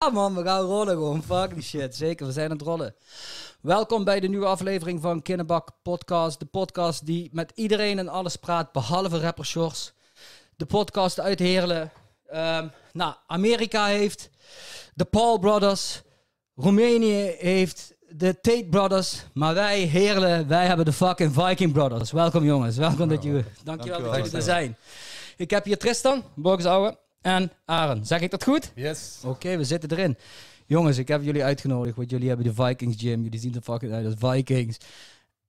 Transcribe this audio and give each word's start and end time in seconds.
Ja 0.00 0.10
man, 0.10 0.34
we 0.34 0.42
gaan 0.42 0.60
rollen 0.60 0.94
gewoon. 0.94 1.22
Fuck 1.22 1.54
die 1.54 1.62
shit. 1.62 1.96
Zeker, 1.96 2.26
we 2.26 2.32
zijn 2.32 2.50
aan 2.50 2.56
het 2.56 2.66
rollen. 2.66 2.94
Welkom 3.60 4.04
bij 4.04 4.20
de 4.20 4.28
nieuwe 4.28 4.46
aflevering 4.46 5.02
van 5.02 5.22
Kinderbak 5.22 5.70
Podcast. 5.82 6.38
De 6.38 6.46
podcast 6.46 7.06
die 7.06 7.28
met 7.32 7.52
iedereen 7.54 7.98
en 7.98 8.08
alles 8.08 8.36
praat, 8.36 8.72
behalve 8.72 9.20
rapper 9.20 9.46
Shores. 9.46 9.92
De 10.56 10.66
podcast 10.66 11.20
uit 11.20 11.38
Heerlen. 11.38 11.92
Ehm, 12.26 12.68
nou, 12.92 13.14
Amerika 13.26 13.86
heeft 13.86 14.30
de 14.94 15.04
Paul 15.04 15.38
Brothers. 15.38 16.02
Roemenië 16.54 17.34
heeft 17.38 17.94
de 18.08 18.40
Tate 18.40 18.66
Brothers. 18.70 19.24
Maar 19.32 19.54
wij, 19.54 19.80
Heerlen, 19.80 20.48
wij 20.48 20.66
hebben 20.66 20.84
de 20.84 20.92
fucking 20.92 21.32
Viking 21.34 21.72
Brothers. 21.72 22.12
Welkom 22.12 22.44
jongens. 22.44 22.76
Welkom 22.76 23.08
dat 23.08 23.22
jullie... 23.22 23.44
Dankjewel 23.64 24.02
dat 24.02 24.16
jullie 24.16 24.32
er 24.32 24.42
zijn. 24.42 24.76
Ik 25.36 25.50
heb 25.50 25.64
hier 25.64 25.78
Tristan, 25.78 26.24
Borgsouwe 26.34 26.98
en 27.20 27.52
Aaron. 27.64 28.04
Zeg 28.04 28.20
ik 28.20 28.30
dat 28.30 28.44
goed? 28.44 28.72
Yes. 28.74 29.20
Oké, 29.24 29.56
we 29.56 29.64
zitten 29.64 29.90
erin. 29.90 30.16
Jongens, 30.66 30.98
ik 30.98 31.08
heb 31.08 31.22
jullie 31.22 31.44
uitgenodigd, 31.44 31.96
want 31.96 32.10
jullie 32.10 32.28
hebben 32.28 32.46
de 32.46 32.54
Vikings 32.54 32.96
gym. 32.96 33.22
Jullie 33.22 33.40
zien 33.40 33.54
er 33.54 33.62
fucking 33.62 33.92
uit 33.92 34.06
als 34.06 34.14
Vikings. 34.18 34.78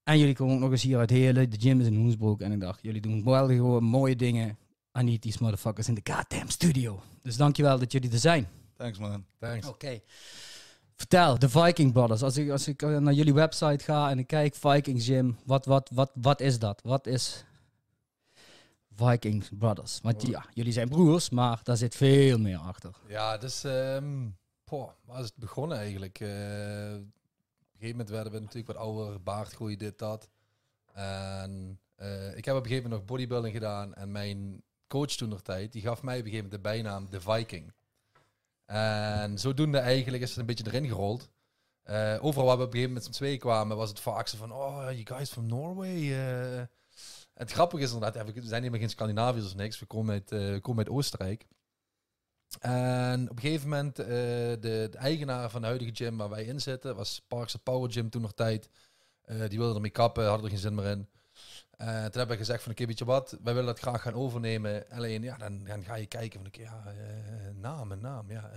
En 0.04 0.20
jullie 0.20 0.36
komen 0.36 0.56
ook 0.56 0.60
nog 0.60 0.72
eens 0.72 0.82
hier 0.82 0.98
uit 0.98 1.10
Heerlen. 1.10 1.50
De 1.50 1.60
gym 1.60 1.80
is 1.80 1.86
in 1.86 1.96
Hoensbroek. 1.96 2.42
En 2.42 2.52
ik 2.52 2.60
dacht, 2.60 2.80
jullie 2.82 3.02
doen 3.02 3.24
wel 3.24 3.48
gewoon 3.48 3.84
mooie 3.84 4.16
dingen. 4.16 4.58
I 5.00 5.04
need 5.04 5.22
these 5.22 5.38
motherfuckers 5.42 5.88
in 5.88 6.02
the 6.02 6.14
goddamn 6.14 6.50
studio. 6.50 7.02
Dus 7.22 7.38
dankjewel 7.38 7.80
dat 7.80 7.92
jullie 7.92 8.12
er 8.12 8.20
zijn. 8.20 8.48
Thanks 8.78 9.00
man. 9.00 9.26
Thanks. 9.40 9.68
Oké. 9.68 10.02
Vertel, 10.96 11.40
de 11.40 11.50
Viking 11.50 11.94
Brothers. 11.94 12.22
Als 12.22 12.38
ik, 12.38 12.50
als 12.50 12.68
ik 12.68 12.82
eh, 12.82 12.98
naar 12.98 13.14
jullie 13.14 13.34
website 13.34 13.84
ga 13.84 14.10
en 14.10 14.20
ik 14.20 14.28
kijk 14.28 14.56
Vikings 14.56 15.06
Gym, 15.06 15.38
wat, 15.46 15.66
wat, 15.66 15.90
wat, 15.94 16.12
wat 16.14 16.42
is 16.42 16.60
dat? 16.60 16.82
Wat 16.84 17.08
is 17.08 17.46
Vikings 19.06 19.50
Brothers? 19.58 20.00
Want 20.02 20.28
ja, 20.28 20.46
jullie 20.54 20.74
zijn 20.74 20.90
broers, 20.90 21.30
maar 21.30 21.60
daar 21.64 21.78
zit 21.78 21.96
veel 21.96 22.38
meer 22.38 22.58
achter. 22.58 22.96
Ja, 23.08 23.38
dus 23.38 23.64
um, 23.64 24.38
poh, 24.64 24.90
waar 25.06 25.20
is 25.20 25.26
het 25.26 25.36
begonnen 25.36 25.78
eigenlijk? 25.78 26.20
Uh, 26.20 26.28
op 26.28 26.32
een 26.32 27.12
gegeven 27.72 27.90
moment 27.90 28.10
werden 28.10 28.34
we 28.34 28.40
natuurlijk 28.40 28.68
wat 28.68 28.76
ouder, 28.76 29.24
baard 29.24 29.52
groeien, 29.52 29.78
dit, 29.78 29.98
dat. 30.00 30.30
En 30.94 31.80
uh, 31.98 32.38
ik 32.38 32.46
heb 32.46 32.56
op 32.56 32.62
een 32.62 32.68
gegeven 32.68 32.90
moment 32.90 33.02
nog 33.02 33.06
bodybuilding 33.06 33.54
gedaan 33.54 33.94
en 33.94 34.12
mijn 34.12 34.64
coach 34.88 35.12
toen 35.12 35.30
nog 35.30 35.42
tijd, 35.42 35.72
die 35.72 35.82
gaf 35.82 36.02
mij 36.02 36.20
op 36.20 36.26
een 36.26 36.32
gegeven 36.32 36.50
moment 36.50 36.64
de 36.64 36.70
bijnaam 36.70 37.08
de 37.10 37.22
Viking. 37.22 37.74
En 38.66 39.38
zodoende 39.38 39.78
eigenlijk 39.78 40.24
is 40.24 40.30
het 40.30 40.40
een 40.40 40.46
beetje 40.46 40.66
erin 40.68 40.88
gerold. 40.88 41.30
Uh, 41.86 42.18
overal 42.22 42.46
waar 42.46 42.58
we 42.58 42.64
op 42.64 42.74
een 42.74 42.80
gegeven 42.80 42.94
moment 42.94 43.06
met 43.06 43.16
z'n 43.16 43.24
tweeën 43.24 43.40
kwamen, 43.40 43.78
was 43.78 43.90
het 43.90 44.00
vaak 44.00 44.28
zo 44.28 44.38
van, 44.38 44.52
oh, 44.52 44.84
you 44.92 45.06
guys 45.06 45.32
from 45.32 45.46
Norway. 45.46 46.68
Het 47.40 47.52
grappige 47.52 47.84
is 47.84 47.94
inderdaad, 47.94 48.26
we 48.26 48.32
zijn 48.34 48.62
helemaal 48.62 48.80
geen 48.80 48.90
Scandinaviërs 48.90 49.46
of 49.46 49.56
niks. 49.56 49.80
We 49.80 49.86
komen 49.86 50.24
uit, 50.78 50.90
Oostenrijk. 50.90 51.48
En 52.60 53.30
op 53.30 53.36
een 53.36 53.42
gegeven 53.42 53.70
moment, 53.70 53.96
de, 53.96 54.58
de, 54.60 54.90
eigenaar 54.94 55.50
van 55.50 55.62
de 55.62 55.68
huidige 55.68 55.96
gym 55.96 56.18
waar 56.18 56.30
wij 56.30 56.44
in 56.44 56.62
zitten, 56.62 56.96
was 56.96 57.22
Parks 57.28 57.56
Power 57.56 57.92
Gym 57.92 58.10
toen 58.10 58.22
nog 58.22 58.34
tijd. 58.34 58.70
die 59.48 59.58
wilde 59.58 59.76
ermee 59.76 59.90
kappen, 59.90 60.26
hadden 60.26 60.44
er 60.44 60.52
geen 60.52 60.60
zin 60.60 60.76
meer 60.76 60.86
in. 60.86 61.10
Toen 61.78 61.88
hebben 61.88 62.28
we 62.28 62.38
gezegd 62.38 62.64
van, 62.64 62.72
oké, 62.72 62.86
weet 62.86 63.00
je 63.00 63.06
wat, 63.06 63.38
wij 63.44 63.54
willen 63.54 63.66
dat 63.66 63.80
graag 63.80 64.02
gaan 64.02 64.14
overnemen. 64.14 64.90
Alleen, 64.90 65.24
ja, 65.24 65.38
dan, 65.38 65.64
dan 65.64 65.84
ga 65.84 65.96
je 65.96 66.06
kijken 66.06 66.40
van, 66.40 66.48
oké, 66.48 66.62
ja, 66.62 66.94
naam 67.54 68.00
naam, 68.00 68.32
ja. 68.32 68.52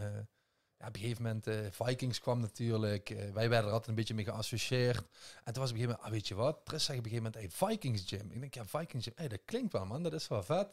Uh, 0.83 0.89
op 0.89 0.95
een 0.95 1.01
gegeven 1.01 1.23
moment, 1.23 1.75
Vikings 1.75 2.21
kwam 2.21 2.41
natuurlijk. 2.41 3.09
wij 3.09 3.49
werden 3.49 3.67
er 3.67 3.71
altijd 3.71 3.89
een 3.89 3.95
beetje 3.95 4.15
mee 4.15 4.25
geassocieerd. 4.25 5.05
En 5.45 5.53
toen 5.53 5.63
was 5.63 5.71
op 5.71 5.77
een 5.77 5.81
gegeven 5.81 5.87
moment, 5.87 6.03
ah, 6.03 6.11
weet 6.11 6.29
je 6.29 6.35
wat, 6.35 6.61
Tris 6.65 6.85
zei 6.85 6.99
op 6.99 7.05
een 7.05 7.11
gegeven 7.11 7.33
moment, 7.33 7.59
hey, 7.59 7.69
Vikings 7.69 8.03
Gym. 8.07 8.31
Ik 8.31 8.41
denk, 8.41 8.55
ja, 8.55 8.65
Vikings 8.65 9.05
Gym, 9.05 9.13
hey, 9.17 9.29
dat 9.29 9.41
klinkt 9.45 9.73
wel, 9.73 9.87
man, 9.87 10.03
dat 10.03 10.13
is 10.13 10.29
wel 10.29 10.43
vet. 10.43 10.69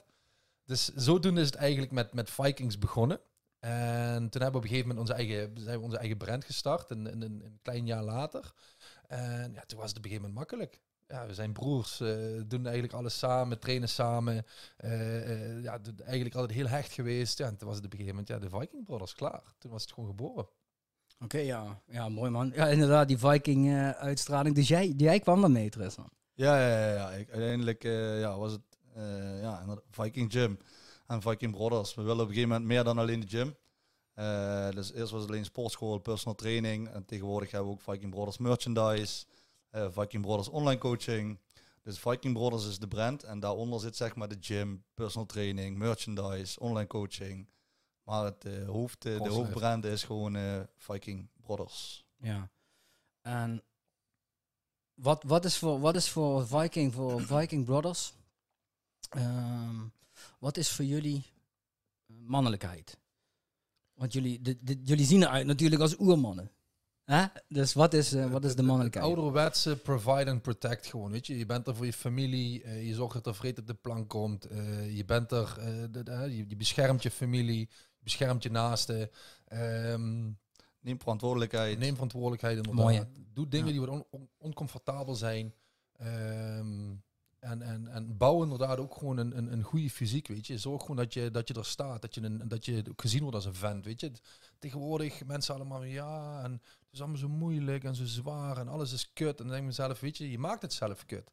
Dus 0.66 0.94
zodoende 0.96 1.42
is 1.42 1.46
het 1.46 1.56
eigenlijk 1.56 1.92
met, 1.92 2.14
met 2.14 2.30
Vikings 2.30 2.78
begonnen. 2.78 3.20
En 3.60 4.30
toen 4.30 4.42
hebben 4.42 4.52
we 4.52 4.58
op 4.58 4.64
een 4.64 4.70
gegeven 4.70 4.88
moment 4.88 5.00
onze 5.00 5.14
eigen, 5.14 5.58
zijn 5.58 5.78
we 5.78 5.84
onze 5.84 5.98
eigen 5.98 6.18
brand 6.18 6.46
gestart, 6.46 6.90
een, 6.90 7.22
een 7.22 7.60
klein 7.62 7.86
jaar 7.86 8.04
later. 8.04 8.54
En 9.08 9.54
ja, 9.54 9.64
toen 9.66 9.80
was 9.80 9.90
het 9.90 9.98
op 9.98 10.04
een 10.04 10.10
gegeven 10.10 10.22
moment 10.22 10.34
makkelijk 10.34 10.81
ja, 11.09 11.25
we 11.25 11.34
zijn 11.34 11.53
broers, 11.53 12.00
uh, 12.00 12.42
doen 12.47 12.64
eigenlijk 12.64 12.94
alles 12.94 13.18
samen, 13.18 13.59
trainen 13.59 13.90
samen. 13.90 14.46
Uh, 14.86 14.92
uh, 14.92 15.64
ja, 15.64 15.80
eigenlijk 16.03 16.36
altijd 16.36 16.58
heel 16.58 16.68
hecht 16.68 16.92
geweest. 16.92 17.38
Ja, 17.38 17.46
en 17.46 17.58
toen 17.58 17.68
was 17.68 17.78
het 17.78 17.86
op 17.86 17.92
een 17.92 18.00
gegeven 18.00 18.24
moment 18.24 18.44
ja, 18.44 18.50
de 18.50 18.58
Viking 18.59 18.86
Brothers 18.86 19.16
klaar. 19.16 19.42
Toen 19.58 19.72
was 19.72 19.81
het 19.81 19.92
gewoon 19.92 20.09
geboren. 20.09 20.48
Oké, 21.19 21.38
ja. 21.38 21.81
ja, 21.88 22.09
mooi 22.09 22.30
man. 22.30 22.52
Ja, 22.56 22.68
inderdaad, 22.68 23.08
die 23.08 23.18
Viking-uitstraling. 23.18 24.56
dus 24.56 24.68
jij, 24.68 24.94
jij 24.98 25.19
kwam 25.19 25.42
dan 25.42 25.52
mee, 25.52 25.69
Tristan? 25.69 26.09
Ja, 26.34 26.59
ja, 26.59 26.80
ja. 26.80 26.94
ja. 26.94 27.09
Ik, 27.09 27.30
uiteindelijk 27.30 27.84
ja, 27.84 28.38
was 28.38 28.52
het 28.52 28.62
ja, 29.42 29.81
Viking 29.92 30.31
Gym 30.31 30.59
en 31.08 31.22
Viking 31.22 31.52
Brothers. 31.52 31.96
We 31.96 32.02
willen 32.02 32.22
op 32.22 32.28
een 32.28 32.34
gegeven 32.34 32.50
moment 32.50 32.68
meer 32.68 32.84
dan 32.84 32.98
alleen 32.98 33.19
de 33.19 33.28
gym. 33.28 33.56
dus 34.75 34.94
eerst 34.94 35.12
was 35.12 35.22
het 35.22 35.30
alleen 35.30 35.46
sportschool, 35.46 35.98
personal 35.98 36.36
training. 36.36 36.90
En 36.90 37.06
tegenwoordig 37.06 37.52
hebben 37.52 37.69
we 37.69 37.75
ook 37.75 37.94
Viking 37.94 38.12
Brothers 38.12 38.38
merchandise. 38.38 39.25
Uh, 39.72 39.88
Viking 39.90 40.22
Brothers 40.22 40.50
online 40.50 40.80
coaching. 40.80 41.40
Dus 41.84 42.00
Viking 42.00 42.34
Brothers 42.34 42.68
is 42.68 42.80
de 42.80 42.88
brand 42.88 43.24
en 43.24 43.40
daaronder 43.40 43.80
zit 43.80 43.96
zeg 43.96 44.16
maar 44.16 44.28
de 44.28 44.38
gym, 44.40 44.84
personal 44.94 45.28
training, 45.28 45.78
merchandise, 45.78 46.59
online 46.59 46.88
coaching. 46.88 47.47
Maar 48.03 48.25
het 48.25 48.46
uh, 48.46 48.68
hoofd, 48.68 49.06
uh, 49.06 49.22
de 49.22 49.30
hoofdbrand 49.30 49.85
is 49.85 50.03
gewoon 50.03 50.68
Viking 50.78 51.30
Brothers. 51.41 52.06
Ja. 52.18 52.50
En 53.22 53.63
wat, 54.94 55.24
wat, 55.24 55.46
is 55.46 55.57
voor, 55.57 55.80
wat 55.80 55.96
is 55.96 56.09
voor 56.09 56.47
Viking, 56.47 56.94
voor 56.94 57.22
Viking 57.38 57.66
Brothers? 57.66 58.13
Um, 59.18 59.91
wat 60.40 60.57
is 60.57 60.72
voor 60.72 60.86
jullie 60.86 61.24
mannelijkheid? 62.06 62.97
Want 63.94 64.13
jullie, 64.13 64.41
de, 64.41 64.57
de, 64.62 64.80
jullie 64.84 65.06
zien 65.06 65.22
eruit 65.22 65.46
natuurlijk 65.46 65.81
als 65.81 66.00
oermannen. 66.00 66.51
Hè? 67.09 67.25
Dus 67.47 67.74
wat 67.74 67.94
is, 67.94 68.14
uh, 68.14 68.31
wat 68.31 68.46
is 68.46 68.56
de 68.56 68.64
mannelijkheid? 68.64 69.06
Ouderwetse 69.06 69.78
provide 69.78 70.31
and 70.31 70.42
protect 70.42 70.86
gewoon, 70.86 71.12
weet 71.12 71.28
je. 71.28 71.38
Je 71.38 71.46
bent 71.46 71.68
er 71.68 71.75
voor 71.75 71.86
je 71.86 71.94
familie, 71.94 72.64
uh, 72.64 72.88
je 72.88 72.94
zorgt 72.94 73.14
dat 73.14 73.28
er 73.28 73.36
vrede 73.36 73.62
op 73.62 73.68
de 73.68 73.74
plank 73.74 74.09
komt. 74.09 74.52
Uh, 74.52 74.96
je 74.97 75.06
bent 75.06 75.31
er, 75.31 75.58
de, 75.92 76.03
de, 76.03 76.12
je, 76.12 76.46
je, 76.48 76.56
beschermt 76.56 77.03
je 77.03 77.12
familie, 77.12 77.59
je 77.98 78.03
beschermt 78.03 78.44
je 78.44 78.52
naasten. 78.52 79.09
Um, 79.53 80.40
neem 80.80 81.00
verantwoordelijkheid. 81.00 81.80
Neem 81.80 81.94
verantwoordelijkheid 81.94 82.56
inderdaad. 82.56 82.84
Mooi, 82.84 83.03
Doe 83.34 83.48
dingen 83.48 83.68
ja. 83.68 83.72
die 83.72 83.81
wat 83.81 83.90
on, 83.90 84.06
on, 84.09 84.30
oncomfortabel 84.38 85.16
zijn. 85.16 85.53
Um, 86.02 87.03
en, 87.39 87.61
en, 87.61 87.88
en 87.88 88.17
bouw 88.17 88.44
inderdaad 88.44 88.77
ook 88.77 88.95
gewoon 88.95 89.17
een, 89.17 89.38
een, 89.38 89.51
een 89.51 89.63
goede 89.63 89.89
fysiek, 89.89 90.27
weet 90.27 90.47
je. 90.47 90.57
Zorg 90.57 90.81
gewoon 90.81 90.95
dat 90.95 91.13
je, 91.13 91.31
dat 91.31 91.47
je 91.47 91.53
er 91.53 91.66
staat, 91.66 92.01
dat 92.01 92.16
je, 92.16 92.22
een, 92.22 92.47
dat 92.47 92.66
je 92.66 92.83
gezien 92.95 93.22
wordt 93.22 93.35
als 93.35 93.45
een 93.45 93.55
vent, 93.55 93.85
weet 93.85 94.01
je. 94.01 94.11
Tegenwoordig 94.59 95.25
mensen 95.25 95.55
allemaal, 95.55 95.83
ja, 95.83 96.44
en 96.44 96.51
het 96.51 96.91
is 96.91 97.00
allemaal 97.00 97.17
zo 97.17 97.29
moeilijk 97.29 97.83
en 97.83 97.95
zo 97.95 98.05
zwaar 98.05 98.57
en 98.57 98.67
alles 98.67 98.91
is 98.94 99.13
kut. 99.13 99.39
En 99.39 99.44
dan 99.44 99.47
denk 99.47 99.59
ik 99.59 99.66
mezelf, 99.66 100.00
weet 100.00 100.17
je, 100.17 100.31
je 100.31 100.39
maakt 100.39 100.61
het 100.61 100.73
zelf 100.73 101.05
kut. 101.05 101.31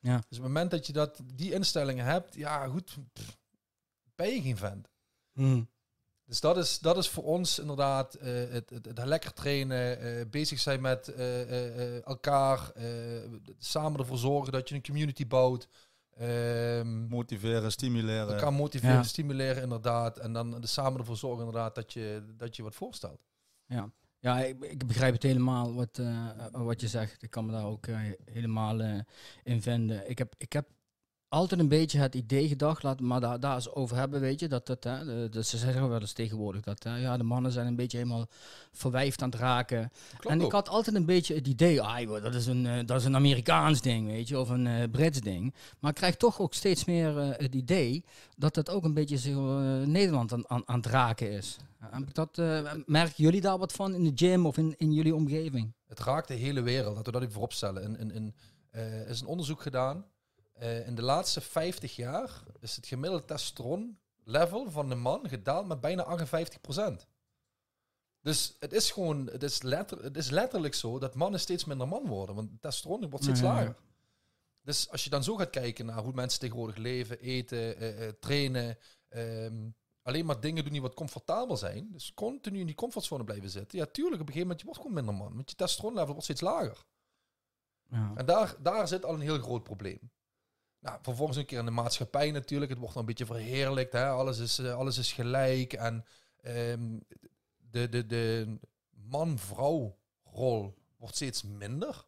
Ja. 0.00 0.16
Dus 0.16 0.38
op 0.38 0.44
het 0.44 0.52
moment 0.52 0.70
dat 0.70 0.86
je 0.86 0.92
dat, 0.92 1.20
die 1.34 1.52
instellingen 1.52 2.04
hebt, 2.04 2.34
ja 2.34 2.66
goed, 2.66 2.96
pff, 3.12 3.38
ben 4.14 4.34
je 4.34 4.42
geen 4.42 4.56
vent. 4.56 4.88
Mm. 5.32 5.68
Dus 6.28 6.40
dat 6.40 6.56
is, 6.56 6.78
dat 6.78 6.96
is 6.96 7.08
voor 7.08 7.24
ons 7.24 7.58
inderdaad 7.58 8.16
uh, 8.16 8.24
het, 8.50 8.70
het, 8.70 8.86
het, 8.86 9.04
lekker 9.04 9.32
trainen, 9.32 10.04
uh, 10.04 10.24
bezig 10.30 10.58
zijn 10.58 10.80
met 10.80 11.12
uh, 11.18 12.06
elkaar, 12.06 12.72
samen 13.58 14.00
ervoor 14.00 14.18
zorgen 14.18 14.52
dat 14.52 14.68
je 14.68 14.74
een 14.74 14.82
community 14.82 15.26
bouwt. 15.26 15.68
Um, 16.20 17.06
motiveren, 17.08 17.72
stimuleren. 17.72 18.34
Elkaar 18.34 18.52
motiveren, 18.52 18.94
ja. 18.94 19.02
stimuleren 19.02 19.62
inderdaad. 19.62 20.18
En 20.18 20.32
dan 20.32 20.56
samen 20.60 20.98
ervoor 20.98 21.16
zorgen 21.16 21.44
inderdaad 21.44 21.74
dat 21.74 21.92
je, 21.92 22.34
dat 22.36 22.56
je 22.56 22.62
wat 22.62 22.74
voorstelt. 22.74 23.20
Ja, 23.66 23.90
ja 24.18 24.38
ik, 24.40 24.64
ik 24.64 24.86
begrijp 24.86 25.12
het 25.12 25.22
helemaal 25.22 25.74
wat, 25.74 26.00
wat 26.52 26.80
je 26.80 26.88
zegt. 26.88 27.22
Ik 27.22 27.30
kan 27.30 27.46
me 27.46 27.52
daar 27.52 27.66
ook 27.66 27.86
helemaal 28.24 28.80
in 29.42 29.62
vinden. 29.62 30.10
Ik 30.10 30.18
heb, 30.18 30.34
ik 30.38 30.52
heb 30.52 30.68
altijd 31.28 31.60
een 31.60 31.68
beetje 31.68 31.98
het 31.98 32.14
idee 32.14 32.48
gedacht, 32.48 32.82
laat 32.82 33.00
maar 33.00 33.20
daar, 33.20 33.40
daar 33.40 33.54
eens 33.54 33.74
over 33.74 33.96
hebben, 33.96 34.20
weet 34.20 34.40
je. 34.40 34.48
Dat, 34.48 34.66
dat, 34.66 34.84
hè, 34.84 35.28
dat, 35.28 35.46
ze 35.46 35.58
zeggen 35.58 35.88
wel 35.88 36.00
eens 36.00 36.12
tegenwoordig 36.12 36.62
dat 36.62 36.82
hè, 36.82 36.96
ja, 36.96 37.16
de 37.16 37.22
mannen 37.22 37.52
zijn 37.52 37.66
een 37.66 37.76
beetje 37.76 37.98
helemaal 37.98 38.26
verwijfd 38.72 39.22
aan 39.22 39.30
het 39.30 39.38
raken. 39.38 39.90
en 40.28 40.40
ik 40.40 40.52
had 40.52 40.68
altijd 40.68 40.96
een 40.96 41.06
beetje 41.06 41.34
het 41.34 41.46
idee, 41.46 41.82
ah, 41.82 42.22
dat, 42.22 42.34
is 42.34 42.46
een, 42.46 42.64
uh, 42.64 42.78
dat 42.86 43.00
is 43.00 43.04
een 43.04 43.14
Amerikaans 43.14 43.80
ding, 43.80 44.06
weet 44.06 44.28
je, 44.28 44.38
of 44.38 44.48
een 44.48 44.66
uh, 44.66 44.82
Brits 44.90 45.20
ding. 45.20 45.54
Maar 45.78 45.90
ik 45.90 45.96
krijg 45.96 46.16
toch 46.16 46.40
ook 46.40 46.54
steeds 46.54 46.84
meer 46.84 47.16
uh, 47.16 47.28
het 47.36 47.54
idee 47.54 48.04
dat 48.36 48.56
het 48.56 48.70
ook 48.70 48.84
een 48.84 48.94
beetje 48.94 49.18
zo, 49.18 49.58
Nederland 49.84 50.32
aan, 50.32 50.48
aan, 50.48 50.62
aan, 50.64 50.76
het 50.76 50.86
raken 50.86 51.30
is. 51.30 51.56
dat, 52.12 52.36
merken 52.86 53.24
jullie 53.24 53.40
daar 53.40 53.58
wat 53.58 53.72
van 53.72 53.94
in 53.94 54.04
de 54.04 54.12
gym 54.14 54.46
of 54.46 54.56
in, 54.56 54.74
in 54.76 54.92
jullie 54.92 55.14
omgeving? 55.14 55.72
Het 55.86 56.00
raakt 56.00 56.28
de 56.28 56.34
hele 56.34 56.60
wereld, 56.60 56.96
laten 56.96 57.04
we 57.04 57.12
dat 57.12 57.20
even 57.20 57.32
vooropstellen. 57.32 58.32
Er 58.70 59.08
is 59.08 59.20
een 59.20 59.26
onderzoek 59.26 59.62
gedaan 59.62 60.04
uh, 60.60 60.86
in 60.86 60.94
de 60.94 61.02
laatste 61.02 61.40
50 61.40 61.96
jaar 61.96 62.42
is 62.60 62.76
het 62.76 62.86
gemiddelde 62.86 63.24
testosteron 63.24 63.98
level 64.24 64.70
van 64.70 64.88
de 64.88 64.94
man 64.94 65.28
gedaald 65.28 65.66
met 65.66 65.80
bijna 65.80 66.28
58%. 67.00 67.06
Dus 68.20 68.56
het 68.60 68.72
is 68.72 68.90
gewoon, 68.90 69.26
het 69.26 69.42
is, 69.42 69.62
letter, 69.62 70.02
het 70.02 70.16
is 70.16 70.30
letterlijk 70.30 70.74
zo 70.74 70.98
dat 70.98 71.14
mannen 71.14 71.40
steeds 71.40 71.64
minder 71.64 71.88
man 71.88 72.06
worden, 72.06 72.34
want 72.34 72.50
testosteron 72.60 73.10
wordt 73.10 73.24
steeds 73.24 73.40
lager. 73.40 73.76
Dus 74.62 74.90
als 74.90 75.04
je 75.04 75.10
dan 75.10 75.24
zo 75.24 75.36
gaat 75.36 75.50
kijken 75.50 75.86
naar 75.86 76.02
hoe 76.02 76.12
mensen 76.12 76.40
tegenwoordig 76.40 76.76
leven, 76.76 77.18
eten, 77.18 77.82
uh, 77.82 78.00
uh, 78.00 78.08
trainen, 78.20 78.78
um, 79.08 79.74
alleen 80.02 80.26
maar 80.26 80.40
dingen 80.40 80.62
doen 80.62 80.72
die 80.72 80.82
wat 80.82 80.94
comfortabel 80.94 81.56
zijn, 81.56 81.88
dus 81.92 82.14
continu 82.14 82.60
in 82.60 82.66
die 82.66 82.74
comfortzone 82.74 83.24
blijven 83.24 83.50
zitten, 83.50 83.78
ja, 83.78 83.86
tuurlijk, 83.86 84.20
op 84.20 84.26
een 84.26 84.34
gegeven 84.34 84.40
moment, 84.40 84.60
je 84.60 84.66
wordt 84.66 84.80
gewoon 84.80 84.96
minder 84.96 85.14
man. 85.14 85.34
Want 85.34 85.50
je 85.50 85.56
testosteronlevel 85.56 86.12
wordt 86.12 86.24
steeds 86.24 86.40
lager. 86.40 86.84
Ja. 87.90 88.12
En 88.14 88.26
daar, 88.26 88.54
daar 88.62 88.88
zit 88.88 89.04
al 89.04 89.14
een 89.14 89.20
heel 89.20 89.38
groot 89.38 89.62
probleem. 89.62 90.10
Nou, 90.80 90.98
vervolgens 91.02 91.38
een 91.38 91.46
keer 91.46 91.58
in 91.58 91.64
de 91.64 91.70
maatschappij 91.70 92.30
natuurlijk. 92.30 92.70
Het 92.70 92.78
wordt 92.78 92.94
dan 92.94 93.02
een 93.02 93.08
beetje 93.08 93.26
verheerlijkt. 93.26 93.92
Hè? 93.92 94.08
Alles, 94.08 94.38
is, 94.38 94.58
eh, 94.58 94.74
alles 94.74 94.98
is 94.98 95.12
gelijk. 95.12 95.72
En 95.72 96.04
ehm, 96.40 96.98
de, 97.56 97.88
de, 97.88 98.06
de 98.06 98.58
man-vrouw 98.90 99.98
rol 100.24 100.74
wordt 100.96 101.14
steeds 101.14 101.42
minder. 101.42 102.06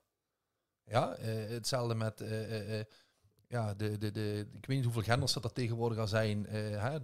Ja, 0.84 1.14
eh, 1.14 1.48
hetzelfde 1.48 1.94
met... 1.94 2.20
eh, 2.20 2.80
ja, 3.48 3.74
de, 3.74 3.98
de, 3.98 4.10
de, 4.10 4.48
ik 4.52 4.66
weet 4.66 4.76
niet 4.76 4.84
hoeveel 4.84 5.02
genders 5.02 5.32
dat 5.32 5.44
er 5.44 5.52
tegenwoordig 5.52 5.98
al 5.98 6.06
zijn. 6.06 6.46
hè? 6.46 6.98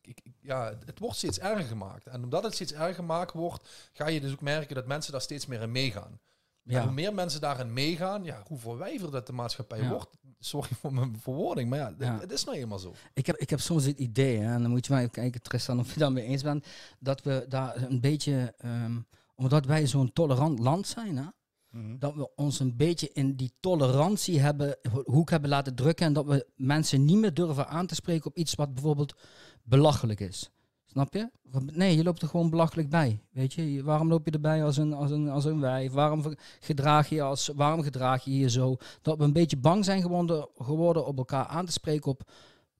Ik, 0.00 0.20
ja, 0.40 0.78
het 0.84 0.98
wordt 0.98 1.16
steeds 1.16 1.38
erger 1.38 1.64
gemaakt. 1.64 2.06
En 2.06 2.22
omdat 2.22 2.42
het 2.42 2.54
steeds 2.54 2.72
erger 2.72 2.94
gemaakt 2.94 3.32
wordt, 3.32 3.68
ga 3.92 4.08
je 4.08 4.20
dus 4.20 4.32
ook 4.32 4.40
merken 4.40 4.74
dat 4.74 4.86
mensen 4.86 5.12
daar 5.12 5.20
steeds 5.20 5.46
meer 5.46 5.62
in 5.62 5.72
meegaan. 5.72 6.20
Ja. 6.68 6.82
hoe 6.82 6.92
meer 6.92 7.14
mensen 7.14 7.40
daarin 7.40 7.72
meegaan, 7.72 8.24
ja, 8.24 8.42
hoe 8.46 8.58
verwijverder 8.58 9.10
dat 9.10 9.26
de 9.26 9.32
maatschappij 9.32 9.80
Ja. 9.82 9.88
wordt. 9.88 10.16
Sorry 10.38 10.68
voor 10.80 10.92
mijn 10.92 11.18
verwoording, 11.20 11.70
maar 11.70 11.78
ja, 11.78 11.94
Ja. 11.98 12.18
het 12.20 12.32
is 12.32 12.44
nou 12.44 12.56
eenmaal 12.56 12.78
zo. 12.78 12.94
Ik 13.14 13.26
heb, 13.26 13.36
ik 13.36 13.50
heb 13.50 13.60
soms 13.60 13.84
het 13.84 13.98
idee, 13.98 14.38
hè, 14.38 14.52
en 14.54 14.62
dan 14.62 14.70
moet 14.70 14.86
je 14.86 14.92
maar 14.92 15.00
even 15.00 15.12
kijken, 15.12 15.42
Tristan, 15.42 15.78
of 15.78 15.92
je 15.92 15.98
daarmee 16.00 16.24
eens 16.24 16.42
bent, 16.42 16.66
dat 16.98 17.22
we 17.22 17.44
daar 17.48 17.82
een 17.82 18.00
beetje, 18.00 18.54
ehm, 18.58 18.96
omdat 19.34 19.66
wij 19.66 19.86
zo'n 19.86 20.12
tolerant 20.12 20.58
land 20.58 20.86
zijn, 20.86 21.16
hè, 21.16 21.24
Mhm. 21.70 21.98
dat 21.98 22.14
we 22.14 22.34
ons 22.34 22.60
een 22.60 22.76
beetje 22.76 23.10
in 23.12 23.36
die 23.36 23.52
tolerantie 23.60 24.40
hebben, 24.40 24.78
ho- 24.92 25.02
hoek 25.04 25.30
hebben 25.30 25.50
laten 25.50 25.74
drukken 25.74 26.06
en 26.06 26.12
dat 26.12 26.26
we 26.26 26.46
mensen 26.56 27.04
niet 27.04 27.18
meer 27.18 27.34
durven 27.34 27.68
aan 27.68 27.86
te 27.86 27.94
spreken 27.94 28.26
op 28.30 28.36
iets 28.36 28.54
wat 28.54 28.74
bijvoorbeeld 28.74 29.14
belachelijk 29.62 30.20
is. 30.20 30.50
Snap 30.96 31.14
je? 31.14 31.30
Nee, 31.72 31.96
je 31.96 32.02
loopt 32.02 32.22
er 32.22 32.28
gewoon 32.28 32.50
belachelijk 32.50 32.90
bij. 32.90 33.20
Weet 33.30 33.52
je, 33.52 33.82
waarom 33.82 34.08
loop 34.08 34.24
je 34.26 34.30
erbij 34.30 34.64
als 34.64 34.76
een, 34.76 34.92
als 34.92 35.10
een, 35.10 35.28
als 35.28 35.44
een 35.44 35.60
wijf? 35.60 35.92
Waarom 35.92 36.36
gedraag 36.60 37.08
je 37.08 37.22
als, 37.22 37.50
waarom 37.54 37.82
gedraag 37.82 38.24
je 38.24 38.38
je 38.38 38.50
zo? 38.50 38.76
Dat 39.02 39.18
we 39.18 39.24
een 39.24 39.32
beetje 39.32 39.56
bang 39.56 39.84
zijn 39.84 40.02
geworden, 40.02 40.48
geworden 40.58 41.06
op 41.06 41.18
elkaar 41.18 41.46
aan 41.46 41.66
te 41.66 41.72
spreken 41.72 42.10
op 42.10 42.30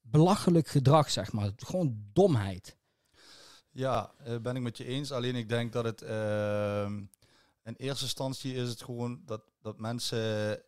belachelijk 0.01 0.67
gedrag, 0.67 1.09
zeg 1.09 1.31
maar. 1.31 1.51
Gewoon 1.57 1.97
domheid. 2.13 2.77
Ja, 3.71 4.11
eh, 4.23 4.35
ben 4.41 4.55
ik 4.55 4.61
met 4.61 4.77
je 4.77 4.85
eens. 4.85 5.11
Alleen 5.11 5.35
ik 5.35 5.49
denk 5.49 5.73
dat 5.73 5.83
het 5.83 6.01
ehm, 6.01 6.95
in 7.63 7.75
eerste 7.77 8.03
instantie 8.03 8.53
is 8.53 8.69
het 8.69 8.83
gewoon 8.83 9.21
dat, 9.25 9.41
dat 9.61 9.79
mensen, 9.79 10.17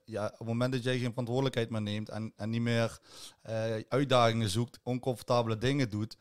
ja, 0.06 0.26
op 0.26 0.38
het 0.38 0.48
moment 0.48 0.74
dat 0.74 0.84
jij 0.84 0.98
geen 0.98 1.10
verantwoordelijkheid 1.10 1.70
meer 1.70 1.82
neemt 1.82 2.10
en, 2.10 2.34
en 2.36 2.50
niet 2.50 2.62
meer 2.62 3.00
eh, 3.42 3.76
uitdagingen 3.88 4.50
zoekt, 4.50 4.80
oncomfortabele 4.84 5.58
dingen 5.58 5.90
doet. 5.90 6.18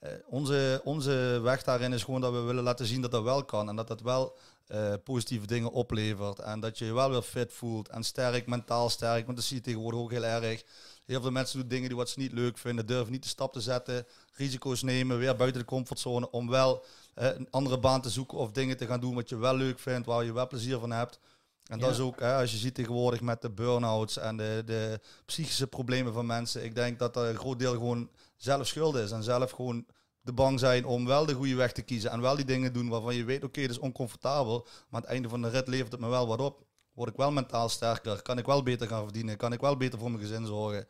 Eh, 0.00 0.12
onze, 0.26 0.80
onze 0.84 1.40
weg 1.42 1.62
daarin 1.62 1.92
is 1.92 2.04
gewoon 2.04 2.20
dat 2.20 2.32
we 2.32 2.40
willen 2.40 2.64
laten 2.64 2.86
zien 2.86 3.00
dat 3.00 3.10
dat 3.10 3.22
wel 3.22 3.44
kan 3.44 3.68
en 3.68 3.76
dat 3.76 3.88
dat 3.88 4.00
wel 4.00 4.36
eh, 4.66 4.92
positieve 5.04 5.46
dingen 5.46 5.70
oplevert. 5.70 6.38
En 6.38 6.60
dat 6.60 6.78
je 6.78 6.84
je 6.84 6.92
wel 6.92 7.10
weer 7.10 7.22
fit 7.22 7.52
voelt 7.52 7.88
en 7.88 8.04
sterk, 8.04 8.46
mentaal 8.46 8.90
sterk. 8.90 9.24
Want 9.24 9.36
dat 9.36 9.46
zie 9.46 9.56
je 9.56 9.62
tegenwoordig 9.62 10.00
ook 10.00 10.10
heel 10.10 10.24
erg. 10.24 10.64
Heel 11.06 11.20
veel 11.20 11.30
mensen 11.30 11.58
doen 11.58 11.68
dingen 11.68 11.88
die 11.88 11.96
wat 11.96 12.08
ze 12.08 12.18
niet 12.18 12.32
leuk 12.32 12.58
vinden, 12.58 12.86
durven 12.86 13.12
niet 13.12 13.22
de 13.22 13.28
stap 13.28 13.52
te 13.52 13.60
zetten, 13.60 14.06
risico's 14.32 14.82
nemen, 14.82 15.18
weer 15.18 15.36
buiten 15.36 15.60
de 15.60 15.66
comfortzone 15.66 16.30
om 16.30 16.48
wel 16.48 16.84
eh, 17.14 17.28
een 17.36 17.48
andere 17.50 17.78
baan 17.78 18.00
te 18.00 18.10
zoeken 18.10 18.38
of 18.38 18.50
dingen 18.50 18.76
te 18.76 18.86
gaan 18.86 19.00
doen 19.00 19.14
wat 19.14 19.28
je 19.28 19.36
wel 19.36 19.54
leuk 19.54 19.78
vindt, 19.78 20.06
waar 20.06 20.24
je 20.24 20.32
wel 20.32 20.46
plezier 20.46 20.78
van 20.78 20.90
hebt. 20.90 21.18
En 21.66 21.78
dat 21.78 21.90
is 21.90 21.98
ook, 21.98 22.20
hè, 22.20 22.34
als 22.34 22.50
je 22.50 22.56
ziet 22.56 22.74
tegenwoordig 22.74 23.20
met 23.20 23.42
de 23.42 23.50
burn-outs 23.50 24.16
en 24.16 24.36
de, 24.36 24.62
de 24.66 25.00
psychische 25.24 25.66
problemen 25.66 26.12
van 26.12 26.26
mensen, 26.26 26.64
ik 26.64 26.74
denk 26.74 26.98
dat 26.98 27.14
dat 27.14 27.24
een 27.24 27.38
groot 27.38 27.58
deel 27.58 27.72
gewoon 27.72 28.10
zelf 28.42 28.66
schuld 28.66 28.94
is 28.94 29.10
en 29.10 29.22
zelf 29.22 29.50
gewoon 29.50 29.86
de 30.20 30.32
bang 30.32 30.58
zijn 30.58 30.84
om 30.84 31.06
wel 31.06 31.26
de 31.26 31.34
goede 31.34 31.54
weg 31.54 31.72
te 31.72 31.82
kiezen 31.82 32.10
en 32.10 32.20
wel 32.20 32.36
die 32.36 32.44
dingen 32.44 32.72
doen 32.72 32.88
waarvan 32.88 33.14
je 33.14 33.24
weet, 33.24 33.44
oké, 33.44 33.60
dat 33.60 33.70
is 33.70 33.78
oncomfortabel, 33.78 34.62
maar 34.64 34.86
aan 34.90 35.00
het 35.00 35.10
einde 35.10 35.28
van 35.28 35.42
de 35.42 35.48
rit 35.48 35.68
levert 35.68 35.92
het 35.92 36.00
me 36.00 36.08
wel 36.08 36.26
wat 36.26 36.40
op. 36.40 36.64
Word 36.92 37.10
ik 37.10 37.16
wel 37.16 37.30
mentaal 37.30 37.68
sterker, 37.68 38.22
kan 38.22 38.38
ik 38.38 38.46
wel 38.46 38.62
beter 38.62 38.86
gaan 38.86 39.02
verdienen, 39.02 39.36
kan 39.36 39.52
ik 39.52 39.60
wel 39.60 39.76
beter 39.76 39.98
voor 39.98 40.10
mijn 40.10 40.22
gezin 40.22 40.46
zorgen. 40.46 40.86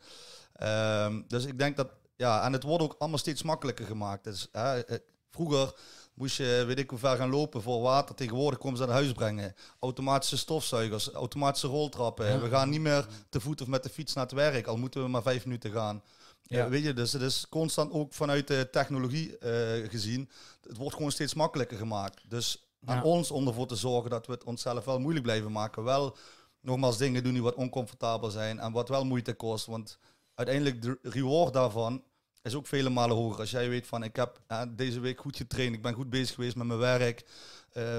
Ehm, 0.53 1.21
dus 1.27 1.45
ik 1.45 1.57
denk 1.57 1.77
dat, 1.77 1.87
ja, 2.15 2.45
en 2.45 2.53
het 2.53 2.63
wordt 2.63 2.83
ook 2.83 2.95
allemaal 2.97 3.17
steeds 3.19 3.43
makkelijker 3.43 3.85
gemaakt. 3.85 4.23
Dus, 4.23 4.47
hè, 4.51 4.79
eh, 4.79 4.97
vroeger 5.29 5.73
moest 6.13 6.37
je, 6.37 6.63
weet 6.67 6.79
ik 6.79 6.89
hoe 6.89 6.99
ver 6.99 7.17
gaan 7.17 7.29
lopen 7.29 7.61
voor 7.61 7.81
water. 7.81 8.15
Tegenwoordig 8.15 8.59
komen 8.59 8.77
ze 8.77 8.85
naar 8.85 8.93
huis 8.93 9.11
brengen. 9.11 9.55
Automatische 9.79 10.37
stofzuigers, 10.37 11.11
automatische 11.11 11.67
roltrappen. 11.67 12.27
Ja. 12.27 12.39
We 12.39 12.49
gaan 12.49 12.69
niet 12.69 12.81
meer 12.81 13.07
te 13.29 13.39
voet 13.39 13.61
of 13.61 13.67
met 13.67 13.83
de 13.83 13.89
fiets 13.89 14.13
naar 14.13 14.23
het 14.23 14.33
werk, 14.33 14.67
al 14.67 14.77
moeten 14.77 15.03
we 15.03 15.09
maar 15.09 15.21
vijf 15.21 15.45
minuten 15.45 15.71
gaan. 15.71 16.03
Ja. 16.43 16.63
Eh, 16.65 16.69
weet 16.69 16.83
je, 16.83 16.93
dus 16.93 17.13
het 17.13 17.21
is 17.21 17.45
constant 17.49 17.91
ook 17.91 18.13
vanuit 18.13 18.47
de 18.47 18.67
technologie 18.71 19.37
eh, 19.37 19.89
gezien. 19.89 20.29
Het 20.67 20.77
wordt 20.77 20.95
gewoon 20.95 21.11
steeds 21.11 21.33
makkelijker 21.33 21.77
gemaakt. 21.77 22.29
Dus 22.29 22.65
aan 22.85 22.95
Ja. 22.95 23.03
ons 23.03 23.31
om 23.31 23.47
ervoor 23.47 23.67
te 23.67 23.75
zorgen 23.75 24.09
dat 24.09 24.25
we 24.27 24.31
het 24.33 24.43
onszelf 24.43 24.85
wel 24.85 24.99
moeilijk 24.99 25.25
blijven 25.25 25.51
maken. 25.51 25.83
Wel 25.83 26.17
nogmaals 26.61 26.97
dingen 26.97 27.23
doen 27.23 27.33
die 27.33 27.41
wat 27.41 27.55
oncomfortabel 27.55 28.29
zijn 28.29 28.59
en 28.59 28.71
wat 28.71 28.89
wel 28.89 29.05
moeite 29.05 29.33
kost. 29.33 29.65
Want 29.65 29.97
uiteindelijk 30.35 30.81
de 30.81 30.99
reward 31.01 31.53
daarvan 31.53 32.03
is 32.41 32.55
ook 32.55 32.67
vele 32.67 32.89
malen 32.89 33.15
hoger. 33.15 33.39
Als 33.39 33.51
jij 33.51 33.69
weet 33.69 33.87
van 33.87 34.03
ik 34.03 34.15
heb 34.15 34.41
eh, 34.47 34.61
deze 34.69 34.99
week 34.99 35.19
goed 35.19 35.37
getraind, 35.37 35.75
ik 35.75 35.81
ben 35.81 35.93
goed 35.93 36.09
bezig 36.09 36.35
geweest 36.35 36.55
met 36.55 36.67
mijn 36.67 36.79
werk. 36.79 37.25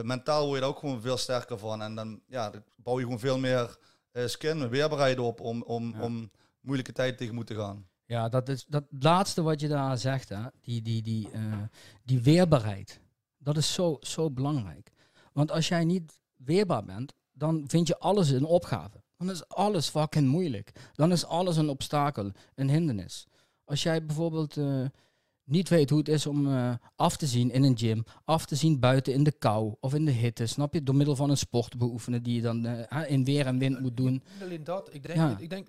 mentaal 0.03 0.45
word 0.47 0.59
je 0.59 0.65
er 0.65 0.71
ook 0.71 0.79
gewoon 0.79 1.01
veel 1.01 1.17
sterker 1.17 1.59
van. 1.59 1.83
En 1.83 1.95
dan 1.95 2.21
ja, 2.29 2.51
dan 2.51 2.65
bouw 2.77 2.99
je 2.99 3.05
gewoon 3.05 3.19
veel 3.19 3.39
meer 3.39 3.77
eh, 4.13 4.27
skin, 4.27 4.69
weerbaarheid 4.69 5.19
op 5.19 5.41
om, 5.41 5.63
om, 5.63 5.93
Ja. 5.95 6.03
om 6.03 6.31
moeilijke 6.61 6.93
tijden 6.93 7.17
tegen 7.17 7.35
moeten 7.35 7.57
gaan. 7.57 7.87
Ja, 8.07 8.29
dat 8.29 8.49
is 8.49 8.65
dat 8.69 8.85
laatste 8.99 9.43
wat 9.43 9.61
je 9.61 9.69
daar 9.69 9.99
zegt, 9.99 10.29
hè, 10.29 10.43
die, 10.61 10.83
die, 10.83 11.03
die, 11.03 11.31
eh, 11.31 11.63
die 12.05 12.21
weerbaarheid. 12.23 13.01
Dat 13.39 13.57
is 13.57 13.73
zo, 13.73 13.97
zo 14.01 14.31
belangrijk. 14.31 14.91
Want 15.33 15.51
als 15.51 15.69
jij 15.69 15.85
niet 15.85 16.21
weerbaar 16.37 16.85
bent, 16.85 17.15
dan 17.33 17.65
vind 17.67 17.87
je 17.87 17.99
alles 17.99 18.29
een 18.31 18.45
opgave. 18.45 19.03
Dan 19.17 19.31
is 19.31 19.49
alles 19.49 19.89
fucking 19.89 20.29
moeilijk. 20.29 20.73
Dan 20.95 21.13
is 21.13 21.25
alles 21.25 21.57
een 21.57 21.69
obstakel, 21.69 22.31
een 22.55 22.71
hindernis. 22.71 23.27
Als 23.65 23.83
jij 23.83 24.07
bijvoorbeeld 24.07 24.57
eh, 24.57 24.85
niet 25.45 25.69
weet 25.69 25.91
hoe 25.91 25.99
het 25.99 26.09
is 26.09 26.27
om 26.27 26.47
eh, 26.49 26.75
af 26.97 27.17
te 27.17 27.27
zien 27.27 27.51
in 27.51 27.63
een 27.63 27.79
gym, 27.79 28.05
af 28.25 28.47
te 28.47 28.55
zien 28.57 28.81
buiten 28.81 29.13
in 29.13 29.25
de 29.25 29.33
kou 29.33 29.75
of 29.81 29.95
in 29.95 30.05
de 30.05 30.11
hitte, 30.11 30.47
snap 30.47 30.75
je? 30.75 30.83
Door 30.83 30.95
middel 30.97 31.17
van 31.17 31.31
een 31.31 31.37
sport 31.37 31.71
te 31.71 31.77
beoefenen 31.77 32.23
die 32.23 32.35
je 32.35 32.41
dan 32.43 32.67
in 33.07 33.25
weer 33.25 33.47
en 33.47 33.59
wind 33.59 33.81
moet 33.81 33.97
doen. 33.97 34.13
Niet 34.13 34.43
alleen 34.43 34.65
dat, 34.65 34.95
ik 34.95 35.03
denk, 35.03 35.19
Ja. 35.19 35.39
ik 35.39 35.51
denk 35.51 35.69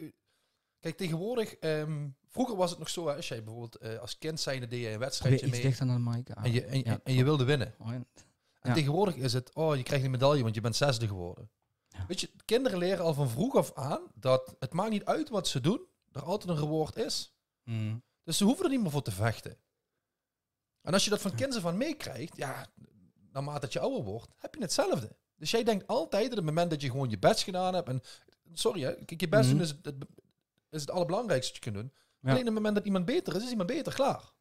kijk 0.79 0.97
tegenwoordig, 0.97 1.53
ehm, 1.53 2.07
vroeger 2.33 2.55
was 2.55 2.69
het 2.69 2.79
nog 2.79 2.89
zo, 2.89 3.07
hè, 3.07 3.15
als 3.15 3.27
jij 3.27 3.43
bijvoorbeeld 3.43 3.75
eh, 3.75 3.99
als 3.99 4.17
kind 4.17 4.39
zijnde 4.39 4.67
deed 4.67 4.81
je 4.81 4.89
een 4.89 4.99
wedstrijdje 4.99 5.47
mee 5.47 5.61
dichter 5.61 5.85
naar 5.85 5.97
de 5.97 6.03
mic. 6.09 6.29
en 6.29 6.51
je, 6.51 6.65
en, 6.65 6.79
Ja. 6.83 6.99
en 7.03 7.13
je 7.13 7.23
wilde 7.23 7.43
winnen. 7.43 7.73
Oh. 7.79 7.91
En 7.91 8.07
Ja. 8.61 8.73
tegenwoordig 8.73 9.15
is 9.15 9.33
het, 9.33 9.53
oh, 9.53 9.75
je 9.75 9.83
krijgt 9.83 10.05
een 10.05 10.11
medaille, 10.11 10.43
want 10.43 10.55
je 10.55 10.61
bent 10.61 10.75
zesde 10.75 11.07
geworden. 11.07 11.49
Ja. 11.87 12.05
Weet 12.07 12.19
je, 12.21 12.29
kinderen 12.45 12.77
leren 12.77 13.05
al 13.05 13.13
van 13.13 13.29
vroeg 13.29 13.55
af 13.55 13.73
aan 13.73 14.01
dat 14.15 14.55
het 14.59 14.73
maakt 14.73 14.89
niet 14.89 15.05
uit 15.05 15.29
wat 15.29 15.47
ze 15.47 15.61
doen, 15.61 15.81
er 16.11 16.23
altijd 16.23 16.49
een 16.49 16.63
reward 16.63 16.95
is. 16.95 17.33
Mm. 17.63 18.03
Dus 18.23 18.37
ze 18.37 18.43
hoeven 18.43 18.65
er 18.65 18.71
niet 18.71 18.81
meer 18.81 18.91
voor 18.91 19.01
te 19.01 19.11
vechten. 19.11 19.57
En 20.81 20.93
als 20.93 21.03
je 21.03 21.09
dat 21.09 21.21
van 21.21 21.35
kinderen 21.35 21.61
van 21.61 21.77
meekrijgt, 21.77 22.37
ja, 22.37 22.67
naarmate 23.31 23.59
dat 23.59 23.73
je 23.73 23.79
ouder 23.79 24.03
wordt, 24.03 24.29
heb 24.37 24.55
je 24.55 24.61
hetzelfde. 24.61 25.15
Dus 25.35 25.51
jij 25.51 25.63
denkt 25.63 25.87
altijd 25.87 26.23
dat 26.23 26.31
op 26.31 26.37
het 26.37 26.45
moment 26.45 26.69
dat 26.69 26.81
je 26.81 26.89
gewoon 26.89 27.09
je 27.09 27.19
best 27.19 27.43
gedaan 27.43 27.73
hebt, 27.73 27.87
en 27.87 28.01
sorry 28.53 28.81
hè, 28.81 28.93
kijk, 29.05 29.21
je 29.21 29.29
best 29.29 29.49
doen 29.49 29.61
is 29.61 29.69
het, 29.69 29.93
is 30.69 30.81
het 30.81 30.91
allerbelangrijkste 30.91 31.53
wat 31.53 31.63
je 31.63 31.71
kunt 31.71 31.83
doen. 31.83 31.93
Alleen 32.23 32.39
op 32.39 32.45
het 32.45 32.53
moment 32.53 32.75
dat 32.75 32.85
iemand 32.85 33.05
beter 33.05 33.35
is, 33.35 33.43
is 33.43 33.49
iemand 33.49 33.69
beter, 33.69 33.93
klaar. 33.93 34.31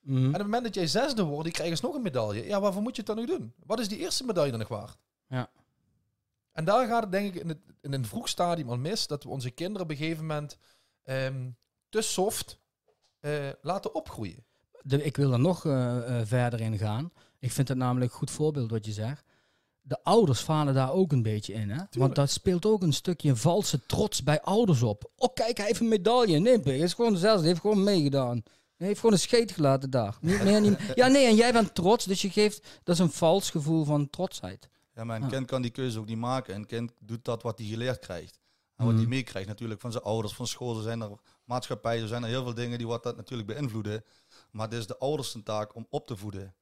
Mhm. 0.00 0.16
En 0.16 0.26
op 0.26 0.32
het 0.32 0.42
moment 0.42 0.64
dat 0.64 0.74
jij 0.74 0.86
zesde 0.86 1.22
wordt, 1.22 1.44
die 1.44 1.52
krijgen 1.52 1.76
ze 1.76 1.84
nog 1.84 1.94
een 1.94 2.02
medaille. 2.02 2.46
Ja, 2.46 2.60
waarvoor 2.60 2.82
moet 2.82 2.96
je 2.96 3.02
het 3.02 3.16
dan 3.16 3.24
nu 3.24 3.26
doen? 3.26 3.52
Wat 3.66 3.80
is 3.80 3.88
die 3.88 3.98
eerste 3.98 4.24
medaille 4.24 4.50
dan 4.50 4.60
nog 4.60 4.68
waard? 4.68 4.98
Ja. 5.28 5.50
En 6.52 6.64
daar 6.64 6.86
gaat 6.86 7.02
het 7.02 7.12
denk 7.12 7.34
ik 7.34 7.42
in, 7.42 7.48
het, 7.48 7.58
in 7.80 7.92
een 7.92 8.06
vroeg 8.06 8.28
stadium 8.28 8.68
al 8.68 8.76
mis, 8.76 9.06
dat 9.06 9.22
we 9.22 9.28
onze 9.28 9.50
kinderen 9.50 9.82
op 9.82 9.90
een 9.90 9.96
gegeven 9.96 10.26
moment 10.26 10.58
ehm, 11.02 11.50
te 11.88 12.00
soft 12.00 12.60
eh, 13.20 13.48
laten 13.62 13.94
opgroeien. 13.94 14.44
De, 14.82 15.04
ik 15.04 15.16
wil 15.16 15.32
er 15.32 15.40
nog 15.40 15.66
eh, 15.66 16.20
eh, 16.20 16.26
verder 16.26 16.60
in 16.60 16.78
gaan. 16.78 17.12
Ik 17.38 17.52
vind 17.52 17.68
het 17.68 17.76
namelijk 17.76 18.10
een 18.10 18.18
goed 18.18 18.30
voorbeeld 18.30 18.70
wat 18.70 18.84
je 18.84 18.92
zegt. 18.92 19.24
De 19.82 20.02
ouders 20.02 20.40
falen 20.40 20.74
daar 20.74 20.92
ook 20.92 21.12
een 21.12 21.22
beetje 21.22 21.52
in. 21.52 21.70
Hè? 21.70 21.82
Want 21.90 22.14
dat 22.14 22.30
speelt 22.30 22.66
ook 22.66 22.82
een 22.82 22.92
stukje 22.92 23.36
valse 23.36 23.86
trots 23.86 24.22
bij 24.22 24.40
ouders 24.42 24.82
op. 24.82 25.10
Oh, 25.16 25.34
kijk, 25.34 25.56
hij 25.56 25.66
heeft 25.66 25.80
een 25.80 25.88
medaille. 25.88 26.38
Nee, 26.38 26.60
hij 26.62 26.78
is 26.78 26.94
gewoon 26.94 27.16
zelfs, 27.16 27.38
hij 27.38 27.48
heeft 27.48 27.60
gewoon 27.60 27.82
meegedaan. 27.82 28.42
Hij 28.76 28.86
heeft 28.86 29.00
gewoon 29.00 29.14
een 29.14 29.20
scheet 29.20 29.52
gelaten 29.52 29.90
daar. 29.90 30.16
Niet 30.20 30.42
meer, 30.42 30.60
niet 30.60 30.78
meer. 30.78 30.92
Ja, 31.04 31.06
nee, 31.06 31.26
en 31.26 31.34
jij 31.34 31.52
bent 31.52 31.74
trots, 31.74 32.04
dus 32.04 32.22
je 32.22 32.30
geeft... 32.30 32.80
Dat 32.82 32.94
is 32.94 33.00
een 33.00 33.10
vals 33.10 33.50
gevoel 33.50 33.84
van 33.84 34.10
trotsheid. 34.10 34.68
Ja, 34.94 35.04
maar 35.04 35.16
een 35.16 35.22
Ja. 35.22 35.28
kind 35.28 35.46
kan 35.46 35.62
die 35.62 35.70
keuze 35.70 35.98
ook 35.98 36.06
niet 36.06 36.18
maken. 36.18 36.54
Een 36.54 36.66
kind 36.66 36.92
doet 36.98 37.24
dat 37.24 37.42
wat 37.42 37.58
hij 37.58 37.66
geleerd 37.68 37.98
krijgt. 37.98 38.38
En 38.76 38.84
wat 38.84 38.94
Mhm. 38.94 39.02
hij 39.02 39.10
meekrijgt 39.10 39.48
natuurlijk 39.48 39.80
van 39.80 39.92
zijn 39.92 40.04
ouders, 40.04 40.34
van 40.34 40.46
school. 40.46 40.76
Er 40.76 40.82
zijn 40.82 41.00
er 41.00 41.10
maatschappijen, 41.44 42.02
er 42.02 42.08
zijn 42.08 42.22
er 42.22 42.28
heel 42.28 42.42
veel 42.42 42.54
dingen 42.54 42.78
die 42.78 42.86
wat 42.86 43.02
dat 43.02 43.16
natuurlijk 43.16 43.48
beïnvloeden. 43.48 44.04
Maar 44.50 44.68
het 44.68 44.78
is 44.78 44.86
de 44.86 44.98
ouders 44.98 45.30
zijn 45.30 45.42
taak 45.42 45.74
om 45.74 45.86
op 45.90 46.06
te 46.06 46.16
voeden. 46.16 46.54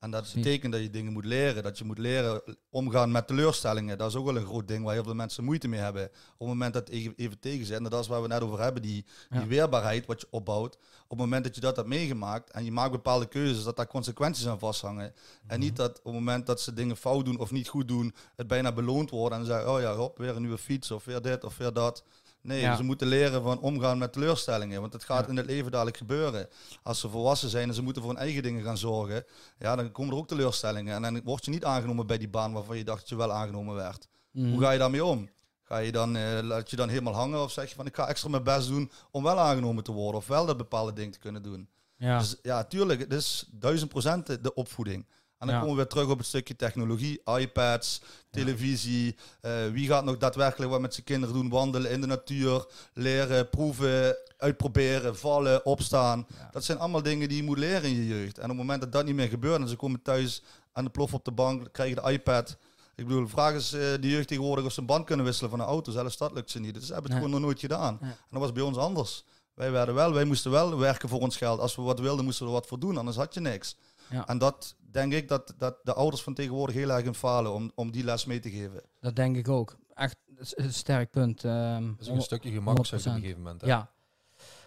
En 0.00 0.10
dat 0.10 0.32
betekent 0.34 0.72
dat 0.72 0.82
je 0.82 0.90
dingen 0.90 1.12
moet 1.12 1.24
leren. 1.24 1.62
Dat 1.62 1.78
je 1.78 1.84
moet 1.84 1.98
leren 1.98 2.42
omgaan 2.70 3.10
met 3.10 3.26
teleurstellingen. 3.26 3.98
Dat 3.98 4.08
is 4.08 4.16
ook 4.16 4.24
wel 4.24 4.36
een 4.36 4.46
groot 4.46 4.68
ding 4.68 4.84
waar 4.84 4.94
heel 4.94 5.04
veel 5.04 5.14
mensen 5.14 5.44
moeite 5.44 5.68
mee 5.68 5.80
hebben. 5.80 6.04
Op 6.04 6.38
het 6.38 6.48
moment 6.48 6.74
dat 6.74 6.86
het 6.86 6.96
even, 6.96 7.12
even 7.16 7.38
tegen 7.38 7.66
zit. 7.66 7.76
En 7.76 7.82
dat 7.82 8.00
is 8.00 8.06
waar 8.06 8.22
we 8.22 8.28
het 8.28 8.32
net 8.32 8.42
over 8.42 8.60
hebben. 8.60 8.82
Die, 8.82 9.04
weerbaarheid 9.48 10.06
wat 10.06 10.20
je 10.20 10.26
opbouwt. 10.30 10.74
Op 11.04 11.10
het 11.10 11.18
moment 11.18 11.44
dat 11.44 11.54
je 11.54 11.60
dat 11.60 11.76
hebt 11.76 11.88
meegemaakt. 11.88 12.50
En 12.50 12.64
je 12.64 12.72
maakt 12.72 12.90
bepaalde 12.90 13.28
keuzes. 13.28 13.64
Dat 13.64 13.76
daar 13.76 13.86
consequenties 13.86 14.46
aan 14.46 14.58
vasthangen. 14.58 15.14
En 15.46 15.60
niet 15.60 15.76
dat 15.76 15.98
op 15.98 16.04
het 16.04 16.14
moment 16.14 16.46
dat 16.46 16.60
ze 16.60 16.72
dingen 16.72 16.96
fout 16.96 17.24
doen 17.24 17.38
of 17.38 17.50
niet 17.50 17.68
goed 17.68 17.88
doen. 17.88 18.14
Het 18.36 18.46
bijna 18.46 18.72
beloond 18.72 19.10
wordt. 19.10 19.34
En 19.34 19.40
dan 19.40 19.48
zeggen 19.48 19.72
oh 19.72 19.80
ja, 19.80 19.94
hop, 19.94 20.18
weer 20.18 20.36
een 20.36 20.42
nieuwe 20.42 20.58
fiets. 20.58 20.90
Of 20.90 21.04
weer 21.04 21.22
dit 21.22 21.44
of 21.44 21.56
weer 21.56 21.72
dat. 21.72 22.04
Nee, 22.42 22.60
Ja. 22.60 22.76
ze 22.76 22.82
moeten 22.82 23.06
leren 23.06 23.42
van 23.42 23.60
omgaan 23.60 23.98
met 23.98 24.12
teleurstellingen. 24.12 24.80
Want 24.80 24.92
het 24.92 25.04
gaat 25.04 25.24
Ja. 25.24 25.30
in 25.30 25.36
het 25.36 25.46
leven 25.46 25.70
dadelijk 25.70 25.96
gebeuren. 25.96 26.48
Als 26.82 27.00
ze 27.00 27.08
volwassen 27.08 27.48
zijn 27.48 27.68
en 27.68 27.74
ze 27.74 27.82
moeten 27.82 28.02
voor 28.02 28.10
hun 28.10 28.20
eigen 28.20 28.42
dingen 28.42 28.62
gaan 28.62 28.78
zorgen. 28.78 29.24
Ja, 29.58 29.76
dan 29.76 29.92
komen 29.92 30.12
er 30.12 30.18
ook 30.18 30.28
teleurstellingen. 30.28 30.94
En 30.94 31.02
dan 31.02 31.22
word 31.24 31.44
je 31.44 31.50
niet 31.50 31.64
aangenomen 31.64 32.06
bij 32.06 32.18
die 32.18 32.28
baan 32.28 32.52
waarvan 32.52 32.76
je 32.76 32.84
dacht 32.84 33.00
dat 33.00 33.08
je 33.08 33.16
wel 33.16 33.32
aangenomen 33.32 33.74
werd. 33.74 34.08
Mhm. 34.30 34.50
Hoe 34.50 34.60
ga 34.60 34.70
je 34.70 34.78
daarmee 34.78 35.04
om? 35.04 35.28
Ga 35.62 35.78
je 35.78 35.92
dan, 35.92 36.16
eh, 36.16 36.38
laat 36.42 36.70
je 36.70 36.76
dan 36.76 36.88
helemaal 36.88 37.14
hangen 37.14 37.42
of 37.42 37.52
zeg 37.52 37.68
je 37.68 37.74
van 37.74 37.86
ik 37.86 37.94
ga 37.96 38.08
extra 38.08 38.28
mijn 38.28 38.42
best 38.42 38.68
doen 38.68 38.90
om 39.10 39.22
wel 39.22 39.38
aangenomen 39.38 39.84
te 39.84 39.92
worden 39.92 40.20
of 40.20 40.26
wel 40.26 40.46
dat 40.46 40.56
bepaalde 40.56 40.92
ding 40.92 41.12
te 41.12 41.18
kunnen 41.18 41.42
doen? 41.42 41.68
Ja. 41.96 42.18
Dus 42.18 42.36
ja, 42.42 42.64
tuurlijk, 42.64 43.00
het 43.00 43.12
is 43.12 43.46
duizend 43.50 43.90
procent 43.90 44.42
de 44.44 44.54
opvoeding. 44.54 45.06
En 45.40 45.46
dan 45.46 45.54
Ja. 45.56 45.60
komen 45.60 45.70
we 45.76 45.82
weer 45.82 45.90
terug 45.90 46.08
op 46.08 46.18
het 46.18 46.26
stukje 46.26 46.56
technologie, 46.56 47.20
iPads, 47.38 48.00
televisie. 48.30 49.16
eh, 49.40 49.52
wie 49.72 49.86
gaat 49.86 50.04
nog 50.04 50.18
daadwerkelijk 50.18 50.70
wat 50.70 50.80
met 50.80 50.94
zijn 50.94 51.06
kinderen 51.06 51.34
doen? 51.34 51.48
Wandelen 51.48 51.90
in 51.90 52.00
de 52.00 52.06
natuur, 52.06 52.66
leren, 52.94 53.48
proeven, 53.48 54.16
uitproberen, 54.36 55.16
vallen, 55.16 55.64
opstaan. 55.66 56.26
Dat 56.50 56.64
zijn 56.64 56.78
allemaal 56.78 57.02
dingen 57.02 57.28
die 57.28 57.36
je 57.36 57.42
moet 57.42 57.58
leren 57.58 57.82
in 57.82 57.94
je 57.96 58.06
jeugd. 58.06 58.36
En 58.38 58.42
op 58.42 58.48
het 58.48 58.58
moment 58.58 58.80
dat 58.80 58.92
dat 58.92 59.04
niet 59.04 59.14
meer 59.14 59.28
gebeurt 59.28 59.60
en 59.60 59.68
ze 59.68 59.76
komen 59.76 60.02
thuis 60.02 60.42
aan 60.72 60.84
de 60.84 60.90
plof 60.90 61.14
op 61.14 61.24
de 61.24 61.32
bank, 61.32 61.68
krijgen 61.72 62.02
de 62.04 62.10
iPad. 62.12 62.56
Ik 62.96 63.06
bedoel, 63.06 63.28
vraag 63.28 63.54
eens 63.54 63.72
eh, 63.72 63.80
de 63.80 64.08
jeugd 64.08 64.28
tegenwoordig 64.28 64.64
of 64.64 64.72
ze 64.72 64.80
een 64.80 64.86
band 64.86 65.04
kunnen 65.04 65.24
wisselen 65.26 65.50
van 65.50 65.60
een 65.60 65.66
auto. 65.66 65.92
Zelfs 65.92 66.16
dat 66.16 66.32
lukt 66.32 66.50
ze 66.50 66.60
niet. 66.60 66.74
Dus 66.74 66.86
ze 66.86 66.92
hebben 66.92 67.10
het 67.10 67.20
gewoon 67.20 67.34
nog 67.34 67.44
nooit 67.46 67.60
gedaan. 67.60 67.98
En 68.00 68.16
dat 68.30 68.40
was 68.40 68.52
bij 68.52 68.62
ons 68.62 68.76
anders. 68.76 69.24
Wij 69.54 69.70
werden 69.70 69.94
wel, 69.94 70.12
wij 70.12 70.24
moesten 70.24 70.50
wel 70.50 70.78
werken 70.78 71.08
voor 71.08 71.20
ons 71.20 71.36
geld. 71.36 71.60
Als 71.60 71.76
we 71.76 71.82
wat 71.82 71.98
wilden, 72.00 72.24
moesten 72.24 72.44
we 72.46 72.50
er 72.52 72.58
wat 72.58 72.66
voor 72.68 72.78
doen, 72.78 72.96
anders 72.96 73.16
had 73.16 73.34
je 73.34 73.40
niks. 73.40 73.76
Ja. 74.10 74.26
En 74.26 74.38
dat 74.38 74.76
denk 74.90 75.12
ik 75.12 75.28
dat, 75.28 75.54
dat 75.58 75.76
de 75.82 75.94
ouders 75.94 76.22
van 76.22 76.34
tegenwoordig 76.34 76.74
heel 76.76 76.90
erg 76.90 77.04
in 77.04 77.14
falen 77.14 77.52
om, 77.52 77.72
om 77.74 77.90
die 77.90 78.04
les 78.04 78.24
mee 78.24 78.40
te 78.40 78.50
geven. 78.50 78.82
Dat 79.00 79.16
denk 79.16 79.36
ik 79.36 79.48
ook. 79.48 79.76
Echt 79.94 80.16
een 80.54 80.72
sterk 80.72 81.10
punt. 81.10 81.44
ehm, 81.44 81.86
Dat 81.90 82.00
is 82.00 82.08
ook 82.08 82.14
een 82.16 82.22
stukje 82.22 82.50
gemakzucht 82.50 83.06
op 83.06 83.12
een 83.12 83.18
100%. 83.18 83.20
gegeven 83.22 83.42
moment. 83.42 83.60
hè. 83.60 83.66
ja, 83.66 83.90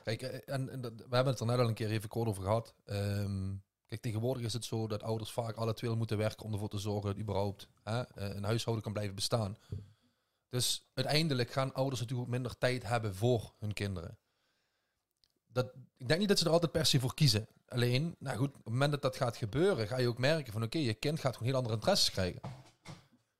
Kijk, 0.03 0.21
eh, 0.21 0.53
en, 0.55 0.69
en 0.69 0.81
dat- 0.81 0.93
we 0.95 1.15
hebben 1.15 1.33
het 1.33 1.39
er 1.39 1.45
net 1.45 1.59
al 1.59 1.67
een 1.67 1.73
keer 1.73 1.89
even 1.89 2.09
kort 2.09 2.27
over 2.27 2.43
gehad. 2.43 2.73
Ehm, 2.85 3.51
kijk, 3.87 4.01
tegenwoordig 4.01 4.43
is 4.43 4.53
het 4.53 4.65
zo 4.65 4.87
dat 4.87 5.03
ouders 5.03 5.31
vaak 5.31 5.55
alle 5.55 5.73
twee 5.73 5.95
moeten 5.95 6.17
werken 6.17 6.45
om 6.45 6.53
ervoor 6.53 6.69
te 6.69 6.77
zorgen 6.79 7.09
dat 7.09 7.19
überhaupt 7.19 7.67
hè, 7.83 7.99
eh, 8.01 8.35
een 8.35 8.43
huishouden 8.43 8.83
kan 8.83 8.93
blijven 8.93 9.15
bestaan. 9.15 9.57
Dus 10.49 10.89
uiteindelijk 10.93 11.51
gaan 11.51 11.73
ouders 11.73 11.99
natuurlijk 12.01 12.27
ook 12.27 12.33
minder 12.33 12.57
tijd 12.57 12.83
hebben 12.83 13.15
voor 13.15 13.53
hun 13.59 13.73
kinderen. 13.73 14.17
Dat, 15.53 15.73
ik 15.97 16.07
denk 16.07 16.19
niet 16.19 16.29
dat 16.29 16.39
ze 16.39 16.45
er 16.45 16.51
altijd 16.51 16.71
per 16.71 16.85
se 16.85 16.99
voor 16.99 17.13
kiezen. 17.13 17.47
Alleen, 17.67 18.15
nou 18.19 18.37
goed, 18.37 18.47
op 18.47 18.63
het 18.63 18.73
moment 18.73 18.91
dat 18.91 19.01
dat 19.01 19.15
gaat 19.15 19.37
gebeuren, 19.37 19.87
ga 19.87 19.97
je 19.97 20.07
ook 20.07 20.17
merken 20.17 20.53
van 20.53 20.63
oké, 20.63 20.77
je 20.77 20.93
kind 20.93 21.19
gaat 21.19 21.33
gewoon 21.33 21.47
heel 21.47 21.57
andere 21.57 21.75
interesses 21.75 22.11
krijgen. 22.11 22.41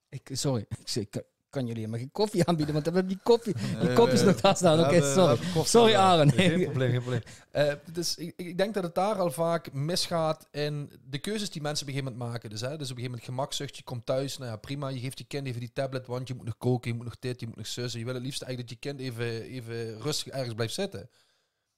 ik, 0.10 0.30
sorry. 0.34 0.66
Ik, 0.94 1.24
kan 1.54 1.66
jullie 1.66 1.80
helemaal 1.80 2.00
geen 2.00 2.12
koffie 2.12 2.46
aanbieden, 2.46 2.74
want 2.74 2.86
we 2.86 2.94
hebben 2.94 3.12
die 3.12 3.24
koffie. 3.24 3.54
Die 3.80 3.90
Eh, 3.90 3.96
kopjes 3.96 4.24
nog 4.24 4.42
daar 4.42 4.56
staan. 4.56 4.80
Oké, 4.80 5.02
sorry. 5.02 5.36
koffie 5.36 5.66
Sorry. 5.66 5.94
Aaron. 5.96 6.32
Geen 6.32 6.64
probleem, 6.64 6.92
geen 6.92 7.02
probleem. 7.02 7.22
Eh, 7.52 7.74
dus 7.92 8.16
ik, 8.16 8.34
ik 8.36 8.58
denk 8.58 8.74
dat 8.74 8.84
het 8.84 8.96
daar 8.96 9.16
al 9.16 9.32
vaak 9.32 9.74
misgaat 9.74 10.48
in 10.52 10.92
de 11.10 11.18
keuzes 11.18 11.50
die 11.50 11.62
mensen 11.62 11.88
op 11.88 11.94
een 11.94 12.00
gegeven 12.00 12.18
moment 12.18 12.34
maken. 12.34 12.50
Dus, 12.50 12.62
hè, 12.62 12.68
dus 12.68 12.74
op 12.74 12.80
een 12.80 12.88
gegeven 12.88 13.10
moment 13.10 13.26
gemakzucht, 13.26 13.78
je 13.78 13.84
komt 13.84 14.06
thuis, 14.06 14.38
nou 14.38 14.52
ja, 14.52 14.58
prima, 14.58 14.88
je 14.88 15.00
geeft 15.00 15.18
je 15.18 15.24
kind 15.24 15.48
even 15.48 15.60
die 15.60 15.74
tablet, 15.74 16.08
want 16.08 16.28
je 16.28 16.34
moet 16.34 16.46
nog 16.46 16.58
koken, 16.58 16.92
je 16.92 16.96
moet 16.96 17.06
nog 17.06 17.20
dit, 17.20 17.40
je 17.40 17.48
moet 17.48 17.56
nog 17.56 17.68
zussen. 17.68 18.00
Je 18.00 18.06
wil 18.06 18.14
het 18.14 18.24
liefst 18.24 18.42
eigenlijk 18.42 18.70
dat 18.70 18.84
je 18.84 18.90
kind 18.90 19.10
even, 19.10 19.42
even 19.44 20.02
rustig 20.02 20.34
ergens 20.34 20.54
blijft 20.54 20.74
zitten. 20.74 21.10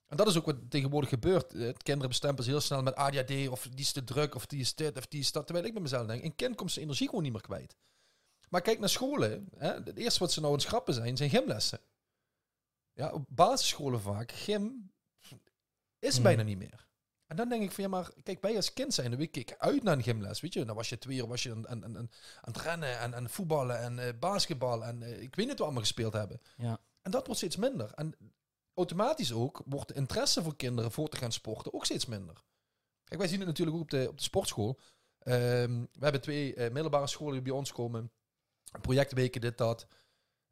En 0.08 0.18
dat 0.18 0.28
is 0.28 0.38
ook 0.38 0.46
wat 0.46 0.56
tegenwoordig 0.70 1.10
gebeurt. 1.10 1.54
Eh, 1.54 1.74
Kinderen 1.78 2.10
bestempelen 2.10 2.44
ze 2.44 2.50
heel 2.50 2.62
snel 2.62 2.84
met 2.84 2.96
ADHD, 2.96 3.48
of 3.50 3.68
die 3.68 3.80
is 3.80 3.92
te 3.92 4.04
druk, 4.04 4.36
of 4.36 4.46
die 4.46 4.60
is 4.60 4.76
dit, 4.76 4.98
of 4.98 5.08
die 5.08 5.20
is 5.20 5.32
dat. 5.32 5.46
Terwijl 5.46 5.68
ik 5.68 5.74
bij 5.74 5.82
mezelf 5.82 6.08
denk, 6.08 6.24
een 6.24 6.36
kind 6.36 6.56
komt 6.56 6.72
zijn 6.72 6.86
energie 6.86 7.08
gewoon 7.08 7.24
niet 7.24 7.32
meer 7.32 7.42
kwijt. 7.42 7.76
Maar 8.50 8.62
kijk 8.62 8.80
naar 8.80 8.90
scholen. 8.90 9.50
Hè, 9.58 9.74
het 9.74 9.98
eerste 9.98 10.20
wat 10.20 10.32
ze 10.32 10.40
nou 10.40 10.52
aan 10.52 10.58
het 10.60 10.68
schrappen 10.68 10.94
zijn, 10.94 11.18
zijn 11.18 11.30
gymlessen. 11.30 11.80
Ja, 12.94 13.12
op 13.12 13.26
basisscholen 13.28 14.02
vaak, 14.02 14.32
gym 14.32 14.92
is 16.00 16.14
Hmm. 16.14 16.24
bijna 16.24 16.44
niet 16.44 16.58
meer. 16.58 16.88
En 17.28 17.36
dan 17.36 17.50
denk 17.50 17.64
ik 17.64 17.72
van 17.72 17.84
ja, 17.84 17.90
maar 17.90 18.12
kijk, 18.24 18.42
wij 18.42 18.56
als 18.56 18.74
kind 18.74 18.94
zijn, 18.94 19.16
we 19.16 19.28
keken 19.28 19.60
uit 19.60 19.84
naar 19.84 19.98
een 19.98 20.04
gymles, 20.04 20.42
weet 20.42 20.54
je. 20.54 20.66
Dan 20.66 20.76
was 20.76 20.90
je 20.90 20.98
twee 20.98 21.18
uur 21.18 21.28
was 21.28 21.44
je 21.44 21.52
aan, 21.52 21.68
aan, 21.68 21.84
aan, 21.84 21.98
aan 21.98 22.10
het 22.42 22.58
rennen 22.58 23.00
en, 23.00 23.14
en 23.14 23.30
voetballen 23.30 23.80
en 23.80 24.00
eh, 24.00 24.14
basketbal 24.20 24.84
en 24.86 25.04
eh, 25.04 25.22
ik 25.22 25.36
weet 25.36 25.38
niet 25.38 25.48
wat 25.48 25.58
we 25.58 25.64
allemaal 25.64 25.82
gespeeld 25.82 26.14
hebben. 26.14 26.42
Ja. 26.58 26.80
En 27.02 27.12
dat 27.12 27.26
wordt 27.26 27.40
steeds 27.40 27.56
minder. 27.56 27.92
En 27.96 28.16
automatisch 28.75 29.34
ook 29.34 29.62
wordt 29.65 29.88
de 29.88 29.94
interesse 29.94 30.44
voor 30.44 30.55
kinderen 30.55 30.91
voor 30.91 31.10
te 31.10 31.17
gaan 31.17 31.32
sporten 31.32 31.74
ook 31.74 31.86
steeds 31.86 32.05
minder. 32.05 32.44
Kijk, 33.03 33.20
wij 33.20 33.29
zien 33.29 33.39
het 33.39 33.48
natuurlijk 33.48 33.77
ook 33.77 33.84
op 33.84 33.89
de, 33.89 34.08
op 34.10 34.17
de 34.17 34.24
sportschool. 34.24 34.79
Ehm, 35.20 35.79
we 35.79 36.03
hebben 36.03 36.22
twee 36.22 36.55
eh, 36.55 36.72
middelbare 36.72 37.08
scholen 37.08 37.34
die 37.34 37.41
bij 37.41 37.51
ons 37.51 37.72
komen. 37.72 38.12
Projectweken, 38.82 39.41
dit, 39.41 39.58
dat. 39.58 39.88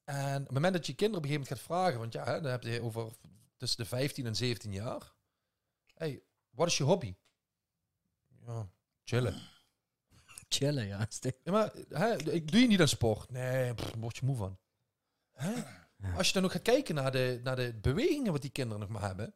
En 0.04 0.40
op 0.40 0.46
het 0.46 0.54
moment 0.54 0.74
dat 0.74 0.86
je 0.88 0.94
kinderen 0.94 1.24
op 1.24 1.30
een 1.30 1.36
gegeven 1.36 1.56
moment 1.56 1.68
gaat 1.70 1.78
vragen, 1.78 2.00
want 2.00 2.14
ja, 2.14 2.24
hè, 2.26 2.42
dan 2.42 2.52
heb 2.52 2.64
je 2.64 2.82
over 2.82 3.12
tussen 3.58 3.84
de 3.84 3.86
15 3.86 4.26
en 4.26 4.36
17 4.36 4.72
jaar. 4.72 5.14
hey, 5.94 6.24
wat 6.50 6.68
is 6.68 6.78
je 6.78 6.84
hobby? 6.84 7.16
Ja, 8.46 8.70
chillen. 9.04 9.42
Chillen, 10.48 10.88
ja. 10.88 11.08
Ja, 11.44 11.52
maar 11.52 11.74
hè, 11.90 12.32
ik 12.32 12.52
doe 12.52 12.62
je 12.62 12.68
niet 12.68 12.82
aan 12.82 12.88
sport? 12.88 13.30
Nee, 13.30 13.74
daar 13.74 13.94
word 14.00 14.18
je 14.18 14.26
moe 14.26 14.36
van. 14.36 14.58
Hè? 15.32 15.83
Als 16.18 16.28
je 16.28 16.34
dan 16.34 16.44
ook 16.44 16.52
gaat 16.52 16.62
kijken 16.62 16.96
naar 16.96 17.12
de, 17.12 17.40
naar 17.44 17.56
de 17.56 17.74
bewegingen 17.82 18.32
wat 18.32 18.42
die 18.42 18.52
kinderen 18.52 18.80
nog 18.80 18.90
maar 18.90 19.02
hebben. 19.08 19.34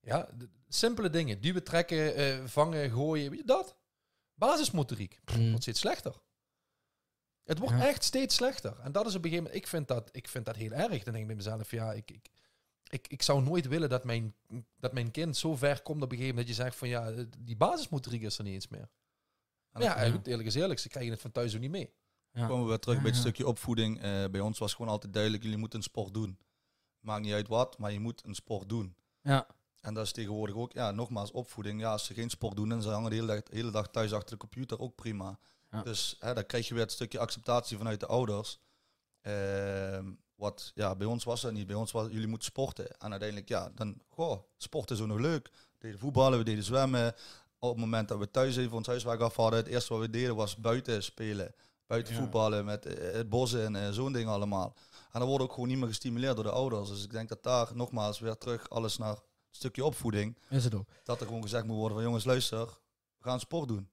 Ja, 0.00 0.28
de- 0.36 0.48
simpele 0.68 1.10
dingen. 1.10 1.40
Duwen, 1.40 1.64
trekken, 1.64 2.14
eh, 2.14 2.44
vangen, 2.44 2.90
gooien. 2.90 3.30
Weet 3.30 3.38
je 3.38 3.44
dat? 3.46 3.76
Basismotoriek. 4.34 5.20
Pff, 5.24 5.36
Mm. 5.38 5.48
wordt 5.48 5.62
steeds 5.62 5.80
slechter. 5.80 6.14
Het 7.44 7.58
wordt 7.58 7.74
Ja. 7.74 7.86
echt 7.86 8.04
steeds 8.04 8.34
slechter. 8.34 8.78
En 8.80 8.92
dat 8.92 9.06
is 9.06 9.14
op 9.14 9.24
een 9.24 9.30
gegeven 9.30 9.44
moment... 9.44 9.62
Ik 9.62 9.66
vind 9.68 9.88
dat, 9.88 10.08
ik 10.12 10.28
vind 10.28 10.44
dat 10.46 10.56
heel 10.56 10.70
erg. 10.72 10.88
Dan 11.02 11.12
denk 11.12 11.16
ik 11.16 11.26
bij 11.26 11.36
mezelf, 11.36 11.70
ja, 11.70 11.92
ik... 11.92 12.10
ik 12.10 12.30
ik, 12.88 13.08
ik 13.08 13.22
zou 13.22 13.42
nooit 13.42 13.66
willen 13.68 13.88
dat 13.88 14.04
mijn, 14.04 14.34
dat 14.76 14.92
mijn 14.92 15.10
kind 15.10 15.36
zo 15.36 15.56
ver 15.56 15.82
komt 15.82 16.02
op 16.02 16.10
een 16.12 16.16
gegeven 16.18 16.28
moment 16.36 16.46
dat 16.46 16.56
je 16.56 16.62
zegt 16.62 16.76
van 16.76 16.88
ja, 16.88 17.12
die 17.38 17.56
basismotoriek 17.56 18.22
is 18.22 18.38
er 18.38 18.44
niet 18.44 18.52
eens 18.54 18.68
meer. 18.68 18.88
Maar 19.70 19.82
ja, 19.82 20.02
Ja. 20.04 20.10
goed, 20.10 20.26
eerlijk 20.26 20.48
is 20.48 20.54
eerlijk, 20.54 20.80
ze 20.80 20.88
krijgen 20.88 21.12
het 21.12 21.20
van 21.20 21.32
thuis 21.32 21.54
ook 21.54 21.60
niet 21.60 21.70
mee. 21.70 21.94
Ja. 22.34 22.46
komen 22.46 22.62
we 22.62 22.68
weer 22.68 22.78
terug 22.78 23.00
bij 23.00 23.10
het 23.10 23.18
stukje 23.20 23.46
opvoeding. 23.46 24.00
Eh, 24.00 24.24
bij 24.30 24.40
ons 24.40 24.58
was 24.58 24.74
gewoon 24.74 24.90
altijd 24.90 25.12
duidelijk, 25.12 25.42
jullie 25.42 25.58
moeten 25.58 25.78
een 25.78 25.84
sport 25.84 26.14
doen. 26.14 26.38
Maakt 27.00 27.22
niet 27.22 27.32
uit 27.32 27.48
wat, 27.48 27.78
maar 27.78 27.92
je 27.92 28.00
moet 28.00 28.22
een 28.24 28.34
sport 28.34 28.68
doen. 28.68 28.94
Ja. 29.22 29.46
En 29.80 29.94
dat 29.94 30.04
is 30.04 30.12
tegenwoordig 30.12 30.56
ook, 30.56 30.72
ja, 30.72 30.90
nogmaals, 30.90 31.30
opvoeding. 31.30 31.80
Ja, 31.80 31.90
als 31.90 32.04
ze 32.04 32.14
geen 32.14 32.30
sport 32.30 32.56
doen 32.56 32.72
en 32.72 32.82
ze 32.82 32.88
hangen 32.88 33.10
de 33.10 33.16
hele 33.16 33.26
dag, 33.26 33.42
de 33.42 33.56
hele 33.56 33.70
dag 33.70 33.88
thuis 33.88 34.12
achter 34.12 34.30
de 34.30 34.36
computer, 34.36 34.80
ook 34.80 34.94
prima. 34.94 35.38
Ja. 35.70 35.82
Dus 35.82 36.16
hè, 36.18 36.34
dan 36.34 36.46
krijg 36.46 36.68
je 36.68 36.74
weer 36.74 36.82
het 36.82 36.92
stukje 36.92 37.18
acceptatie 37.18 37.76
vanuit 37.76 38.00
de 38.00 38.06
ouders. 38.06 38.60
Ehm, 39.20 40.12
wat, 40.34 40.72
ja, 40.74 40.94
bij 40.94 41.06
ons 41.06 41.24
was 41.24 41.40
dat 41.40 41.52
niet. 41.52 41.66
Bij 41.66 41.76
ons 41.76 41.92
was, 41.92 42.08
jullie 42.10 42.26
moeten 42.26 42.48
sporten. 42.48 42.98
En 42.98 43.10
uiteindelijk, 43.10 43.48
ja, 43.48 43.70
dan, 43.74 44.00
goh, 44.08 44.42
sporten 44.56 44.96
is 44.96 45.02
ook 45.02 45.08
nog 45.08 45.18
leuk. 45.18 45.50
We 45.52 45.78
deden 45.78 45.98
voetballen, 45.98 46.38
we 46.38 46.44
deden 46.44 46.64
zwemmen. 46.64 47.14
Op 47.58 47.70
het 47.70 47.80
moment 47.80 48.08
dat 48.08 48.18
we 48.18 48.30
thuis 48.30 48.56
even 48.56 48.76
ons 48.76 48.86
huiswerk 48.86 49.20
af 49.20 49.36
hadden, 49.36 49.58
het 49.58 49.68
eerste 49.68 49.92
wat 49.92 50.02
we 50.02 50.10
deden 50.10 50.36
was 50.36 50.56
buiten 50.56 51.02
spelen. 51.02 51.54
Ja. 51.96 52.14
voetballen, 52.14 52.64
met 52.64 52.86
eh, 52.86 53.12
het 53.12 53.28
bos 53.28 53.54
en 53.54 53.76
eh, 53.76 53.90
zo'n 53.90 54.12
ding 54.12 54.28
allemaal. 54.28 54.74
En 55.12 55.20
dan 55.20 55.28
wordt 55.28 55.44
ook 55.44 55.52
gewoon 55.52 55.68
niet 55.68 55.78
meer 55.78 55.88
gestimuleerd 55.88 56.34
door 56.34 56.44
de 56.44 56.50
ouders. 56.50 56.88
Dus 56.88 57.04
ik 57.04 57.10
denk 57.10 57.28
dat 57.28 57.42
daar 57.42 57.70
nogmaals 57.74 58.18
weer 58.18 58.38
terug 58.38 58.70
alles 58.70 58.98
naar 58.98 59.14
het 59.14 59.24
stukje 59.50 59.84
opvoeding. 59.84 60.38
Is 60.48 60.64
het 60.64 60.74
ook. 60.74 60.88
Dat 61.02 61.20
er 61.20 61.26
gewoon 61.26 61.42
gezegd 61.42 61.64
moet 61.64 61.76
worden 61.76 61.96
van 61.96 62.06
jongens, 62.06 62.24
luister, 62.24 62.66
we 63.18 63.28
gaan 63.28 63.40
sport 63.40 63.68
doen. 63.68 63.88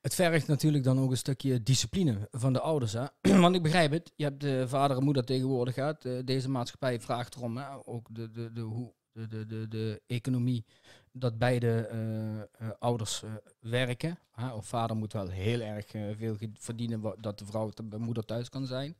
Het 0.00 0.14
vergt 0.14 0.46
natuurlijk 0.46 0.84
dan 0.84 1.00
ook 1.00 1.10
een 1.10 1.16
stukje 1.16 1.62
discipline 1.62 2.28
van 2.30 2.52
de 2.52 2.60
ouders. 2.60 2.92
Hè? 2.92 3.04
Want 3.40 3.54
ik 3.54 3.62
begrijp 3.62 3.90
het. 3.90 4.12
Je 4.16 4.24
hebt 4.24 4.40
de 4.40 4.68
vader 4.68 4.96
en 4.96 5.04
moeder 5.04 5.24
tegenwoordig 5.24 5.74
gehad. 5.74 6.04
Eh, 6.04 6.12
deze 6.24 6.50
maatschappij 6.50 7.00
vraagt 7.00 7.34
erom. 7.34 7.56
Hè? 7.56 7.64
Ook 7.84 8.08
de, 8.10 8.30
de, 8.30 8.52
de, 8.52 8.60
hoe, 8.60 8.92
de, 9.12 9.26
de, 9.26 9.46
de, 9.46 9.68
de 9.68 10.02
economie. 10.06 10.64
Dat 11.12 11.38
beide 11.38 11.86
eh, 11.86 12.40
eh, 12.40 12.46
ouders 12.78 13.22
eh, 13.22 13.30
werken. 13.60 14.18
Hè? 14.30 14.52
Of 14.52 14.66
vader 14.66 14.96
moet 14.96 15.12
wel 15.12 15.28
heel 15.28 15.60
erg 15.60 15.86
veel 15.90 16.36
verdienen. 16.52 17.14
Dat 17.20 17.38
de 17.38 17.46
vrouw, 17.46 17.70
de 17.84 17.98
moeder 17.98 18.24
thuis 18.24 18.48
kan 18.48 18.66
zijn. 18.66 18.96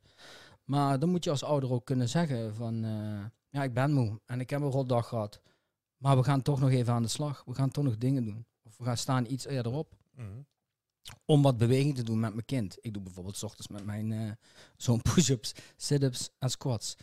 Maar 0.63 0.99
dan 0.99 1.09
moet 1.09 1.23
je 1.23 1.29
als 1.29 1.43
ouder 1.43 1.71
ook 1.71 1.85
kunnen 1.85 2.09
zeggen 2.09 2.55
van... 2.55 2.81
ja, 3.49 3.63
ik 3.63 3.73
ben 3.73 3.91
moe 3.91 4.19
en 4.25 4.39
ik 4.39 4.49
heb 4.49 4.61
een 4.61 4.71
rotdag 4.71 5.07
gehad. 5.07 5.41
Maar 5.97 6.17
we 6.17 6.23
gaan 6.23 6.41
toch 6.41 6.59
nog 6.59 6.69
even 6.69 6.93
aan 6.93 7.01
de 7.01 7.07
slag. 7.07 7.43
We 7.45 7.53
gaan 7.53 7.71
toch 7.71 7.83
nog 7.83 7.97
dingen 7.97 8.25
doen. 8.25 8.45
Of 8.63 8.77
we 8.77 8.83
gaan 8.83 8.97
staan 8.97 9.25
iets 9.25 9.45
eerder 9.45 9.71
op 9.71 9.97
om 11.25 11.41
wat 11.41 11.57
beweging 11.57 11.95
te 11.95 12.03
doen 12.03 12.19
met 12.19 12.33
mijn 12.33 12.45
kind. 12.45 12.77
Ik 12.81 12.93
doe 12.93 13.03
bijvoorbeeld 13.03 13.37
's 13.37 13.43
ochtends 13.43 13.67
met 13.67 13.85
mijn 13.85 14.11
eh, 14.11 14.31
zo'n 14.77 15.01
push-ups, 15.13 15.53
sit-ups 15.77 16.29
en 16.39 16.49
squats. 16.49 16.95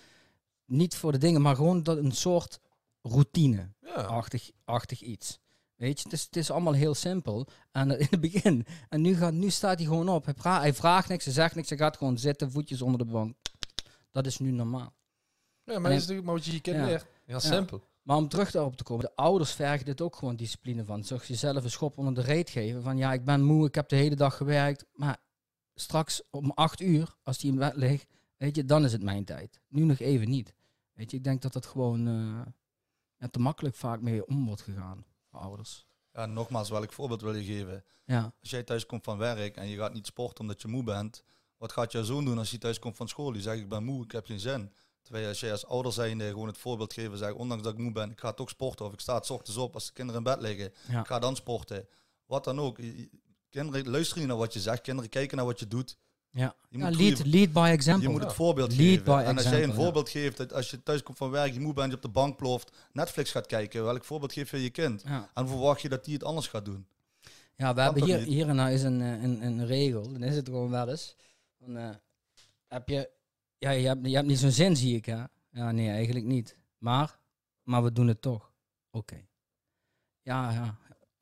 Niet 0.65 0.97
voor 0.97 1.13
de 1.13 1.19
dingen, 1.19 1.43
maar 1.43 1.57
gewoon 1.57 1.83
dat 1.83 1.97
een 1.97 2.13
soort 2.13 2.61
routine-achtig 3.09 4.51
achtig 4.65 5.01
iets. 5.03 5.39
Weet 5.75 5.99
je, 5.99 6.05
het 6.05 6.13
is, 6.13 6.23
het 6.25 6.37
is 6.37 6.51
allemaal 6.51 6.73
heel 6.73 6.95
simpel. 6.95 7.47
En 7.73 7.91
eh, 7.91 8.01
in 8.01 8.07
het 8.11 8.21
begin. 8.21 8.67
En 8.89 9.01
nu, 9.01 9.15
gaat, 9.17 9.33
nu 9.33 9.51
staat 9.51 9.79
hij 9.79 9.87
gewoon 9.87 10.09
op. 10.09 10.25
Hij, 10.25 10.35
pra- 10.35 10.61
hij 10.61 10.75
vraagt 10.75 11.09
niks, 11.09 11.25
hij 11.25 11.35
zegt 11.35 11.55
niks. 11.55 11.69
Hij 11.69 11.79
gaat 11.79 11.97
gewoon 11.97 12.19
zitten, 12.19 12.51
voetjes 12.51 12.83
onder 12.83 12.99
de 13.07 13.13
bank. 13.13 13.37
Dat 14.11 14.27
is 14.27 14.39
nu 14.39 14.51
normaal. 14.51 14.95
Ja, 15.65 15.73
maar 15.79 15.83
dat 15.83 15.91
is 15.91 15.99
natuurlijk 15.99 16.27
maar 16.27 16.35
wat 16.35 16.45
je 16.45 16.53
je 16.53 16.61
kind 16.61 16.77
Ja. 16.77 16.85
leert. 16.85 17.07
Heel 17.25 17.41
simpel. 17.41 17.83
Maar 18.03 18.17
om 18.17 18.29
terug 18.29 18.51
daarop 18.51 18.77
te 18.77 18.85
komen, 18.85 19.05
de 19.05 19.17
ouders 19.17 19.53
vergen 19.53 19.85
dit 19.85 20.01
ook 20.01 20.17
gewoon 20.17 20.37
discipline 20.37 20.85
van. 20.85 21.05
Zorg 21.05 21.27
jezelf 21.27 21.65
een 21.65 21.71
schop 21.71 21.99
onder 21.99 22.15
de 22.15 22.21
reet 22.21 22.51
geven. 22.51 22.83
Van 22.83 22.97
ja, 22.97 23.13
ik 23.13 23.25
ben 23.25 23.43
moe, 23.45 23.67
ik 23.67 23.75
heb 23.75 23.89
de 23.89 23.97
hele 23.97 24.15
dag 24.17 24.37
gewerkt. 24.37 24.85
Maar 24.93 25.17
straks 25.75 26.23
om 26.31 26.51
acht 26.51 26.81
uur, 26.81 27.17
als 27.23 27.39
die 27.39 27.51
in 27.53 27.59
bed 27.59 27.77
ligt, 27.77 28.07
weet 28.37 28.57
je, 28.57 28.65
dan 28.65 28.85
is 28.85 28.93
het 28.93 29.03
mijn 29.03 29.25
tijd. 29.25 29.61
Nu 29.69 29.85
nog 29.85 29.99
even 29.99 30.29
niet. 30.29 30.55
Weet 30.93 31.11
je, 31.11 31.17
ik 31.17 31.25
denk 31.25 31.43
dat 31.43 31.53
dat 31.53 31.67
gewoon 31.67 32.07
eh, 32.07 32.41
ja, 33.27 33.33
te 33.33 33.39
makkelijk 33.39 33.75
vaak 33.75 34.01
mee 34.01 34.27
om 34.27 34.47
wordt 34.47 34.63
gegaan 34.63 35.05
voor 35.31 35.41
ouders. 35.41 35.87
Ja, 36.13 36.27
nogmaals, 36.27 36.71
welk 36.71 36.93
voorbeeld 36.93 37.21
wil 37.21 37.35
je 37.35 37.45
geven? 37.45 37.85
Ja, 38.05 38.33
Als 38.41 38.51
jij 38.51 38.63
thuis 38.63 38.87
komt 38.87 39.05
van 39.05 39.19
werk 39.19 39.57
en 39.57 39.69
je 39.69 39.77
gaat 39.77 39.93
niet 39.93 40.07
sporten 40.07 40.41
omdat 40.41 40.63
je 40.63 40.69
moe 40.69 40.83
bent, 40.83 41.23
wat 41.57 41.73
gaat 41.73 41.93
jouw 41.93 42.03
zoon 42.03 42.25
doen 42.25 42.39
als 42.39 42.51
hij 42.51 42.59
thuis 42.59 42.79
komt 42.79 42.97
van 42.97 43.09
school? 43.09 43.33
Die 43.33 43.43
zegt 43.43 43.59
ik 43.59 43.69
ben 43.69 43.85
moe, 43.85 44.05
ik 44.05 44.13
heb 44.13 44.27
geen 44.27 44.41
zin. 44.41 44.73
Terwijl 45.03 45.29
als 45.29 45.41
jij 45.41 45.53
als 45.53 45.67
ouder 45.67 45.93
zijnde 45.93 46.29
gewoon 46.29 46.47
het 46.47 46.59
voorbeeld 46.59 46.93
geven, 46.93 47.19
zeg 47.19 47.33
ondanks 47.33 47.63
dat 47.65 47.73
ik 47.73 47.79
moe 47.79 47.93
ben, 47.93 48.11
ik 48.11 48.21
ga 48.21 48.33
toch 48.33 48.49
sporten 48.49 48.87
of 48.87 48.93
ik 48.93 49.01
sta 49.01 49.23
's 49.23 49.31
ochtends 49.31 49.59
op 49.59 49.75
als 49.75 49.87
de 49.87 49.93
kinderen 49.93 50.25
in 50.25 50.33
bed 50.33 50.41
liggen, 50.41 50.73
ja. 50.89 51.01
ik 51.01 51.07
ga 51.07 51.19
dan 51.19 51.37
sporten. 51.37 51.89
Wat 52.27 52.45
dan 52.45 52.61
ook. 52.61 52.79
Kinderen 53.49 53.91
luisteren 53.91 54.19
niet 54.23 54.29
naar 54.31 54.41
wat 54.41 54.53
je 54.53 54.61
zegt, 54.61 54.81
kinderen 54.81 55.11
kijken 55.11 55.37
naar 55.37 55.47
wat 55.47 55.61
je 55.61 55.69
doet. 55.69 55.99
Ja. 56.37 56.55
Je 56.69 56.79
ja 56.79 56.87
moet 56.89 56.97
lead, 56.97 57.15
goede- 57.17 57.31
lead 57.31 57.53
by 57.53 57.61
Je 57.67 57.73
example. 57.73 58.09
moet 58.09 58.23
het 58.23 58.33
voorbeeld 58.33 58.77
Lead 58.77 58.81
geven. 58.99 59.05
by 59.05 59.23
en 59.27 59.37
als 59.37 59.49
jij 59.49 59.63
een 59.63 59.75
voorbeeld 59.75 60.09
geeft, 60.09 60.37
dat 60.37 60.53
als 60.53 60.71
je 60.71 60.83
thuis 60.83 61.03
komt 61.03 61.17
van 61.19 61.31
werk, 61.31 61.53
je 61.53 61.61
moe 61.61 61.73
bent, 61.73 61.91
je 61.91 61.97
op 61.97 62.03
de 62.03 62.09
bank 62.09 62.37
ploft, 62.37 62.77
Netflix 62.93 63.31
gaat 63.31 63.47
kijken, 63.47 63.85
welk 63.85 64.05
voorbeeld 64.05 64.33
geef 64.33 64.51
je 64.51 64.63
je 64.63 64.71
kind? 64.71 65.05
En 65.35 65.49
verwacht 65.49 65.81
je 65.83 65.89
dat 65.89 66.05
die 66.05 66.15
het 66.15 66.25
anders 66.25 66.47
gaat 66.49 66.65
doen? 66.65 66.87
Ja, 67.57 67.75
we 67.75 67.81
hebben 67.81 68.23
hier, 68.25 68.49
en 68.49 68.57
nou 68.57 68.71
is 68.71 68.83
een, 68.83 69.01
eh, 69.01 69.23
een, 69.23 69.43
een 69.43 69.67
regel. 69.67 70.13
Dan 70.13 70.23
is 70.23 70.37
het 70.37 70.49
gewoon 70.49 70.71
wel 70.71 70.89
eens. 70.89 71.17
Dan, 71.59 71.77
eh, 71.77 71.91
heb 72.69 72.89
je, 72.89 73.11
ja, 73.59 73.71
je 73.71 73.87
hebt, 73.87 74.07
je 74.07 74.15
hebt 74.15 74.27
niet 74.27 74.39
zo'n 74.39 74.51
zin, 74.51 74.77
zie 74.77 74.97
ik, 74.97 75.07
hè? 75.07 75.23
Ja, 75.51 75.71
nee, 75.73 75.89
eigenlijk 75.89 76.25
niet. 76.27 76.57
Maar, 76.79 77.19
maar 77.63 77.83
we 77.83 77.93
doen 77.93 78.07
het 78.09 78.23
toch. 78.23 78.53
Oké. 78.91 79.27
Ja, 80.23 80.51
ja. 80.53 80.77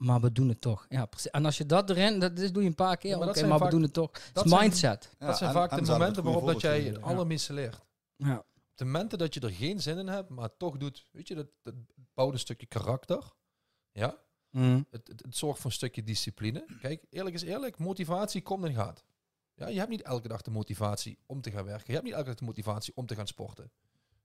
Maar 0.04 0.20
we 0.20 0.32
doen 0.32 0.48
het 0.48 0.60
toch. 0.60 0.86
Ja, 0.88 1.06
precies. 1.06 1.30
En 1.30 1.44
als 1.44 1.56
je 1.58 1.66
dat 1.66 1.90
erin, 1.90 2.18
dat 2.18 2.38
is, 2.38 2.52
doe 2.52 2.62
je 2.62 2.68
een 2.68 2.74
paar 2.74 2.96
keer. 2.96 3.10
Ja, 3.10 3.18
maar 3.18 3.48
maar, 3.48 3.58
we 3.58 3.68
doen 3.70 3.82
het 3.82 3.92
toch. 3.92 4.10
Het 4.12 4.34
dat 4.34 4.44
is 4.44 4.50
zijn- 4.50 4.62
mindset. 4.62 5.14
Ja, 5.18 5.26
dat 5.26 5.36
zijn 5.36 5.48
en- 5.50 5.56
vaak 5.56 5.70
en 5.70 5.84
de 5.84 5.90
momenten 5.90 6.22
waarop 6.24 6.46
dat 6.46 6.60
jij 6.60 6.80
het 6.82 7.02
allerminste 7.02 7.52
leert. 7.52 7.84
Ja. 8.16 8.38
Op 8.38 8.46
de 8.74 8.84
momenten 8.84 9.18
dat 9.18 9.34
je 9.34 9.40
er 9.40 9.50
geen 9.50 9.80
zin 9.80 9.98
in 9.98 10.08
hebt, 10.08 10.28
maar 10.28 10.56
toch 10.56 10.76
doet, 10.76 11.06
weet 11.12 11.28
je, 11.28 11.34
dat, 11.34 11.46
dat 11.62 11.74
bouwt 12.14 12.32
een 12.32 12.38
stukje 12.38 12.66
karakter. 12.66 13.32
Ja, 13.92 14.22
Mm. 14.50 14.86
het, 14.90 15.08
het, 15.08 15.22
het 15.24 15.36
zorgt 15.36 15.56
voor 15.60 15.70
een 15.70 15.76
stukje 15.76 16.02
discipline. 16.04 16.64
Kijk, 16.80 17.04
eerlijk 17.10 17.34
is 17.34 17.42
eerlijk, 17.42 17.78
motivatie 17.78 18.42
komt 18.42 18.64
en 18.64 18.74
gaat. 18.74 19.04
Ja, 19.54 19.68
je 19.68 19.78
hebt 19.78 19.90
niet 19.90 20.02
elke 20.02 20.28
dag 20.28 20.42
de 20.42 20.50
motivatie 20.50 21.18
om 21.26 21.40
te 21.40 21.50
gaan 21.50 21.64
werken. 21.64 21.84
Je 21.86 21.92
hebt 21.92 22.04
niet 22.04 22.14
elke 22.14 22.26
dag 22.28 22.34
de 22.38 22.44
motivatie 22.44 22.92
om 22.96 23.06
te 23.06 23.14
gaan 23.14 23.26
sporten. 23.26 23.70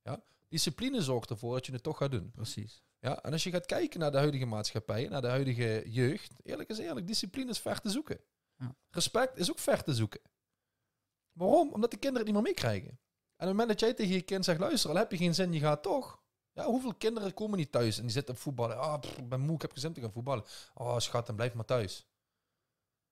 Ja, 0.03 0.21
discipline 0.47 1.01
zorgt 1.01 1.29
ervoor 1.29 1.53
dat 1.53 1.65
je 1.65 1.71
het 1.71 1.83
toch 1.83 1.97
gaat 1.97 2.11
doen. 2.11 2.31
Precies. 2.31 2.83
Ja, 2.99 3.23
en 3.23 3.31
als 3.31 3.43
je 3.43 3.51
gaat 3.51 3.65
kijken 3.65 3.99
naar 3.99 4.11
de 4.11 4.17
huidige 4.17 4.45
maatschappij, 4.45 5.07
naar 5.07 5.21
de 5.21 5.27
huidige 5.27 5.83
jeugd, 5.85 6.33
eerlijk 6.43 6.69
is 6.69 6.77
eerlijk, 6.77 7.07
discipline 7.07 7.49
is 7.49 7.59
ver 7.59 7.81
te 7.81 7.89
zoeken. 7.89 8.19
Ja. 8.55 8.75
Respect 8.89 9.37
is 9.37 9.49
ook 9.49 9.59
ver 9.59 9.83
te 9.83 9.93
zoeken. 9.93 10.21
Waarom? 11.31 11.73
Omdat 11.73 11.91
de 11.91 11.97
kinderen 11.97 12.27
het 12.27 12.35
niet 12.35 12.43
meer 12.43 12.53
meekrijgen. 12.53 12.89
En 12.89 13.47
op 13.47 13.47
het 13.47 13.49
moment 13.49 13.67
dat 13.67 13.79
jij 13.79 13.93
tegen 13.93 14.13
je 14.13 14.21
kind 14.21 14.45
zegt, 14.45 14.59
luister, 14.59 14.89
al 14.89 14.95
heb 14.95 15.11
je 15.11 15.17
geen 15.17 15.35
zin, 15.35 15.53
je 15.53 15.59
gaat 15.59 15.83
toch. 15.83 16.21
Ja, 16.51 16.65
hoeveel 16.65 16.93
kinderen 16.93 17.33
komen 17.33 17.57
niet 17.57 17.71
thuis 17.71 17.97
en 17.97 18.03
die 18.03 18.11
zitten 18.11 18.33
op 18.33 18.39
voetballen. 18.39 18.79
Ah, 18.79 19.03
ik 19.17 19.29
ben 19.29 19.39
moe, 19.39 19.55
ik 19.55 19.61
heb 19.61 19.71
geen 19.71 19.79
zin 19.79 19.89
om 19.89 19.95
te 19.95 20.01
gaan 20.01 20.11
voetballen. 20.11 20.43
Oh, 20.73 20.99
schat, 20.99 21.25
dan 21.25 21.35
blijf 21.35 21.53
maar 21.53 21.65
thuis. 21.65 22.07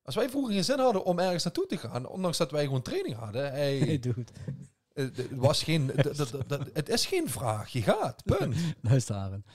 Als 0.02 0.16
wij 0.16 0.30
vroeger 0.30 0.54
geen 0.54 0.64
zin 0.64 0.80
hadden 0.80 1.04
om 1.04 1.20
ergens 1.20 1.44
naartoe 1.44 1.66
te 1.66 1.78
gaan, 1.78 2.06
ondanks 2.08 2.38
dat 2.38 2.52
wij 2.52 2.64
gewoon 2.64 2.82
training 2.82 3.16
hadden, 3.16 3.52
hey, 3.52 3.78
Hey, 3.88 4.00
dude. 4.00 4.26
Het, 4.98 5.18
het 5.18 5.36
was 5.36 5.64
geen, 5.64 5.92
het 6.74 6.90
is 6.90 7.06
geen 7.06 7.30
vraag, 7.30 7.70
je 7.70 7.82
gaat, 7.82 8.24
punt. 8.24 8.56
Luister, 8.82 9.16
Aaron. 9.16 9.46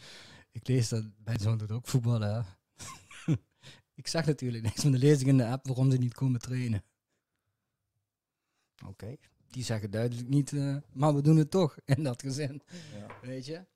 Ik 0.51 0.69
lees 0.69 0.89
dat 0.89 1.05
mijn 1.25 1.41
zoon 1.41 1.59
doet 1.59 1.71
ook 1.71 1.89
voetballen. 1.89 2.35
hè. 2.35 3.33
ik 4.01 4.07
zeg 4.07 4.27
natuurlijk 4.27 4.63
niks, 4.63 4.83
dan 4.83 4.97
lees 4.97 5.21
ik 5.21 5.27
in 5.27 5.37
de 5.37 5.47
app 5.47 5.67
waarom 5.67 5.91
ze 5.91 5.97
niet 5.97 6.15
komen 6.15 6.41
trainen. 6.41 6.85
Oké. 8.87 9.16
Die 9.47 9.64
zeggen 9.64 9.90
duidelijk 9.90 10.29
niet, 10.29 10.53
eh, 10.53 10.77
maar 10.93 11.14
we 11.14 11.23
doen 11.23 11.37
het 11.37 11.51
toch 11.51 11.77
in 11.85 12.03
dat 12.03 12.23
gezin. 12.23 12.62
Ja. 12.99 13.07
Weet 13.21 13.47
je? 13.47 13.66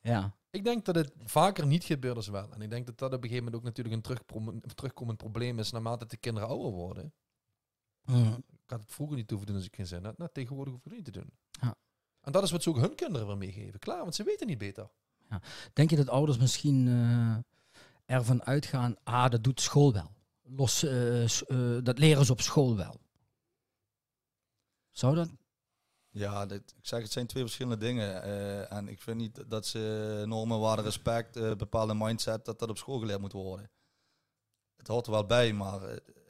Ja. 0.00 0.36
Ik 0.50 0.64
denk 0.64 0.84
dat 0.84 0.94
het 0.94 1.12
vaker 1.24 1.66
niet 1.66 1.84
gebeurt 1.84 2.16
als 2.16 2.28
wel. 2.28 2.52
En 2.52 2.60
ik 2.60 2.70
denk 2.70 2.86
dat 2.86 2.98
dat 2.98 3.12
op 3.12 3.22
een 3.22 3.28
gegeven 3.28 3.44
moment 3.44 3.62
ook 3.62 3.76
natuurlijk 3.76 3.96
een 3.96 4.74
terugkomend 4.74 5.18
probleem 5.18 5.58
is 5.58 5.70
naarmate 5.70 6.06
de 6.06 6.16
kinderen 6.16 6.48
ouder 6.48 6.70
worden. 6.70 7.14
Mm. 8.04 8.44
Ik 8.68 8.74
had 8.74 8.82
het 8.82 8.92
vroeger 8.92 9.16
niet 9.16 9.30
hoeven 9.30 9.46
doen 9.48 9.56
als 9.56 9.66
ik 9.66 9.74
geen 9.74 9.86
zin 9.86 10.04
had. 10.04 10.18
Nou, 10.18 10.30
tegenwoordig 10.32 10.72
hoef 10.74 10.84
ik 10.84 10.88
het 10.90 10.96
niet 10.96 11.14
te 11.14 11.20
doen. 11.20 11.32
Ja. 11.50 11.74
En 12.20 12.32
dat 12.32 12.42
is 12.42 12.50
wat 12.50 12.62
ze 12.62 12.68
ook 12.68 12.76
hun 12.76 12.94
kinderen 12.94 13.26
weer 13.26 13.36
meegeven. 13.36 13.78
Klaar, 13.78 14.02
want 14.02 14.14
ze 14.14 14.22
weten 14.22 14.46
niet 14.46 14.58
beter. 14.58 14.90
Denk 15.72 15.90
je 15.90 15.96
dat 15.96 16.08
ouders 16.08 16.38
misschien 16.38 16.88
eh, 16.88 17.36
ervan 18.16 18.44
uitgaan, 18.44 18.96
ah, 19.04 19.30
dat 19.30 19.44
doet 19.44 19.60
school 19.60 19.92
wel. 19.92 20.10
Los, 20.42 20.82
eh, 20.82 21.24
eh, 21.24 21.84
dat 21.84 21.98
leren 21.98 22.24
ze 22.24 22.32
op 22.32 22.40
school 22.40 22.76
wel. 22.76 23.00
Zou 24.90 25.14
dat? 25.14 25.30
Ja, 26.10 26.46
dit, 26.46 26.74
ik 26.78 26.86
zeg, 26.86 27.02
het 27.02 27.12
zijn 27.12 27.26
twee 27.26 27.42
verschillende 27.42 27.76
dingen. 27.86 28.22
eh, 28.22 28.72
en 28.72 28.88
ik 28.88 29.00
vind 29.00 29.16
niet 29.16 29.44
dat 29.50 29.66
ze 29.66 30.22
normen, 30.26 30.58
waarde, 30.58 30.82
respect, 30.82 31.36
eh, 31.36 31.54
bepaalde 31.54 31.94
mindset, 31.94 32.44
dat 32.44 32.58
dat 32.58 32.68
op 32.68 32.78
school 32.78 32.98
geleerd 32.98 33.20
moet 33.20 33.32
worden. 33.32 33.70
Het 34.76 34.86
hoort 34.86 35.06
er 35.06 35.12
wel 35.12 35.26
bij, 35.26 35.52
maar 35.52 35.80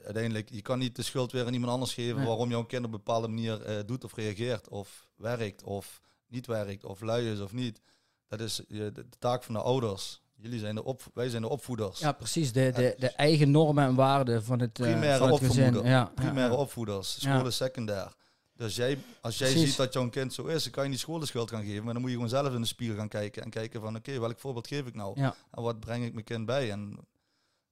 uiteindelijk, 0.03 0.49
je 0.49 0.61
kan 0.61 0.79
niet 0.79 0.95
de 0.95 1.01
schuld 1.01 1.31
weer 1.31 1.45
aan 1.45 1.53
iemand 1.53 1.71
anders 1.71 1.93
geven 1.93 2.15
Nee. 2.17 2.25
waarom 2.27 2.49
jouw 2.49 2.63
kind 2.65 2.85
op 2.85 2.91
een 2.91 2.97
bepaalde 2.97 3.27
manier 3.27 3.61
eh, 3.61 3.75
doet 3.85 4.03
of 4.03 4.15
reageert, 4.15 4.69
of 4.69 5.09
werkt 5.15 5.63
of 5.63 6.01
niet 6.27 6.47
werkt, 6.47 6.85
of 6.85 7.01
lui 7.01 7.31
is 7.31 7.39
of 7.39 7.53
niet. 7.53 7.81
Dat 8.27 8.39
is 8.39 8.61
de, 8.67 8.91
de 8.91 9.05
taak 9.19 9.43
van 9.43 9.53
de 9.53 9.61
ouders. 9.61 10.21
Jullie 10.35 10.59
zijn 10.59 10.75
de 10.75 10.83
op, 10.83 11.01
wij 11.13 11.29
zijn 11.29 11.41
de 11.41 11.49
opvoeders. 11.49 11.99
Ja, 11.99 12.11
precies. 12.11 12.51
De, 12.51 12.71
de, 12.75 12.95
de 12.97 13.09
eigen 13.09 13.51
normen 13.51 13.83
en 13.83 13.95
waarden 13.95 14.43
van 14.43 14.59
het, 14.59 14.79
eh, 14.79 14.85
Primaire 14.85 15.17
van 15.17 15.31
het 15.31 15.43
gezin. 15.43 15.83
Ja, 15.83 16.11
Primaire 16.15 16.53
ja, 16.53 16.59
opvoeders, 16.59 17.21
school 17.21 17.47
is 17.47 17.55
secundair. 17.55 18.13
Dus 18.55 18.75
jij, 18.75 18.97
als 19.21 19.37
jij 19.37 19.49
Precies. 19.49 19.67
ziet 19.67 19.77
dat 19.77 19.93
jouw 19.93 20.09
kind 20.09 20.33
zo 20.33 20.45
is, 20.45 20.63
dan 20.63 20.71
kan 20.71 20.83
je 20.83 20.89
niet 20.89 20.99
school 20.99 21.19
de 21.19 21.25
schuld 21.25 21.49
gaan 21.49 21.63
geven. 21.63 21.83
Maar 21.83 21.93
dan 21.93 22.01
moet 22.01 22.11
je 22.11 22.15
gewoon 22.15 22.31
zelf 22.31 22.53
in 22.53 22.61
de 22.61 22.67
spiegel 22.67 22.95
gaan 22.95 23.07
kijken. 23.07 23.43
En 23.43 23.49
kijken 23.49 23.81
van, 23.81 23.95
oké, 23.95 24.19
welk 24.19 24.39
voorbeeld 24.39 24.67
geef 24.67 24.85
ik 24.85 24.95
nou? 24.95 25.19
Ja. 25.19 25.35
En 25.51 25.61
wat 25.61 25.79
breng 25.79 26.05
ik 26.05 26.13
mijn 26.13 26.25
kind 26.25 26.45
bij? 26.45 26.71
En, 26.71 26.99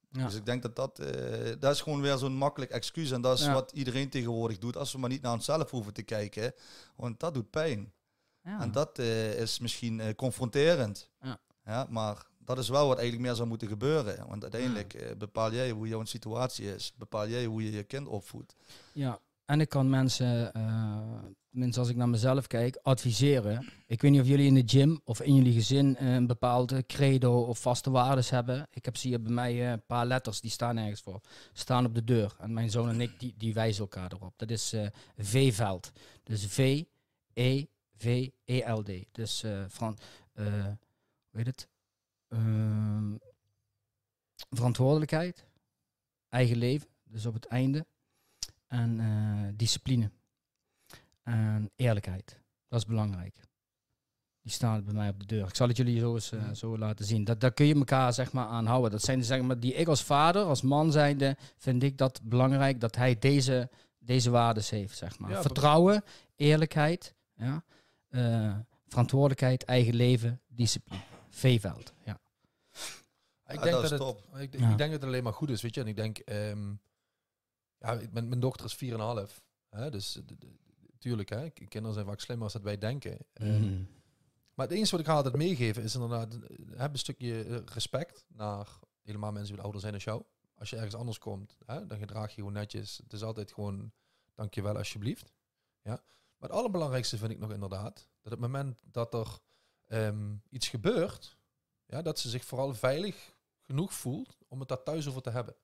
Ja. 0.10 0.26
Dus 0.26 0.36
ik 0.36 0.46
denk 0.46 0.62
dat 0.62 0.76
dat, 0.76 1.00
eh, 1.00 1.52
dat 1.60 1.74
is 1.74 1.82
gewoon 1.82 2.02
weer 2.02 2.18
zo'n 2.18 2.36
makkelijk 2.36 2.72
excuus. 2.72 3.12
En 3.12 3.22
dat 3.22 3.40
is 3.40 3.46
Ja. 3.46 3.54
wat 3.54 3.72
iedereen 3.72 4.10
tegenwoordig 4.10 4.58
doet. 4.58 4.78
Als 4.78 4.92
we 4.92 4.98
maar 5.00 5.10
niet 5.10 5.22
naar 5.22 5.34
onszelf 5.34 5.72
hoeven 5.72 5.94
te 5.94 6.04
kijken. 6.04 6.54
Want 6.96 7.20
dat 7.20 7.34
doet 7.34 7.50
pijn. 7.50 7.94
Ja. 8.44 8.62
En 8.62 8.72
dat 8.72 9.00
eh, 9.00 9.40
is 9.40 9.60
misschien 9.60 10.00
eh, 10.00 10.16
confronterend. 10.16 11.10
Ja. 11.22 11.40
Ja, 11.66 11.88
maar 11.90 12.26
dat 12.38 12.58
is 12.58 12.70
wel 12.70 12.88
wat 12.88 12.98
eigenlijk 12.98 13.28
meer 13.28 13.36
zou 13.36 13.48
moeten 13.48 13.68
gebeuren. 13.68 14.28
Want 14.28 14.42
uiteindelijk 14.42 15.16
bepaal 15.18 15.54
jij 15.54 15.72
hoe 15.72 15.88
jouw 15.88 16.06
situatie 16.06 16.74
is. 16.76 16.94
Bepaal 16.98 17.28
jij 17.28 17.46
hoe 17.46 17.64
je 17.64 17.72
je 17.72 17.84
kind 17.84 18.08
opvoedt. 18.08 18.56
Ja, 18.94 19.20
en 19.48 19.62
ik 19.62 19.70
kan 19.70 19.90
mensen, 19.90 20.54
eh 20.54 21.24
mensen 21.58 21.82
als 21.82 21.90
ik 21.90 21.96
naar 21.96 22.10
mezelf 22.10 22.48
kijk, 22.48 22.80
adviseren. 22.82 23.70
Ik 23.86 24.02
weet 24.02 24.12
niet 24.12 24.22
of 24.22 24.28
jullie 24.28 24.48
in 24.48 24.54
de 24.54 24.64
gym 24.66 25.02
of 25.04 25.22
in 25.22 25.36
jullie 25.36 25.54
gezin 25.54 25.96
eh, 25.96 26.14
een 26.14 26.28
bepaalde 26.28 26.86
credo 26.86 27.42
of 27.42 27.60
vaste 27.60 27.90
waardes 27.90 28.30
hebben. 28.30 28.68
Ik 28.72 28.86
heb 28.86 28.96
zie 28.96 29.20
bij 29.20 29.32
mij 29.32 29.52
eh, 29.54 29.72
een 29.72 29.86
paar 29.86 30.06
letters, 30.06 30.42
die 30.42 30.52
staan 30.52 30.78
ergens 30.78 31.02
voor. 31.02 31.22
Staan 31.54 31.86
op 31.86 31.96
de 31.96 32.04
deur. 32.04 32.36
En 32.40 32.54
mijn 32.54 32.70
zoon 32.70 32.90
en 32.90 33.02
ik, 33.02 33.40
die, 33.40 33.54
wijzen 33.54 33.82
elkaar 33.82 34.12
erop. 34.14 34.34
Dat 34.36 34.50
is 34.50 34.74
eh 34.74 34.88
V-veld. 35.18 35.92
Dus 36.24 36.46
V, 36.46 36.84
E, 37.34 37.66
V, 37.96 38.30
E, 38.46 38.72
L, 38.72 38.82
D. 38.84 38.90
Dus 39.12 39.44
van, 39.68 39.98
hoe 40.34 40.78
heet 41.32 41.46
het? 41.46 41.68
Ehm, 42.28 43.16
verantwoordelijkheid, 44.50 45.46
eigen 46.30 46.58
leven, 46.58 46.88
dus 47.04 47.26
op 47.26 47.34
het 47.34 47.46
einde. 47.46 47.86
En 48.68 49.00
eh, 49.00 49.54
discipline. 49.56 50.12
En 51.24 51.72
eerlijkheid. 51.76 52.40
Dat 52.68 52.80
is 52.80 52.86
belangrijk. 52.86 53.36
Die 54.42 54.52
staan 54.52 54.84
bij 54.84 54.94
mij 54.94 55.10
op 55.10 55.20
de 55.20 55.26
deur. 55.26 55.48
Ik 55.48 55.56
zal 55.56 55.68
het 55.68 55.78
jullie 55.78 56.00
zo 56.00 56.14
eens 56.14 56.32
eh, 56.32 56.52
zo 56.52 56.78
laten 56.78 57.06
zien. 57.06 57.24
Dat, 57.24 57.40
daar 57.40 57.52
kun 57.54 57.66
je 57.66 57.76
elkaar 57.76 58.14
zeg 58.14 58.32
maar 58.32 58.46
aan 58.46 58.66
houden. 58.66 58.92
Dat 58.92 59.02
zijn 59.02 59.24
zeg 59.24 59.42
maar 59.42 59.60
die 59.60 59.74
ik 59.74 59.88
als 59.88 60.04
vader, 60.04 60.44
als 60.44 60.62
man 60.62 60.92
zijnde, 60.92 61.38
vind 61.58 61.84
ik 61.84 61.98
dat 61.98 62.20
belangrijk 62.24 62.80
dat 62.80 62.96
hij 62.96 63.20
deze, 63.20 63.70
deze 64.00 64.30
waarden 64.30 64.64
heeft. 64.70 64.98
Zeg 64.98 65.20
maar. 65.20 65.30
Ja, 65.30 65.42
Vertrouwen, 65.42 66.04
eerlijkheid, 66.36 67.14
ja, 67.36 67.64
eh, 68.10 68.56
verantwoordelijkheid, 68.88 69.64
eigen 69.64 69.96
leven, 69.96 70.42
discipline. 70.48 71.02
V-veld. 71.30 71.94
Ja. 72.06 72.20
Ik 73.48 73.56
Ja, 73.56 73.62
denk 73.62 73.72
dat 73.82 73.90
dat, 73.90 74.16
het, 74.32 74.42
ik, 74.42 74.60
Ja. 74.60 74.70
ik 74.72 74.78
denk 74.78 74.92
dat 74.92 75.02
het 75.02 75.04
alleen 75.04 75.24
maar 75.24 75.34
goed 75.34 75.50
is, 75.50 75.62
weet 75.62 75.76
je. 75.76 75.82
En 75.82 75.88
ik 75.88 75.96
denk, 75.96 76.18
ehm, 76.18 76.74
ja, 77.80 77.98
ben, 78.12 78.28
mijn 78.28 78.40
dochter 78.40 78.66
is 78.66 78.76
4,5. 79.30 79.44
Hè, 79.70 79.90
dus 79.90 80.18
eh, 80.18 80.24
tuurlijk, 81.00 81.30
hè, 81.30 81.50
kinderen 81.50 81.94
zijn 81.94 82.06
vaak 82.06 82.20
slimmer 82.20 82.44
als 82.44 82.54
dat 82.54 82.62
wij 82.62 82.78
denken. 82.78 83.18
Mhm. 83.34 83.84
Maar 84.54 84.66
het 84.68 84.76
enige 84.76 84.92
wat 84.92 85.00
ik 85.00 85.06
haar 85.06 85.16
altijd 85.16 85.36
meegeven 85.36 85.84
is 85.84 85.94
inderdaad, 85.94 86.34
eh, 86.34 86.40
heb 86.76 86.94
een 86.94 87.00
stukje 87.00 87.44
eh, 87.44 87.58
respect 87.66 88.26
naar 88.28 88.80
helemaal 89.02 89.32
mensen 89.32 89.54
die 89.54 89.64
ouder 89.64 89.82
zijn 89.82 89.94
dan 89.94 90.02
jou. 90.02 90.24
Als 90.56 90.70
je 90.70 90.76
ergens 90.76 90.96
anders 90.96 91.18
komt, 91.18 91.58
hè, 91.66 91.86
dan 91.86 91.98
gedraag 91.98 92.30
je 92.30 92.36
gewoon 92.36 92.54
netjes. 92.54 92.98
Het 92.98 93.14
is 93.14 93.24
altijd 93.24 93.52
gewoon, 93.52 93.92
dankjewel 94.36 94.78
alsjeblieft. 94.78 95.34
Ja. 95.82 96.04
Maar 96.38 96.50
het 96.50 96.58
allerbelangrijkste 96.58 97.18
vind 97.18 97.32
ik 97.32 97.40
nog 97.40 97.52
inderdaad, 97.52 97.96
dat 97.96 98.34
op 98.34 98.42
het 98.42 98.52
moment 98.52 98.78
dat 98.92 99.14
er 99.14 99.40
ehm, 99.88 100.36
iets 100.50 100.68
gebeurt, 100.68 101.38
ja, 101.86 102.02
dat 102.02 102.20
ze 102.20 102.30
zich 102.30 102.46
vooral 102.46 102.74
veilig 102.74 103.36
genoeg 103.62 103.94
voelt 103.94 104.38
om 104.48 104.60
het 104.60 104.68
daar 104.68 104.84
thuis 104.84 105.08
over 105.08 105.22
te 105.22 105.30
hebben. 105.30 105.56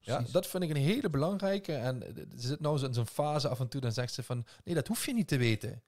Ja, 0.00 0.20
dat 0.32 0.46
vind 0.46 0.62
ik 0.62 0.70
een 0.70 0.76
hele 0.76 1.10
belangrijke. 1.10 1.74
En 1.74 2.02
ze 2.36 2.46
zit 2.48 2.60
nou 2.60 2.84
in 2.86 2.94
zo'n 2.94 3.06
fase 3.06 3.48
af 3.48 3.60
en 3.60 3.68
toe, 3.68 3.80
dan 3.80 3.92
zegt 3.92 4.14
ze 4.14 4.22
van, 4.22 4.46
nee, 4.64 4.74
dat 4.74 4.86
hoef 4.86 5.06
je 5.06 5.14
niet 5.14 5.28
te 5.28 5.36
weten. 5.36 5.82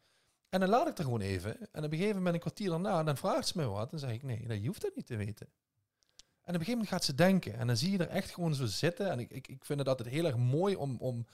En 0.49 0.61
dan 0.61 0.69
laat 0.69 0.89
ik 0.89 0.99
er 0.99 1.05
gewoon 1.05 1.21
even. 1.21 1.73
En 1.73 1.85
op 1.85 1.93
een 1.93 1.99
gegeven 1.99 2.17
moment, 2.17 2.35
een 2.35 2.41
kwartier 2.41 2.69
daarna, 2.71 3.03
dan 3.03 3.17
vraagt 3.17 3.47
ze 3.49 3.59
me 3.59 3.65
wat. 3.65 3.91
Dan 3.91 3.99
zeg 3.99 4.11
ik, 4.11 4.23
nee, 4.23 4.47
dat- 4.47 4.61
je 4.61 4.67
hoeft 4.67 4.81
dat 4.83 4.97
niet 4.97 5.07
te 5.07 5.17
weten. 5.17 5.47
En 5.47 6.57
op 6.57 6.61
een 6.61 6.67
gegeven 6.67 6.73
moment 6.73 6.89
gaat 6.89 7.05
ze 7.05 7.15
denken. 7.15 7.55
En 7.59 7.67
dan 7.67 7.77
zie 7.77 7.91
je 7.91 7.99
er 7.99 8.09
echt 8.09 8.31
gewoon 8.31 8.55
zo 8.55 8.67
zitten. 8.67 9.11
En 9.11 9.19
ik, 9.19 9.31
ik, 9.31 9.49
ik 9.49 9.65
vind 9.65 9.79
het 9.79 9.89
altijd 9.89 10.09
heel 10.09 10.25
erg 10.25 10.37
mooi 10.37 10.77
om, 10.77 10.97
om 10.97 11.27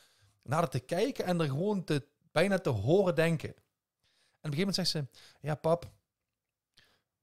naar 0.43 0.59
haar 0.59 0.69
te 0.69 0.79
kijken 0.81 1.25
en 1.25 1.41
er 1.41 1.47
gewoon 1.47 1.85
te, 1.85 2.07
bijna 2.33 2.59
te 2.59 2.69
horen 2.71 3.15
denken. 3.15 3.49
En 3.49 3.55
op 3.55 4.53
een 4.53 4.59
gegeven 4.59 4.59
moment 4.59 4.75
zegt 4.77 4.89
ze, 4.89 5.05
ja 5.41 5.55
pap, 5.55 5.91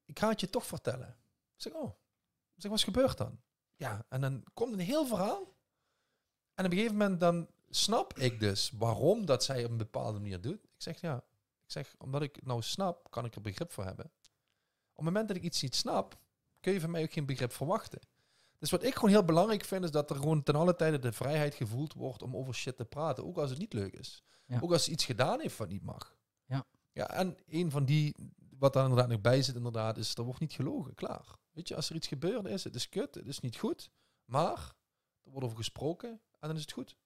ik 0.06 0.20
ga 0.20 0.30
het 0.30 0.40
je 0.40 0.50
toch 0.50 0.66
vertellen. 0.66 1.08
Ik 1.56 1.62
zeg, 1.62 1.74
oh. 1.74 1.90
Ik 2.56 2.62
zeg, 2.62 2.70
wat 2.72 2.80
is 2.80 2.86
gebeurd 2.86 3.18
dan? 3.18 3.40
Ja, 3.76 4.06
en 4.10 4.22
dan 4.22 4.44
komt 4.54 4.74
een 4.74 4.80
heel 4.80 5.06
verhaal. 5.06 5.54
En 6.54 6.66
op 6.66 6.72
een 6.72 6.78
gegeven 6.78 6.98
moment 6.98 7.20
dan 7.20 7.48
snap 7.70 8.18
ik 8.18 8.40
dus 8.40 8.72
waarom 8.78 9.26
dat 9.26 9.44
zij 9.44 9.64
op 9.64 9.72
een 9.72 9.78
bepaalde 9.78 10.20
manier 10.20 10.42
doet. 10.42 10.64
Ik 10.64 10.82
zeg, 10.82 11.02
ja, 11.02 11.18
ik 11.66 11.72
zeg, 11.72 11.96
omdat 11.98 12.22
ik 12.22 12.36
het 12.36 12.46
nou 12.46 12.62
snap, 12.62 13.12
kan 13.12 13.26
ik 13.26 13.36
er 13.36 13.42
begrip 13.42 13.72
voor 13.72 13.86
hebben. 13.86 14.06
Op 14.06 14.96
het 14.96 15.06
moment 15.06 15.28
dat 15.28 15.38
ik 15.38 15.44
iets 15.44 15.62
niet 15.62 15.76
snap, 15.76 16.18
kun 16.60 16.74
je 16.74 16.80
van 16.80 16.92
mij 16.92 17.04
ook 17.04 17.14
geen 17.14 17.26
begrip 17.26 17.54
verwachten. 17.54 18.00
Dus 18.58 18.72
wat 18.72 18.84
ik 18.84 18.94
gewoon 18.94 19.10
heel 19.10 19.26
belangrijk 19.26 19.64
vind, 19.66 19.84
is 19.84 19.92
dat 19.92 20.10
er 20.10 20.16
gewoon 20.16 20.44
ten 20.44 20.56
alle 20.56 20.76
tijde 20.76 21.00
de 21.00 21.12
vrijheid 21.12 21.56
gevoeld 21.56 21.94
wordt 21.94 22.22
om 22.22 22.36
over 22.36 22.54
shit 22.54 22.78
te 22.78 22.86
praten. 22.86 23.26
Ook 23.26 23.38
als 23.38 23.50
het 23.50 23.60
niet 23.60 23.74
leuk 23.74 23.94
is. 23.94 24.24
Ja. 24.46 24.60
Ook 24.62 24.72
als 24.72 24.90
iets 24.90 25.06
gedaan 25.06 25.40
heeft 25.40 25.58
wat 25.58 25.70
niet 25.70 25.84
mag. 25.84 26.16
Ja. 26.46 26.66
Ja, 26.92 27.10
en 27.10 27.38
een 27.48 27.72
van 27.72 27.86
die, 27.86 28.16
wat 28.58 28.74
daar 28.74 28.84
inderdaad 28.84 29.10
nog 29.10 29.22
bij 29.22 29.42
zit, 29.42 29.56
inderdaad, 29.56 29.98
is 29.98 30.16
er 30.16 30.24
wordt 30.24 30.40
niet 30.40 30.54
gelogen. 30.54 30.96
Klaar. 30.96 31.36
Weet 31.54 31.68
je, 31.68 31.76
als 31.76 31.90
er 31.90 31.96
iets 31.96 32.08
gebeurd 32.08 32.46
is, 32.46 32.64
het 32.64 32.76
is 32.76 32.90
kut, 32.90 33.16
het 33.16 33.28
is 33.28 33.40
niet 33.40 33.58
goed. 33.58 33.92
Maar 34.26 34.76
er 35.22 35.32
wordt 35.32 35.46
over 35.46 35.58
gesproken 35.58 36.10
en 36.10 36.48
dan 36.48 36.56
is 36.56 36.62
het 36.62 36.72
goed. 36.72 36.98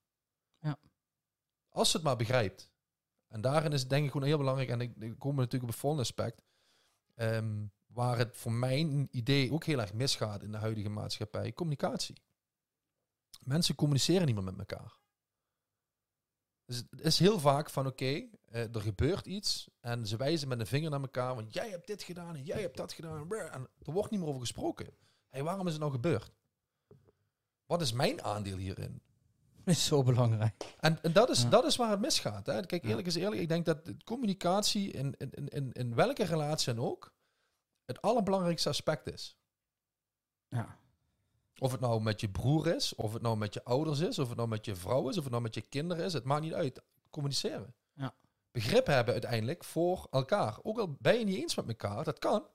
Ja. 0.60 0.80
Als 1.70 1.90
ze 1.92 1.98
het 1.98 2.06
maar 2.06 2.16
begrijpt. 2.16 2.72
En 3.28 3.42
daarin 3.42 3.72
is 3.72 3.80
het 3.80 3.90
denk 3.90 4.06
ik 4.06 4.12
gewoon 4.12 4.28
heel 4.28 4.38
belangrijk. 4.38 4.70
En 4.70 4.82
ik, 4.82 4.96
ik 4.96 5.20
kom 5.20 5.36
natuurlijk 5.36 5.64
op 5.64 5.70
het 5.70 5.80
volgende 5.80 6.04
aspect. 6.04 6.46
ehm, 7.16 7.66
waar 7.86 8.18
het 8.18 8.38
voor 8.38 8.52
mijn 8.52 9.08
idee 9.12 9.52
ook 9.52 9.64
heel 9.64 9.80
erg 9.80 9.94
misgaat 9.94 10.44
in 10.44 10.52
de 10.52 10.58
huidige 10.58 10.90
maatschappij. 10.90 11.54
Communicatie. 11.54 12.22
Mensen 13.40 13.76
communiceren 13.76 14.26
niet 14.26 14.36
meer 14.36 14.44
met 14.44 14.58
elkaar. 14.58 15.00
Dus 16.68 16.78
het 16.90 17.02
is 17.02 17.20
heel 17.20 17.40
vaak 17.40 17.70
van 17.70 17.88
oké, 17.88 18.06
eh, 18.46 18.76
er 18.76 18.82
gebeurt 18.82 19.26
iets 19.26 19.68
en 19.80 20.08
ze 20.08 20.18
wijzen 20.18 20.48
met 20.48 20.60
een 20.60 20.68
vinger 20.68 20.90
naar 20.90 21.02
elkaar, 21.02 21.36
want 21.36 21.54
jij 21.54 21.70
hebt 21.70 21.88
dit 21.88 22.04
gedaan 22.04 22.36
en 22.36 22.44
jij 22.44 22.62
hebt 22.62 22.78
dat 22.78 22.94
gedaan. 22.94 23.32
En 23.32 23.68
er 23.86 23.92
wordt 23.92 24.12
niet 24.12 24.20
meer 24.20 24.30
over 24.30 24.42
gesproken. 24.42 24.88
Hey, 25.30 25.44
waarom 25.44 25.66
is 25.66 25.72
het 25.72 25.82
nou 25.82 25.94
gebeurd? 25.94 26.32
Wat 27.66 27.82
is 27.82 27.92
mijn 27.92 28.24
aandeel 28.24 28.58
hierin? 28.58 29.02
is 29.66 29.86
zo 29.86 30.04
belangrijk. 30.04 30.76
En, 30.80 31.02
en 31.04 31.14
dat, 31.14 31.30
is, 31.30 31.42
Ja. 31.42 31.50
dat 31.50 31.66
is 31.66 31.76
waar 31.76 31.90
het 31.92 32.00
misgaat. 32.00 32.46
Hè. 32.46 32.66
Kijk, 32.66 32.84
eerlijk 32.84 33.08
is 33.08 33.16
eerlijk, 33.16 33.42
ik 33.42 33.48
denk 33.48 33.66
dat 33.66 33.92
communicatie 34.04 34.92
in, 34.92 35.16
in, 35.18 35.30
in- 35.32 35.48
in, 35.48 35.72
in 35.72 35.96
welke 35.96 36.24
relatie 36.24 36.74
dan 36.74 36.86
ook 36.86 37.14
het 37.86 38.02
allerbelangrijkste 38.02 38.70
aspect 38.70 39.08
is. 39.14 39.38
Ja. 40.48 40.78
Of 41.60 41.72
het 41.72 41.80
nou 41.80 42.02
met 42.02 42.22
je 42.22 42.30
broer 42.30 42.67
is, 42.67 42.96
of 42.96 43.13
het 43.13 43.22
nou 43.22 43.38
met 43.38 43.54
je 43.54 43.63
ouders 43.63 44.00
is, 44.00 44.20
of 44.20 44.28
het 44.28 44.38
nou 44.38 44.50
met 44.50 44.65
je 44.65 44.76
vrouw 44.76 45.10
is, 45.10 45.17
of 45.17 45.24
het 45.24 45.32
nou 45.32 45.43
met 45.43 45.54
je 45.56 45.62
kinderen 45.62 46.06
is, 46.06 46.13
het 46.13 46.24
maakt 46.24 46.41
niet 46.41 46.54
uit. 46.54 46.82
Communiceren. 47.10 47.76
Ja. 47.93 48.15
Begrip 48.52 48.86
hebben 48.86 49.13
uiteindelijk 49.13 49.63
voor 49.63 50.08
elkaar. 50.12 50.60
Ook 50.62 50.80
al 50.80 50.96
ben 51.00 51.20
je 51.20 51.26
niet 51.26 51.38
eens 51.38 51.56
met 51.56 51.67
elkaar, 51.67 52.04
dat 52.04 52.20
kan. 52.20 52.48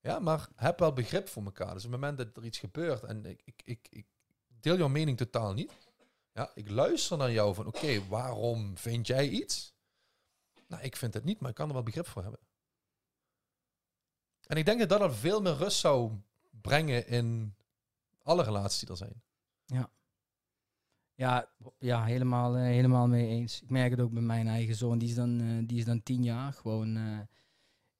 Ja, 0.00 0.18
maar 0.18 0.48
heb 0.56 0.78
wel 0.78 0.92
begrip 0.92 1.28
voor 1.28 1.44
elkaar. 1.44 1.74
Dus 1.74 1.84
op 1.84 1.90
het 1.90 2.00
moment 2.00 2.18
dat 2.18 2.36
er 2.36 2.44
iets 2.44 2.58
gebeurt 2.58 3.02
en 3.02 3.24
ik, 3.24 3.42
ik, 3.44 3.62
ik, 3.64 3.86
ik 3.90 4.06
deel 4.60 4.76
jouw 4.76 4.88
mening 4.88 5.16
totaal 5.16 5.52
niet. 5.52 5.72
Ja, 6.32 6.50
ik 6.54 6.70
luister 6.70 7.16
naar 7.16 7.32
jou 7.32 7.54
van 7.54 7.66
oké, 7.66 8.06
waarom 8.08 8.78
vind 8.78 9.06
jij 9.06 9.28
iets? 9.28 9.74
Nou, 10.66 10.82
ik 10.82 10.96
vind 10.96 11.14
het 11.14 11.24
niet, 11.24 11.40
maar 11.40 11.50
ik 11.50 11.56
kan 11.56 11.68
er 11.68 11.74
wel 11.74 11.82
begrip 11.82 12.06
voor 12.06 12.22
hebben. 12.22 12.40
En 14.46 14.56
ik 14.56 14.64
denk 14.64 14.78
dat 14.78 14.88
dat 14.88 15.00
al 15.00 15.12
veel 15.12 15.42
meer 15.42 15.56
rust 15.56 15.78
zou 15.78 16.12
brengen 16.50 17.06
in 17.06 17.55
alle 18.26 18.42
relaties 18.42 18.80
die 18.80 18.88
er 18.88 18.96
zijn. 18.96 19.22
Ja, 21.14 21.48
ja 21.78 22.04
helemaal, 22.04 22.56
eh, 22.56 22.62
helemaal 22.62 23.08
mee 23.08 23.28
eens. 23.28 23.62
Ik 23.62 23.70
merk 23.70 23.90
het 23.90 24.00
ook 24.00 24.12
bij 24.12 24.22
mijn 24.22 24.48
eigen 24.48 24.74
zoon. 24.74 24.98
Die 24.98 25.08
is 25.08 25.14
dan, 25.14 25.40
eh, 25.40 25.66
die 25.66 25.78
is 25.78 25.84
dan 25.84 26.02
tien 26.02 26.22
jaar. 26.22 26.52
Gewoon 26.52 26.96
eh, 26.96 27.18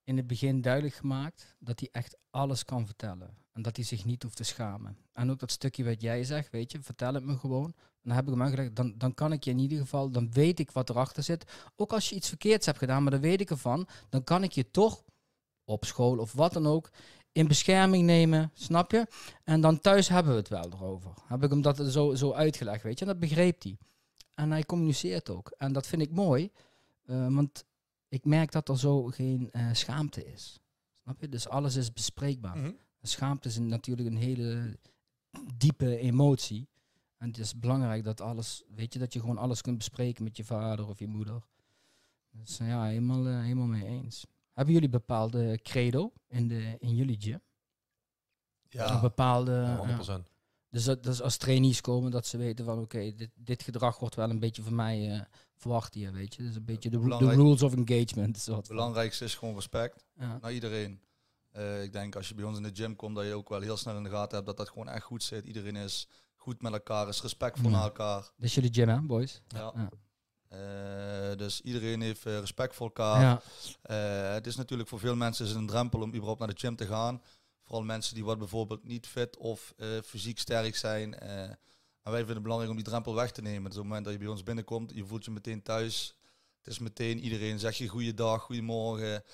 in 0.05 0.17
het 0.17 0.27
begin 0.27 0.61
duidelijk 0.61 0.95
gemaakt 0.95 1.57
dat 1.59 1.81
hij 1.81 1.89
echt 1.93 2.17
alles 2.31 2.65
kan 2.65 2.87
vertellen. 2.87 3.37
En 3.53 3.63
dat 3.63 3.77
hij 3.77 3.85
zich 3.85 4.05
niet 4.05 4.23
hoeft 4.23 4.37
te 4.37 4.45
schamen. 4.45 4.97
En 5.13 5.31
ook 5.31 5.39
dat 5.39 5.51
stukje 5.51 5.85
wat 5.85 6.01
jij 6.01 6.25
zegt, 6.25 6.51
weet 6.51 6.73
je, 6.73 6.83
vertel 6.83 7.15
het 7.15 7.25
me 7.25 7.37
gewoon. 7.37 7.75
Dan 8.03 8.15
heb 8.15 8.25
ik 8.25 8.31
hem 8.31 8.43
uitgelegd, 8.43 8.77
dan, 8.77 8.95
dan 8.99 9.15
kan 9.15 9.33
ik 9.33 9.45
je 9.45 9.51
in 9.51 9.59
ieder 9.59 9.79
geval, 9.79 10.11
dan 10.11 10.33
weet 10.33 10.59
ik 10.59 10.71
wat 10.71 10.91
erachter 10.91 11.23
zit. 11.23 11.71
Ook 11.77 11.93
als 11.93 12.09
je 12.09 12.15
iets 12.15 12.29
verkeerds 12.29 12.67
hebt 12.67 12.79
gedaan, 12.79 13.03
maar 13.03 13.13
dan 13.13 13.21
weet 13.21 13.41
ik 13.41 13.51
ervan. 13.51 13.89
Dan 14.09 14.25
kan 14.25 14.43
ik 14.43 14.53
je 14.53 14.71
toch 14.71 15.05
op 15.65 15.85
school 15.85 16.19
of 16.19 16.33
wat 16.33 16.53
dan 16.53 16.67
ook 16.67 16.91
in 17.37 17.47
bescherming 17.47 18.05
nemen, 18.05 18.51
snap 18.55 18.91
je? 18.91 19.07
En 19.45 19.61
dan 19.61 19.81
thuis 19.81 20.09
hebben 20.09 20.33
we 20.33 20.39
het 20.39 20.49
wel 20.49 20.73
erover. 20.73 21.11
Heb 21.27 21.43
ik 21.43 21.51
hem 21.51 21.63
dat 21.63 21.83
zo, 21.87 22.15
zo 22.15 22.33
uitgelegd, 22.33 22.83
weet 22.83 22.99
je? 22.99 23.05
En 23.05 23.11
dat 23.11 23.21
begreep 23.21 23.63
hij. 23.63 23.79
En 24.35 24.51
hij 24.51 24.65
communiceert 24.65 25.31
ook. 25.31 25.55
En 25.59 25.73
dat 25.73 25.87
vind 25.87 26.03
ik 26.03 26.11
mooi, 26.11 26.51
eh, 27.05 27.35
want 27.35 27.65
ik 28.09 28.25
merk 28.25 28.53
dat 28.53 28.69
er 28.69 28.79
zo 28.79 29.05
geen 29.05 29.51
eh, 29.51 29.69
schaamte 29.73 30.33
is. 30.33 30.61
Snap 30.95 31.21
je? 31.21 31.29
Dus 31.29 31.49
alles 31.49 31.77
is 31.77 31.93
bespreekbaar. 31.93 32.59
Mhm. 32.59 32.71
Schaamte 33.03 33.49
is 33.49 33.59
natuurlijk 33.59 34.09
een 34.09 34.17
hele 34.17 34.79
diepe 35.55 35.99
emotie. 35.99 36.69
En 37.19 37.29
het 37.29 37.39
is 37.39 37.59
belangrijk 37.59 38.05
dat 38.05 38.21
alles, 38.21 38.63
weet 38.75 38.93
je, 38.93 38.99
dat 38.99 39.13
je 39.13 39.21
gewoon 39.21 39.39
alles 39.39 39.61
kunt 39.61 39.79
bespreken 39.79 40.25
met 40.25 40.37
je 40.37 40.45
vader 40.45 40.89
of 40.89 40.99
je 40.99 41.09
moeder. 41.09 41.43
Dus 42.31 42.59
eh, 42.59 42.69
ja, 42.69 42.85
helemaal, 42.85 43.27
helemaal 43.27 43.67
mee 43.67 43.87
eens. 43.87 44.27
Hebben 44.57 44.75
jullie 44.75 44.89
bepaalde 44.89 45.59
credo 45.63 46.13
in, 46.29 46.49
de, 46.49 46.77
in 46.79 46.95
jullie 46.95 47.21
gym? 47.21 47.41
Een 48.69 49.01
bepaalde. 49.01 49.53
Ja, 49.53 49.89
ja. 49.89 50.21
100%. 50.21 50.23
Dus, 50.71 50.85
dat, 50.85 51.03
dus 51.03 51.23
als 51.23 51.37
trainees 51.37 51.81
komen, 51.81 52.11
dat 52.11 52.27
ze 52.27 52.37
weten 52.37 52.65
van 52.65 52.79
oké, 52.79 53.15
dit, 53.15 53.31
dit 53.35 53.63
gedrag 53.63 53.99
wordt 53.99 54.15
wel 54.15 54.31
een 54.31 54.39
beetje 54.39 54.63
van 54.63 54.75
mij 54.75 55.13
eh, 55.13 55.21
verwacht 55.55 55.95
hier, 55.95 56.13
weet 56.13 56.35
je. 56.35 56.43
Dus 56.43 56.57
een 56.57 56.65
beetje 56.65 56.91
de, 56.91 56.99
rules 56.99 57.63
of 57.63 57.75
engagement. 57.75 58.47
Het 58.47 58.69
belangrijkste 58.69 59.25
is 59.25 59.35
gewoon 59.35 59.55
respect 59.55 60.05
ja. 60.19 60.39
naar 60.41 60.53
iedereen. 60.53 61.01
Eh, 61.51 61.83
ik 61.83 61.93
denk 61.93 62.17
als 62.17 62.29
je 62.29 62.35
bij 62.35 62.45
ons 62.45 62.57
in 62.57 62.63
de 62.63 62.75
gym 62.75 62.97
komt, 62.97 63.17
dat 63.17 63.25
je 63.25 63.35
ook 63.35 63.49
wel 63.49 63.61
heel 63.61 63.77
snel 63.77 63.97
in 63.97 64.03
de 64.03 64.11
gaten 64.11 64.35
hebt 64.35 64.47
dat 64.47 64.57
dat 64.57 64.69
gewoon 64.69 64.89
echt 64.89 65.05
goed 65.05 65.23
zit. 65.23 65.45
Iedereen 65.45 65.77
is 65.77 66.09
goed 66.35 66.63
met 66.63 66.73
elkaar, 66.73 67.09
is 67.09 67.23
respectvol 67.23 67.71
Ja. 67.71 67.77
naar 67.77 67.85
elkaar. 67.85 68.31
Is 68.39 68.55
jullie 68.55 68.73
gym, 68.73 68.89
hè, 68.89 69.01
boys? 69.01 69.43
Ja. 69.49 69.89
Eh, 70.49 71.37
dus 71.37 71.61
iedereen 71.61 72.01
heeft 72.01 72.27
eh, 72.27 72.39
respect 72.39 72.75
voor 72.75 72.87
elkaar. 72.87 73.21
ja. 73.21 73.43
Eh, 73.83 74.35
het 74.35 74.47
is 74.47 74.57
natuurlijk 74.57 74.89
voor 74.89 74.99
veel 74.99 75.17
mensen 75.17 75.47
is 75.47 75.53
een 75.53 75.67
drempel 75.67 76.01
om 76.01 76.09
überhaupt 76.09 76.39
naar 76.39 76.49
de 76.49 76.59
gym 76.59 76.77
te 76.77 76.87
gaan. 76.87 77.23
Vooral 77.63 77.85
mensen 77.85 78.15
die 78.15 78.25
wat 78.25 78.39
bijvoorbeeld 78.39 78.85
niet 78.85 79.07
fit 79.07 79.37
of 79.37 79.75
fysiek 80.05 80.39
sterk 80.39 80.77
zijn. 80.77 81.19
En 81.19 81.59
wij 82.03 82.17
vinden 82.17 82.35
het 82.35 82.43
belangrijk 82.43 82.71
om 82.71 82.77
die 82.77 82.87
drempel 82.87 83.15
weg 83.15 83.33
te 83.33 83.43
nemen. 83.43 83.63
Dus 83.63 83.73
op 83.73 83.77
het 83.77 83.87
moment 83.87 84.05
dat 84.05 84.13
je 84.13 84.19
bij 84.19 84.29
ons 84.29 84.43
binnenkomt, 84.43 84.93
je 84.95 85.05
voelt 85.05 85.25
je 85.25 85.31
meteen 85.31 85.63
thuis. 85.63 86.17
Het 86.59 86.67
is 86.67 86.79
meteen 86.79 87.19
iedereen 87.19 87.59
zegt 87.59 87.77
je 87.77 87.89
goeiedag, 87.89 88.43
goedemorgen. 88.43 89.25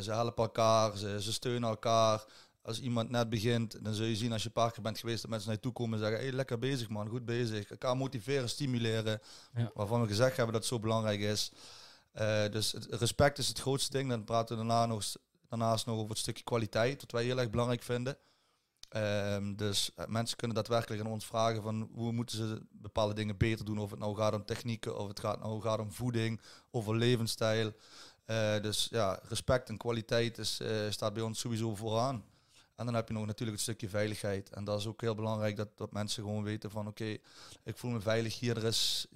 Ze 0.00 0.10
helpen 0.10 0.44
elkaar, 0.44 0.96
ze, 0.96 1.22
ze 1.22 1.32
steunen 1.32 1.68
elkaar. 1.68 2.24
Als 2.68 2.80
iemand 2.80 3.10
net 3.10 3.28
begint, 3.28 3.84
dan 3.84 3.94
zul 3.94 4.06
je 4.06 4.16
zien 4.16 4.32
als 4.32 4.42
je 4.42 4.48
een 4.48 4.62
paar 4.62 4.72
keer 4.72 4.82
bent 4.82 4.98
geweest 4.98 5.20
dat 5.20 5.30
mensen 5.30 5.48
naar 5.48 5.56
je 5.56 5.62
toe 5.62 5.72
komen 5.72 5.98
en 5.98 6.04
zeggen: 6.04 6.24
hey, 6.24 6.32
lekker 6.32 6.58
bezig 6.58 6.88
man, 6.88 7.08
goed 7.08 7.24
bezig. 7.24 7.70
Elkaar 7.70 7.96
motiveren, 7.96 8.48
stimuleren. 8.48 9.20
Ja. 9.54 9.70
Waarvan 9.74 10.00
we 10.00 10.06
gezegd 10.06 10.36
hebben 10.36 10.52
dat 10.54 10.62
het 10.62 10.72
zo 10.72 10.78
belangrijk 10.78 11.20
is. 11.20 11.52
Eh, 12.12 12.48
dus 12.50 12.72
het, 12.72 12.84
respect 12.84 13.38
is 13.38 13.48
het 13.48 13.58
grootste 13.60 13.96
ding. 13.96 14.08
Dan 14.08 14.24
praten 14.24 14.56
we 14.56 14.66
daarna 14.66 14.86
nog, 14.86 15.04
daarnaast 15.48 15.86
nog 15.86 15.96
over 15.96 16.08
het 16.08 16.18
stukje 16.18 16.44
kwaliteit, 16.44 17.00
wat 17.00 17.12
wij 17.12 17.24
heel 17.24 17.38
erg 17.38 17.50
belangrijk 17.50 17.82
vinden. 17.82 18.16
Ehm, 18.88 19.54
dus 19.54 19.90
eh, 19.94 20.06
mensen 20.06 20.36
kunnen 20.36 20.56
daadwerkelijk 20.56 21.02
aan 21.02 21.10
ons 21.10 21.26
vragen 21.26 21.62
van 21.62 21.88
hoe 21.92 22.12
moeten 22.12 22.36
ze 22.36 22.66
bepaalde 22.70 23.14
dingen 23.14 23.36
beter 23.36 23.64
doen. 23.64 23.78
Of 23.78 23.90
het 23.90 23.98
nou 23.98 24.16
gaat 24.16 24.34
om 24.34 24.44
technieken, 24.44 24.98
of 24.98 25.08
het 25.08 25.20
gaat, 25.20 25.40
nou 25.40 25.60
gaat 25.60 25.78
om 25.78 25.92
voeding, 25.92 26.40
over 26.70 26.96
levensstijl. 26.96 27.72
Eh, 28.24 28.60
dus 28.60 28.88
ja, 28.90 29.20
respect 29.22 29.68
en 29.68 29.76
kwaliteit 29.76 30.38
is, 30.38 30.60
staat 30.88 31.14
bij 31.14 31.22
ons 31.22 31.38
sowieso 31.40 31.74
vooraan. 31.74 32.24
En 32.78 32.84
dan 32.84 32.94
heb 32.94 33.08
je 33.08 33.14
nog 33.14 33.26
natuurlijk 33.26 33.56
het 33.58 33.66
stukje 33.66 33.88
veiligheid. 33.88 34.50
En 34.50 34.64
dat 34.64 34.78
is 34.80 34.86
ook 34.86 35.00
heel 35.00 35.14
belangrijk 35.14 35.56
dat, 35.56 35.76
dat 35.76 35.92
mensen 35.92 36.22
gewoon 36.22 36.42
weten 36.42 36.70
van 36.70 36.86
oké, 36.86 37.16
ik 37.64 37.76
voel 37.76 37.90
me 37.90 38.00
veilig 38.00 38.38
hier. 38.38 38.56
Er 38.56 38.64
is 38.64 39.06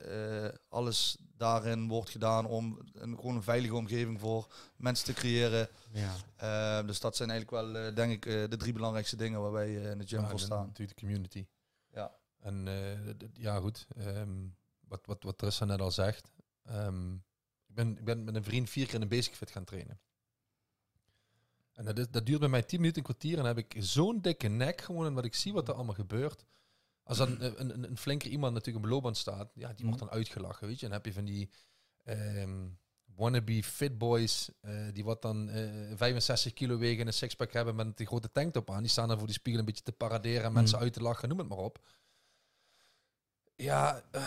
eh, 0.00 0.48
alles 0.68 1.16
daarin 1.36 1.88
wordt 1.88 2.10
gedaan 2.10 2.46
om 2.46 2.78
een, 2.92 3.16
gewoon 3.16 3.36
een 3.36 3.42
veilige 3.42 3.74
omgeving 3.74 4.20
voor 4.20 4.52
mensen 4.76 5.04
te 5.04 5.12
creëren. 5.12 5.68
Ja. 5.92 6.14
Eh, 6.36 6.86
dus 6.86 7.00
dat 7.00 7.16
zijn 7.16 7.30
eigenlijk 7.30 7.62
wel, 7.62 7.76
eh, 7.82 7.94
denk 7.94 8.12
ik, 8.12 8.50
de 8.50 8.56
drie 8.56 8.72
belangrijkste 8.72 9.16
dingen 9.16 9.40
waar 9.40 9.52
wij 9.52 9.74
in 9.74 9.98
de 9.98 10.06
gym 10.06 10.20
Ja, 10.20 10.28
voor 10.28 10.40
staan. 10.40 10.66
Natuurlijk 10.66 10.98
de 10.98 11.04
community. 11.06 11.46
Ja. 11.92 12.16
En 12.38 12.66
ja, 13.34 13.58
goed. 13.58 13.86
ehm, 13.96 14.46
wat, 14.80 15.06
wat, 15.06 15.22
wat 15.22 15.38
Tristan 15.38 15.68
net 15.68 15.80
al 15.80 15.90
zegt. 15.90 16.32
ehm, 16.62 17.14
ik, 17.66 17.74
ben, 17.74 17.98
ik 17.98 18.04
ben 18.04 18.24
met 18.24 18.34
een 18.34 18.44
vriend 18.44 18.70
vier 18.70 18.84
keer 18.86 18.94
in 18.94 19.02
een 19.02 19.08
basic 19.08 19.34
fit 19.34 19.50
gaan 19.50 19.64
trainen. 19.64 20.00
En 21.72 21.84
dat, 21.84 21.98
is, 21.98 22.06
dat 22.10 22.26
duurt 22.26 22.40
bij 22.40 22.48
mij 22.48 22.62
tien 22.62 22.78
minuten, 22.78 22.98
een 22.98 23.08
kwartier. 23.08 23.30
En 23.38 23.44
dan 23.44 23.56
heb 23.56 23.58
ik 23.58 23.74
zo'n 23.78 24.20
dikke 24.20 24.48
nek 24.48 24.80
gewoon 24.80 25.06
en 25.06 25.14
wat 25.14 25.24
ik 25.24 25.34
zie 25.34 25.52
wat 25.52 25.68
er 25.68 25.74
allemaal 25.74 25.94
gebeurt. 25.94 26.44
Als 27.02 27.18
dan 27.18 27.40
een, 27.40 27.60
een, 27.60 27.84
een 27.84 27.96
flinker 27.98 28.30
iemand 28.30 28.52
natuurlijk 28.52 28.78
op 28.78 28.84
een 28.84 28.94
loopband 28.94 29.16
staat, 29.16 29.50
ja, 29.54 29.72
die 29.72 29.84
wordt 29.84 30.00
dan 30.00 30.10
uitgelachen, 30.10 30.66
weet 30.66 30.80
je. 30.80 30.86
En 30.86 30.92
dan 30.92 31.00
heb 31.02 31.06
je 31.12 31.18
van 31.18 31.24
die 31.24 31.50
ehm, 32.04 32.68
wannabe 33.14 33.62
fit 33.62 33.98
boys, 33.98 34.50
eh, 34.60 34.72
die 34.92 35.04
wat 35.04 35.22
dan 35.22 35.48
eh 35.48 35.96
65 35.96 36.52
kilo 36.52 36.78
wegen 36.78 37.00
en 37.00 37.06
een 37.06 37.12
sixpack 37.12 37.52
hebben 37.52 37.74
met 37.74 37.96
die 37.96 38.06
grote 38.06 38.32
tanktop 38.32 38.70
aan. 38.70 38.82
Die 38.82 38.90
staan 38.90 39.08
dan 39.08 39.18
voor 39.18 39.26
die 39.26 39.36
spiegel 39.36 39.60
een 39.60 39.66
beetje 39.66 39.82
te 39.82 39.92
paraderen 39.92 40.44
en 40.44 40.52
mensen 40.52 40.76
Mm. 40.78 40.84
uit 40.84 40.92
te 40.92 41.02
lachen, 41.02 41.28
noem 41.28 41.38
het 41.38 41.48
maar 41.48 41.58
op. 41.58 41.78
Ja, 43.56 44.02
eh, 44.10 44.22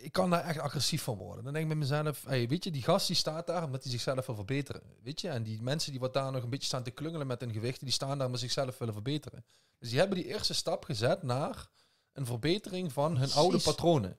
ik 0.00 0.12
kan 0.12 0.30
daar 0.30 0.44
echt 0.44 0.58
agressief 0.58 1.02
van 1.02 1.16
worden. 1.16 1.44
Dan 1.44 1.52
denk 1.52 1.64
ik 1.70 1.76
met 1.76 1.88
mezelf, 1.88 2.24
hey, 2.26 2.48
weet 2.48 2.64
je, 2.64 2.70
die 2.70 2.82
gast 2.82 3.06
die 3.06 3.16
staat 3.16 3.46
daar 3.46 3.64
omdat 3.64 3.82
hij 3.82 3.92
zichzelf 3.92 4.26
wil 4.26 4.34
verbeteren. 4.34 4.82
Weet 5.02 5.20
je, 5.20 5.28
en 5.28 5.42
die 5.42 5.62
mensen 5.62 5.90
die 5.90 6.00
wat 6.00 6.12
daar 6.14 6.32
nog 6.32 6.42
een 6.42 6.50
beetje 6.50 6.66
staan 6.66 6.82
te 6.82 6.90
klungelen 6.90 7.26
met 7.26 7.40
hun 7.40 7.52
gewichten, 7.52 7.84
die 7.84 7.94
staan 7.94 8.16
daar 8.16 8.26
omdat 8.26 8.40
ze 8.40 8.46
zichzelf 8.46 8.78
willen 8.78 8.94
verbeteren. 8.94 9.44
Dus 9.78 9.88
die 9.90 9.98
hebben 9.98 10.16
die 10.16 10.26
eerste 10.26 10.54
stap 10.54 10.84
gezet 10.84 11.22
naar 11.22 11.68
een 12.12 12.26
verbetering 12.26 12.92
van 12.92 13.16
hun 13.16 13.32
oude 13.32 13.58
patronen. 13.60 14.18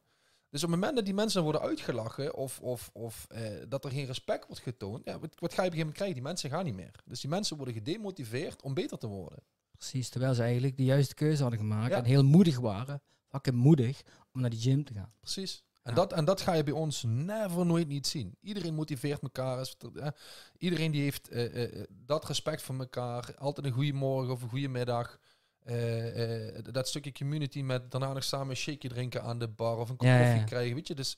Dus 0.50 0.64
op 0.64 0.70
het 0.70 0.80
moment 0.80 0.96
dat 0.96 1.06
die 1.06 1.14
mensen 1.14 1.44
worden 1.44 1.62
uitgelachen 1.62 2.36
of, 2.36 2.60
of, 2.60 2.90
of 2.94 3.26
eh, 3.30 3.42
dat 3.68 3.86
er 3.86 3.92
geen 3.92 4.06
respect 4.06 4.48
wordt 4.48 4.62
getoond, 4.62 5.02
ja, 5.06 5.20
wat, 5.20 5.36
wat 5.40 5.54
ga 5.54 5.62
je 5.64 5.68
op 5.68 5.74
een 5.74 5.78
gegeven 5.78 5.78
moment 5.78 5.96
krijgen? 5.96 6.16
Die 6.16 6.24
mensen 6.24 6.50
gaan 6.50 6.66
niet 6.66 6.76
meer. 6.76 6.92
Dus 7.06 7.22
die 7.22 7.30
mensen 7.30 7.56
worden 7.58 7.74
gedemotiveerd 7.76 8.62
om 8.62 8.74
beter 8.74 8.98
te 8.98 9.08
worden. 9.08 9.44
Precies, 9.72 10.10
terwijl 10.10 10.34
ze 10.34 10.42
eigenlijk 10.42 10.78
de 10.78 10.84
juiste 10.84 11.14
keuze 11.14 11.42
hadden 11.42 11.60
gemaakt 11.60 11.92
Ja. 11.92 11.98
en 11.98 12.04
heel 12.04 12.24
moedig 12.24 12.60
waren, 12.60 13.02
fucking 13.28 13.56
moedig, 13.56 14.02
om 14.34 14.42
naar 14.42 14.50
die 14.50 14.60
gym 14.60 14.84
te 14.84 14.94
gaan. 14.94 15.14
Precies. 15.20 15.64
En, 15.90 15.96
dat, 15.96 16.14
en 16.14 16.26
dat 16.26 16.42
ga 16.42 16.54
je 16.54 16.64
bij 16.64 16.74
ons 16.74 17.04
never 17.08 17.66
nooit 17.66 17.88
niet 17.88 18.08
zien. 18.08 18.36
Iedereen 18.42 18.74
motiveert 18.74 19.22
elkaar. 19.22 19.60
Is- 19.60 19.78
eh, 19.96 20.08
iedereen 20.58 20.92
die 20.92 21.02
heeft 21.02 21.30
eh, 21.30 21.64
eh, 21.64 21.84
dat 22.06 22.26
respect 22.26 22.62
voor 22.62 22.80
elkaar. 22.80 23.36
Altijd 23.38 23.66
een 23.66 23.72
goede 23.74 23.94
morgen 23.94 24.34
of 24.34 24.42
een 24.42 24.50
goede 24.50 24.68
middag. 24.68 25.20
Eh, 25.64 26.58
eh, 26.58 26.64
dat 26.72 26.88
stukje 26.88 27.12
community 27.12 27.62
met 27.62 27.92
daarna 27.92 28.14
nog 28.14 28.24
samen 28.24 28.50
een 28.50 28.56
shakeje 28.56 28.94
drinken 28.94 29.24
aan 29.24 29.40
de 29.40 29.48
bar 29.48 29.78
of 29.78 29.90
een 29.90 29.96
kop 29.96 30.08
ja, 30.08 30.18
koffie 30.20 30.40
ja. 30.40 30.44
krijgen. 30.44 30.76
Weet 30.76 30.88
je, 30.88 30.96
dus 30.96 31.18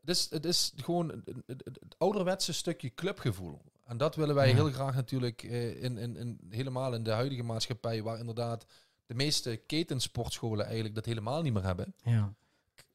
het 0.00 0.08
is, 0.10 0.26
het 0.30 0.44
is 0.44 0.72
gewoon 0.76 1.22
het, 1.46 1.62
ouderwetse 1.98 2.52
stukje 2.52 2.94
clubgevoel. 2.94 3.60
En 3.86 3.96
dat 3.96 4.16
willen 4.16 4.34
wij 4.34 4.48
Ja. 4.48 4.54
heel 4.54 4.70
graag 4.70 4.94
natuurlijk 4.94 5.42
eh, 5.42 5.82
in, 5.82 5.98
in, 5.98 6.16
in, 6.16 6.38
helemaal 6.50 6.94
in 6.94 7.02
de 7.02 7.10
huidige 7.10 7.42
maatschappij, 7.42 8.02
waar 8.02 8.18
inderdaad 8.18 8.66
de 9.06 9.14
meeste 9.14 9.56
ketensportscholen 9.66 10.64
eigenlijk 10.64 10.94
dat 10.94 11.04
helemaal 11.04 11.42
niet 11.42 11.52
meer 11.52 11.64
hebben 11.64 11.94
Ja. 12.02 12.34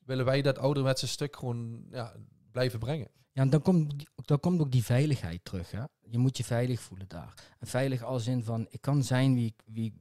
Willen 0.06 0.26
wij 0.26 0.42
dat 0.42 0.58
ouderwetse 0.58 1.08
stuk 1.08 1.36
gewoon 1.36 1.86
ja, 1.92 2.14
blijven 2.52 2.80
brengen. 2.80 3.08
Ja, 3.32 3.42
en 3.42 3.50
dan 3.50 3.62
komt, 3.62 4.06
dan 4.16 4.40
komt 4.40 4.62
ook 4.62 4.72
die 4.72 4.84
veiligheid 4.84 5.40
terug. 5.44 5.72
Hè? 5.72 5.84
Je 6.02 6.18
moet 6.18 6.38
je 6.38 6.44
veilig 6.44 6.80
voelen 6.80 7.08
daar. 7.08 7.34
En 7.60 7.68
veilig 7.68 8.04
als 8.04 8.28
in 8.28 8.44
van, 8.44 8.68
ik 8.70 8.82
kan 8.82 9.04
zijn 9.04 9.34
wie 9.34 9.46
ik, 9.46 9.62
wie, 9.66 9.94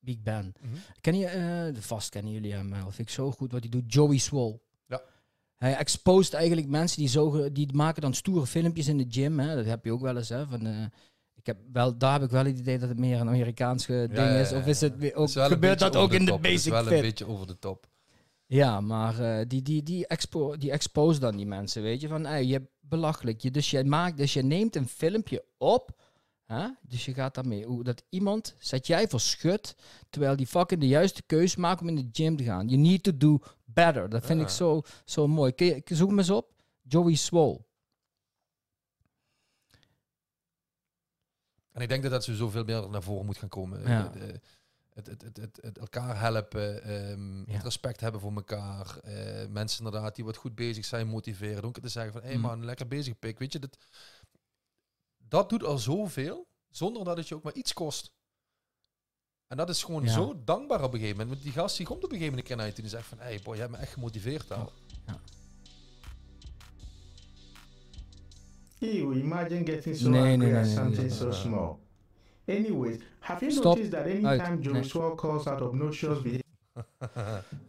wie 0.00 0.14
ik 0.14 0.22
ben. 0.22 0.52
Ken 1.00 1.18
je, 1.18 1.26
eh, 1.26 1.82
vast 1.82 2.08
kennen 2.08 2.32
jullie 2.32 2.52
hem 2.52 2.70
wel, 2.70 2.90
vind 2.90 3.08
ik 3.08 3.14
zo 3.14 3.30
goed 3.30 3.52
wat 3.52 3.60
hij 3.60 3.70
doet, 3.70 3.92
Joey 3.92 4.18
Swole. 4.18 4.60
Ja. 4.86 5.02
Hij 5.56 5.76
exposeert 5.76 6.34
eigenlijk 6.34 6.68
mensen 6.68 6.98
die, 6.98 7.08
zo, 7.08 7.52
die 7.52 7.74
maken 7.74 8.02
dan 8.02 8.14
stoere 8.14 8.46
filmpjes 8.46 8.88
in 8.88 8.98
de 8.98 9.06
gym. 9.08 9.38
Hè? 9.38 9.54
Dat 9.54 9.64
heb 9.64 9.84
je 9.84 9.92
ook 9.92 10.00
wel 10.00 10.16
eens. 10.16 10.28
Hè? 10.28 10.46
Van, 10.46 10.66
eh, 10.66 10.84
ik 11.34 11.46
heb 11.46 11.58
wel, 11.72 11.98
daar 11.98 12.12
heb 12.12 12.22
ik 12.22 12.30
wel 12.30 12.44
het 12.44 12.58
idee 12.58 12.78
dat 12.78 12.88
het 12.88 12.98
meer 12.98 13.20
een 13.20 13.28
Amerikaans 13.28 13.86
ding 13.86 14.16
ja, 14.16 14.38
is. 14.38 14.50
ja, 14.50 14.58
Of 14.58 14.66
is 14.66 14.80
het 14.80 15.14
ook, 15.14 15.28
is 15.28 15.34
gebeurt 15.36 15.78
dat 15.78 15.96
ook 15.96 16.10
de 16.10 16.16
in 16.16 16.24
de 16.24 16.30
top. 16.30 16.42
Het 16.42 16.46
is 16.46 16.56
basic 16.56 16.72
wel 16.72 16.82
een 16.82 16.88
fit? 16.88 17.00
beetje 17.00 17.26
over 17.26 17.46
de 17.46 17.58
top. 17.58 17.86
Ja, 18.46 18.80
maar 18.80 19.20
eh, 19.20 19.46
die, 19.48 19.62
die, 19.62 19.82
die, 19.82 20.06
expo, 20.06 20.56
die 20.56 20.70
expose 20.70 21.20
dan 21.20 21.36
die 21.36 21.46
mensen, 21.46 21.82
weet 21.82 22.00
je. 22.00 22.08
Van, 22.08 22.24
hey, 22.24 22.44
je 22.44 22.68
belachelijk. 22.80 23.40
Je, 23.40 23.50
dus, 23.50 23.70
je 23.70 23.84
maakt, 23.84 24.16
dus 24.16 24.32
je 24.32 24.42
neemt 24.42 24.76
een 24.76 24.88
filmpje 24.88 25.44
op. 25.58 26.00
Hè? 26.44 26.68
Dus 26.82 27.04
je 27.04 27.14
gaat 27.14 27.34
daarmee. 27.34 27.82
Dat 27.82 28.02
iemand, 28.08 28.54
zet 28.58 28.86
jij 28.86 29.08
verschut, 29.08 29.74
terwijl 30.10 30.36
die 30.36 30.46
fucking 30.46 30.80
de 30.80 30.86
juiste 30.86 31.22
keuze 31.22 31.60
maakt 31.60 31.80
om 31.80 31.88
in 31.88 31.94
de 31.94 32.08
gym 32.12 32.36
te 32.36 32.44
gaan. 32.44 32.68
You 32.68 32.80
need 32.80 33.02
to 33.02 33.16
do 33.16 33.38
better. 33.64 34.08
Dat 34.08 34.26
vind 34.26 34.38
Ja. 34.38 34.44
ik 34.44 34.50
zo, 34.50 34.82
zo 35.04 35.26
mooi. 35.28 35.52
Kun 35.52 35.66
je, 35.66 35.82
zoek 35.84 36.08
hem 36.08 36.18
eens 36.18 36.30
op. 36.30 36.52
Joey 36.82 37.14
Swole. 37.14 37.64
En 41.72 41.82
ik 41.82 41.88
denk 41.88 42.02
dat 42.02 42.10
dat 42.12 42.24
sowieso 42.24 42.48
veel 42.48 42.64
meer 42.64 42.90
naar 42.90 43.02
voren 43.02 43.26
moet 43.26 43.38
gaan 43.38 43.48
komen. 43.48 43.80
Ja. 43.80 44.06
Eh, 44.06 44.12
de- 44.12 44.40
Het, 44.96 45.06
het, 45.06 45.22
het, 45.22 45.36
het, 45.36 45.58
het 45.62 45.78
elkaar 45.78 46.20
helpen, 46.20 46.82
ehm, 46.82 47.38
Ja. 47.38 47.52
het 47.54 47.62
respect 47.62 48.00
hebben 48.00 48.20
voor 48.20 48.32
elkaar. 48.34 48.98
eh, 48.98 49.46
mensen 49.48 49.84
inderdaad 49.84 50.14
die 50.14 50.24
wat 50.24 50.36
goed 50.36 50.54
bezig 50.54 50.84
zijn, 50.84 51.06
motiveren. 51.06 51.62
Ook 51.64 51.78
te 51.80 51.88
zeggen 51.88 52.12
van, 52.12 52.20
hé 52.20 52.26
hey 52.26 52.36
Mm. 52.36 52.42
man, 52.42 52.64
lekker 52.64 52.88
bezig 52.88 53.18
pik. 53.18 53.38
Weet 53.38 53.52
je, 53.52 53.58
dat, 53.58 53.76
dat 55.16 55.48
doet 55.48 55.64
al 55.64 55.78
zoveel, 55.78 56.46
zonder 56.68 57.04
dat 57.04 57.16
het 57.16 57.28
je 57.28 57.34
ook 57.34 57.42
maar 57.42 57.52
iets 57.54 57.72
kost. 57.72 58.12
En 59.46 59.56
dat 59.56 59.68
is 59.68 59.82
gewoon 59.82 60.02
Ja. 60.04 60.12
zo 60.12 60.42
dankbaar 60.44 60.82
op 60.82 60.92
een 60.92 60.98
gegeven 60.98 61.18
moment. 61.18 61.28
Want 61.34 61.42
die 61.42 61.52
gast 61.62 61.76
die 61.76 61.86
komt 61.86 62.04
op 62.04 62.12
een 62.12 62.18
gegeven 62.18 62.34
moment 62.34 62.50
een 62.50 62.56
keer 62.56 62.56
naar 62.56 62.66
je 62.66 62.72
toe 62.72 62.84
en 62.84 62.88
die 62.90 62.98
zegt 62.98 63.08
van, 63.08 63.18
hé 63.18 63.24
hey 63.34 63.40
boy, 63.44 63.54
je 63.54 63.60
hebt 63.60 63.72
me 63.72 63.78
echt 63.78 63.92
gemotiveerd 63.92 64.48
daar. 64.48 64.68
Ew, 68.78 69.12
imagine 69.16 69.64
getting 69.64 69.96
so 69.96 70.08
Nee, 70.08 70.20
angry 70.32 70.36
nee, 70.36 70.50
nee, 70.52 70.58
at 70.60 70.64
nee, 70.66 70.74
something 70.74 71.08
nee. 71.08 71.16
so 71.18 71.30
small. 71.32 71.76
Anyways, 72.46 72.98
have 73.20 73.40
you 73.40 73.50
Stop. 73.52 73.64
noticed 73.64 73.90
that 73.90 74.06
anytime. 74.06 74.60
Joey 74.62 74.72
Nee. 74.80 74.82
Swell 74.88 75.14
calls 75.14 75.46
out 75.46 75.60
obnoxious 75.60 76.18
behavior, 76.22 76.42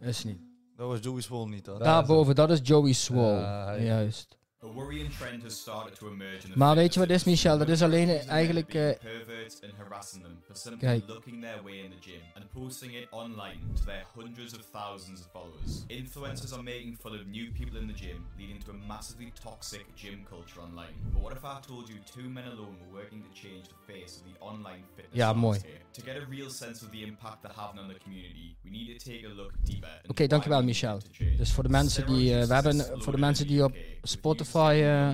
Is 0.00 0.24
niet. 0.24 0.38
Dat 0.76 0.88
was 0.88 1.00
Joey 1.00 1.20
Swole 1.20 1.48
niet. 1.48 1.66
Hoor. 1.66 1.78
Daarboven, 1.78 2.34
dat 2.34 2.50
is 2.50 2.60
Joey 2.62 2.92
Swole. 2.92 3.40
Ja, 3.40 3.64
hij- 3.66 3.84
Juist. 3.84 4.38
A 4.60 4.66
worrying 4.66 5.08
trend 5.18 5.42
has 5.44 5.54
started 5.60 5.94
to 5.98 6.08
emerge 6.08 6.44
in 6.44 6.50
the 6.50 6.58
Maar 6.58 6.74
weet 6.74 6.94
je 6.94 7.00
wat 7.00 7.10
is. 7.10 7.24
Michel? 7.24 7.58
Dat 7.58 7.68
is 7.68 7.82
alleen 7.82 8.08
eigenlijk, 8.08 8.66
being 8.72 8.98
perverts 8.98 9.60
and 9.62 9.72
harassing 9.76 10.22
them 10.22 10.38
for 10.46 10.56
simply 10.56 10.88
Kijk. 10.88 11.06
looking 11.08 11.40
their 11.42 11.62
way 11.62 11.78
in 11.84 11.90
the 11.90 12.00
gym 12.00 12.20
and 12.34 12.44
posting 12.52 12.92
it 12.94 13.06
online 13.10 13.58
to 13.76 13.84
their 13.84 14.04
hundreds 14.16 14.54
of 14.54 14.60
thousands 14.72 15.20
of 15.20 15.26
followers. 15.32 15.84
Influencers 15.88 16.52
are 16.52 16.62
making 16.62 16.96
fun 17.00 17.12
of 17.14 17.26
new 17.26 17.52
people 17.52 17.78
in 17.80 17.86
the 17.86 17.94
gym, 18.04 18.26
leading 18.38 18.64
to 18.64 18.70
a 18.70 18.74
massively 18.86 19.32
toxic 19.42 19.84
gym 19.94 20.24
culture 20.28 20.60
online. 20.60 20.94
But 21.12 21.22
what 21.22 21.32
if 21.36 21.44
I 21.44 21.56
told 21.66 21.88
you 21.88 21.98
two 22.14 22.28
men 22.28 22.44
alone 22.54 22.74
were 22.82 22.92
working 23.00 23.22
to 23.28 23.30
change 23.42 23.64
the 23.74 23.92
face 23.92 24.12
of 24.18 24.22
the 24.30 24.36
online 24.40 24.84
fitness 24.96 25.16
Ja, 25.20 25.32
mooi. 25.32 25.50
landscape? 25.50 25.84
To 25.92 26.02
get 26.02 26.16
a 26.22 26.26
real 26.28 26.50
sense 26.50 26.84
of 26.84 26.90
the 26.90 27.00
impact 27.10 27.38
they're 27.42 27.60
having 27.64 27.80
on 27.82 27.88
the 27.88 27.98
community, 28.04 28.46
we 28.64 28.70
need 28.70 28.86
to 28.98 29.10
take 29.10 29.22
a 29.26 29.32
look 29.40 29.52
deeper. 29.64 30.00
Oké, 30.06 30.26
dankjewel, 30.26 30.58
why 30.62 30.66
we 30.66 30.72
Michel. 30.72 30.98
Dus 31.36 31.52
voor 31.52 31.62
de 31.62 31.68
mensen 31.68 32.06
die, 32.06 32.34
eh, 32.38 32.46
we 32.46 32.54
hebben, 32.54 32.76
voor 33.02 33.12
de 33.12 33.18
mensen 33.18 33.46
die 33.46 33.64
op 33.64 33.72
with 33.72 34.46
Spotify 34.48 34.80
eh, 34.84 35.12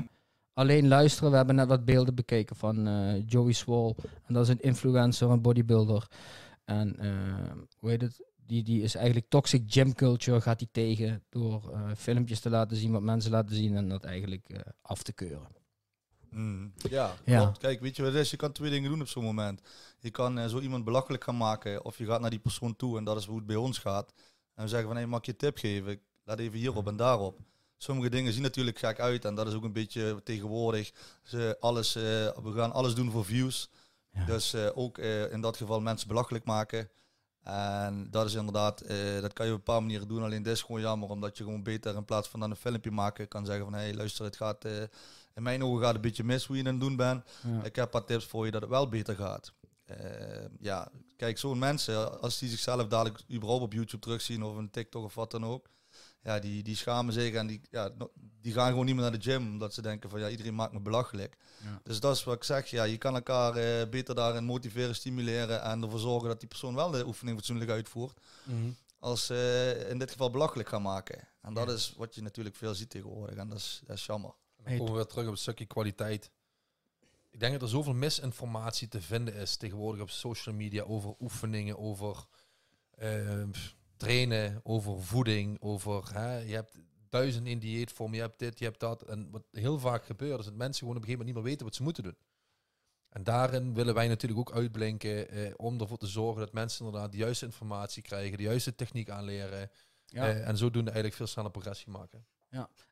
alleen 0.52 0.88
luisteren, 0.88 1.30
we 1.30 1.36
hebben 1.36 1.54
net 1.54 1.68
wat 1.68 1.84
beelden 1.84 2.14
bekeken 2.14 2.56
van 2.56 2.86
eh, 2.86 3.22
Joey 3.26 3.52
Swole. 3.52 3.94
En 4.26 4.34
dat 4.34 4.42
is 4.42 4.48
een 4.48 4.60
influencer, 4.60 5.30
een 5.30 5.42
bodybuilder. 5.42 6.06
En 6.64 6.96
eh, 6.98 7.52
hoe 7.78 7.90
heet 7.90 8.00
het? 8.00 8.32
Die, 8.46 8.62
die 8.62 8.82
is 8.82 8.94
eigenlijk 8.94 9.26
toxic 9.28 9.62
gym 9.66 9.94
culture, 9.94 10.40
gaat 10.40 10.60
hij 10.60 10.68
tegen 10.72 11.22
door 11.30 11.70
eh, 11.72 11.90
filmpjes 11.96 12.40
te 12.40 12.50
laten 12.50 12.76
zien, 12.76 12.92
wat 12.92 13.02
mensen 13.02 13.30
laten 13.30 13.56
zien 13.56 13.76
en 13.76 13.88
dat 13.88 14.04
eigenlijk 14.04 14.48
eh, 14.48 14.60
af 14.82 15.02
te 15.02 15.12
keuren. 15.12 15.48
Mm. 16.30 16.72
Ja, 16.90 17.12
Ja. 17.24 17.38
klopt. 17.42 17.58
Kijk, 17.58 17.80
weet 17.80 17.96
je 17.96 18.02
wat 18.02 18.12
het 18.12 18.20
is? 18.20 18.30
Je 18.30 18.36
kan 18.36 18.52
twee 18.52 18.70
dingen 18.70 18.90
doen 18.90 19.00
op 19.00 19.08
zo'n 19.08 19.24
moment. 19.24 19.60
Je 19.98 20.10
kan 20.10 20.38
eh, 20.38 20.46
zo 20.46 20.60
iemand 20.60 20.84
belachelijk 20.84 21.24
gaan 21.24 21.36
maken, 21.36 21.84
of 21.84 21.98
je 21.98 22.04
gaat 22.06 22.20
naar 22.20 22.30
die 22.30 22.38
persoon 22.38 22.76
toe, 22.76 22.98
en 22.98 23.04
dat 23.04 23.16
is 23.16 23.24
hoe 23.26 23.36
het 23.36 23.46
bij 23.46 23.56
ons 23.56 23.78
gaat. 23.78 24.12
En 24.54 24.62
we 24.62 24.68
zeggen 24.68 24.88
van, 24.88 24.96
hé, 24.96 25.06
mag 25.06 25.18
ik 25.18 25.26
je 25.26 25.36
tip 25.36 25.58
geven? 25.58 26.00
Laat 26.24 26.38
even 26.38 26.58
hierop 26.58 26.86
en 26.86 26.96
daarop. 26.96 27.38
Sommige 27.84 28.10
dingen 28.10 28.32
zien 28.32 28.42
natuurlijk 28.42 28.78
gek 28.78 29.00
uit, 29.00 29.24
en 29.24 29.34
dat 29.34 29.46
is 29.46 29.54
ook 29.54 29.64
een 29.64 29.72
beetje 29.72 30.20
tegenwoordig. 30.22 30.92
Ze 31.22 31.56
alles, 31.60 31.94
eh, 31.94 32.02
we 32.42 32.52
gaan 32.54 32.72
alles 32.72 32.94
doen 32.94 33.10
voor 33.10 33.24
views. 33.24 33.70
Ja. 34.12 34.24
Dus 34.24 34.52
eh, 34.52 34.68
ook 34.74 34.98
eh, 34.98 35.32
in 35.32 35.40
dat 35.40 35.56
geval 35.56 35.80
mensen 35.80 36.08
belachelijk 36.08 36.44
maken. 36.44 36.90
En 37.42 38.10
dat 38.10 38.26
is 38.26 38.34
inderdaad, 38.34 38.84
dat 39.20 39.32
kan 39.32 39.46
je 39.46 39.52
op 39.52 39.58
een 39.58 39.64
paar 39.64 39.80
manieren 39.80 40.08
doen. 40.08 40.22
Alleen 40.22 40.42
dit 40.42 40.52
is 40.52 40.62
gewoon 40.62 40.80
jammer, 40.80 41.08
omdat 41.08 41.36
je 41.36 41.44
gewoon 41.44 41.62
beter 41.62 41.94
in 41.94 42.04
plaats 42.04 42.28
van 42.28 42.40
dan 42.40 42.50
een 42.50 42.56
filmpje 42.56 42.90
maken, 42.90 43.28
kan 43.28 43.46
zeggen 43.46 43.64
van 43.64 43.74
hé, 43.74 43.80
hey, 43.80 43.94
luister, 43.94 44.24
het 44.24 44.36
gaat, 44.36 44.64
in 45.34 45.42
mijn 45.42 45.64
ogen 45.64 45.78
gaat 45.78 45.86
het 45.86 45.96
een 45.96 46.02
beetje 46.02 46.24
mis 46.24 46.46
hoe 46.46 46.56
je 46.56 46.62
het 46.62 46.72
aan 46.72 46.78
het 46.78 46.88
doen 46.88 46.96
bent. 46.96 47.24
Ja. 47.42 47.62
Ik 47.62 47.76
heb 47.76 47.92
wat 47.92 48.06
tips 48.06 48.24
voor 48.24 48.44
je 48.44 48.50
dat 48.50 48.60
het 48.60 48.70
wel 48.70 48.88
beter 48.88 49.14
gaat. 49.14 49.52
Ja, 50.60 50.90
kijk, 51.16 51.38
zo'n 51.38 51.58
mensen, 51.58 52.20
als 52.20 52.38
die 52.38 52.48
zichzelf 52.48 52.86
dadelijk 52.86 53.22
überhaupt 53.32 53.64
op 53.64 53.72
YouTube 53.72 54.02
terugzien 54.02 54.42
of 54.42 54.56
een 54.56 54.70
TikTok 54.70 55.04
of 55.04 55.14
wat 55.14 55.30
dan 55.30 55.44
ook. 55.44 55.66
Ja, 56.24 56.38
die, 56.38 56.62
die 56.62 56.76
schamen 56.76 57.12
zich 57.12 57.34
en 57.34 57.46
die, 57.46 57.60
ja, 57.70 57.90
die 58.40 58.52
gaan 58.52 58.68
gewoon 58.68 58.84
niet 58.84 58.94
meer 58.94 59.02
naar 59.10 59.18
de 59.18 59.30
gym. 59.30 59.46
Omdat 59.46 59.74
ze 59.74 59.82
denken 59.82 60.10
van 60.10 60.20
ja, 60.20 60.28
iedereen 60.28 60.54
maakt 60.54 60.72
me 60.72 60.80
belachelijk. 60.80 61.36
Ja. 61.62 61.80
Dus 61.84 62.00
dat 62.00 62.16
is 62.16 62.24
wat 62.24 62.34
ik 62.34 62.44
zeg. 62.44 62.66
Ja, 62.66 62.82
je 62.84 62.98
kan 62.98 63.14
elkaar 63.14 63.56
eh, 63.56 63.88
beter 63.88 64.14
daarin 64.14 64.44
motiveren, 64.44 64.94
stimuleren 64.94 65.62
en 65.62 65.82
ervoor 65.82 65.98
zorgen 65.98 66.28
dat 66.28 66.40
die 66.40 66.48
persoon 66.48 66.74
wel 66.74 66.90
de 66.90 67.06
oefening 67.06 67.36
fatsoenlijk 67.36 67.70
uitvoert. 67.70 68.18
Als 68.98 69.30
eh, 69.30 69.90
in 69.90 69.98
dit 69.98 70.10
geval 70.10 70.30
belachelijk 70.30 70.68
gaan 70.68 70.82
maken. 70.82 71.28
En 71.42 71.54
dat 71.54 71.68
Ja. 71.68 71.74
is 71.74 71.94
wat 71.96 72.14
je 72.14 72.22
natuurlijk 72.22 72.56
veel 72.56 72.74
ziet 72.74 72.90
tegenwoordig. 72.90 73.36
En 73.36 73.48
dat 73.48 73.58
is, 73.58 73.82
dat 73.86 73.96
is 73.96 74.06
jammer. 74.06 74.34
Dan 74.64 74.72
komen 74.76 74.92
we 74.92 74.98
weer 74.98 75.06
terug 75.06 75.24
op 75.24 75.32
het 75.32 75.40
stukje 75.40 75.66
kwaliteit. 75.66 76.30
Ik 77.30 77.40
denk 77.40 77.52
dat 77.52 77.62
er 77.62 77.68
zoveel 77.68 77.94
misinformatie 77.94 78.88
te 78.88 79.00
vinden 79.00 79.34
is 79.34 79.56
tegenwoordig 79.56 80.02
op 80.02 80.10
social 80.10 80.54
media 80.54 80.82
over 80.82 81.14
oefeningen, 81.20 81.78
over 81.78 82.24
eh, 82.90 83.42
trainen, 83.96 84.60
over 84.62 85.02
voeding, 85.02 85.56
over 85.60 86.14
hè, 86.14 86.38
je 86.38 86.54
hebt 86.54 86.78
duizend 87.08 87.46
in 87.46 87.58
dieetvorm, 87.58 88.14
je 88.14 88.20
hebt 88.20 88.38
dit, 88.38 88.58
je 88.58 88.64
hebt 88.64 88.80
dat. 88.80 89.02
En 89.02 89.30
wat 89.30 89.42
heel 89.50 89.78
vaak 89.78 90.04
gebeurt 90.04 90.38
is 90.38 90.44
dat 90.44 90.54
mensen 90.54 90.78
gewoon 90.78 90.96
op 90.96 91.02
een 91.02 91.08
gegeven 91.08 91.26
moment 91.26 91.26
niet 91.26 91.34
meer 91.34 91.44
weten 91.52 91.66
wat 91.66 91.74
ze 91.74 91.82
moeten 91.82 92.02
doen. 92.02 92.16
En 93.08 93.24
daarin 93.24 93.74
willen 93.74 93.94
wij 93.94 94.08
natuurlijk 94.08 94.40
ook 94.40 94.56
uitblinken 94.56 95.28
eh, 95.30 95.52
om 95.56 95.80
ervoor 95.80 95.96
te 95.98 96.06
zorgen 96.06 96.40
dat 96.40 96.52
mensen 96.52 96.84
inderdaad 96.86 97.12
de 97.12 97.18
juiste 97.18 97.44
informatie 97.44 98.02
krijgen, 98.02 98.36
de 98.36 98.42
juiste 98.42 98.74
techniek 98.74 99.10
aanleren. 99.10 99.70
Ja. 100.06 100.28
eh, 100.28 100.48
en 100.48 100.56
zodoende 100.56 100.90
eigenlijk 100.90 101.16
veel 101.16 101.26
sneller 101.26 101.50
progressie 101.50 101.90
maken. 101.92 102.26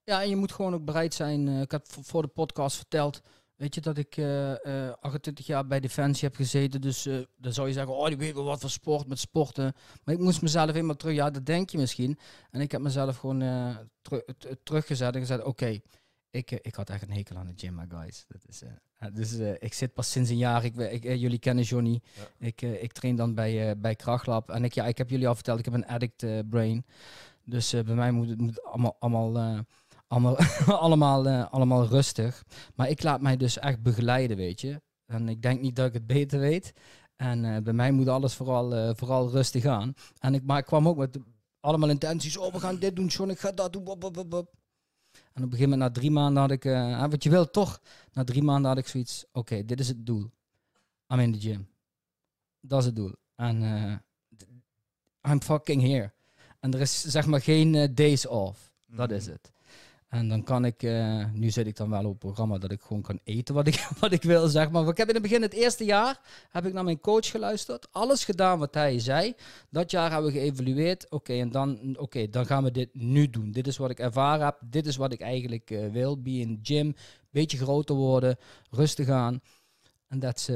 Ja, 0.04 0.22
en 0.22 0.28
je 0.28 0.36
moet 0.36 0.52
gewoon 0.52 0.74
ook 0.74 0.84
bereid 0.84 1.14
zijn. 1.14 1.48
eh, 1.48 1.60
ik 1.60 1.72
v- 1.84 1.98
voor 2.02 2.22
de 2.22 2.28
podcast 2.28 2.76
verteld, 2.76 3.20
weet 3.62 3.74
je, 3.74 3.80
dat 3.80 3.98
ik 3.98 4.16
eh, 4.16 4.86
eh, 4.88 4.92
28 5.00 5.46
jaar 5.46 5.66
bij 5.66 5.80
Defensie 5.80 6.28
heb 6.28 6.36
gezeten. 6.36 6.80
Dus 6.80 7.06
eh, 7.06 7.18
dan 7.36 7.52
zou 7.52 7.66
je 7.66 7.72
zeggen, 7.72 7.96
oh, 7.96 8.10
ik 8.10 8.18
weet 8.18 8.34
wel 8.34 8.44
wat 8.44 8.60
voor 8.60 8.70
sport 8.70 9.06
met 9.06 9.18
sporten. 9.18 9.72
Maar 10.04 10.14
ik 10.14 10.20
moest 10.20 10.42
mezelf 10.42 10.70
helemaal 10.70 10.96
terug, 10.96 11.14
ja, 11.14 11.30
dat 11.30 11.46
denk 11.46 11.70
je 11.70 11.78
misschien. 11.78 12.18
En 12.50 12.60
ik 12.60 12.72
heb 12.72 12.80
mezelf 12.80 13.16
gewoon 13.16 13.42
eh, 13.42 13.76
teru- 14.02 14.24
t- 14.38 14.56
teruggezet 14.62 15.14
en 15.14 15.20
gezegd, 15.20 15.42
oké, 15.42 15.80
ik, 16.30 16.50
eh, 16.50 16.58
ik 16.62 16.74
had 16.74 16.90
echt 16.90 17.02
een 17.02 17.12
hekel 17.12 17.36
aan 17.36 17.46
de 17.46 17.52
gym, 17.56 17.74
maar 17.74 17.86
guys. 17.88 18.24
Dat 18.28 18.42
is, 18.48 18.62
eh, 18.62 18.68
eh, 18.98 19.14
dus 19.14 19.38
eh, 19.38 19.52
ik 19.58 19.74
zit 19.74 19.94
pas 19.94 20.10
sinds 20.10 20.30
een 20.30 20.36
jaar, 20.36 20.64
ik, 20.64 20.76
ik, 20.76 21.04
eh, 21.04 21.20
jullie 21.20 21.38
kennen 21.38 21.64
Johnny. 21.64 22.00
Ja. 22.14 22.46
Ik, 22.46 22.62
eh, 22.62 22.82
ik 22.82 22.92
train 22.92 23.16
dan 23.16 23.34
bij, 23.34 23.68
eh, 23.70 23.76
bij 23.80 23.94
Krachtlab. 23.94 24.50
En 24.50 24.64
ik, 24.64 24.72
ja, 24.72 24.86
ik 24.86 24.98
heb 24.98 25.10
jullie 25.10 25.28
al 25.28 25.34
verteld, 25.34 25.58
ik 25.58 25.64
heb 25.64 25.74
een 25.74 25.86
addict 25.86 26.22
eh, 26.22 26.38
brain. 26.50 26.84
Dus 27.44 27.72
eh, 27.72 27.84
bij 27.84 27.94
mij 27.94 28.10
moet 28.10 28.28
het 28.28 28.40
moet 28.40 28.62
allemaal, 28.62 28.96
allemaal, 28.98 29.36
eh, 29.36 29.58
allemaal, 30.12 30.36
allemaal, 30.86 31.26
eh, 31.26 31.52
allemaal 31.52 31.86
rustig. 31.86 32.44
Maar 32.74 32.88
ik 32.88 33.02
laat 33.02 33.20
mij 33.20 33.36
dus 33.36 33.58
echt 33.58 33.82
begeleiden, 33.82 34.36
weet 34.36 34.60
je. 34.60 34.80
En 35.06 35.28
ik 35.28 35.42
denk 35.42 35.60
niet 35.60 35.76
dat 35.76 35.86
ik 35.86 35.92
het 35.92 36.06
beter 36.06 36.38
weet. 36.38 36.72
En 37.16 37.44
eh, 37.44 37.62
bij 37.62 37.72
mij 37.72 37.92
moet 37.92 38.08
alles 38.08 38.34
vooral, 38.34 38.74
eh, 38.74 38.90
vooral 38.94 39.30
rustig 39.30 39.64
aan. 39.64 39.94
En 40.18 40.34
ik, 40.34 40.42
maar 40.42 40.58
ik 40.58 40.64
kwam 40.64 40.88
ook 40.88 40.96
met 40.96 41.18
allemaal 41.60 41.88
intenties. 41.88 42.36
Oh, 42.36 42.52
we 42.52 42.60
gaan 42.60 42.78
dit 42.78 42.96
doen, 42.96 43.06
John, 43.06 43.30
ik 43.30 43.38
ga 43.38 43.52
dat 43.52 43.72
doen. 43.72 43.84
bop, 43.84 44.00
bop, 44.00 44.30
bop. 44.30 44.54
En 45.32 45.42
op 45.44 45.52
een 45.52 45.58
gegeven 45.58 45.70
moment, 45.70 45.80
na 45.80 46.00
drie 46.00 46.10
maanden 46.10 46.42
had 46.42 46.50
ik... 46.50 46.62
wat 47.10 47.22
je 47.22 47.30
wil 47.30 47.50
toch? 47.50 47.80
Na 48.12 48.24
drie 48.24 48.42
maanden 48.42 48.70
had 48.70 48.78
ik 48.78 48.86
zoiets... 48.86 49.24
Oké, 49.32 49.64
dit 49.64 49.80
is 49.80 49.88
het 49.88 50.06
doel. 50.06 50.30
I'm 51.08 51.20
in 51.20 51.32
the 51.32 51.40
gym. 51.40 51.68
Dat 52.60 52.78
is 52.80 52.86
het 52.86 52.96
doel. 52.96 53.14
En 53.34 53.62
I'm 55.28 55.42
fucking 55.42 55.82
here. 55.82 56.12
En 56.60 56.74
er 56.74 56.80
is 56.80 57.00
zeg 57.00 57.26
maar 57.26 57.40
geen 57.40 57.94
days 57.94 58.26
off. 58.26 58.72
Dat 58.86 59.10
is 59.10 59.26
het. 59.26 59.52
En 60.12 60.28
dan 60.28 60.42
kan 60.42 60.64
ik, 60.64 60.82
eh, 60.82 61.24
nu 61.32 61.50
zit 61.50 61.66
ik 61.66 61.76
dan 61.76 61.90
wel 61.90 62.04
op 62.04 62.10
het 62.10 62.18
programma 62.18 62.58
dat 62.58 62.70
ik 62.70 62.80
gewoon 62.80 63.02
kan 63.02 63.18
eten 63.24 63.54
wat 63.54 63.66
ik, 63.66 63.88
wat 64.00 64.12
ik 64.12 64.22
wil, 64.22 64.48
zeg 64.48 64.70
maar. 64.70 64.88
Ik 64.88 64.96
heb 64.96 65.08
in 65.08 65.14
het 65.14 65.22
begin, 65.22 65.42
het 65.42 65.52
eerste 65.52 65.84
jaar, 65.84 66.20
heb 66.50 66.66
ik 66.66 66.72
naar 66.72 66.84
mijn 66.84 67.00
coach 67.00 67.30
geluisterd. 67.30 67.92
Alles 67.92 68.24
gedaan 68.24 68.58
wat 68.58 68.74
hij 68.74 68.98
zei. 68.98 69.34
Dat 69.70 69.90
jaar 69.90 70.12
hebben 70.12 70.32
we 70.32 70.38
geëvalueerd. 70.38 71.10
Oké, 71.10 71.32
en 71.32 71.50
dan, 71.50 71.96
oké, 71.98 72.28
dan 72.28 72.46
gaan 72.46 72.64
we 72.64 72.70
dit 72.70 72.88
nu 72.92 73.30
doen. 73.30 73.52
Dit 73.52 73.66
is 73.66 73.76
wat 73.76 73.90
ik 73.90 73.98
ervaren 73.98 74.44
heb. 74.44 74.58
Dit 74.60 74.86
is 74.86 74.96
wat 74.96 75.12
ik 75.12 75.20
eigenlijk 75.20 75.70
eh, 75.70 75.88
wil. 75.88 76.22
Be 76.22 76.30
in 76.30 76.60
the 76.62 76.74
gym. 76.74 76.94
Beetje 77.30 77.58
groter 77.58 77.94
worden. 77.94 78.36
Rustig 78.70 79.08
aan. 79.08 79.40
En 80.08 80.18
dat 80.18 80.50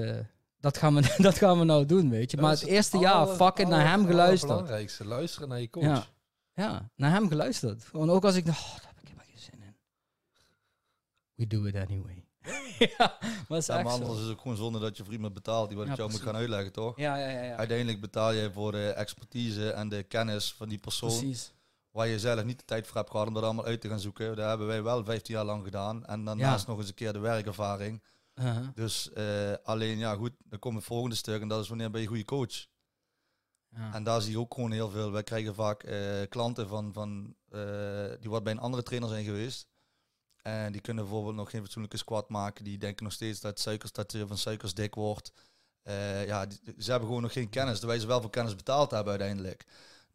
dat 0.61 0.77
gaan, 0.79 0.95
we, 0.95 1.15
dat 1.23 1.39
gaan 1.39 1.59
we 1.59 1.65
nou 1.65 1.87
doen, 1.87 2.11
weet 2.11 2.31
je. 2.31 2.37
Maar 2.37 2.51
het 2.51 2.63
eerste 2.63 2.99
jaar 2.99 3.27
fucking 3.27 3.69
naar 3.69 3.89
hem 3.89 4.07
geluisterd. 4.07 4.51
allerbelangrijkste, 4.51 5.05
luisteren 5.05 5.49
naar 5.49 5.61
je 5.61 5.71
coach. 5.71 5.85
Ja. 5.85 6.07
Ja, 6.55 6.91
naar 6.97 7.11
hem 7.11 7.29
geluisterd. 7.29 7.85
Gewoon 7.85 8.11
ook 8.11 8.25
als 8.25 8.35
ik 8.35 8.47
dacht, 8.47 8.61
oh, 8.61 8.77
daar 8.77 8.93
heb 8.95 8.99
ik 9.01 9.09
helemaal 9.09 9.27
geen 9.27 9.39
zin 9.39 9.63
in. 9.63 9.77
We 11.37 11.47
do 11.47 11.65
it 11.65 11.75
anyway. 11.77 12.25
ja, 12.99 13.19
maar 13.49 13.59
is 13.59 13.67
Ja, 13.67 13.83
zo. 13.83 13.89
anders 13.89 14.17
is 14.19 14.23
het 14.23 14.31
ook 14.33 14.41
gewoon 14.41 14.57
zonde 14.57 14.79
dat 14.79 14.97
je 14.97 15.05
voor 15.05 15.13
iemand 15.13 15.35
betaalt 15.35 15.69
die 15.69 15.77
wat 15.77 15.85
Ja, 15.87 15.91
het 15.93 16.01
jou 16.01 16.11
moet 16.11 16.21
precies. 16.21 16.35
gaan 16.35 16.43
uitleggen, 16.43 16.73
toch? 16.73 16.97
Ja, 16.97 17.17
ja, 17.17 17.29
ja. 17.29 17.43
ja. 17.43 17.57
Uiteindelijk 17.57 18.01
betaal 18.01 18.33
je 18.33 18.53
voor 18.53 18.73
de 18.73 18.89
expertise 18.89 19.71
en 19.71 19.89
de 19.89 20.03
kennis 20.03 20.53
van 20.53 20.69
die 20.69 20.79
persoon. 20.79 21.09
Precies. 21.19 21.55
Waar 21.91 22.07
je 22.07 22.19
zelf 22.19 22.45
niet 22.45 22.59
de 22.59 22.65
tijd 22.65 22.87
voor 22.87 22.97
hebt 22.97 23.11
gehad 23.11 23.27
om 23.27 23.35
dat 23.35 23.43
allemaal 23.43 23.65
uit 23.65 23.81
te 23.81 23.89
gaan 23.89 24.01
zoeken. 24.01 24.37
Dat 24.37 24.49
hebben 24.49 24.67
wij 24.67 24.83
wel 24.83 25.05
15 25.05 25.35
jaar 25.35 25.45
lang 25.45 25.65
gedaan. 25.65 26.07
En 26.07 26.25
daarnaast 26.25 26.67
nog 26.67 26.79
eens 26.79 26.89
een 26.89 26.95
keer 26.95 27.13
de 27.13 27.19
werkervaring. 27.19 28.03
Uh-huh. 28.35 28.69
Dus 28.75 29.13
eh, 29.13 29.53
alleen, 29.63 29.99
ja 29.99 30.15
goed, 30.15 30.33
dan 30.45 30.59
komt 30.59 30.77
het 30.77 30.85
volgende 30.85 31.17
stuk. 31.17 31.41
En 31.41 31.49
dat 31.49 31.63
is 31.63 31.69
wanneer 31.69 31.91
ben 31.91 32.01
je 32.01 32.07
een 32.07 32.13
goede 32.13 32.29
coach. 32.29 32.67
Ja. 33.69 33.95
En 33.95 34.05
daar 34.05 34.21
zie 34.21 34.31
je 34.31 34.39
ook 34.39 34.55
gewoon 34.55 34.71
heel 34.73 34.91
veel. 34.91 35.11
Wij 35.13 35.23
krijgen 35.23 35.55
vaak 35.55 35.83
eh, 35.83 35.99
klanten 36.29 36.69
van, 36.69 36.93
van 36.93 37.35
eh, 37.49 37.61
die 38.21 38.31
wat 38.31 38.43
bij 38.43 38.53
een 38.53 38.59
andere 38.59 38.83
trainer 38.83 39.09
zijn 39.09 39.25
geweest. 39.25 39.67
En 40.47 40.73
die 40.73 40.81
kunnen 40.81 41.05
bijvoorbeeld 41.05 41.35
nog 41.35 41.51
geen 41.51 41.63
fatsoenlijke 41.63 41.97
squat 41.97 42.29
maken. 42.29 42.65
Die 42.65 42.79
denken 42.79 43.05
nog 43.05 43.13
steeds 43.13 43.41
dat 43.41 43.61
suikers, 43.61 43.93
dat 43.93 44.13
je 44.13 44.27
van 44.27 44.39
suikers 44.39 44.75
dik 44.75 44.95
wordt. 44.95 45.33
Eh, 45.83 46.27
ja, 46.27 46.47
ze 46.79 46.91
hebben 46.91 47.09
gewoon 47.09 47.23
nog 47.23 47.33
geen 47.33 47.49
kennis. 47.49 47.79
Terwijl 47.79 48.01
ze 48.01 48.07
wel 48.07 48.21
voor 48.21 48.31
kennis 48.31 48.57
betaald 48.57 48.91
hebben 48.91 49.11
uiteindelijk. 49.11 49.65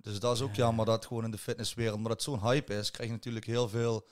Dus 0.01 0.19
dat 0.19 0.35
is 0.35 0.41
ook 0.41 0.55
Ja. 0.55 0.63
jammer 0.63 0.85
dat 0.85 1.05
gewoon 1.05 1.23
in 1.23 1.31
de 1.31 1.37
fitnesswereld, 1.37 1.95
omdat 1.95 2.11
het 2.11 2.21
zo'n 2.21 2.41
hype 2.41 2.73
is, 2.73 2.91
krijg 2.91 3.09
je 3.09 3.15
natuurlijk 3.15 3.45
heel 3.45 3.69
veel 3.69 4.05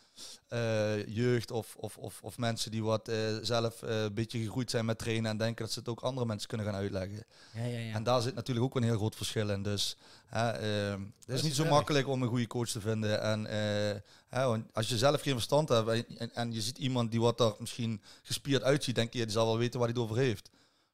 eh, 0.47 1.07
jeugd 1.07 1.51
of, 1.51 1.75
of, 1.75 1.97
of, 1.97 2.19
of 2.21 2.37
mensen 2.37 2.71
die 2.71 2.83
wat 2.83 3.07
eh, 3.07 3.17
zelf 3.41 3.81
eh, 3.81 4.01
een 4.01 4.13
beetje 4.13 4.39
gegroeid 4.39 4.69
zijn 4.69 4.85
met 4.85 4.97
trainen 4.97 5.31
en 5.31 5.37
denken 5.37 5.63
dat 5.65 5.73
ze 5.73 5.79
het 5.79 5.87
ook 5.87 6.01
andere 6.01 6.25
mensen 6.25 6.47
kunnen 6.47 6.65
gaan 6.67 6.75
uitleggen. 6.75 7.25
Ja, 7.53 7.63
ja, 7.63 7.79
ja. 7.79 7.93
En 7.93 8.03
daar 8.03 8.21
zit 8.21 8.35
natuurlijk 8.35 8.65
ook 8.65 8.75
een 8.75 8.83
heel 8.83 8.97
groot 8.97 9.15
verschil 9.15 9.49
in. 9.49 9.63
Dus 9.63 9.97
het 10.29 11.01
is 11.25 11.41
niet 11.41 11.55
zo 11.55 11.65
makkelijk 11.65 12.07
om 12.07 12.21
een 12.21 12.29
goede 12.29 12.47
coach 12.47 12.69
te 12.69 12.81
vinden. 12.81 13.21
En 13.21 14.69
als 14.73 14.89
je 14.89 14.97
zelf 14.97 15.21
geen 15.21 15.33
verstand 15.33 15.69
hebt 15.69 15.89
en, 15.89 16.05
en, 16.17 16.33
en 16.33 16.53
je 16.53 16.61
ziet 16.61 16.77
iemand 16.77 17.11
die 17.11 17.21
wat 17.21 17.39
er 17.39 17.55
misschien 17.59 18.01
gespierd 18.23 18.63
uitziet, 18.63 18.95
denk 18.95 19.13
je, 19.13 19.23
die 19.23 19.31
zal 19.31 19.45
wel 19.45 19.57
weten 19.57 19.79
waar 19.79 19.89
hij 19.89 19.97
het 20.01 20.09
over 20.09 20.23
heeft. 20.23 20.49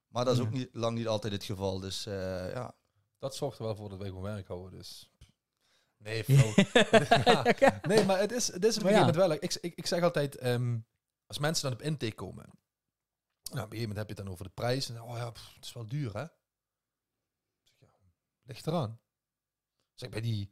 Maar 0.08 0.25
dat 0.25 0.34
is 0.34 0.41
ook 0.41 0.51
niet, 0.51 0.69
lang 0.71 0.97
niet 0.97 1.08
altijd 1.08 1.34
het 1.34 1.43
geval. 1.43 1.79
Dus 1.79 2.03
ja. 2.03 2.73
Dat 3.25 3.35
zorgt 3.35 3.57
er 3.59 3.65
wel 3.65 3.75
voor 3.75 3.89
dat 3.89 3.97
wij 3.97 4.07
gewoon 4.07 4.23
werk 4.23 4.47
houden. 4.47 4.71
Dus. 4.71 5.09
Nee. 5.97 6.23
Ja. 7.59 7.79
Nee, 7.81 8.05
maar 8.05 8.19
het 8.19 8.31
is, 8.31 8.47
het 8.47 8.65
is 8.65 8.77
op 8.77 8.83
een 8.83 8.89
gegeven 8.89 8.91
ja. 8.91 8.99
moment 8.99 9.15
wel. 9.15 9.31
Ik, 9.31 9.53
ik, 9.53 9.75
ik 9.75 9.85
zeg 9.85 10.03
altijd, 10.03 10.35
ehm, 10.35 10.79
als 11.25 11.39
mensen 11.39 11.69
dan 11.69 11.79
op 11.79 11.85
intake 11.85 12.15
komen. 12.15 12.43
Nou, 12.43 12.55
op 13.65 13.71
een 13.71 13.77
gegeven 13.77 13.79
moment 13.79 13.97
heb 13.97 14.07
je 14.07 14.13
het 14.13 14.23
dan 14.23 14.31
over 14.31 14.45
de 14.45 14.51
prijs. 14.51 14.89
En, 14.89 15.01
oh 15.01 15.17
ja, 15.17 15.31
pff, 15.31 15.53
het 15.55 15.65
is 15.65 15.73
wel 15.73 15.85
duur, 15.85 16.13
hè? 16.13 16.23
Ik 16.23 16.29
zeg, 17.63 17.77
ja, 17.79 17.88
ligt 18.43 18.67
eraan. 18.67 18.99
Zeg, 19.93 20.09
bij 20.09 20.21
die 20.21 20.51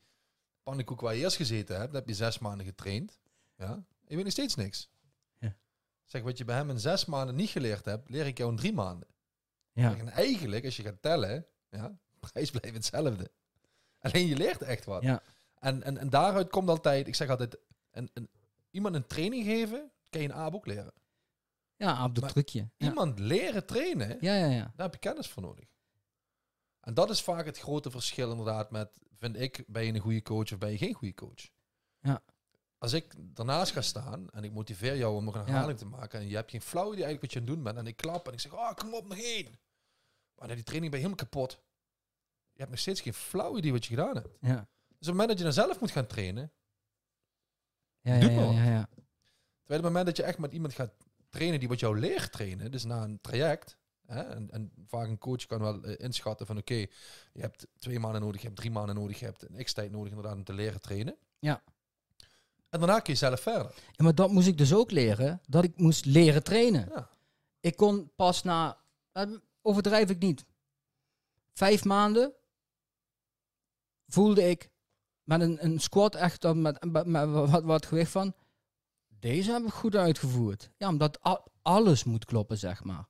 pannenkoek 0.63 1.01
waar 1.01 1.15
je 1.15 1.21
eerst 1.21 1.35
gezeten 1.35 1.79
hebt, 1.79 1.93
heb 1.93 2.07
je 2.07 2.13
zes 2.13 2.39
maanden 2.39 2.65
getraind. 2.65 3.19
Ja, 3.55 3.73
en 3.73 3.85
je 4.05 4.15
weet 4.15 4.23
nog 4.23 4.33
steeds 4.33 4.55
niks. 4.55 4.89
Ja. 5.39 5.57
Zeg, 6.03 6.21
wat 6.21 6.37
je 6.37 6.45
bij 6.45 6.55
hem 6.55 6.69
in 6.69 6.79
zes 6.79 7.05
maanden 7.05 7.35
niet 7.35 7.49
geleerd 7.49 7.85
hebt, 7.85 8.09
leer 8.09 8.25
ik 8.25 8.37
jou 8.37 8.49
in 8.49 8.57
drie 8.57 8.73
maanden. 8.73 9.09
ja. 9.71 9.97
En 9.97 10.09
eigenlijk, 10.09 10.65
als 10.65 10.75
je 10.75 10.83
gaat 10.83 11.01
tellen, 11.01 11.47
ja, 11.69 12.01
prijs 12.31 12.51
blijft 12.51 12.75
hetzelfde. 12.75 13.31
Alleen 13.99 14.27
je 14.27 14.35
leert 14.35 14.61
echt 14.61 14.85
wat. 14.85 15.03
Ja. 15.03 15.23
En, 15.59 15.83
en, 15.83 15.97
en 15.97 16.09
daaruit 16.09 16.49
komt 16.49 16.69
altijd, 16.69 17.07
ik 17.07 17.15
zeg 17.15 17.29
altijd, 17.29 17.57
een, 17.91 18.09
een, 18.13 18.29
iemand 18.71 18.95
een 18.95 19.07
training 19.07 19.45
geven, 19.45 19.91
kan 20.09 20.21
je 20.21 20.27
een 20.27 20.33
AAP 20.33 20.53
ook 20.55 20.65
leren. 20.65 20.93
Ja, 21.75 22.03
op 22.03 22.15
de 22.15 22.21
Maar 22.21 22.31
trucje. 22.31 22.69
Ja. 22.77 22.87
Iemand 22.87 23.19
leren 23.19 23.65
trainen, 23.65 24.17
ja, 24.21 24.35
ja, 24.35 24.45
ja. 24.45 24.73
daar 24.75 24.85
heb 24.85 24.93
je 24.93 24.99
kennis 24.99 25.27
voor 25.27 25.43
nodig. 25.43 25.65
En 26.79 26.93
dat 26.93 27.09
is 27.09 27.21
vaak 27.21 27.45
het 27.45 27.59
grote 27.59 27.91
verschil 27.91 28.29
inderdaad 28.31 28.71
met, 28.71 28.99
vind 29.15 29.39
ik, 29.39 29.63
ben 29.67 29.85
je 29.85 29.93
een 29.93 29.99
goede 29.99 30.21
coach 30.21 30.51
of 30.51 30.57
ben 30.57 30.71
je 30.71 30.77
geen 30.77 30.93
goede 30.93 31.13
coach? 31.13 31.49
Ja. 31.99 32.21
Als 32.77 32.93
ik 32.93 33.13
daarnaast 33.17 33.71
ga 33.71 33.81
staan 33.81 34.29
en 34.29 34.43
ik 34.43 34.51
motiveer 34.51 34.97
jou 34.97 35.15
om 35.15 35.23
nog 35.23 35.35
een 35.35 35.41
Ja. 35.41 35.47
herhaling 35.47 35.77
te 35.77 35.85
maken 35.85 36.19
en 36.19 36.27
je 36.27 36.35
hebt 36.35 36.51
geen 36.51 36.61
flauw 36.61 36.93
idee 36.93 37.03
eigenlijk 37.03 37.21
wat 37.21 37.33
je 37.33 37.39
aan 37.39 37.45
het 37.45 37.55
doen 37.55 37.63
bent 37.63 37.77
en 37.77 37.87
ik 37.87 37.97
klap 37.97 38.27
en 38.27 38.33
ik 38.33 38.39
zeg, 38.39 38.53
oh, 38.53 38.73
kom 38.73 38.93
op, 38.93 39.07
nog 39.07 39.17
één. 39.17 39.59
Maar 40.35 40.47
na 40.47 40.53
die 40.53 40.63
training 40.63 40.91
ben 40.91 41.01
je 41.01 41.07
helemaal 41.07 41.29
kapot. 41.29 41.59
Je 42.53 42.59
hebt 42.59 42.69
nog 42.69 42.79
steeds 42.79 43.01
geen 43.01 43.13
flauw 43.13 43.57
idee 43.57 43.71
wat 43.71 43.85
je 43.85 43.95
gedaan 43.95 44.15
hebt. 44.15 44.37
Ja, 44.41 44.55
Dus 44.55 44.57
op 44.87 44.97
het 44.97 45.07
moment 45.07 45.27
dat 45.27 45.37
je 45.37 45.43
dan 45.43 45.53
zelf 45.53 45.79
moet 45.79 45.91
gaan 45.91 46.07
trainen, 46.07 46.51
ja, 48.01 48.13
ja. 48.13 48.19
Doe 48.19 48.31
ja, 48.31 48.45
maar. 48.45 48.53
ja, 48.53 48.63
ja. 48.63 48.85
terwijl 48.85 48.99
op 49.65 49.67
het 49.67 49.81
moment 49.81 50.05
dat 50.05 50.17
je 50.17 50.23
echt 50.23 50.37
met 50.37 50.53
iemand 50.53 50.73
gaat 50.73 50.93
trainen 51.29 51.59
die 51.59 51.67
wat 51.67 51.79
jou 51.79 51.99
leert 51.99 52.31
trainen, 52.31 52.71
dus 52.71 52.83
na 52.83 53.03
een 53.03 53.21
traject, 53.21 53.77
hè, 54.05 54.21
en, 54.21 54.51
en 54.51 54.71
vaak 54.87 55.07
een 55.07 55.17
coach 55.17 55.45
kan 55.45 55.59
wel 55.59 55.83
eh, 55.83 55.95
inschatten 55.97 56.45
van 56.45 56.57
oké, 56.57 56.73
je 57.33 57.41
hebt 57.41 57.67
twee 57.79 57.99
maanden 57.99 58.21
nodig, 58.21 58.41
je 58.41 58.47
hebt 58.47 58.59
drie 58.59 58.71
maanden 58.71 58.95
nodig, 58.95 59.19
je 59.19 59.25
hebt 59.25 59.49
een 59.49 59.63
x-tijd 59.63 59.91
nodig 59.91 60.09
inderdaad 60.09 60.35
om 60.35 60.43
te 60.43 60.53
leren 60.53 60.81
trainen. 60.81 61.15
Ja. 61.39 61.63
En 62.69 62.79
daarna 62.79 62.99
kun 62.99 63.13
je 63.13 63.19
zelf 63.19 63.39
verder. 63.41 63.71
Ja, 63.91 64.03
maar 64.03 64.15
dat 64.15 64.31
moest 64.31 64.47
ik 64.47 64.57
dus 64.57 64.73
ook 64.73 64.91
leren. 64.91 65.41
Dat 65.47 65.63
ik 65.63 65.77
moest 65.77 66.05
leren 66.05 66.43
trainen. 66.43 66.89
Ja. 66.89 67.09
Ik 67.59 67.75
kon 67.75 68.11
pas 68.15 68.43
na, 68.43 68.77
eh, 69.11 69.31
overdrijf 69.61 70.09
ik 70.09 70.19
niet, 70.19 70.45
vijf 71.53 71.83
maanden 71.83 72.33
voelde 74.13 74.49
ik, 74.49 74.69
met 75.23 75.41
een, 75.41 75.65
een 75.65 75.79
squat 75.79 76.15
echt 76.15 76.41
dan 76.41 76.61
met, 76.61 77.05
met, 77.05 77.29
wat, 77.29 77.63
wat 77.63 77.85
gewicht 77.85 78.11
van. 78.11 78.33
Deze 79.19 79.51
heb 79.51 79.63
ik 79.63 79.71
goed 79.71 79.95
uitgevoerd. 79.95 80.69
Ja, 80.77 80.87
omdat 80.87 81.19
alles 81.61 82.03
moet 82.03 82.25
kloppen, 82.25 82.57
zeg 82.57 82.83
maar. 82.83 83.05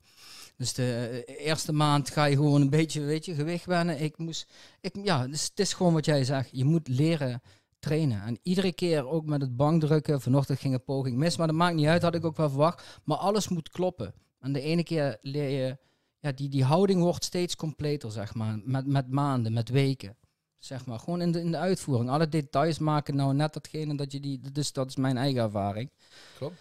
Dus 0.57 0.73
de 0.73 1.23
eh, 1.25 1.45
eerste 1.45 1.73
maand 1.73 2.09
ga 2.09 2.25
je 2.25 2.35
gewoon 2.35 2.61
een 2.61 2.69
beetje, 2.69 3.01
weet 3.01 3.25
je, 3.25 3.33
gewicht 3.33 3.65
wennen. 3.65 4.01
Ik 4.01 4.17
moest, 4.17 4.51
ik, 4.81 4.95
ja, 5.03 5.27
dus 5.27 5.43
het 5.43 5.59
is 5.59 5.73
gewoon 5.73 5.93
wat 5.93 6.05
jij 6.05 6.23
zegt. 6.23 6.49
Je 6.51 6.65
moet 6.65 6.87
leren 6.87 7.41
trainen. 7.79 8.21
En 8.21 8.39
iedere 8.43 8.73
keer 8.73 9.07
ook 9.07 9.25
met 9.25 9.41
het 9.41 9.55
bankdrukken. 9.55 10.21
Vanochtend 10.21 10.59
ging 10.59 10.73
een 10.73 10.83
poging 10.83 11.17
mis, 11.17 11.37
maar 11.37 11.47
dat 11.47 11.55
maakt 11.55 11.75
niet 11.75 11.87
uit, 11.87 12.01
had 12.01 12.15
ik 12.15 12.25
ook 12.25 12.37
wel 12.37 12.49
verwacht. 12.49 13.01
Maar 13.03 13.17
alles 13.17 13.47
moet 13.47 13.69
kloppen. 13.69 14.13
En 14.39 14.53
de 14.53 14.61
ene 14.61 14.83
keer 14.83 15.17
leer 15.21 15.49
je, 15.49 15.77
ja, 16.19 16.31
die, 16.31 16.49
die 16.49 16.63
houding 16.63 17.01
wordt 17.01 17.23
steeds 17.23 17.55
completer, 17.55 18.11
zeg 18.11 18.33
maar. 18.33 18.59
Met, 18.63 18.85
met 18.85 19.09
maanden, 19.09 19.53
met 19.53 19.69
weken. 19.69 20.17
Zeg 20.63 20.85
maar, 20.85 20.99
gewoon 20.99 21.21
in 21.21 21.31
de, 21.31 21.39
in 21.39 21.51
de 21.51 21.57
uitvoering. 21.57 22.09
Alle 22.09 22.29
details 22.29 22.79
maken 22.79 23.15
nou 23.15 23.33
net 23.33 23.53
datgene 23.53 23.95
dat 23.95 24.11
je 24.11 24.19
die, 24.19 24.39
dus 24.51 24.71
dat 24.73 24.87
is 24.87 24.95
mijn 24.95 25.17
eigen 25.17 25.41
ervaring. 25.41 25.89
Klopt. 26.37 26.55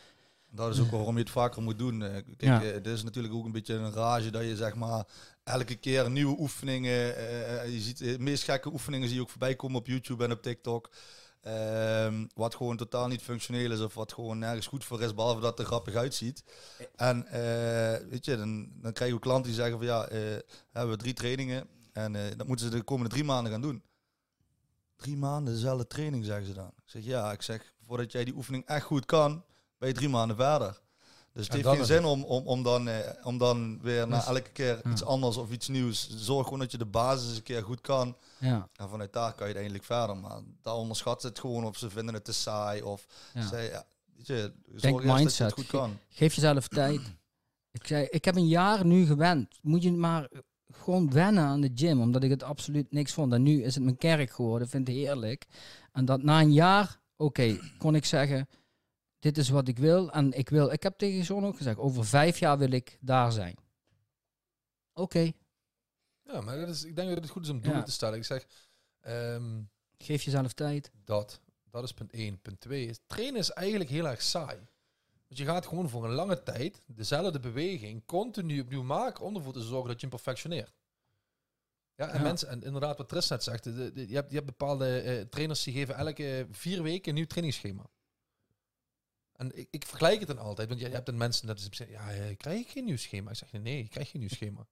Dat 0.50 0.74
is 0.74 0.80
ook 0.80 0.90
waarom 0.90 1.14
je 1.14 1.20
het 1.22 1.30
vaker 1.30 1.62
moet 1.62 1.78
doen. 1.78 2.02
Eh, 2.02 2.10
Kijk, 2.12 2.24
Ja. 2.38 2.62
eh, 2.62 2.72
het 2.72 2.86
is 2.86 3.02
natuurlijk 3.02 3.34
ook 3.34 3.44
een 3.44 3.52
beetje 3.52 3.74
een 3.74 3.92
rage 3.92 4.30
dat 4.30 4.42
je 4.42 4.56
zeg 4.56 4.74
maar 4.74 5.04
elke 5.44 5.74
keer 5.76 6.10
nieuwe 6.10 6.36
oefeningen. 6.38 7.16
eh, 7.16 7.62
eh, 7.62 7.72
je 7.72 7.80
ziet 7.80 8.00
eh, 8.00 8.12
de 8.12 8.18
meest 8.18 8.42
gekke 8.44 8.72
oefeningen 8.72 9.06
zie 9.08 9.16
je 9.16 9.22
ook 9.22 9.28
voorbij 9.30 9.56
komen 9.56 9.78
op 9.78 9.86
YouTube 9.86 10.24
en 10.24 10.32
op 10.32 10.42
TikTok. 10.42 10.90
Ehm, 11.40 12.26
wat 12.34 12.54
gewoon 12.54 12.76
totaal 12.76 13.08
niet 13.08 13.22
functioneel 13.22 13.70
is 13.72 13.80
of 13.80 13.94
wat 13.94 14.12
gewoon 14.12 14.38
nergens 14.38 14.66
goed 14.66 14.84
voor 14.84 15.02
is, 15.02 15.14
behalve 15.14 15.40
dat 15.40 15.50
het 15.50 15.58
er 15.58 15.64
grappig 15.66 15.94
uitziet. 15.94 16.44
En 16.96 17.26
eh, 17.26 18.08
weet 18.10 18.24
je, 18.24 18.36
dan, 18.36 18.68
dan 18.80 18.92
krijg 18.92 19.10
je 19.10 19.16
ook 19.16 19.22
klanten 19.22 19.46
die 19.46 19.54
zeggen 19.60 19.76
van 19.78 19.86
ja, 19.86 20.06
eh, 20.06 20.20
hebben 20.72 20.92
we 20.92 21.02
drie 21.02 21.12
trainingen 21.14 21.66
en 21.92 22.16
eh, 22.16 22.22
dat 22.36 22.46
moeten 22.46 22.66
ze 22.70 22.76
de 22.76 22.82
komende 22.82 23.10
drie 23.10 23.24
maanden 23.24 23.52
gaan 23.52 23.60
doen. 23.60 23.82
Drie 25.02 25.16
maanden 25.16 25.54
dezelfde 25.54 25.86
training, 25.86 26.24
zeggen 26.24 26.46
ze 26.46 26.52
dan. 26.52 26.66
Ik 26.66 26.82
zeg 26.84 27.04
ja, 27.04 27.32
ik 27.32 27.42
zeg, 27.42 27.74
voordat 27.86 28.12
jij 28.12 28.24
die 28.24 28.34
oefening 28.34 28.66
echt 28.66 28.84
goed 28.84 29.04
kan, 29.04 29.44
ben 29.78 29.88
je 29.88 29.94
drie 29.94 30.08
maanden 30.08 30.36
verder. 30.36 30.80
Dus 31.32 31.46
het 31.46 31.54
En 31.56 31.64
heeft 31.64 31.76
geen 31.76 31.86
zin 31.86 32.04
om, 32.04 32.24
om, 32.24 32.46
om, 32.46 32.62
dan, 32.62 32.88
eh, 32.88 33.26
om 33.26 33.38
dan 33.38 33.80
weer 33.82 34.08
na 34.08 34.16
Dus- 34.16 34.26
elke 34.26 34.50
keer 34.50 34.80
ja. 34.84 34.90
iets 34.90 35.04
anders 35.04 35.36
of 35.36 35.50
iets 35.50 35.68
nieuws. 35.68 36.08
Zorg 36.10 36.44
gewoon 36.44 36.58
dat 36.58 36.70
je 36.70 36.78
de 36.78 36.84
basis 36.86 37.36
een 37.36 37.42
keer 37.42 37.62
goed 37.62 37.80
kan. 37.80 38.16
Ja, 38.38 38.68
En 38.76 38.88
vanuit 38.88 39.12
daar 39.12 39.28
kan 39.30 39.38
je 39.38 39.44
uiteindelijk 39.44 39.84
verder. 39.84 40.16
Maar 40.16 40.40
daar 40.62 40.74
onderschat 40.74 41.22
het 41.22 41.38
gewoon 41.38 41.64
of 41.64 41.76
ze 41.76 41.90
vinden 41.90 42.14
het 42.14 42.24
te 42.24 42.32
saai. 42.32 42.82
Of 42.82 43.06
ja. 43.34 43.46
ze, 43.48 43.56
ja, 43.56 43.84
weet 44.16 44.26
je, 44.26 44.52
zorg 44.66 44.80
Denk 44.80 44.94
dat 44.96 45.02
je 45.06 45.12
mindset. 45.12 45.46
het 45.46 45.54
goed 45.54 45.66
kan. 45.66 45.98
Geef 46.08 46.34
jezelf 46.34 46.68
tijd. 46.68 47.00
Ik, 47.70 47.86
zei, 47.86 48.06
ik 48.10 48.24
heb 48.24 48.36
een 48.36 48.48
jaar 48.48 48.84
nu 48.86 49.06
gewend. 49.06 49.58
Moet 49.62 49.82
je 49.82 49.92
maar 49.92 50.28
gewoon 50.76 51.10
wennen 51.12 51.44
aan 51.44 51.60
de 51.60 51.70
gym, 51.74 52.00
omdat 52.00 52.22
ik 52.22 52.30
het 52.30 52.42
absoluut 52.42 52.92
niks 52.92 53.12
vond. 53.12 53.32
En 53.32 53.42
nu 53.42 53.62
is 53.62 53.74
het 53.74 53.84
mijn 53.84 53.96
kerk 53.96 54.30
geworden, 54.30 54.68
vind 54.68 54.88
ik 54.88 54.94
heerlijk. 54.94 55.46
En 55.92 56.04
dat 56.04 56.22
na 56.22 56.40
een 56.40 56.52
jaar, 56.52 57.00
oké, 57.16 57.58
kon 57.78 57.94
ik 57.94 58.04
zeggen, 58.04 58.48
dit 59.18 59.38
is 59.38 59.48
wat 59.48 59.68
ik 59.68 59.78
wil. 59.78 60.10
En 60.12 60.32
ik 60.32 60.48
wil, 60.48 60.70
ik 60.72 60.82
heb 60.82 60.98
tegen 60.98 61.20
John 61.22 61.44
ook 61.44 61.56
gezegd, 61.56 61.78
over 61.78 62.04
vijf 62.06 62.38
jaar 62.38 62.58
wil 62.58 62.70
ik 62.72 62.98
daar 63.00 63.32
zijn. 63.32 63.56
Oké, 64.94 65.30
Ja, 66.24 66.40
maar 66.40 66.56
dat 66.60 66.68
is, 66.68 66.84
ik 66.84 66.96
denk 66.96 67.08
dat 67.08 67.18
het 67.22 67.30
goed 67.30 67.42
is 67.44 67.48
om 67.50 67.60
doelen 67.60 67.78
Ja. 67.78 67.84
te 67.84 67.92
stellen. 67.92 68.18
Ik 68.18 68.24
zeg, 68.24 68.46
ehm, 69.00 69.60
geef 69.98 70.22
jezelf 70.22 70.52
tijd. 70.52 70.90
dat, 71.04 71.40
dat 71.70 71.84
is 71.84 71.92
punt 71.92 72.12
1. 72.12 72.40
Punt 72.40 72.60
2 72.60 72.86
is, 72.86 72.98
trainen 73.06 73.40
is 73.40 73.50
eigenlijk 73.50 73.90
heel 73.90 74.08
erg 74.08 74.22
saai. 74.22 74.58
Je 75.34 75.44
gaat 75.44 75.66
gewoon 75.66 75.88
voor 75.88 76.04
een 76.04 76.12
lange 76.14 76.42
tijd 76.42 76.82
dezelfde 76.86 77.40
beweging 77.40 78.04
continu 78.04 78.60
opnieuw 78.60 78.82
maken 78.82 79.24
om 79.24 79.36
ervoor 79.36 79.52
te 79.52 79.62
zorgen 79.62 79.88
dat 79.88 80.00
je 80.00 80.06
hem 80.06 80.16
perfectioneert. 80.16 80.72
Ja, 81.94 82.08
en 82.08 82.16
Ja. 82.18 82.22
mensen, 82.22 82.48
en 82.48 82.62
inderdaad 82.62 82.96
wat 82.98 83.08
Tris 83.08 83.28
net 83.28 83.42
zegt, 83.42 83.64
de, 83.64 83.92
de- 83.92 84.08
je, 84.08 84.14
hebt, 84.14 84.28
je 84.30 84.34
hebt 84.36 84.46
bepaalde 84.46 85.00
eh, 85.00 85.20
trainers 85.20 85.62
die 85.62 85.74
geven 85.74 85.94
elke 85.96 86.46
vier 86.50 86.82
weken 86.82 87.08
een 87.08 87.14
nieuw 87.14 87.26
trainingsschema. 87.26 87.86
En 89.32 89.58
ik, 89.58 89.68
ik 89.70 89.86
vergelijk 89.86 90.18
het 90.18 90.28
dan 90.28 90.38
altijd, 90.38 90.68
want 90.68 90.80
je, 90.80 90.86
je 90.86 90.92
hebt 90.94 91.06
dan 91.06 91.16
mensen 91.16 91.46
dat 91.46 91.60
ze 91.60 91.68
zeggen, 91.70 91.96
ja, 91.96 92.10
eh, 92.12 92.36
krijg 92.36 92.60
ik 92.60 92.68
geen 92.68 92.84
nieuw 92.84 92.96
schema? 92.96 93.30
Ik 93.30 93.36
zeg, 93.36 93.52
nee, 93.52 93.76
je 93.82 93.88
krijgt 93.88 94.10
geen 94.10 94.20
nieuw 94.20 94.30
schema. 94.30 94.66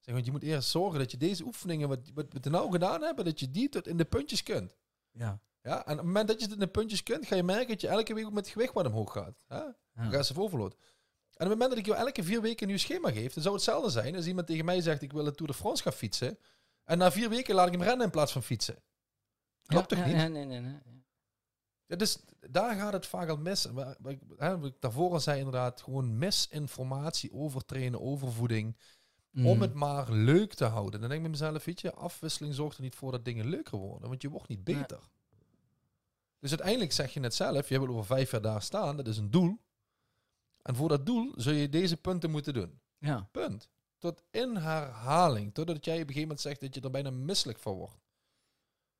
Zeg, 0.00 0.14
want 0.14 0.26
je 0.26 0.32
moet 0.32 0.42
eerst 0.42 0.68
zorgen 0.68 0.98
dat 0.98 1.10
je 1.10 1.16
deze 1.16 1.44
oefeningen, 1.44 1.88
wat, 1.88 2.10
wat 2.14 2.26
we 2.42 2.50
nou 2.50 2.70
gedaan 2.70 3.02
hebben, 3.02 3.24
dat 3.24 3.40
je 3.40 3.50
die 3.50 3.68
tot 3.68 3.86
in 3.88 3.96
de 3.96 4.04
puntjes 4.04 4.42
kunt. 4.42 4.76
Ja. 5.10 5.40
Ja, 5.64 5.76
en 5.86 5.92
op 5.92 5.96
het 5.98 6.06
moment 6.06 6.28
dat 6.28 6.36
je 6.38 6.44
het 6.44 6.52
in 6.54 6.58
de 6.60 6.66
puntjes 6.66 7.02
kunt, 7.02 7.26
ga 7.26 7.36
je 7.36 7.42
merken 7.42 7.68
dat 7.68 7.80
je 7.80 7.88
elke 7.88 8.14
week 8.14 8.24
ook 8.26 8.32
met 8.32 8.44
het 8.44 8.52
gewicht 8.52 8.72
wat 8.72 8.86
omhoog 8.86 9.12
gaat. 9.12 9.34
Hè? 9.46 9.62
Progressive 9.92 10.40
overload. 10.40 10.72
En 10.72 10.78
op 11.30 11.38
het 11.38 11.48
moment 11.48 11.68
dat 11.70 11.78
ik 11.78 11.86
jou 11.86 11.98
elke 11.98 12.22
vier 12.24 12.40
weken 12.40 12.62
een 12.62 12.68
nieuw 12.68 12.78
schema 12.78 13.10
geef, 13.12 13.32
dan 13.34 13.42
zou 13.42 13.54
het 13.54 13.64
hetzelfde 13.64 13.90
zijn 14.00 14.16
als 14.16 14.26
iemand 14.26 14.46
tegen 14.46 14.64
mij 14.64 14.80
zegt, 14.80 15.02
ik 15.02 15.12
wil 15.12 15.24
de 15.24 15.34
Tour 15.34 15.52
de 15.52 15.58
France 15.58 15.82
gaan 15.82 15.92
fietsen. 15.92 16.38
En 16.84 16.98
na 16.98 17.12
vier 17.12 17.28
weken 17.28 17.54
laat 17.54 17.66
ik 17.66 17.72
hem 17.72 17.82
rennen 17.82 18.04
in 18.04 18.10
plaats 18.12 18.32
van 18.32 18.42
fietsen. 18.42 18.82
Klopt 19.66 19.88
toch 19.88 19.98
ja, 19.98 20.06
niet? 20.06 20.14
Ja, 20.16 20.28
nee, 20.28 20.44
nee, 20.44 20.60
nee. 20.60 20.78
Ja, 21.86 21.96
dus 21.96 22.18
daar 22.50 22.76
gaat 22.76 22.92
het 22.92 23.06
vaak 23.06 23.28
al 23.28 23.36
mis. 23.36 23.66
Ik- 24.04 24.20
hè, 24.36 24.58
wat 24.58 24.70
ik 24.70 24.80
daarvoor 24.80 25.12
al 25.12 25.20
zei 25.20 25.38
inderdaad, 25.38 25.82
gewoon 25.82 26.18
misinformatie 26.18 27.32
over 27.32 27.64
trainen, 27.64 28.00
over 28.00 28.32
voeding. 28.32 28.76
Om 29.34 29.42
Mm. 29.42 29.60
het 29.60 29.74
maar 29.74 30.10
leuk 30.12 30.54
te 30.54 30.64
houden. 30.64 31.00
Dan 31.00 31.08
denk 31.08 31.12
ik 31.12 31.20
bij 31.20 31.30
mezelf, 31.30 31.64
weet 31.64 31.80
je, 31.80 31.94
afwisseling 31.94 32.54
zorgt 32.54 32.76
er 32.76 32.82
niet 32.82 32.94
voor 32.94 33.10
dat 33.12 33.24
dingen 33.24 33.48
leuker 33.48 33.78
worden. 33.78 34.08
Want 34.08 34.22
je 34.22 34.28
wordt 34.30 34.48
niet 34.48 34.64
beter. 34.64 34.98
Dus 36.44 36.52
uiteindelijk 36.52 36.92
zeg 36.92 37.14
je 37.14 37.20
net 37.20 37.34
zelf, 37.34 37.68
je 37.68 37.78
wil 37.78 37.88
over 37.88 38.04
vijf 38.04 38.30
jaar 38.30 38.42
daar 38.42 38.62
staan. 38.62 38.96
Dat 38.96 39.06
is 39.06 39.18
een 39.18 39.30
doel. 39.30 39.58
En 40.62 40.76
voor 40.76 40.88
dat 40.88 41.06
doel 41.06 41.32
zul 41.36 41.52
je 41.52 41.68
deze 41.68 41.96
punten 41.96 42.30
moeten 42.30 42.54
doen. 42.54 42.80
Ja. 42.98 43.28
Punt. 43.32 43.68
Tot 43.98 44.22
in 44.30 44.56
herhaling. 44.56 45.54
Totdat 45.54 45.84
jij 45.84 45.94
op 45.94 46.00
een 46.00 46.06
gegeven 46.06 46.22
moment 46.22 46.40
zegt 46.40 46.60
dat 46.60 46.74
je 46.74 46.80
er 46.80 46.90
bijna 46.90 47.10
misselijk 47.10 47.58
van 47.58 47.74
wordt. 47.74 48.00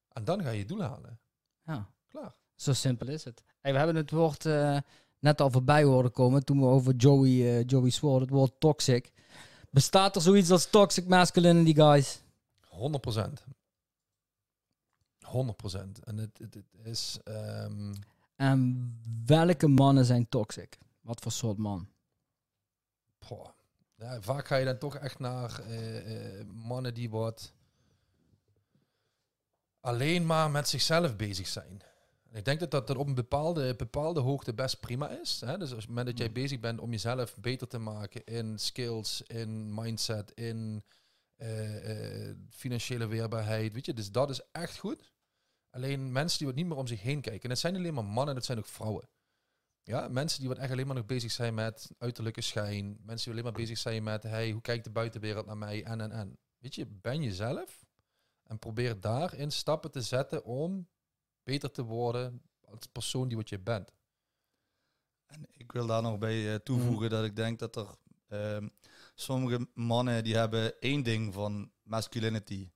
En 0.09 0.24
dan 0.24 0.42
ga 0.42 0.51
je 0.51 0.59
je 0.59 0.64
doel 0.64 0.82
halen. 0.82 1.20
ja. 1.64 1.90
Klaar. 2.09 2.34
Zo 2.55 2.72
simpel 2.72 3.09
is 3.09 3.24
het. 3.24 3.42
Hey, 3.61 3.72
we 3.72 3.78
hebben 3.78 3.97
het 3.97 4.11
woord 4.11 4.47
eh, 4.47 4.78
net 5.18 5.40
al 5.40 5.51
voorbij 5.51 5.84
horen 5.84 6.12
komen 6.12 6.45
toen 6.45 6.61
we 6.61 6.66
over 6.66 6.95
Joey, 6.95 7.59
eh 7.59 7.64
Joey 7.66 7.90
Sword, 7.90 8.20
het 8.20 8.30
woord 8.30 8.61
toxic. 8.61 9.12
Bestaat 9.70 10.16
er 10.16 10.22
zoiets 10.22 10.51
als 10.51 10.70
toxic 10.70 11.07
masculinity, 11.07 11.74
guys? 11.74 12.22
100 12.68 13.03
procent. 13.03 13.45
100 15.35 15.57
procent. 15.57 16.05
En 16.05 16.16
het, 16.18 16.39
het, 16.39 16.55
het 16.55 16.64
is... 16.82 17.18
ehm, 17.24 17.95
En 18.37 18.93
welke 19.26 19.68
mannen 19.68 20.05
zijn 20.05 20.28
toxic? 20.28 20.78
Wat 21.01 21.20
voor 21.20 21.32
soort 21.32 21.59
man? 21.59 21.89
Poh. 23.18 23.49
Ja, 23.97 24.20
vaak 24.22 24.47
ga 24.47 24.57
je 24.57 24.64
dan 24.64 24.78
toch 24.78 24.97
echt 24.97 25.18
naar 25.18 25.61
eh, 25.61 26.41
eh, 26.41 26.47
mannen 26.47 26.95
die 26.95 27.11
wat 27.11 27.53
alleen 29.80 30.26
maar 30.26 30.51
met 30.51 30.68
zichzelf 30.68 31.16
bezig 31.16 31.47
zijn. 31.49 31.82
En 32.30 32.39
ik 32.39 32.45
denk 32.45 32.61
dat 32.61 32.70
dat, 32.70 32.87
dat 32.87 32.97
op 32.97 33.07
een 33.07 33.14
bepaalde, 33.14 33.74
bepaalde 33.76 34.20
hoogte 34.20 34.55
best 34.55 34.80
prima 34.80 35.09
is. 35.11 35.41
Hè? 35.41 35.59
Dus 35.59 35.61
als 35.61 35.72
op 35.72 35.78
het 35.78 35.89
moment 35.89 36.07
dat 36.07 36.18
jij 36.18 36.32
bezig 36.32 36.61
bent 36.61 36.80
om 36.80 36.91
jezelf 36.91 37.37
beter 37.37 37.68
te 37.68 37.78
maken 37.78 38.24
in 38.24 38.59
skills, 38.59 39.22
in 39.22 39.74
mindset, 39.74 40.30
in 40.30 40.85
eh, 41.37 42.30
financiële 42.51 43.07
weerbaarheid, 43.07 43.72
weet 43.72 43.87
je, 43.87 43.95
dus 43.95 44.11
dat 44.11 44.30
is 44.30 44.41
echt 44.53 44.78
goed. 44.78 45.12
Alleen 45.75 46.12
mensen 46.12 46.39
die 46.39 46.47
wat 46.47 46.57
niet 46.57 46.66
meer 46.66 46.77
om 46.77 46.87
zich 46.87 47.03
heen 47.03 47.20
kijken. 47.20 47.43
En 47.43 47.51
het 47.51 47.59
zijn 47.59 47.77
alleen 47.77 47.95
maar 47.95 48.05
mannen, 48.05 48.35
dat 48.35 48.45
zijn 48.45 48.59
ook 48.59 48.66
vrouwen. 48.66 49.09
Ja, 49.83 50.09
mensen 50.09 50.41
die 50.41 50.49
wat 50.49 50.59
echt 50.59 50.70
alleen 50.70 50.87
maar 50.87 50.97
nog 50.97 51.07
bezig 51.07 51.31
zijn 51.31 51.55
met 51.55 51.91
uiterlijke 51.99 52.41
schijn. 52.41 52.87
Mensen 52.87 53.25
die 53.25 53.33
alleen 53.33 53.53
maar 53.53 53.61
bezig 53.61 53.79
zijn 53.79 54.03
met, 54.03 54.22
hey, 54.22 54.51
hoe 54.51 54.61
kijkt 54.61 54.85
de 54.85 54.91
buitenwereld 54.91 55.47
naar 55.47 55.57
mij? 55.57 55.85
En, 55.85 56.01
en, 56.01 56.11
en. 56.11 56.39
Weet 56.59 56.75
je, 56.75 56.87
ben 56.87 57.22
jezelf. 57.22 57.85
En 58.43 58.59
probeer 58.59 59.01
daarin 59.01 59.51
stappen 59.51 59.91
te 59.91 60.03
zetten 60.03 60.45
om 60.45 60.89
beter 61.43 61.70
te 61.70 61.83
worden 61.83 62.43
als 62.61 62.87
persoon 62.93 63.29
die 63.29 63.37
wat 63.37 63.49
je 63.49 63.59
bent. 63.59 63.93
En 65.27 65.47
ik 65.51 65.72
wil 65.72 65.87
daar 65.87 66.03
nog 66.03 66.18
bij 66.18 66.53
eh, 66.53 66.55
toevoegen 66.55 67.11
dat 67.11 67.25
ik 67.25 67.37
denk 67.37 67.59
dat 67.59 67.77
er 67.77 67.89
ehm, 68.29 68.68
sommige 69.14 69.68
mannen 69.75 70.25
die 70.25 70.37
hebben 70.37 70.81
één 70.81 71.03
ding 71.03 71.35
van 71.35 71.72
masculinity. 71.83 72.70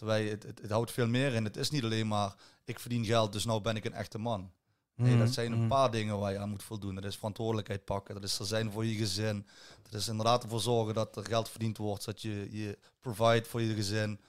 Terwijl 0.00 0.30
het, 0.30 0.42
het, 0.42 0.60
het 0.62 0.70
houdt 0.70 0.90
veel 0.92 1.06
meer 1.08 1.34
in. 1.34 1.44
Het 1.44 1.56
is 1.56 1.70
niet 1.70 1.84
alleen 1.84 2.08
maar 2.08 2.34
ik 2.64 2.78
verdien 2.78 3.04
geld, 3.04 3.32
dus 3.32 3.44
nou 3.44 3.60
ben 3.60 3.76
ik 3.76 3.84
een 3.84 3.92
echte 3.92 4.18
man. 4.18 4.50
Nee, 4.94 5.10
Mhm, 5.10 5.18
dat 5.24 5.32
zijn 5.34 5.52
een 5.52 5.66
paar 5.66 5.90
dingen 5.90 6.18
waar 6.18 6.32
je 6.32 6.38
aan 6.38 6.48
moet 6.50 6.62
voldoen. 6.62 6.94
Dat 6.94 7.04
is 7.04 7.16
verantwoordelijkheid 7.16 7.84
pakken. 7.84 8.14
Dat 8.14 8.24
is 8.24 8.38
er 8.38 8.46
zijn 8.46 8.72
voor 8.72 8.84
je 8.86 8.94
gezin. 8.94 9.46
Dat 9.90 10.00
is 10.00 10.08
inderdaad 10.08 10.42
ervoor 10.42 10.60
zorgen 10.60 10.94
dat 10.94 11.16
er 11.16 11.24
geld 11.24 11.48
verdiend 11.48 11.76
wordt. 11.76 12.02
Zodat 12.02 12.22
je 12.22 12.48
je 12.50 12.78
provide 13.00 13.44
voor 13.48 13.60
je 13.62 13.74
gezin. 13.74 14.20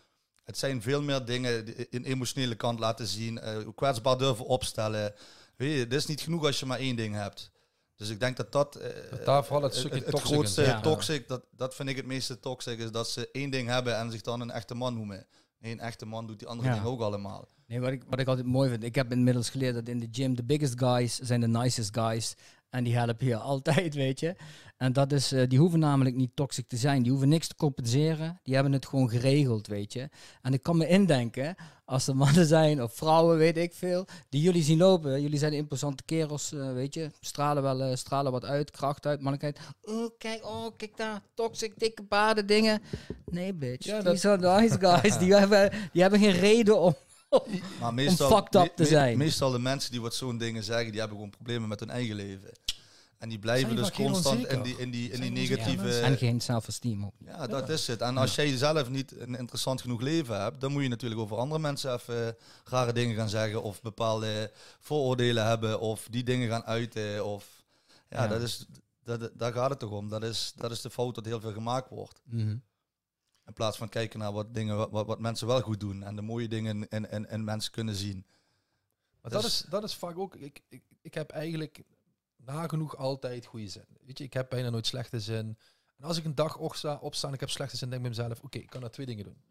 Het 0.43 0.57
zijn 0.57 0.81
veel 0.81 1.01
meer 1.01 1.25
dingen, 1.25 1.73
een 1.95 2.03
emotionele 2.05 2.55
kant 2.55 2.79
laten 2.79 3.07
zien. 3.07 3.39
eh, 3.39 3.57
kwetsbaar 3.75 4.17
durven 4.17 4.45
opstellen. 4.45 5.13
Weet 5.55 5.73
je, 5.73 5.79
het 5.79 5.93
is 5.93 6.05
niet 6.05 6.21
genoeg 6.21 6.45
als 6.45 6.59
je 6.59 6.65
maar 6.65 6.79
één 6.79 6.95
ding 6.95 7.15
hebt. 7.15 7.51
Dus 7.95 8.09
ik 8.09 8.19
denk 8.19 8.37
dat 8.37 8.51
dat... 8.51 8.75
eh, 8.75 9.11
Dat 9.11 9.25
daar 9.25 9.45
vooral 9.45 9.63
het 9.63 9.75
stukje 9.75 9.99
het, 9.99 10.09
toxic 10.09 10.29
in 10.29 10.35
grootste. 10.35 10.61
Ja. 10.61 10.81
toxic, 10.81 11.27
dat, 11.27 11.43
dat 11.51 11.75
vind 11.75 11.89
ik 11.89 11.95
het 11.95 12.05
meeste 12.05 12.39
toxic, 12.39 12.79
is 12.79 12.91
dat 12.91 13.09
ze 13.09 13.29
één 13.31 13.49
ding 13.49 13.67
hebben 13.67 13.97
en 13.97 14.11
zich 14.11 14.21
dan 14.21 14.41
een 14.41 14.51
echte 14.51 14.73
man 14.75 14.93
noemen. 14.93 15.25
Nee, 15.61 15.71
een 15.71 15.79
echte 15.79 16.05
man 16.05 16.27
doet 16.27 16.39
die 16.39 16.47
andere 16.47 16.69
Ja. 16.69 16.75
dingen 16.75 16.89
ook 16.89 17.01
allemaal. 17.01 17.47
Nee, 17.67 17.79
wat 17.79 17.91
ik, 17.91 18.03
wat 18.09 18.19
ik 18.19 18.27
altijd 18.27 18.47
mooi 18.47 18.69
vind, 18.69 18.83
ik 18.83 18.95
heb 18.95 19.11
inmiddels 19.11 19.49
geleerd 19.49 19.73
dat 19.73 19.87
in 19.87 19.99
de 19.99 20.07
gym 20.11 20.35
de 20.35 20.43
biggest 20.43 20.79
guys 20.79 21.17
zijn 21.17 21.39
de 21.41 21.47
nicest 21.47 21.97
guys. 21.97 22.35
En 22.69 22.83
die 22.83 22.95
helpen 22.97 23.27
je 23.27 23.35
altijd, 23.37 23.93
weet 24.05 24.19
je. 24.19 24.35
En 24.81 24.93
dat 24.93 25.11
is, 25.11 25.31
eh, 25.31 25.47
die 25.47 25.59
hoeven 25.59 25.79
namelijk 25.79 26.15
niet 26.15 26.35
toxic 26.35 26.67
te 26.67 26.77
zijn. 26.77 27.01
Die 27.01 27.11
hoeven 27.11 27.29
niks 27.29 27.47
te 27.47 27.55
compenseren. 27.55 28.39
Die 28.43 28.53
hebben 28.53 28.73
het 28.73 28.85
gewoon 28.85 29.09
geregeld, 29.09 29.67
weet 29.67 29.93
je. 29.93 30.09
En 30.41 30.53
ik 30.53 30.63
kan 30.63 30.77
me 30.77 30.87
indenken, 30.87 31.55
als 31.85 32.07
er 32.07 32.15
mannen 32.15 32.45
zijn 32.45 32.83
of 32.83 32.93
vrouwen, 32.95 33.37
weet 33.37 33.57
ik 33.57 33.73
veel, 33.73 34.05
die 34.29 34.41
jullie 34.41 34.63
zien 34.63 34.77
lopen. 34.77 35.21
Jullie 35.21 35.39
zijn 35.39 35.53
imposante 35.53 36.03
kerels, 36.03 36.53
eh, 36.53 36.73
weet 36.73 36.93
je. 36.93 37.11
Stralen 37.19 37.63
wel, 37.63 37.81
eh, 37.81 37.95
stralen 37.95 38.31
wat 38.31 38.45
uit, 38.45 38.71
kracht 38.71 39.05
uit, 39.05 39.21
mannelijkheid. 39.21 39.67
Oh, 39.81 40.09
kijk, 40.17 40.45
oh, 40.45 40.65
kijk 40.77 40.97
daar, 40.97 41.21
toxic, 41.33 41.73
dikke 41.79 42.03
paarden, 42.03 42.45
dingen. 42.45 42.81
Nee, 43.25 43.53
bitch. 43.53 43.85
Ja, 43.85 43.95
die 43.95 44.03
dat- 44.03 44.19
zijn 44.19 44.39
nice 44.39 44.79
guys. 44.79 45.17
die, 45.17 45.35
hebben, 45.35 45.71
die 45.91 46.01
hebben 46.01 46.19
geen 46.19 46.39
reden 46.39 46.79
om... 46.79 46.95
Maar 47.79 47.93
fucked 48.11 48.55
up 48.55 48.75
te 48.75 48.85
zijn. 48.85 49.17
meestal 49.17 49.51
de 49.51 49.59
mensen 49.59 49.91
die 49.91 50.01
wat 50.01 50.15
zo'n 50.15 50.37
dingen 50.37 50.63
zeggen, 50.63 50.91
die 50.91 50.99
hebben 50.99 51.17
gewoon 51.17 51.33
problemen 51.33 51.69
met 51.69 51.79
hun 51.79 51.89
eigen 51.89 52.15
leven. 52.15 52.49
En 53.21 53.29
die 53.29 53.39
blijven 53.39 53.75
dus 53.75 53.91
constant 53.91 54.47
in 54.47 54.61
die, 54.61 54.77
in 54.77 54.91
die, 54.91 55.11
in 55.11 55.21
die 55.21 55.31
negatieve... 55.31 55.99
en 55.99 56.17
geen 56.17 56.41
zelfesteem 56.41 57.05
ook. 57.05 57.13
Ja, 57.25 57.47
dat 57.47 57.69
is 57.69 57.87
het. 57.87 58.01
En 58.01 58.17
als 58.17 58.35
jij 58.35 58.57
zelf 58.57 58.89
niet 58.89 59.19
een 59.19 59.35
interessant 59.35 59.81
genoeg 59.81 60.01
leven 60.01 60.41
hebt, 60.41 60.61
dan 60.61 60.71
moet 60.71 60.83
je 60.83 60.87
natuurlijk 60.89 61.21
over 61.21 61.37
andere 61.37 61.61
mensen 61.61 61.93
even 61.93 62.35
rare 62.63 62.93
dingen 62.93 63.15
gaan 63.15 63.29
zeggen 63.29 63.63
of 63.63 63.81
bepaalde 63.81 64.51
vooroordelen 64.79 65.45
hebben 65.45 65.79
of 65.79 66.07
die 66.11 66.23
dingen 66.23 66.49
gaan 66.49 66.63
uiten. 66.63 67.25
Of, 67.25 67.63
ja, 68.09 68.21
Ja. 68.23 68.27
Dat 68.27 68.41
is, 68.41 68.65
dat, 69.03 69.31
daar 69.33 69.53
gaat 69.53 69.69
het 69.69 69.79
toch 69.79 69.91
om. 69.91 70.09
Dat 70.09 70.23
is, 70.23 70.53
dat 70.55 70.71
is 70.71 70.81
de 70.81 70.89
fout 70.89 71.15
dat 71.15 71.25
heel 71.25 71.39
veel 71.39 71.53
gemaakt 71.53 71.89
wordt. 71.89 72.21
In 73.45 73.53
plaats 73.53 73.77
van 73.77 73.89
kijken 73.89 74.19
naar 74.19 74.31
wat, 74.33 74.53
dingen, 74.53 74.75
wat- 74.77 74.91
wat, 74.91 75.05
wat 75.05 75.19
mensen 75.19 75.47
wel 75.47 75.61
goed 75.61 75.79
doen 75.79 76.03
en 76.03 76.15
de 76.15 76.21
mooie 76.21 76.47
dingen 76.47 76.87
in, 76.89 77.09
in, 77.11 77.29
in 77.29 77.43
mensen 77.43 77.71
kunnen 77.71 77.95
zien. 77.95 78.25
Maar 79.21 79.31
Dus- 79.31 79.41
dat, 79.41 79.51
is, 79.51 79.65
dat 79.69 79.83
is 79.83 79.93
vaak 79.95 80.17
ook. 80.17 80.35
Ik, 80.35 80.61
ik, 80.69 80.81
ik 81.01 81.13
heb 81.13 81.29
eigenlijk 81.31 81.83
nagenoeg 82.45 82.97
altijd 82.97 83.45
goede 83.45 83.67
zin. 83.67 83.85
Weet 84.05 84.17
je, 84.17 84.23
ik 84.23 84.33
heb 84.33 84.49
bijna 84.49 84.69
nooit 84.69 84.87
slechte 84.87 85.19
zin. 85.19 85.57
En 85.97 86.03
als 86.03 86.17
ik 86.17 86.25
een 86.25 86.35
dag 86.35 86.57
opsta, 86.57 86.99
opsta 87.01 87.27
en 87.27 87.33
ik 87.33 87.39
heb 87.39 87.49
slechte 87.49 87.77
zin, 87.77 87.89
denk 87.89 88.05
ik 88.05 88.09
bij 88.09 88.17
mezelf: 88.17 88.43
oké, 88.43 88.57
ik 88.57 88.69
kan 88.69 88.79
nou 88.79 88.91
twee 88.91 89.05
dingen 89.05 89.23
doen. 89.23 89.41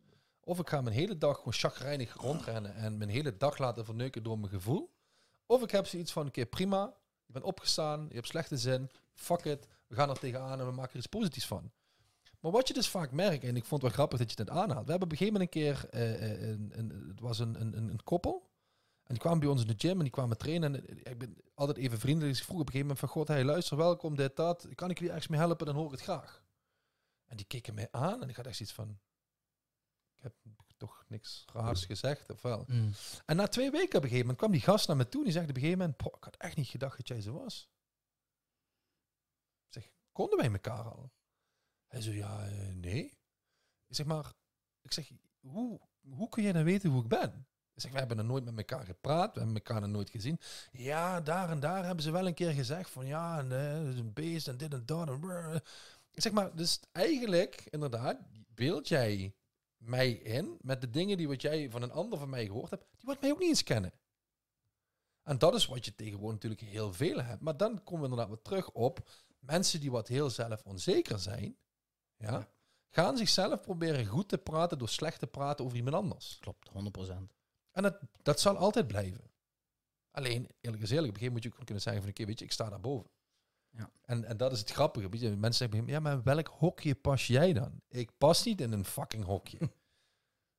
Of 0.40 0.58
ik 0.58 0.68
ga 0.68 0.80
mijn 0.80 0.94
hele 0.94 1.18
dag 1.18 1.36
gewoon 1.36 1.52
chagrijnig 1.52 2.14
rondrennen 2.14 2.74
en 2.74 2.98
mijn 2.98 3.10
hele 3.10 3.36
dag 3.36 3.58
laten 3.58 3.84
verneuken 3.84 4.22
door 4.22 4.38
mijn 4.38 4.52
gevoel. 4.52 4.90
Of 5.46 5.62
ik 5.62 5.70
heb 5.70 5.86
zoiets 5.86 6.12
van: 6.12 6.26
oké, 6.26 6.46
prima, 6.46 6.94
je 7.26 7.32
bent 7.32 7.44
opgestaan, 7.44 8.06
je 8.08 8.14
hebt 8.14 8.26
slechte 8.26 8.56
zin, 8.56 8.90
fuck 9.12 9.44
it, 9.44 9.66
we 9.86 9.94
gaan 9.94 10.10
er 10.10 10.18
tegenaan 10.18 10.60
en 10.60 10.66
we 10.66 10.72
maken 10.72 10.90
er 10.90 10.98
iets 10.98 11.06
positiefs 11.06 11.46
van. 11.46 11.70
Maar 12.40 12.52
wat 12.52 12.68
je 12.68 12.74
dus 12.74 12.88
vaak 12.88 13.10
merkt, 13.10 13.44
en 13.44 13.56
ik 13.56 13.64
vond 13.64 13.82
het 13.82 13.82
wel 13.82 13.90
grappig 13.90 14.18
dat 14.18 14.30
je 14.30 14.36
het 14.42 14.50
aanhaalt. 14.50 14.84
We 14.84 14.90
hebben 14.90 15.08
op 15.08 15.12
een 15.12 15.18
gegeven 15.18 15.32
moment 15.32 15.54
een 15.54 15.62
keer, 15.62 15.88
eh, 15.90 16.32
eh, 16.32 16.48
een, 16.48 16.72
een, 16.74 17.08
het 17.08 17.20
was 17.20 17.38
een, 17.38 17.60
een, 17.60 17.74
een 17.76 18.04
koppel. 18.04 18.49
En 19.10 19.16
die 19.16 19.24
kwamen 19.24 19.40
bij 19.40 19.48
ons 19.48 19.60
in 19.60 19.66
de 19.66 19.74
gym 19.78 19.96
en 19.96 20.02
die 20.02 20.10
kwamen 20.10 20.38
trainen. 20.38 20.74
En 20.74 21.04
eh, 21.04 21.12
ik 21.12 21.18
ben 21.18 21.36
altijd 21.54 21.78
even 21.78 21.98
vriendelijk. 21.98 22.30
Dus 22.32 22.40
ik 22.40 22.46
vroeg 22.46 22.60
op 22.60 22.66
een 22.66 22.72
gegeven 22.72 22.86
moment 22.94 22.98
van... 22.98 23.08
God, 23.08 23.28
hey, 23.28 23.44
luister, 23.44 23.76
welkom, 23.76 24.16
dit, 24.16 24.36
dat. 24.36 24.68
Kan 24.74 24.90
ik 24.90 24.98
jullie 24.98 25.12
ergens 25.12 25.30
mee 25.30 25.40
helpen? 25.40 25.66
Dan 25.66 25.74
hoor 25.74 25.84
ik 25.84 25.90
het 25.90 26.00
graag. 26.00 26.44
En 27.26 27.36
die 27.36 27.46
keken 27.46 27.74
mij 27.74 27.88
aan 27.90 28.22
en 28.22 28.28
ik 28.28 28.36
had 28.36 28.46
echt 28.46 28.60
iets 28.60 28.72
van... 28.72 29.00
Ik 30.16 30.22
heb 30.22 30.34
toch 30.76 31.04
niks 31.08 31.44
raars 31.52 31.84
gezegd, 31.84 32.30
of 32.30 32.42
wel? 32.42 32.64
Mm. 32.66 32.92
En 33.26 33.36
na 33.36 33.48
twee 33.48 33.70
weken 33.70 33.86
op 33.86 33.94
een 33.94 34.00
gegeven 34.00 34.18
moment 34.18 34.38
kwam 34.38 34.50
die 34.50 34.60
gast 34.60 34.88
naar 34.88 34.96
me 34.96 35.08
toe 35.08 35.20
en 35.20 35.24
die 35.24 35.32
zegt 35.32 35.48
op 35.48 35.54
een 35.54 35.60
gegeven 35.60 35.78
moment... 35.80 35.96
"Poh, 35.96 36.16
ik 36.16 36.24
had 36.24 36.36
echt 36.36 36.56
niet 36.56 36.68
gedacht 36.68 36.96
dat 36.96 37.08
jij 37.08 37.20
zo 37.20 37.32
was. 37.32 37.70
Ik 39.66 39.72
zeg, 39.82 39.92
konden 40.12 40.38
wij 40.38 40.50
elkaar 40.50 40.84
al? 40.84 41.12
Hij 41.86 42.00
zo, 42.00 42.10
ja, 42.10 42.46
eh, 42.46 42.74
nee. 42.74 43.04
Ik 43.86 43.96
zeg, 43.96 44.06
maar... 44.06 44.32
Ik 44.80 44.92
zeg, 44.92 45.10
hoe, 45.40 45.80
hoe 46.10 46.28
kun 46.28 46.42
jij 46.42 46.52
dan 46.52 46.64
weten 46.64 46.90
hoe 46.90 47.02
ik 47.02 47.08
ben? 47.08 47.46
Zeg, 47.80 47.92
we 47.92 47.98
hebben 47.98 48.18
er 48.18 48.24
nooit 48.24 48.44
met 48.44 48.56
elkaar 48.56 48.84
gepraat, 48.84 49.34
we 49.34 49.38
hebben 49.38 49.56
elkaar 49.56 49.80
nog 49.80 49.90
nooit 49.90 50.10
gezien. 50.10 50.40
Ja, 50.72 51.20
daar 51.20 51.50
en 51.50 51.60
daar 51.60 51.84
hebben 51.84 52.04
ze 52.04 52.10
wel 52.10 52.26
een 52.26 52.34
keer 52.34 52.52
gezegd 52.52 52.90
van 52.90 53.06
ja, 53.06 53.38
en, 53.38 53.48
dat 53.84 53.94
is 53.94 54.00
een 54.00 54.12
beest 54.12 54.48
en 54.48 54.56
dit 54.56 54.72
en 54.72 54.82
dat. 54.86 55.08
En 55.08 55.20
brrr. 55.20 55.62
zeg 56.12 56.32
maar, 56.32 56.56
dus 56.56 56.80
eigenlijk, 56.92 57.66
inderdaad, 57.70 58.16
beeld 58.54 58.88
jij 58.88 59.34
mij 59.76 60.10
in 60.10 60.58
met 60.60 60.80
de 60.80 60.90
dingen 60.90 61.16
die 61.16 61.28
wat 61.28 61.42
jij 61.42 61.70
van 61.70 61.82
een 61.82 61.92
ander 61.92 62.18
van 62.18 62.30
mij 62.30 62.46
gehoord 62.46 62.70
hebt, 62.70 62.84
die 62.96 63.06
wat 63.06 63.20
mij 63.20 63.30
ook 63.30 63.38
niet 63.38 63.48
eens 63.48 63.62
kennen. 63.62 63.92
En 65.22 65.38
dat 65.38 65.54
is 65.54 65.66
wat 65.66 65.84
je 65.84 65.94
tegenwoordig 65.94 66.42
natuurlijk 66.42 66.72
heel 66.72 66.92
veel 66.92 67.22
hebt. 67.22 67.40
Maar 67.40 67.56
dan 67.56 67.84
komen 67.84 68.04
we 68.04 68.10
inderdaad 68.10 68.28
weer 68.28 68.42
terug 68.42 68.70
op 68.70 69.08
mensen 69.38 69.80
die 69.80 69.90
wat 69.90 70.08
heel 70.08 70.30
zelf 70.30 70.62
onzeker 70.64 71.18
zijn, 71.18 71.56
ja, 72.16 72.48
gaan 72.88 73.16
zichzelf 73.16 73.60
proberen 73.60 74.06
goed 74.06 74.28
te 74.28 74.38
praten 74.38 74.78
door 74.78 74.88
slecht 74.88 75.18
te 75.18 75.26
praten 75.26 75.64
over 75.64 75.76
iemand 75.76 75.96
anders. 75.96 76.38
Klopt, 76.40 76.68
100%. 76.68 77.39
En 77.72 77.82
dat, 77.82 77.98
dat 78.22 78.40
zal 78.40 78.56
altijd 78.56 78.86
blijven. 78.86 79.30
Alleen, 80.10 80.48
eerlijk 80.60 80.82
eerlijk, 80.82 80.82
op 80.82 80.94
een 80.94 81.02
gegeven 81.04 81.24
moment 81.26 81.32
moet 81.32 81.42
je 81.42 81.50
ook 81.58 81.64
kunnen 81.64 81.82
zeggen 81.82 82.02
van, 82.02 82.10
oké, 82.10 82.24
weet 82.24 82.38
je, 82.38 82.44
ik 82.44 82.52
sta 82.52 82.68
daarboven. 82.68 83.10
Ja. 83.70 83.90
En, 84.04 84.24
en 84.24 84.36
dat 84.36 84.52
is 84.52 84.58
het 84.58 84.70
grappige. 84.70 85.08
Weet 85.08 85.20
je, 85.20 85.36
mensen 85.36 85.70
zeggen, 85.70 85.88
ja, 85.88 86.00
maar 86.00 86.12
in 86.12 86.22
welk 86.22 86.46
hokje 86.48 86.94
pas 86.94 87.26
jij 87.26 87.52
dan? 87.52 87.80
Ik 87.88 88.10
pas 88.18 88.44
niet 88.44 88.60
in 88.60 88.72
een 88.72 88.84
fucking 88.84 89.24
hokje. 89.24 89.58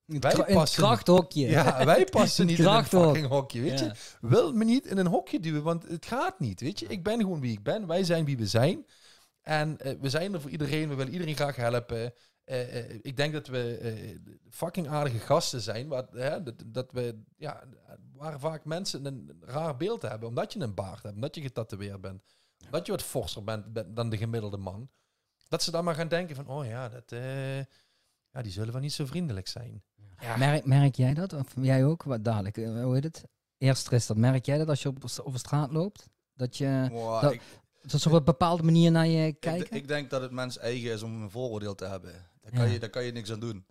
Wij 0.06 0.32
in 0.32 0.40
het 0.40 0.54
passen- 0.54 0.84
krachthokje. 0.84 1.48
Ja, 1.50 1.86
wij 1.86 2.06
passen 2.18 2.46
niet 2.46 2.60
in 2.60 2.66
een 2.66 2.86
fucking 2.86 3.28
hokje, 3.28 3.62
weet 3.62 3.80
Ja. 3.80 3.86
je. 3.86 3.94
Wil 4.22 4.54
me 4.54 4.64
niet 4.64 4.86
in 4.86 4.98
een 4.98 5.08
hokje 5.08 5.40
duwen, 5.40 5.64
want 5.64 5.84
het 5.88 6.06
gaat 6.06 6.40
niet, 6.40 6.62
weet 6.62 6.80
je. 6.80 6.88
Ik 6.88 7.04
ben 7.04 7.20
gewoon 7.20 7.40
wie 7.40 7.52
ik 7.52 7.64
ben, 7.64 7.88
wij 7.88 8.04
zijn 8.04 8.26
wie 8.26 8.38
we 8.38 8.48
zijn. 8.48 8.86
En 9.42 9.78
eh, 9.80 9.96
we 10.00 10.10
zijn 10.10 10.34
er 10.34 10.42
voor 10.42 10.50
iedereen, 10.50 10.90
we 10.90 10.96
willen 10.96 11.12
iedereen 11.14 11.36
graag 11.36 11.56
helpen. 11.56 12.14
Eh, 12.52 12.78
eh, 12.80 13.00
ik 13.02 13.18
denk 13.18 13.34
dat 13.34 13.48
we 13.48 13.78
eh, 13.78 14.18
fucking 14.50 14.88
aardige 14.88 15.20
gasten 15.20 15.62
zijn, 15.62 15.88
wat, 15.88 16.12
hè, 16.12 16.44
dat, 16.44 16.64
dat 16.66 16.92
we, 16.92 17.20
ja, 17.38 17.64
waar 18.14 18.40
vaak 18.40 18.66
mensen 18.66 19.06
een 19.06 19.38
raar 19.42 19.78
beeld 19.78 20.02
hebben, 20.02 20.28
omdat 20.30 20.54
je 20.54 20.60
een 20.60 20.74
baard 20.74 21.04
hebt, 21.04 21.16
omdat 21.16 21.36
je 21.36 21.42
getatoeëerd 21.42 22.02
bent, 22.02 22.24
dat 22.70 22.86
je 22.86 22.92
wat 22.92 23.02
forser 23.04 23.44
bent 23.44 23.74
ben- 23.74 23.94
dan 23.94 24.10
de 24.10 24.18
gemiddelde 24.18 24.58
man. 24.58 24.90
Dat 25.48 25.64
ze 25.64 25.72
dan 25.72 25.84
maar 25.84 25.96
gaan 25.96 26.08
denken 26.08 26.36
van, 26.36 26.48
oh 26.48 26.66
ja, 26.66 26.90
dat, 26.90 27.12
eh, 27.12 27.58
ja 28.32 28.42
die 28.42 28.52
zullen 28.52 28.72
wel 28.74 28.82
niet 28.82 28.94
zo 28.94 29.06
vriendelijk 29.06 29.48
zijn. 29.48 29.84
Ja. 30.20 30.38
Merk, 30.38 30.66
merk 30.66 30.96
jij 30.96 31.14
dat? 31.14 31.34
Of 31.34 31.54
jij 31.62 31.86
ook? 31.86 32.04
Wat 32.04 32.24
dadelijk, 32.24 32.56
hoe 32.56 32.94
heet 32.94 33.04
het? 33.04 33.26
Eerst 33.58 33.92
is 33.92 34.06
dat. 34.08 34.18
Merk 34.18 34.46
jij 34.46 34.58
dat 34.58 34.70
als 34.70 34.82
je 34.82 34.90
op, 34.90 35.04
over 35.24 35.40
straat 35.40 35.72
loopt? 35.72 36.10
Dat 36.34 36.58
je 36.58 36.88
Wow, 36.92 37.22
dat- 37.22 37.34
ik, 37.34 37.42
dat 37.82 38.02
ze 38.02 38.10
op 38.10 38.16
een 38.16 38.24
bepaalde 38.24 38.64
manier 38.64 38.92
naar 38.92 39.08
je 39.08 39.28
ik, 39.28 39.40
kijken? 39.40 39.76
ik 39.78 39.88
denk 39.88 40.10
dat 40.10 40.22
het 40.22 40.32
mens 40.32 40.58
eigen 40.58 40.92
is 40.92 41.04
om 41.04 41.22
een 41.22 41.30
vooroordeel 41.30 41.76
te 41.76 41.86
hebben. 41.86 42.30
Daar 42.42 42.52
kan, 42.52 42.66
Ja. 42.68 42.74
je, 42.74 42.80
daar 42.80 42.90
kan 42.90 43.04
je 43.04 43.12
niks 43.12 43.32
aan 43.32 43.40
doen. 43.40 43.66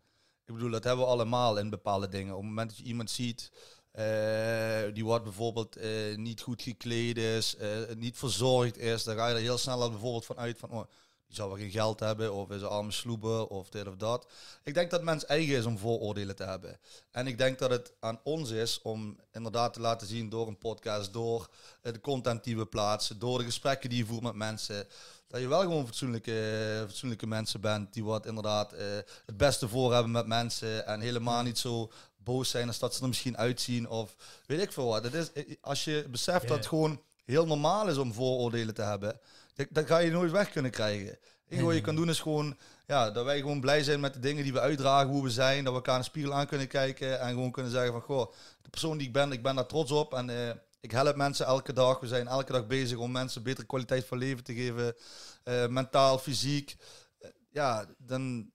Ik 0.47 0.55
bedoel, 0.55 0.71
dat 0.71 0.85
hebben 0.85 1.05
we 1.05 1.11
allemaal 1.11 1.59
in 1.59 1.71
bepaalde 1.71 2.09
dingen. 2.09 2.33
Op 2.35 2.41
het 2.41 2.49
moment 2.49 2.69
dat 2.69 2.79
je 2.79 2.85
iemand 2.85 3.11
ziet, 3.11 3.51
eh, 3.93 4.95
die 4.95 5.05
wordt 5.05 5.25
bijvoorbeeld 5.25 5.77
eh, 5.77 6.17
niet 6.17 6.41
goed 6.41 6.63
gekleed 6.63 7.17
is, 7.17 7.57
eh, 7.57 7.69
niet 7.97 8.19
verzorgd 8.19 8.77
is, 8.79 9.05
dan 9.05 9.17
ga 9.17 9.29
je 9.29 9.35
er 9.35 9.41
heel 9.41 9.59
snel 9.59 9.83
al 9.83 9.91
bijvoorbeeld 9.91 10.27
van 10.27 10.39
uit 10.39 10.59
van, 10.59 10.71
oh, 10.71 10.85
die 11.27 11.37
zou 11.37 11.49
wel 11.49 11.59
geen 11.59 11.71
geld 11.71 12.01
hebben, 12.01 12.33
of 12.35 12.51
is 12.51 12.63
een 12.63 12.69
arme 12.69 12.91
sloeber, 12.91 13.47
of 13.47 13.69
dit 13.69 13.87
of 13.87 13.97
dat. 13.97 14.31
Ik 14.65 14.75
denk 14.75 14.91
dat 14.91 15.03
mens 15.03 15.27
eigen 15.27 15.57
is 15.57 15.65
om 15.65 15.79
vooroordelen 15.79 16.37
te 16.37 16.45
hebben. 16.45 16.79
En 17.11 17.27
ik 17.27 17.39
denk 17.39 17.59
dat 17.59 17.71
het 17.71 17.93
aan 18.01 18.21
ons 18.25 18.51
is 18.51 18.83
om 18.83 19.19
inderdaad 19.33 19.73
te 19.73 19.81
laten 19.81 20.07
zien 20.07 20.29
door 20.29 20.47
een 20.49 20.59
podcast, 20.59 21.13
door 21.13 21.49
de 21.83 22.01
content 22.01 22.45
die 22.45 22.57
we 22.57 22.67
plaatsen, 22.67 23.19
door 23.19 23.39
de 23.39 23.45
gesprekken 23.45 23.89
die 23.89 23.99
je 23.99 24.07
voert 24.07 24.23
met 24.23 24.35
mensen, 24.35 24.87
dat 25.31 25.41
je 25.41 25.49
wel 25.49 25.61
gewoon 25.61 25.87
fatsoenlijke, 25.87 26.85
fatsoenlijke 26.87 27.27
mensen 27.27 27.61
bent 27.61 27.93
die 27.93 28.05
wat 28.05 28.27
inderdaad 28.27 28.73
eh, 28.73 28.87
het 29.27 29.37
beste 29.37 29.69
voor 29.69 29.93
hebben 29.93 30.13
met 30.13 30.27
mensen 30.27 30.87
en 30.87 31.01
helemaal 31.01 31.43
niet 31.43 31.59
zo 31.59 31.91
boos 32.17 32.51
zijn 32.51 32.67
als 32.67 32.79
dat 32.79 32.95
ze 32.95 33.03
er 33.03 33.09
misschien 33.09 33.37
uitzien 33.37 33.89
of 33.89 34.15
weet 34.47 34.61
ik 34.61 34.73
veel 34.73 34.87
wat. 34.87 35.05
Het 35.05 35.15
is, 35.15 35.33
eh, 35.33 35.55
als 35.61 35.85
je 35.85 36.07
beseft 36.11 36.49
dat 36.49 36.57
het 36.57 36.67
gewoon 36.67 37.03
heel 37.25 37.47
normaal 37.47 37.89
is 37.89 37.97
om 37.97 38.13
vooroordelen 38.13 38.75
te 38.75 38.83
hebben, 38.83 39.21
dat, 39.55 39.67
dat 39.71 39.87
ga 39.87 39.99
je 39.99 40.11
nooit 40.11 40.31
weg 40.31 40.51
kunnen 40.51 40.71
krijgen. 40.71 41.07
Het 41.07 41.19
enige 41.49 41.67
wat 41.67 41.75
je 41.75 41.81
kan 41.81 41.97
doen 41.97 42.09
is 42.09 42.21
gewoon 42.21 42.57
ja, 42.87 43.11
dat 43.11 43.25
wij 43.25 43.39
gewoon 43.39 43.61
blij 43.61 43.83
zijn 43.83 44.01
met 44.01 44.15
de 44.15 44.21
dingen 44.21 44.43
die 44.43 44.53
we 44.53 44.61
uitdragen, 44.61 45.11
hoe 45.11 45.23
we 45.23 45.31
zijn, 45.31 45.65
dat 45.65 45.73
we 45.73 45.79
elkaar 45.79 45.95
in 45.95 46.01
de 46.01 46.07
spiegel 46.07 46.35
aan 46.35 46.47
kunnen 46.47 46.69
kijken 46.69 47.21
en 47.21 47.29
gewoon 47.29 47.51
kunnen 47.51 47.73
zeggen 47.73 47.93
van 47.93 48.01
goh, 48.01 48.33
de 48.63 48.71
persoon 48.71 48.99
die 48.99 49.07
ik 49.07 49.13
ben, 49.13 49.33
ik 49.33 49.43
ben 49.43 49.55
daar 49.55 49.67
trots 49.67 49.91
op 49.91 50.15
en 50.15 50.31
eh, 50.31 50.57
ik 50.81 50.91
help 50.91 51.17
mensen 51.17 51.47
elke 51.47 51.73
dag. 51.73 52.01
We 52.01 52.07
zijn 52.07 52.29
elke 52.29 52.53
dag 52.53 52.67
bezig 52.67 52.99
om 52.99 53.13
mensen 53.13 53.43
betere 53.43 53.67
kwaliteit 53.67 54.05
van 54.05 54.19
leven 54.19 54.45
te 54.45 54.55
geven, 54.55 54.95
eh, 55.45 55.67
mentaal, 55.67 56.19
fysiek. 56.19 56.77
Eh, 57.19 57.31
ja, 57.51 57.87
dan 57.99 58.53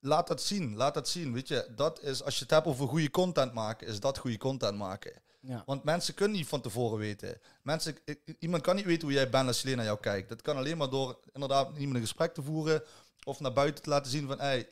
laat 0.00 0.26
dat 0.26 0.42
zien, 0.42 0.76
laat 0.76 0.94
dat 0.94 1.08
zien. 1.08 1.32
Weet 1.32 1.48
je, 1.48 1.72
dat 1.74 2.02
is 2.02 2.22
als 2.22 2.34
je 2.34 2.42
het 2.42 2.50
hebt 2.50 2.66
over 2.66 2.88
goede 2.88 3.10
content 3.10 3.52
maken, 3.52 3.86
is 3.86 4.00
dat 4.00 4.18
goede 4.18 4.38
content 4.38 4.78
maken. 4.78 5.22
ja. 5.40 5.62
Want 5.66 5.84
mensen 5.84 6.14
kunnen 6.14 6.36
niet 6.36 6.46
van 6.48 6.60
tevoren 6.60 6.98
weten. 6.98 7.40
Mensen, 7.62 7.96
iemand 8.38 8.62
kan 8.62 8.76
niet 8.76 8.84
weten 8.84 9.02
hoe 9.02 9.16
jij 9.16 9.30
bent 9.30 9.46
als 9.46 9.56
je 9.56 9.64
alleen 9.64 9.76
naar 9.76 9.86
jou 9.86 10.00
kijkt. 10.00 10.28
Dat 10.28 10.42
kan 10.42 10.56
alleen 10.56 10.76
maar 10.76 10.90
door 10.90 11.18
inderdaad 11.32 11.76
iemand 11.76 11.94
een 11.94 12.00
gesprek 12.00 12.34
te 12.34 12.42
voeren 12.42 12.82
of 13.24 13.40
naar 13.40 13.52
buiten 13.52 13.82
te 13.82 13.90
laten 13.90 14.10
zien 14.10 14.26
van, 14.26 14.38
hey, 14.38 14.68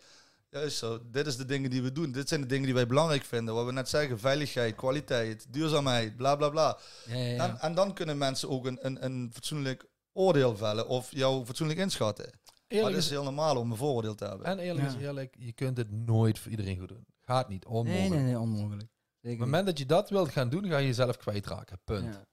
juist 0.52 0.76
zo, 0.76 1.00
dit 1.10 1.26
is 1.26 1.36
de 1.36 1.44
dingen 1.44 1.70
die 1.70 1.82
we 1.82 1.92
doen. 1.92 2.12
Dit 2.12 2.28
zijn 2.28 2.40
de 2.40 2.46
dingen 2.46 2.64
die 2.64 2.74
wij 2.74 2.86
belangrijk 2.86 3.24
vinden. 3.24 3.54
Wat 3.54 3.66
we 3.66 3.72
net 3.72 3.88
zeggen, 3.88 4.18
veiligheid, 4.18 4.74
kwaliteit, 4.74 5.52
duurzaamheid, 5.52 6.16
bla 6.16 6.36
bla 6.36 6.48
bla. 6.48 6.78
Ja, 7.06 7.16
ja, 7.16 7.24
ja. 7.24 7.48
En, 7.48 7.58
en 7.60 7.74
dan 7.74 7.94
kunnen 7.94 8.18
mensen 8.18 8.48
ook 8.48 8.66
een, 8.66 8.86
een, 8.86 9.04
een 9.04 9.30
fatsoenlijk 9.32 9.84
oordeel 10.12 10.56
vellen 10.56 10.88
of 10.88 11.10
jou 11.10 11.44
fatsoenlijk 11.44 11.78
inschatten. 11.78 12.24
Maar 12.24 12.50
Eerlijk 12.66 12.88
het 12.94 12.98
is, 12.98 13.04
is 13.04 13.10
heel 13.10 13.24
normaal 13.24 13.56
om 13.56 13.70
een 13.70 13.76
vooroordeel 13.76 14.14
te 14.14 14.24
hebben. 14.24 14.46
en 14.46 14.58
eerlijk 14.58 14.90
Ja. 14.90 14.96
is 14.96 15.02
eerlijk, 15.02 15.34
je 15.38 15.52
kunt 15.52 15.76
het 15.76 15.90
nooit 15.90 16.38
voor 16.38 16.50
iedereen 16.50 16.78
goed 16.78 16.88
doen. 16.88 17.06
Gaat 17.20 17.48
niet, 17.48 17.64
onmogelijk. 17.64 18.10
nee, 18.10 18.18
nee, 18.18 18.32
nee, 18.32 18.38
onmogelijk. 18.38 18.82
Op 18.82 18.88
Zeker 19.20 19.38
het 19.38 19.38
moment 19.48 19.66
dat 19.66 19.78
je 19.78 19.86
dat 19.86 20.10
wilt 20.10 20.30
gaan 20.30 20.48
doen, 20.48 20.66
ga 20.68 20.76
je 20.78 20.86
jezelf 20.86 21.16
kwijtraken. 21.16 21.78
Punt. 21.84 22.14
Ja. 22.14 22.26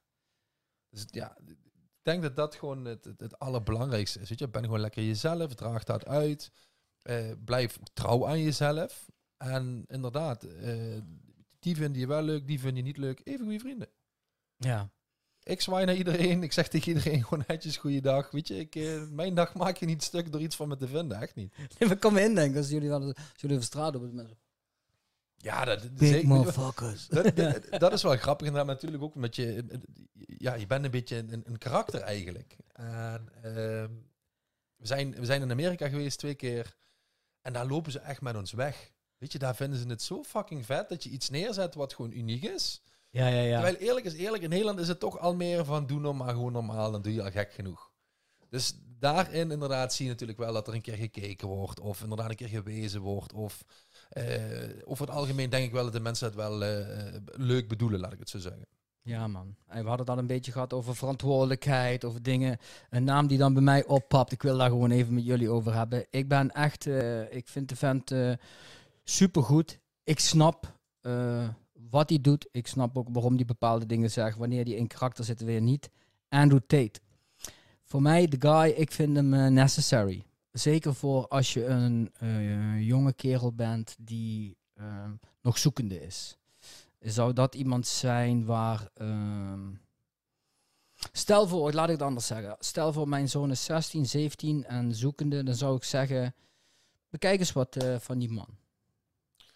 Dus 0.89 1.05
ja, 1.07 1.37
denk 2.01 2.21
dat 2.21 2.35
dat 2.35 2.55
gewoon 2.55 2.85
het, 2.85 3.05
het, 3.05 3.19
het 3.19 3.39
allerbelangrijkste 3.39 4.19
is. 4.19 4.29
Weet 4.29 4.39
je, 4.39 4.47
ben 4.49 4.63
gewoon 4.63 4.79
lekker 4.79 5.03
jezelf, 5.03 5.53
draag 5.53 5.83
dat 5.83 6.05
uit. 6.05 6.51
Eh, 7.09 7.31
blijf 7.45 7.79
trouw 7.93 8.27
aan 8.27 8.41
jezelf. 8.41 9.09
En 9.37 9.85
inderdaad, 9.87 10.43
eh, 10.43 11.01
die 11.59 11.75
vind 11.75 11.95
je 11.95 12.07
wel 12.07 12.21
leuk, 12.21 12.47
die 12.47 12.59
vind 12.59 12.77
je 12.77 12.83
niet 12.83 12.97
leuk. 12.97 13.21
Even 13.23 13.45
goede 13.45 13.59
vrienden. 13.59 13.87
Ja. 14.57 14.89
Ik 15.43 15.61
zwaai 15.61 15.85
naar 15.85 15.95
iedereen. 15.95 16.43
Ik 16.43 16.53
zeg 16.53 16.67
tegen 16.67 16.87
iedereen 16.87 17.23
gewoon 17.27 17.43
netjes 17.47 17.77
goeiedag. 17.77 18.31
Weet 18.31 18.47
je, 18.47 18.59
ik, 18.59 18.75
eh, 18.75 19.07
mijn 19.09 19.33
dag 19.33 19.53
maak 19.53 19.77
je 19.77 19.85
niet 19.85 20.03
stuk 20.03 20.31
door 20.31 20.41
iets 20.41 20.55
van 20.55 20.67
me 20.67 20.75
te 20.77 20.87
vinden. 20.87 21.21
Echt 21.21 21.35
niet. 21.35 21.53
Ik 21.77 21.99
kan 21.99 22.13
me 22.13 22.21
indenken 22.23 22.57
als 22.57 22.69
jullie, 22.69 22.91
als 22.91 23.13
jullie 23.35 23.55
over 23.55 23.67
straat 23.67 23.95
op 23.95 24.13
mensen. 24.13 24.37
Ja, 25.37 25.65
dat, 25.65 25.95
Big 25.95 26.09
zeker- 26.09 26.27
motherfuckers. 26.27 27.07
dat, 27.07 27.35
dat, 27.35 27.79
dat 27.79 27.93
is 27.93 28.03
wel 28.03 28.17
grappig 28.17 28.47
inderdaad, 28.47 28.65
maar 28.67 28.75
natuurlijk 28.75 29.03
ook 29.03 29.15
met 29.15 29.35
je... 29.35 29.65
Ja, 30.37 30.53
je 30.53 30.67
bent 30.67 30.85
een 30.85 30.91
beetje 30.91 31.17
een, 31.17 31.43
een 31.45 31.57
karakter 31.57 32.01
eigenlijk. 32.01 32.55
En, 32.73 33.29
ehm, 33.41 33.91
we, 34.75 34.87
zijn, 34.87 35.15
we 35.15 35.25
zijn 35.25 35.41
in 35.41 35.51
Amerika 35.51 35.87
geweest 35.87 36.19
twee 36.19 36.35
keer. 36.35 36.77
En 37.49 37.55
daar 37.55 37.67
lopen 37.67 37.91
ze 37.91 37.99
echt 37.99 38.21
met 38.21 38.35
ons 38.35 38.51
weg. 38.51 38.91
Weet 39.17 39.31
je, 39.31 39.39
daar 39.39 39.55
vinden 39.55 39.79
ze 39.79 39.87
het 39.87 40.01
zo 40.01 40.23
fucking 40.23 40.65
vet 40.65 40.89
dat 40.89 41.03
je 41.03 41.09
iets 41.09 41.29
neerzet 41.29 41.75
wat 41.75 41.93
gewoon 41.93 42.11
uniek 42.11 42.43
is. 42.43 42.81
Ja, 43.09 43.27
ja, 43.27 43.41
ja. 43.41 43.61
Terwijl 43.61 43.87
eerlijk 43.87 44.05
is 44.05 44.13
eerlijk, 44.13 44.43
in 44.43 44.49
Nederland 44.49 44.79
is 44.79 44.87
het 44.87 44.99
toch 44.99 45.19
al 45.19 45.35
meer 45.35 45.65
van 45.65 45.87
doe 45.87 45.99
nou 45.99 46.15
maar 46.15 46.29
gewoon 46.29 46.51
normaal, 46.51 46.91
dan 46.91 47.01
doe 47.01 47.13
je 47.13 47.23
al 47.23 47.31
gek 47.31 47.53
genoeg. 47.53 47.91
Dus 48.49 48.73
daarin 48.99 49.51
inderdaad 49.51 49.93
zie 49.93 50.05
je 50.05 50.11
natuurlijk 50.11 50.39
wel 50.39 50.53
dat 50.53 50.67
er 50.67 50.73
een 50.73 50.81
keer 50.81 50.95
gekeken 50.95 51.47
wordt, 51.47 51.79
of 51.79 52.01
inderdaad 52.01 52.29
een 52.29 52.35
keer 52.35 52.47
gewezen 52.47 53.01
wordt, 53.01 53.33
of 53.33 53.63
eh, 54.09 54.69
over 54.83 55.07
het 55.07 55.15
algemeen 55.15 55.49
denk 55.49 55.65
ik 55.65 55.71
wel 55.71 55.83
dat 55.83 55.93
de 55.93 55.99
mensen 55.99 56.25
het 56.27 56.35
wel 56.35 56.63
eh, 56.63 57.07
eh, 57.07 57.21
leuk 57.25 57.67
bedoelen, 57.67 57.99
laat 57.99 58.13
ik 58.13 58.19
het 58.19 58.29
zo 58.29 58.39
zeggen. 58.39 58.67
Ja, 59.09 59.27
man. 59.27 59.55
We 59.67 59.73
hadden 59.73 59.99
het 59.99 60.09
al 60.09 60.17
een 60.17 60.27
beetje 60.27 60.51
gehad 60.51 60.73
over 60.73 60.95
verantwoordelijkheid, 60.95 62.05
over 62.05 62.23
dingen. 62.23 62.57
Een 62.89 63.03
naam 63.03 63.27
die 63.27 63.37
dan 63.37 63.53
bij 63.53 63.61
mij 63.61 63.85
oppapt. 63.85 64.31
Ik 64.31 64.41
wil 64.41 64.57
daar 64.57 64.69
gewoon 64.69 64.91
even 64.91 65.13
met 65.13 65.25
jullie 65.25 65.49
over 65.49 65.73
hebben. 65.73 66.05
Ik 66.09 66.27
ben 66.27 66.51
echt, 66.51 66.87
eh, 66.87 67.33
ik 67.33 67.47
vind 67.47 67.69
de 67.69 67.75
vent 67.75 68.11
eh 68.11 68.33
supergoed. 69.03 69.79
Ik 70.03 70.19
snap 70.19 70.79
eh, 71.01 71.49
wat 71.89 72.09
hij 72.09 72.21
doet. 72.21 72.47
Ik 72.51 72.67
snap 72.67 72.97
ook 72.97 73.07
waarom 73.11 73.35
hij 73.35 73.45
bepaalde 73.45 73.85
dingen 73.85 74.11
zegt. 74.11 74.37
Wanneer 74.37 74.63
hij 74.63 74.73
in 74.73 74.87
karakter 74.87 75.23
zit, 75.23 75.41
weer 75.41 75.61
niet. 75.61 75.89
Andrew 76.27 76.61
Tate. 76.67 76.99
Voor 77.83 78.01
mij, 78.01 78.27
de 78.27 78.37
guy, 78.39 78.69
ik 78.69 78.91
vind 78.91 79.15
hem 79.15 79.53
necessary. 79.53 80.25
Zeker 80.51 80.95
voor 80.95 81.27
als 81.27 81.53
je 81.53 81.65
een 81.65 82.11
jonge 82.83 83.13
kerel 83.13 83.53
bent 83.53 83.95
die 83.99 84.57
nog 85.41 85.57
zoekende 85.57 86.01
is 86.05 86.38
zou 86.99 87.33
dat 87.33 87.55
iemand 87.55 87.87
zijn 87.87 88.45
waar. 88.45 88.89
ehm, 88.93 89.71
stel 91.11 91.47
voor, 91.47 91.71
laat 91.73 91.85
ik 91.85 91.91
het 91.91 92.01
anders 92.01 92.27
zeggen. 92.27 92.55
Stel 92.59 92.93
voor, 92.93 93.07
mijn 93.07 93.29
zoon 93.29 93.51
is 93.51 93.63
16, 93.63 94.05
17 94.05 94.65
en 94.65 94.95
zoekende, 94.95 95.43
dan 95.43 95.55
zou 95.55 95.75
ik 95.75 95.83
zeggen: 95.83 96.35
bekijk 97.09 97.39
eens 97.39 97.51
wat 97.51 97.75
eh, 97.75 97.99
van 97.99 98.19
die 98.19 98.29
man. 98.31 98.57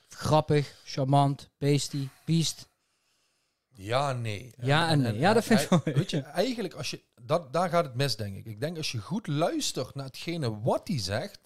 Grappig, 0.08 0.82
charmant, 0.86 1.50
beestie, 1.58 2.10
beest. 2.26 2.68
Ja, 3.76 4.14
nee. 4.14 4.54
Ja 4.62 4.90
en 4.90 5.02
nee. 5.02 5.18
Ja, 5.20 5.34
dat 5.34 5.44
vind 5.44 5.62
ik 5.62 5.70
wel- 5.70 5.82
Weet 5.84 6.10
je, 6.10 6.22
eigenlijk 6.22 6.74
als 6.74 6.90
je, 6.92 7.04
dat, 7.22 7.54
daar 7.54 7.70
gaat 7.70 7.86
het 7.86 7.96
mis 7.96 8.16
denk 8.16 8.36
ik. 8.38 8.46
Ik 8.46 8.60
denk 8.60 8.78
als 8.78 8.92
je 8.92 9.00
goed 9.02 9.28
luistert 9.28 9.96
naar 9.96 10.06
hetgene 10.06 10.62
wat 10.62 10.88
hij 10.88 11.00
zegt, 11.00 11.40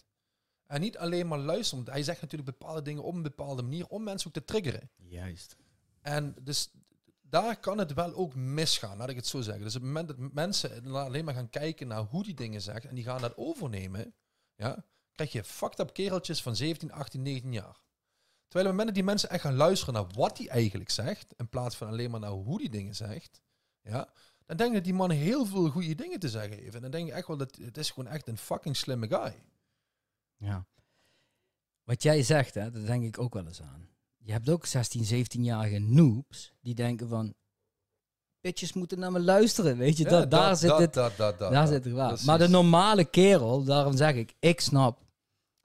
en 0.66 0.82
niet 0.82 0.98
alleen 0.98 1.28
maar 1.28 1.40
luistert, 1.40 1.76
want 1.84 1.88
hij 1.96 2.04
zegt 2.04 2.22
natuurlijk 2.22 2.58
bepaalde 2.58 2.82
dingen 2.82 3.04
op 3.04 3.14
een 3.14 3.22
bepaalde 3.22 3.62
manier 3.62 3.88
om 3.88 4.04
mensen 4.04 4.28
ook 4.28 4.34
te 4.34 4.44
triggeren. 4.46 4.90
Juist. 4.96 5.56
En 6.08 6.36
dus 6.42 6.72
daar 7.22 7.60
kan 7.60 7.78
het 7.78 7.94
wel 7.94 8.14
ook 8.14 8.36
misgaan, 8.36 8.98
laat 8.98 9.10
ik 9.10 9.16
het 9.16 9.28
zo 9.28 9.42
zeggen. 9.42 9.64
Dus 9.64 9.76
op 9.76 9.82
het 9.82 9.90
moment 9.90 10.08
dat 10.08 10.34
mensen 10.34 10.96
alleen 10.96 11.26
maar 11.26 11.34
gaan 11.34 11.50
kijken 11.50 11.88
naar 11.88 12.02
hoe 12.02 12.24
die 12.24 12.34
dingen 12.34 12.62
zegt 12.62 12.86
en 12.86 12.96
die 12.96 13.04
gaan 13.04 13.22
dat 13.22 13.38
overnemen, 13.38 14.14
ja, 14.56 14.86
krijg 15.12 15.32
je 15.32 15.44
fucked 15.44 15.80
up 15.80 15.94
kereltjes 15.94 16.42
van 16.42 16.56
17, 16.56 16.92
18, 16.92 17.22
19 17.22 17.54
jaar. 17.54 17.82
Terwijl 18.48 18.48
op 18.48 18.54
het 18.54 18.66
moment 18.66 18.86
dat 18.86 18.96
die 18.96 19.04
mensen 19.04 19.30
echt 19.30 19.42
gaan 19.42 19.56
luisteren 19.56 19.94
naar 19.94 20.08
wat 20.08 20.38
hij 20.38 20.48
eigenlijk 20.48 20.90
zegt, 20.90 21.34
in 21.38 21.50
plaats 21.50 21.76
van 21.76 21.88
alleen 21.88 22.12
maar 22.12 22.20
naar 22.20 22.30
hoe 22.30 22.58
die 22.58 22.70
dingen 22.70 22.96
zegt, 22.96 23.42
ja, 23.82 24.10
dan 24.46 24.58
denk 24.58 24.70
ik 24.70 24.76
dat 24.76 24.84
die 24.84 24.94
man 24.94 25.10
heel 25.10 25.46
veel 25.46 25.70
goede 25.70 25.96
dingen 25.96 26.20
te 26.20 26.30
zeggen 26.30 26.58
heeft. 26.58 26.76
En 26.76 26.82
dan 26.82 26.92
denk 26.92 27.08
ik 27.08 27.14
echt 27.14 27.28
wel 27.28 27.38
dat 27.38 27.56
het 27.56 27.78
is 27.78 27.90
gewoon 27.90 28.12
echt 28.12 28.28
een 28.28 28.38
fucking 28.38 28.76
slimme 28.76 29.08
guy. 29.08 29.44
Ja. 30.36 30.66
Wat 31.84 32.04
jij 32.04 32.24
zegt, 32.24 32.54
hè, 32.54 32.72
dat 32.72 32.86
denk 32.86 33.04
ik 33.04 33.20
ook 33.20 33.34
wel 33.34 33.46
eens 33.46 33.62
aan. 33.62 33.97
Je 34.28 34.34
hebt 34.34 34.50
ook 34.50 34.66
16, 34.66 35.26
17-jarige 35.26 35.80
noobs 35.80 36.54
die 36.62 36.76
denken 36.76 37.08
van... 37.10 37.34
Bitches 38.42 38.74
moeten 38.74 39.00
naar 39.00 39.12
me 39.12 39.20
luisteren, 39.20 39.78
weet 39.78 39.98
je. 39.98 40.04
Ja, 40.04 40.10
dat, 40.10 40.32
daar 40.32 40.56
zit 40.56 40.70
dat- 40.70 40.80
het, 40.80 40.94
dat- 41.18 41.40
daar 41.40 41.68
zit 41.68 41.84
het 41.84 41.94
waar. 41.94 42.08
Precies. 42.08 42.26
Maar 42.26 42.38
de 42.38 42.48
normale 42.48 43.06
kerel, 43.06 43.64
daarom 43.64 43.96
zeg 43.98 44.14
ik, 44.16 44.34
ik 44.40 44.60
snap 44.60 45.00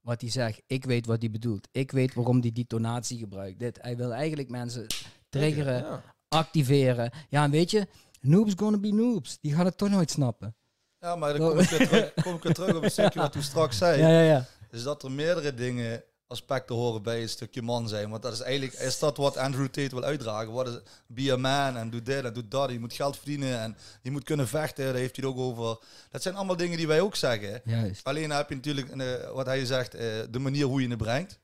wat 0.00 0.20
hij 0.20 0.30
zegt. 0.30 0.62
Ik 0.66 0.84
weet 0.84 1.06
wat 1.06 1.20
hij 1.20 1.30
bedoelt. 1.30 1.68
Ik 1.72 1.90
weet 1.90 2.14
waarom 2.14 2.40
hij 2.40 2.52
die 2.52 2.66
tonatie 2.66 3.18
gebruikt. 3.18 3.58
Dit, 3.58 3.78
hij 3.82 3.96
wil 3.96 4.12
eigenlijk 4.12 4.48
mensen 4.48 4.86
triggeren, 5.28 5.76
Ja. 5.84 6.02
activeren. 6.28 7.10
Ja, 7.28 7.44
en 7.44 7.50
weet 7.50 7.70
je, 7.70 7.86
noobs 8.20 8.52
gonna 8.56 8.78
be 8.78 8.92
noobs. 8.92 9.38
Die 9.40 9.54
gaan 9.54 9.64
het 9.64 9.78
toch 9.78 9.90
nooit 9.90 10.10
snappen. 10.10 10.56
Ja, 10.98 11.16
maar 11.16 11.38
dan 11.38 11.48
kom 11.48 11.58
ik 11.58 11.68
weer 11.68 11.88
terug, 11.88 12.12
kom 12.24 12.34
ik 12.34 12.42
weer 12.42 12.54
terug 12.54 12.76
op 12.76 12.82
een 12.82 12.90
stukje 12.90 13.20
wat 13.20 13.34
u 13.34 13.42
straks 13.42 13.78
zei. 13.78 14.00
Ja, 14.00 14.08
ja, 14.08 14.20
ja. 14.22 14.46
Is 14.70 14.82
dat 14.82 15.02
er 15.02 15.10
meerdere 15.10 15.54
dingen, 15.54 16.02
aspecten 16.32 16.74
horen 16.74 17.02
bij 17.02 17.22
een 17.22 17.28
stukje 17.28 17.62
man 17.62 17.88
zijn. 17.88 18.10
Want 18.10 18.22
dat 18.22 18.32
is 18.32 18.40
eigenlijk, 18.40 18.72
is 18.72 18.98
dat 18.98 19.16
wat 19.16 19.36
Andrew 19.36 19.66
Tate 19.66 19.94
wil 19.94 20.04
uitdragen. 20.04 20.52
Wat 20.52 20.68
is 20.68 20.78
be 21.06 21.32
a 21.32 21.36
man 21.36 21.76
en 21.76 21.90
doe 21.90 22.02
dit 22.02 22.24
en 22.24 22.32
doe 22.32 22.48
dat. 22.48 22.70
Je 22.70 22.80
moet 22.80 22.92
geld 22.92 23.16
verdienen 23.16 23.60
en 23.60 23.76
je 24.02 24.10
moet 24.10 24.24
kunnen 24.24 24.48
vechten. 24.48 24.84
Daar 24.84 24.94
heeft 24.94 25.16
hij 25.16 25.28
het 25.28 25.36
ook 25.36 25.42
over. 25.44 25.78
Dat 26.10 26.22
zijn 26.22 26.34
allemaal 26.34 26.56
dingen 26.56 26.76
die 26.76 26.86
wij 26.86 27.00
ook 27.00 27.16
zeggen. 27.16 27.60
Juist. 27.64 28.04
Alleen 28.04 28.30
heb 28.30 28.48
je 28.48 28.54
natuurlijk, 28.54 28.88
eh, 28.90 29.30
wat 29.30 29.46
hij 29.46 29.64
zegt, 29.64 29.94
eh, 29.94 30.06
de 30.30 30.38
manier 30.38 30.64
hoe 30.64 30.82
je 30.82 30.88
het 30.88 30.98
brengt. 30.98 31.38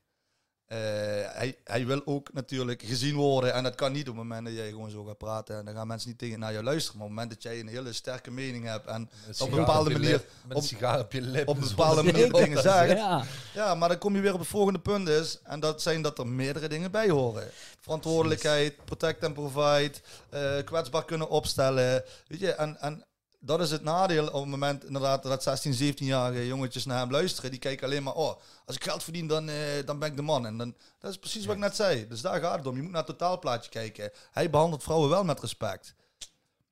Eh, 0.69 0.77
hij, 1.25 1.57
hij 1.63 1.85
wil 1.85 2.01
ook 2.05 2.33
natuurlijk 2.33 2.81
gezien 2.85 3.15
worden. 3.15 3.53
En 3.53 3.63
dat 3.63 3.75
kan 3.75 3.91
niet 3.91 4.09
op 4.09 4.15
het 4.15 4.23
moment 4.23 4.45
dat 4.45 4.55
jij 4.55 4.69
gewoon 4.69 4.89
zo 4.89 5.03
gaat 5.03 5.17
praten. 5.17 5.57
En 5.57 5.65
dan 5.65 5.75
gaan 5.75 5.87
mensen 5.87 6.09
niet 6.09 6.17
tegen 6.17 6.39
naar 6.39 6.51
jou 6.51 6.63
luisteren. 6.63 6.97
Maar 6.99 7.07
op 7.07 7.13
het 7.15 7.21
moment 7.23 7.41
dat 7.43 7.51
jij 7.51 7.61
een 7.61 7.67
hele 7.67 7.93
sterke 7.93 8.31
mening 8.31 8.65
hebt. 8.65 8.87
En 8.87 9.09
op 9.39 9.51
een 9.51 9.57
bepaalde 9.57 9.89
je 9.89 9.97
manier- 9.99 10.23
op- 10.49 10.55
op 10.99 11.11
je 11.11 11.21
lip. 11.21 11.47
op 11.47 11.57
een 11.61 11.67
bepaalde 11.67 12.03
manier 12.03 12.25
je 12.25 12.31
dingen 12.33 12.61
zegt. 12.61 12.91
Ja. 12.97 13.23
Ja, 13.53 13.75
maar 13.75 13.89
dan 13.89 13.97
kom 13.97 14.15
je 14.15 14.21
weer 14.21 14.33
op 14.33 14.39
het 14.39 14.47
volgende 14.47 14.79
punt 14.79 15.07
is. 15.07 15.39
En 15.43 15.59
dat 15.59 15.81
zijn 15.81 16.01
dat 16.01 16.17
er 16.19 16.27
meerdere 16.27 16.67
dingen 16.67 16.91
bij 16.91 17.09
horen. 17.09 17.49
Verantwoordelijkheid, 17.79 18.85
protect 18.85 19.23
and 19.23 19.33
provide, 19.33 19.91
eh, 20.29 20.63
kwetsbaar 20.65 21.05
kunnen 21.05 21.29
opstellen. 21.29 22.03
Weet 22.27 22.39
je, 22.39 22.51
en, 22.51 22.77
en 22.81 23.03
dat 23.39 23.59
is 23.59 23.71
het 23.71 23.83
nadeel 23.83 24.27
op 24.27 24.41
het 24.41 24.49
moment 24.49 24.85
inderdaad 24.85 25.23
dat 25.23 25.43
16, 25.43 25.93
17-jarige 25.93 26.47
jongetjes 26.47 26.85
naar 26.85 26.99
hem 26.99 27.11
luisteren. 27.11 27.51
Die 27.51 27.59
kijken 27.59 27.87
alleen 27.87 28.03
maar, 28.03 28.13
oh, 28.13 28.39
als 28.65 28.75
ik 28.75 28.83
geld 28.83 29.03
verdien, 29.03 29.27
dan, 29.27 29.49
eh, 29.49 29.55
dan 29.85 29.99
ben 29.99 30.09
ik 30.09 30.15
de 30.15 30.21
man. 30.21 30.45
En 30.45 30.57
dan, 30.57 30.75
dat 30.99 31.11
is 31.11 31.17
precies 31.17 31.45
wat 31.45 31.55
ik 31.55 31.61
net 31.61 31.75
zei. 31.75 32.07
Dus 32.07 32.21
daar 32.21 32.39
gaat 32.39 32.57
het 32.57 32.67
om. 32.67 32.75
Je 32.75 32.81
moet 32.81 32.91
naar 32.91 33.05
het 33.05 33.17
totaalplaatje 33.17 33.69
kijken. 33.69 34.11
Hij 34.31 34.49
behandelt 34.49 34.83
vrouwen 34.83 35.09
wel 35.09 35.23
met 35.23 35.39
respect. 35.39 35.95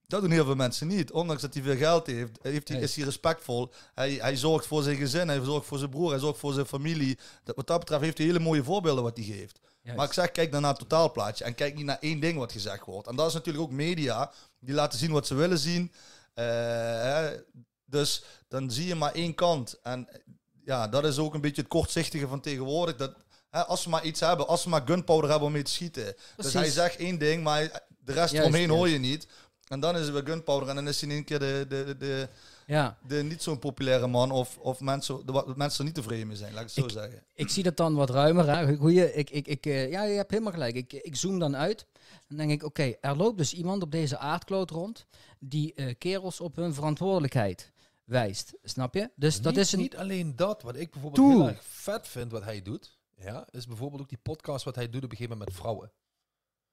Dat 0.07 0.21
doen 0.21 0.31
heel 0.31 0.45
veel 0.45 0.55
mensen 0.55 0.87
niet. 0.87 1.11
Ondanks 1.11 1.41
dat 1.41 1.53
hij 1.53 1.63
veel 1.63 1.75
geld 1.75 2.07
heeft, 2.07 2.37
heeft 2.41 2.67
hij, 2.67 2.79
is 2.79 2.95
hij 2.95 3.05
respectvol. 3.05 3.71
Hij, 3.93 4.11
hij 4.11 4.35
zorgt 4.35 4.67
voor 4.67 4.83
zijn 4.83 4.95
gezin, 4.95 5.27
hij 5.27 5.43
zorgt 5.43 5.67
voor 5.67 5.77
zijn 5.77 5.89
broer, 5.89 6.09
hij 6.09 6.19
zorgt 6.19 6.39
voor 6.39 6.53
zijn 6.53 6.65
familie. 6.65 7.17
Dat, 7.43 7.55
wat 7.55 7.67
dat 7.67 7.79
betreft 7.79 8.01
heeft 8.01 8.17
hij 8.17 8.27
hele 8.27 8.39
mooie 8.39 8.63
voorbeelden 8.63 9.03
wat 9.03 9.17
hij 9.17 9.25
geeft. 9.25 9.59
Juist. 9.81 9.97
Maar 9.97 10.07
ik 10.07 10.13
zeg, 10.13 10.31
kijk 10.31 10.51
dan 10.51 10.61
naar 10.61 10.71
het 10.71 10.79
totaalplaatje 10.79 11.43
en 11.43 11.55
kijk 11.55 11.75
niet 11.75 11.85
naar 11.85 11.97
één 11.99 12.19
ding 12.19 12.37
wat 12.37 12.51
gezegd 12.51 12.85
wordt. 12.85 13.07
En 13.07 13.15
dat 13.15 13.27
is 13.27 13.33
natuurlijk 13.33 13.65
ook 13.65 13.71
media, 13.71 14.31
die 14.59 14.73
laten 14.73 14.99
zien 14.99 15.11
wat 15.11 15.27
ze 15.27 15.35
willen 15.35 15.59
zien. 15.59 15.91
Eh, 16.37 17.27
dus 17.85 18.23
dan 18.47 18.71
zie 18.71 18.87
je 18.87 18.95
maar 18.95 19.13
één 19.13 19.35
kant. 19.35 19.79
En 19.83 20.07
ja, 20.63 20.87
dat 20.87 21.05
is 21.05 21.17
ook 21.17 21.33
een 21.33 21.41
beetje 21.41 21.61
het 21.61 21.69
kortzichtige 21.69 22.27
van 22.27 22.41
tegenwoordig. 22.41 22.95
Dat, 22.95 23.13
hè, 23.49 23.65
als 23.65 23.81
ze 23.81 23.89
maar 23.89 24.05
iets 24.05 24.19
hebben, 24.19 24.47
als 24.47 24.61
ze 24.61 24.69
maar 24.69 24.81
gunpowder 24.85 25.29
hebben 25.29 25.47
om 25.47 25.53
mee 25.53 25.63
te 25.63 25.71
schieten. 25.71 26.15
Dus 26.35 26.53
hij 26.53 26.69
zegt 26.69 26.95
één 26.97 27.17
ding, 27.19 27.43
maar 27.43 27.61
de 27.99 28.13
rest 28.13 28.33
Juist, 28.33 28.53
juist. 28.55 28.69
hoor 28.69 28.89
je 28.89 28.97
niet. 28.99 29.27
En 29.67 29.79
dan 29.79 29.95
is 29.95 30.01
het 30.01 30.11
weer 30.13 30.25
gunpowder 30.25 30.69
en 30.69 30.75
dan 30.75 30.87
is 30.87 31.01
hij 31.01 31.09
in 31.09 31.15
één 31.15 31.23
keer 31.23 31.39
de, 31.39 31.65
de, 31.69 31.95
de, 31.97 32.27
Ja. 32.65 32.97
de 33.07 33.15
niet 33.23 33.43
zo'n 33.43 33.59
populaire 33.59 34.07
man. 34.07 34.31
Of, 34.31 34.57
of 34.57 34.79
mensen, 34.79 35.25
de, 35.25 35.53
mensen 35.55 35.79
er 35.79 35.85
niet 35.85 35.95
tevreden 35.95 36.27
mee 36.27 36.35
zijn, 36.35 36.53
laat 36.53 36.61
ik 36.69 36.75
het 36.75 36.83
zo 36.83 36.99
zeggen. 36.99 37.23
ik 37.35 37.49
zie 37.49 37.63
dat 37.63 37.77
dan 37.77 37.95
wat 37.95 38.09
ruimer. 38.09 38.57
Hè. 38.57 38.75
Goeie, 38.75 39.13
ik, 39.13 39.29
ik, 39.29 39.47
ik, 39.47 39.65
eh, 39.65 39.91
ja, 39.91 40.03
je 40.03 40.15
hebt 40.15 40.31
helemaal 40.31 40.51
gelijk. 40.53 40.75
Ik, 40.75 40.93
ik 40.93 41.15
zoom 41.15 41.39
dan 41.39 41.55
uit. 41.55 41.85
Dan 42.27 42.37
denk 42.37 42.51
ik, 42.51 42.63
oké, 42.63 42.93
er 43.01 43.15
loopt 43.15 43.37
dus 43.37 43.53
iemand 43.53 43.83
op 43.83 43.91
deze 43.91 44.17
aardkloot 44.17 44.69
rond 44.69 45.07
die 45.39 45.73
eh, 45.73 45.95
kerels 45.97 46.41
op 46.41 46.55
hun 46.55 46.73
verantwoordelijkheid 46.73 47.71
wijst. 48.03 48.53
Snap 48.63 48.93
je? 48.93 49.11
Dus 49.15 49.41
dat 49.41 49.53
niet, 49.53 49.61
is 49.61 49.71
een... 49.71 49.79
niet 49.79 49.97
alleen 49.97 50.35
dat. 50.35 50.61
Wat 50.61 50.75
ik 50.75 50.91
bijvoorbeeld 50.91 51.27
heel 51.29 51.47
erg 51.47 51.63
vet 51.63 52.07
vind 52.07 52.31
wat 52.31 52.43
hij 52.43 52.61
doet, 52.61 52.99
ja, 53.15 53.47
is 53.51 53.67
bijvoorbeeld 53.67 54.01
ook 54.01 54.09
die 54.09 54.17
podcast 54.17 54.65
wat 54.65 54.75
hij 54.75 54.89
doet 54.89 55.03
op 55.03 55.11
een 55.11 55.17
gegeven 55.17 55.37
moment 55.37 55.49
met 55.49 55.59
vrouwen. 55.59 55.91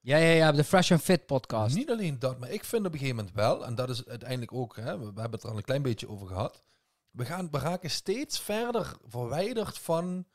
Ja, 0.00 0.16
ja, 0.16 0.32
ja, 0.32 0.52
de 0.52 0.64
Fresh 0.64 0.92
and 0.92 1.00
Fit 1.00 1.26
podcast. 1.26 1.76
Niet 1.76 1.90
alleen 1.90 2.18
dat, 2.18 2.38
maar 2.38 2.50
ik 2.50 2.64
vind 2.64 2.86
op 2.86 2.92
een 2.92 2.98
gegeven 2.98 3.16
moment 3.16 3.34
wel, 3.34 3.66
en 3.66 3.74
dat 3.74 3.90
is 3.90 4.06
uiteindelijk 4.06 4.52
ook, 4.52 4.76
hè, 4.76 4.98
we, 4.98 5.12
we 5.12 5.20
hebben 5.20 5.30
het 5.30 5.42
er 5.42 5.50
al 5.50 5.56
een 5.56 5.62
klein 5.62 5.82
beetje 5.82 6.08
over 6.08 6.26
gehad. 6.26 6.62
We, 7.10 7.24
gaan, 7.24 7.50
we 7.50 7.58
raken 7.58 7.90
steeds 7.90 8.40
verder 8.40 8.96
verwijderd 9.06 9.78
van 9.78 10.26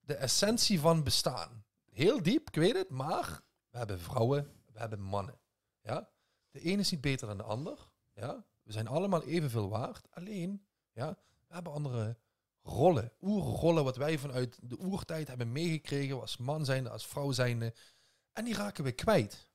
de 0.00 0.14
essentie 0.14 0.80
van 0.80 1.02
bestaan. 1.04 1.64
Heel 1.90 2.22
diep, 2.22 2.48
ik 2.48 2.54
weet 2.54 2.76
het, 2.76 2.90
maar 2.90 3.40
we 3.70 3.78
hebben 3.78 4.00
vrouwen, 4.00 4.50
we 4.78 4.84
hebben 4.84 5.08
mannen. 5.08 5.40
Ja? 5.80 6.10
De 6.50 6.60
ene 6.60 6.80
is 6.80 6.90
niet 6.90 7.00
beter 7.00 7.26
dan 7.26 7.36
de 7.36 7.42
ander. 7.42 7.92
Ja? 8.14 8.46
We 8.62 8.72
zijn 8.72 8.88
allemaal 8.88 9.24
evenveel 9.24 9.68
waard. 9.68 10.06
Alleen, 10.10 10.66
ja, 10.92 11.18
we 11.46 11.54
hebben 11.54 11.72
andere 11.72 12.18
rollen. 12.62 13.12
Oerrollen 13.20 13.84
wat 13.84 13.96
wij 13.96 14.18
vanuit 14.18 14.58
de 14.62 14.78
oertijd 14.78 15.28
hebben 15.28 15.52
meegekregen. 15.52 16.20
Als 16.20 16.36
man 16.36 16.64
zijnde, 16.64 16.90
als 16.90 17.06
vrouw 17.06 17.32
zijnde. 17.32 17.74
En 18.32 18.44
die 18.44 18.54
raken 18.54 18.84
we 18.84 18.92
kwijt. 18.92 19.50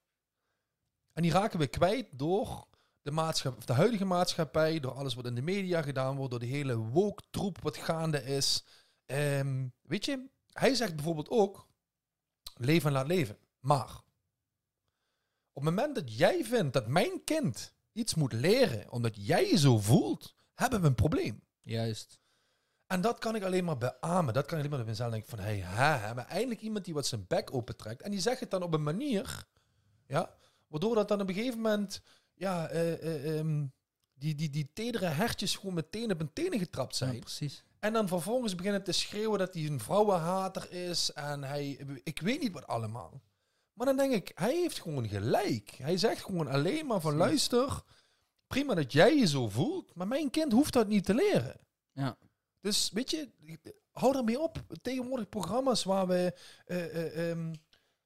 En 1.14 1.22
die 1.22 1.32
raken 1.32 1.60
we 1.60 1.68
kwijt 1.68 2.08
door 2.12 2.68
de, 3.02 3.12
maatschappij, 3.12 3.66
de 3.66 3.74
huidige 3.74 4.06
maatschappij. 4.06 4.80
Door 4.80 4.92
alles 4.94 5.14
wat 5.14 5.26
in 5.26 5.36
de 5.36 5.42
media 5.42 5.82
gedaan 5.82 6.16
wordt. 6.16 6.32
Door 6.32 6.40
de 6.40 6.46
hele 6.46 6.78
woke 6.78 7.24
troep 7.30 7.62
wat 7.62 7.78
gaande 7.78 8.24
is. 8.24 8.64
Ehm, 9.06 9.68
weet 9.82 10.06
je, 10.06 10.30
hij 10.52 10.76
zegt 10.76 10.96
bijvoorbeeld 10.96 11.30
ook... 11.30 11.68
Leven 12.56 12.88
en 12.88 12.94
laat 12.94 13.08
leven. 13.08 13.38
Maar... 13.60 14.02
Op 15.54 15.64
het 15.66 15.76
moment 15.76 15.96
dat 15.96 16.18
jij 16.18 16.44
vindt 16.44 16.74
dat 16.74 16.88
mijn 16.88 17.24
kind 17.24 17.74
iets 17.92 18.14
moet 18.16 18.34
leren 18.34 18.92
omdat 18.92 19.16
jij 19.16 19.50
je 19.50 19.58
zo 19.58 19.78
voelt, 19.80 20.36
hebben 20.54 20.82
we 20.82 20.88
een 20.88 20.96
probleem. 20.96 21.44
Juist. 21.62 22.20
En 22.88 23.02
dat 23.02 23.20
kan 23.20 23.36
ik 23.36 23.44
alleen 23.44 23.66
maar 23.66 23.78
beamen. 23.78 24.34
Dat 24.34 24.46
kan 24.46 24.54
ik 24.54 24.60
alleen 24.60 24.70
maar 24.70 24.80
op 24.80 24.86
mezelf 24.86 25.12
denken 25.12 25.30
van, 25.30 25.40
hey, 25.40 25.62
ha, 25.62 25.98
ha. 25.98 26.14
Maar 26.14 26.28
eindelijk 26.28 26.62
iemand 26.62 26.86
die 26.86 26.94
wat 26.94 27.08
zijn 27.08 27.26
bek 27.28 27.54
opentrekt. 27.54 28.02
En 28.02 28.12
die 28.12 28.20
zegt 28.20 28.40
het 28.40 28.52
dan 28.52 28.64
op 28.64 28.74
een 28.74 28.84
manier, 28.84 29.48
ja, 30.08 30.36
waardoor 30.68 30.96
dat 30.96 31.08
dan 31.08 31.22
op 31.22 31.28
een 31.28 31.34
gegeven 31.34 31.60
moment, 31.62 32.02
ja, 32.34 32.68
eh, 32.68 32.94
eh, 32.94 33.40
ehm, 33.40 33.66
die, 34.14 34.36
die, 34.36 34.50
die 34.50 34.70
tedere 34.74 35.06
hertjes 35.06 35.56
gewoon 35.56 35.74
meteen 35.74 36.12
op 36.12 36.18
hun 36.18 36.34
tenen 36.34 36.60
getrapt 36.60 36.98
Ja, 36.98 37.06
zijn. 37.08 37.20
precies. 37.20 37.64
En 37.80 37.94
dan 37.94 38.08
vervolgens 38.08 38.56
beginnen 38.56 38.84
te 38.84 38.92
schreeuwen 38.92 39.40
dat 39.40 39.54
hij 39.54 39.66
een 39.66 39.80
vrouwenhater 39.80 40.72
is. 40.72 41.12
En 41.12 41.44
hij, 41.44 41.70
ik 42.04 42.20
weet 42.22 42.42
niet 42.42 42.52
wat 42.54 42.68
allemaal. 42.68 43.22
Maar 43.74 43.86
dan 43.86 43.98
denk 43.98 44.14
ik, 44.14 44.32
hij 44.36 44.56
heeft 44.56 44.82
gewoon 44.82 45.08
gelijk. 45.08 45.70
Hij 45.78 45.98
zegt 45.98 46.24
gewoon 46.24 46.48
alleen 46.48 46.86
maar 46.86 47.02
van 47.02 47.16
luister, 47.16 47.82
prima 48.48 48.74
dat 48.74 48.92
jij 48.92 49.18
je 49.18 49.28
zo 49.28 49.50
voelt, 49.50 49.96
maar 49.96 50.08
mijn 50.08 50.30
kind 50.30 50.52
hoeft 50.52 50.74
dat 50.74 50.88
niet 50.88 51.06
te 51.06 51.14
leren. 51.14 51.60
Ja. 51.92 52.18
Dus 52.62 52.90
weet 52.94 53.12
je, 53.12 53.30
hou 53.92 54.18
ermee 54.18 54.40
op. 54.40 54.64
Tegenwoordig 54.82 55.30
programma's 55.30 55.84
waar 55.84 56.08
we 56.08 56.34
eh, 56.66 56.96
eh, 56.96 57.30
ehm, 57.30 57.54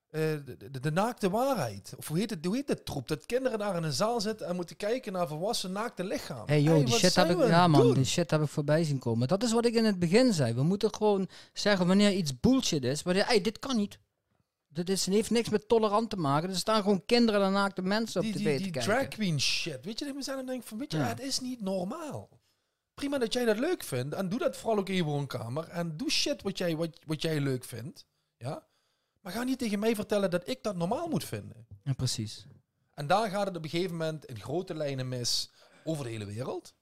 eh, 0.07 0.21
de, 0.45 0.69
de, 0.71 0.79
de 0.79 0.91
naakte 0.91 1.29
waarheid, 1.29 1.93
of 1.97 2.07
hoe 2.07 2.17
heet 2.17 2.29
het, 2.29 2.45
hoe 2.45 2.55
heet 2.55 2.67
het 2.67 2.85
troep, 2.85 3.07
dat 3.07 3.25
kinderen 3.25 3.59
daar 3.59 3.75
in 3.75 3.83
een 3.83 3.93
zaal 3.93 4.21
zitten 4.21 4.47
en 4.47 4.55
moeten 4.55 4.75
kijken 4.75 5.13
naar 5.13 5.27
volwassen 5.27 5.71
naakte 5.71 6.03
lichaam. 6.03 6.43
Hey 6.45 6.61
joh, 6.61 6.85
die 6.85 6.95
shit 6.95 7.15
heb 7.15 7.29
ik, 7.29 7.47
ja 7.47 7.67
man, 7.67 7.81
doen? 7.81 7.93
die 7.93 8.05
shit 8.05 8.31
heb 8.31 8.41
ik 8.41 8.47
voorbij 8.47 8.83
zien 8.83 8.99
komen. 8.99 9.27
Dat 9.27 9.43
is 9.43 9.51
wat 9.51 9.65
ik 9.65 9.73
in 9.73 9.85
het 9.85 9.99
begin 9.99 10.33
zei. 10.33 10.53
We 10.53 10.63
moeten 10.63 10.95
gewoon 10.95 11.27
zeggen 11.53 11.87
wanneer 11.87 12.11
iets 12.11 12.39
bullshit 12.39 12.83
is. 12.83 13.03
Wanneer, 13.03 13.25
hey, 13.25 13.41
dit 13.41 13.59
kan 13.59 13.75
niet. 13.75 13.99
Dit 14.77 14.89
is, 14.89 15.05
heeft 15.05 15.29
niks 15.29 15.49
met 15.49 15.67
tolerant 15.67 16.09
te 16.09 16.15
maken. 16.15 16.49
Er 16.49 16.55
staan 16.55 16.81
gewoon 16.81 17.05
kinderen 17.05 17.41
en 17.43 17.51
naakte 17.51 17.81
mensen 17.81 18.21
op 18.21 18.25
die, 18.27 18.35
tv 18.35 18.43
die, 18.43 18.57
te 18.57 18.63
die 18.63 18.71
kijken. 18.71 18.93
drag 18.93 19.07
queen 19.07 19.39
shit. 19.41 19.85
Weet 19.85 19.99
je, 19.99 20.05
dat 20.05 20.07
ik 20.07 20.15
mezelf 20.15 20.45
denk 20.45 20.63
van, 20.63 20.77
weet 20.77 20.91
je, 20.91 20.97
Ja. 20.97 21.03
het 21.07 21.19
is 21.19 21.39
niet 21.39 21.61
normaal. 21.61 22.29
Prima 22.93 23.17
dat 23.17 23.33
jij 23.33 23.45
dat 23.45 23.59
leuk 23.59 23.83
vindt. 23.83 24.15
En 24.15 24.29
doe 24.29 24.39
dat 24.39 24.57
vooral 24.57 24.79
ook 24.79 24.89
in 24.89 24.95
je 24.95 25.03
woonkamer. 25.03 25.67
En 25.67 25.97
doe 25.97 26.11
shit 26.11 26.41
wat 26.41 26.57
jij, 26.57 26.75
wat, 26.75 26.99
wat 27.05 27.21
jij 27.21 27.39
leuk 27.39 27.63
vindt. 27.63 28.05
Ja? 28.37 28.67
Maar 29.21 29.31
ga 29.33 29.43
niet 29.43 29.59
tegen 29.59 29.79
mij 29.79 29.95
vertellen 29.95 30.29
dat 30.29 30.47
ik 30.49 30.63
dat 30.63 30.75
normaal 30.75 31.07
moet 31.07 31.23
vinden. 31.23 31.67
Ja, 31.83 31.93
precies. 31.93 32.45
En 32.93 33.07
daar 33.07 33.29
gaat 33.29 33.47
het 33.47 33.57
op 33.57 33.63
een 33.63 33.69
gegeven 33.69 33.91
moment 33.97 34.25
in 34.25 34.39
grote 34.39 34.73
lijnen 34.75 35.07
mis 35.07 35.51
over 35.83 36.03
de 36.03 36.09
hele 36.11 36.25
wereld. 36.25 36.73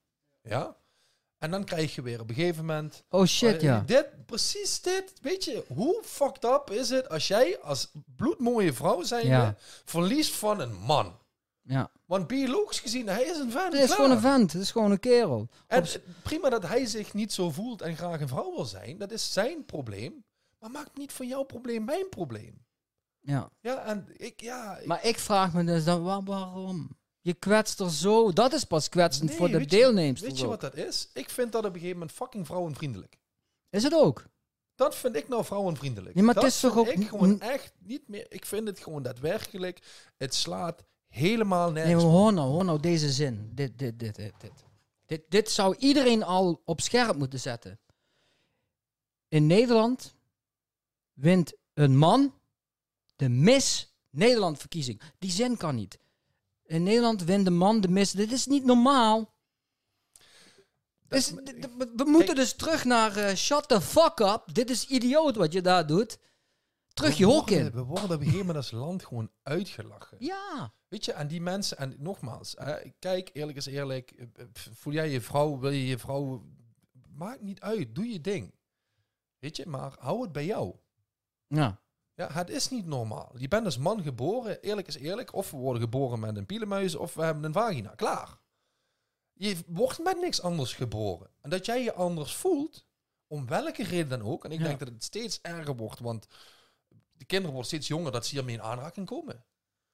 Ja? 0.41 0.75
En 1.38 1.51
dan 1.51 1.63
krijg 1.63 1.95
je 1.95 2.01
weer 2.01 2.21
op 2.21 2.29
een 2.29 2.36
gegeven 2.36 2.65
moment... 2.65 3.03
Oh 3.09 3.25
shit, 3.25 3.55
eh, 3.55 3.61
ja. 3.61 3.83
Dit, 3.86 4.25
precies 4.25 4.81
dit. 4.81 5.13
Weet 5.21 5.43
je, 5.43 5.63
hoe 5.67 6.01
fucked 6.03 6.43
up 6.43 6.69
is 6.71 6.89
het 6.89 7.09
als 7.09 7.27
jij 7.27 7.59
als 7.61 7.91
bloedmooie 8.15 8.73
vrouw 8.73 9.03
zijnde 9.03 9.27
Ja. 9.29 9.55
verliest 9.86 10.36
van 10.36 10.59
een 10.59 10.73
man? 10.75 11.17
ja. 11.61 11.91
Want 12.05 12.27
biologisch 12.27 12.79
gezien, 12.79 13.07
hij 13.07 13.23
is 13.23 13.38
een 13.38 13.51
vent. 13.51 13.73
Het 13.73 13.81
is 13.81 13.86
klaar. 13.86 13.95
gewoon 13.97 14.11
een 14.11 14.21
vent. 14.21 14.53
Het 14.53 14.61
is 14.61 14.71
gewoon 14.71 14.91
een 14.91 14.99
kerel. 14.99 15.47
En 15.67 15.81
Op- 15.81 16.01
prima 16.23 16.49
dat 16.49 16.63
hij 16.63 16.86
zich 16.86 17.13
niet 17.13 17.33
zo 17.33 17.51
voelt 17.51 17.81
en 17.81 17.97
graag 17.97 18.19
een 18.21 18.27
vrouw 18.27 18.55
wil 18.55 18.65
zijn. 18.65 18.97
Dat 18.97 19.11
is 19.11 19.33
zijn 19.33 19.65
probleem. 19.65 20.23
Maar 20.59 20.71
maakt 20.71 20.97
niet 20.97 21.13
van 21.13 21.27
jouw 21.27 21.43
probleem 21.43 21.83
mijn 21.86 22.09
probleem. 22.09 22.65
ja. 23.19 23.49
Ja, 23.61 23.86
en 23.86 24.07
ik, 24.17 24.41
ja... 24.41 24.77
ik- 24.77 24.88
Maar 24.88 25.05
ik 25.05 25.19
vraag 25.19 25.53
me 25.53 25.63
dus 25.63 25.83
dan, 25.83 26.03
wa- 26.03 26.23
waarom? 26.23 26.97
Je 27.26 27.34
kwetst 27.34 27.80
er 27.80 27.91
zo. 27.91 28.32
Dat 28.32 28.53
is 28.53 28.63
pas 28.63 28.89
kwetsend 28.89 29.30
Nee, 29.30 29.38
voor 29.38 29.49
de 29.49 29.65
deelnemers. 29.65 30.21
Weet 30.21 30.39
je 30.39 30.47
wat 30.47 30.61
dat 30.61 30.76
is? 30.76 31.09
Ik 31.13 31.30
vind 31.30 31.51
dat 31.51 31.61
op 31.65 31.67
een 31.73 31.80
gegeven 31.80 31.97
moment 31.97 32.15
fucking 32.15 32.45
vrouwenvriendelijk. 32.45 33.17
Is 33.69 33.84
het 33.84 33.93
ook? 33.93 34.26
Dat 34.76 34.95
vind 34.95 35.15
ik 35.15 35.28
nou 35.28 35.45
vrouwenvriendelijk. 35.45 36.15
Ja, 36.15 36.21
maar 36.23 36.34
het 36.34 36.43
dat 36.43 36.51
is 36.51 36.59
toch 36.59 36.78
ook- 36.78 36.88
ik 36.88 37.07
gewoon 37.07 37.41
echt 37.41 37.73
niet 37.80 38.07
meer... 38.07 38.26
Ik 38.30 38.45
vind 38.45 38.67
het 38.67 38.80
gewoon 38.80 39.03
daadwerkelijk... 39.03 39.82
Het 40.17 40.34
slaat 40.34 40.84
helemaal 41.07 41.71
Nee, 41.71 41.84
nergens 41.84 42.03
op. 42.03 42.11
hoor 42.11 42.34
nou, 42.34 42.49
hoor 42.51 42.65
nou 42.65 42.80
deze 42.80 43.11
zin. 43.11 43.51
Dit, 43.53 43.80
dit, 43.80 43.99
dit, 43.99 44.15
dit, 44.15 44.34
dit. 44.39 44.63
Dit, 45.05 45.21
dit 45.30 45.49
zou 45.51 45.76
iedereen 45.78 46.23
al 46.23 46.61
op 46.65 46.82
scherp 46.82 47.15
moeten 47.17 47.39
zetten. 47.39 47.80
In 49.28 49.47
Nederland 49.47 50.15
wint 51.13 51.53
een 51.73 51.97
man 51.97 52.34
de 53.15 53.30
Miss 53.30 53.93
Nederland 54.09 54.57
verkiezing. 54.59 55.01
Die 55.19 55.32
zin 55.32 55.57
kan 55.57 55.76
niet. 55.76 55.97
In 56.66 56.84
Nederland 56.84 57.24
wint 57.24 57.45
de 57.45 57.51
man 57.51 57.82
de 57.82 57.88
Miss. 57.88 58.11
Dit 58.11 58.32
is 58.32 58.45
niet 58.45 58.66
normaal. 58.66 59.34
We- 61.95 62.03
moeten 62.05 62.36
dus 62.36 62.53
terug 62.53 62.86
naar 62.86 63.18
eh, 63.18 63.36
shut 63.36 63.68
the 63.68 63.82
fuck 63.82 64.20
up. 64.20 64.43
Dit 64.53 64.70
is 64.70 64.86
idioot 64.88 65.36
wat 65.36 65.53
je 65.53 65.61
daar 65.61 65.88
doet. 65.88 66.18
Terug 66.93 67.18
je 67.18 67.26
hok 67.26 67.49
in. 67.49 67.72
We 67.72 67.82
worden 67.84 68.03
op 68.05 68.09
een 68.11 68.18
gegeven 68.18 68.38
moment 68.38 68.57
als 68.57 68.72
land 68.72 69.05
gewoon 69.05 69.32
uitgelachen. 69.43 70.18
Ja. 70.20 70.74
Weet 70.88 71.05
je, 71.05 71.11
en 71.11 71.28
die 71.28 71.41
mensen, 71.41 71.78
en 71.78 71.95
nogmaals, 71.99 72.53
hè, 72.57 72.76
kijk, 72.99 73.30
eerlijk 73.34 73.57
is 73.57 73.66
eerlijk, 73.66 74.11
eh, 74.11 74.26
eh, 74.36 74.45
voel 74.53 74.93
jij 74.93 75.09
je 75.09 75.22
vrouw, 75.22 75.59
wil 75.59 75.70
je 75.72 75.86
je 75.86 75.97
vrouw, 75.97 76.45
maakt 77.09 77.41
niet 77.41 77.59
uit, 77.61 77.95
doe 77.95 78.05
je 78.07 78.22
ding. 78.22 78.53
Weet 79.39 79.55
je, 79.57 79.66
maar 79.66 79.95
hou 79.99 80.22
het 80.22 80.32
bij 80.32 80.45
jou. 80.45 80.76
Ja. 81.47 81.82
Ja, 82.16 82.32
het 82.32 82.49
is 82.49 82.70
niet 82.70 82.86
normaal. 82.86 83.32
Je 83.38 83.47
bent 83.47 83.66
als 83.66 83.78
man 83.78 84.01
geboren, 84.03 84.61
eerlijk 84.61 84.88
is 84.88 84.97
eerlijk, 84.97 85.34
of 85.34 85.51
we 85.51 85.57
worden 85.57 85.82
geboren 85.82 86.20
met 86.20 86.38
een 86.38 86.45
pielenmuis, 86.45 86.95
of 86.95 87.13
we 87.13 87.24
hebben 87.24 87.43
een 87.43 87.53
vagina, 87.53 87.89
klaar. 87.95 88.38
Je 89.34 89.57
wordt 89.68 90.03
met 90.03 90.20
niks 90.20 90.41
anders 90.41 90.74
geboren. 90.74 91.30
En 91.41 91.49
dat 91.49 91.66
jij 91.66 91.84
je 91.84 91.93
anders 91.93 92.36
voelt, 92.36 92.88
om 93.28 93.47
welke 93.47 93.84
reden 93.84 94.20
dan 94.20 94.22
ook, 94.22 94.45
en 94.45 94.51
ik 94.51 94.59
Ja. 94.59 94.66
denk 94.66 94.80
dat 94.80 94.88
het 94.88 95.03
steeds 95.03 95.39
erger 95.41 95.76
wordt, 95.76 95.99
want 95.99 96.28
de 97.11 97.26
kinderen 97.26 97.51
worden 97.51 97.68
steeds 97.72 97.88
jonger, 97.88 98.11
dat 98.11 98.26
ze 98.26 98.36
hiermee 98.36 98.55
in 98.55 98.61
aanraking 98.61 99.05
komen. 99.05 99.45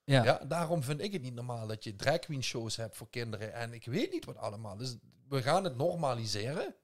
Ja. 0.04 0.24
Ja, 0.24 0.38
daarom 0.48 0.84
vind 0.84 1.02
ik 1.02 1.14
het 1.14 1.22
niet 1.22 1.34
normaal 1.34 1.68
dat 1.68 1.84
je 1.84 1.96
drag 1.96 2.20
queen 2.20 2.44
shows 2.44 2.76
hebt 2.76 2.98
voor 2.98 3.10
kinderen. 3.10 3.54
En 3.54 3.74
ik 3.74 3.86
weet 3.86 4.12
niet 4.12 4.26
wat 4.26 4.38
allemaal. 4.38 4.78
Dus 4.78 4.96
we 5.28 5.42
gaan 5.42 5.64
het 5.64 5.78
normaliseren. 5.78 6.76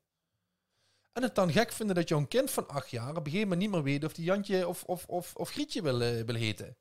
En 1.17 1.23
het 1.23 1.35
dan 1.35 1.51
gek 1.51 1.71
vinden 1.71 1.95
dat 1.95 2.09
jouw 2.09 2.25
kind 2.27 2.51
van 2.51 2.67
acht 2.67 2.89
jaar 2.89 3.09
op 3.09 3.15
een 3.17 3.23
gegeven 3.23 3.41
moment 3.47 3.59
niet 3.61 3.71
meer 3.71 3.83
weet 3.83 4.03
of 4.03 4.13
die 4.13 4.25
Jantje 4.25 4.67
of, 4.67 4.83
of, 4.83 5.05
of, 5.05 5.35
of 5.35 5.49
Grietje 5.49 5.81
wil, 5.81 6.01
eh, 6.01 6.23
wil 6.23 6.35
heten. 6.35 6.77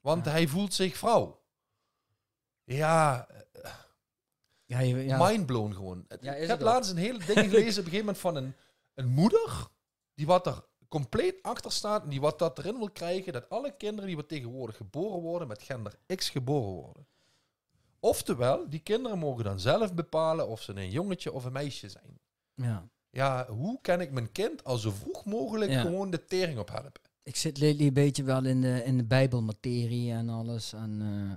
Want 0.00 0.24
Ja. 0.24 0.30
hij 0.30 0.46
voelt 0.46 0.74
zich 0.74 0.96
vrouw. 0.96 1.42
Ja, 2.64 3.26
Ja, 4.64 4.78
je- 4.80 4.96
ja. 5.04 5.26
mindblown 5.28 5.72
gewoon. 5.72 6.06
Ja, 6.20 6.34
ik 6.34 6.48
heb 6.48 6.60
laatst 6.60 6.90
een 6.90 6.96
hele 6.96 7.18
ding 7.18 7.38
gelezen 7.50 7.58
op 7.80 7.84
een 7.86 7.90
gegeven 7.90 7.98
moment 7.98 8.18
van 8.18 8.36
een, 8.36 8.54
een 8.94 9.08
moeder 9.08 9.66
die 10.14 10.26
wat 10.26 10.46
er 10.46 10.64
compleet 10.88 11.42
achter 11.42 11.72
staat 11.72 12.02
en 12.02 12.08
die 12.08 12.20
wat 12.20 12.38
dat 12.38 12.58
erin 12.58 12.78
wil 12.78 12.90
krijgen 12.90 13.32
dat 13.32 13.48
alle 13.48 13.76
kinderen 13.76 14.06
die 14.06 14.16
wat 14.16 14.28
tegenwoordig 14.28 14.76
geboren 14.76 15.20
worden 15.20 15.48
met 15.48 15.62
gender 15.62 15.98
X 16.14 16.30
geboren 16.30 16.72
worden. 16.84 17.06
Oftewel, 18.00 18.68
die 18.68 18.80
kinderen 18.80 19.18
mogen 19.18 19.44
dan 19.44 19.60
zelf 19.60 19.94
bepalen 19.94 20.48
of 20.48 20.62
ze 20.62 20.72
een 20.72 20.90
jongetje 20.90 21.32
of 21.32 21.44
een 21.44 21.52
meisje 21.52 21.88
zijn. 21.88 22.20
ja. 22.54 22.88
Ja, 23.10 23.46
hoe 23.50 23.78
kan 23.80 24.00
ik 24.00 24.10
mijn 24.10 24.32
kind 24.32 24.64
al 24.64 24.76
zo 24.76 24.90
vroeg 24.90 25.24
mogelijk 25.24 25.70
Ja. 25.70 25.80
gewoon 25.80 26.10
de 26.10 26.24
tering 26.24 26.58
op 26.58 26.70
helpen? 26.70 27.00
Ik 27.22 27.36
zit 27.36 27.60
lately 27.60 27.86
een 27.86 27.92
beetje 27.92 28.22
wel 28.22 28.44
in 28.44 28.60
de, 28.60 28.82
in 28.84 28.96
de 28.96 29.04
bijbelmaterie 29.04 30.12
en 30.12 30.28
alles. 30.28 30.72
En, 30.72 30.98
eh, 31.00 31.30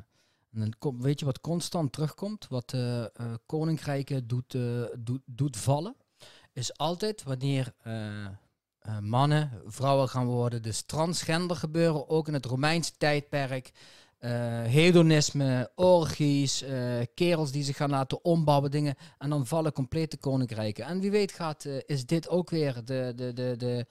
en 0.54 0.60
dan 0.60 0.74
kom, 0.80 1.02
weet 1.02 1.20
je 1.20 1.26
wat 1.26 1.42
constant 1.42 1.92
terugkomt? 1.92 2.48
Wat 2.48 2.74
eh, 2.74 3.02
eh, 3.04 3.10
koninkrijken 3.46 4.28
doet, 4.28 4.58
doet, 5.00 5.22
doet 5.26 5.58
vallen? 5.58 5.96
Is 6.54 6.78
altijd 6.78 7.24
wanneer 7.24 7.74
eh, 7.84 8.26
eh, 8.26 9.00
mannen 9.00 9.62
vrouwen 9.66 10.10
gaan 10.10 10.26
worden. 10.26 10.62
Dus 10.62 10.82
transgender 10.82 11.56
gebeuren, 11.58 12.10
ook 12.10 12.28
in 12.28 12.34
het 12.34 12.46
Romeinse 12.46 12.92
tijdperk. 12.98 13.72
Eh, 14.22 14.32
hedonisme, 14.64 15.72
orgies, 15.76 16.62
eh, 16.62 17.00
kerels 17.14 17.52
die 17.52 17.64
zich 17.64 17.78
gaan 17.78 17.90
laten 17.90 18.24
ombouwen, 18.26 18.72
dingen. 18.72 18.96
En 19.18 19.30
dan 19.30 19.48
vallen 19.48 19.72
complete 19.74 20.18
koninkrijken. 20.18 20.86
En 20.86 21.00
wie 21.00 21.12
weet 21.12 21.32
gaat, 21.32 21.66
eh, 21.66 21.78
is 21.86 22.06
dit 22.06 22.30
ook 22.30 22.50
weer 22.50 22.74
de, 22.86 23.14
de, 23.16 23.34
de, 23.34 23.54
de, 23.58 23.86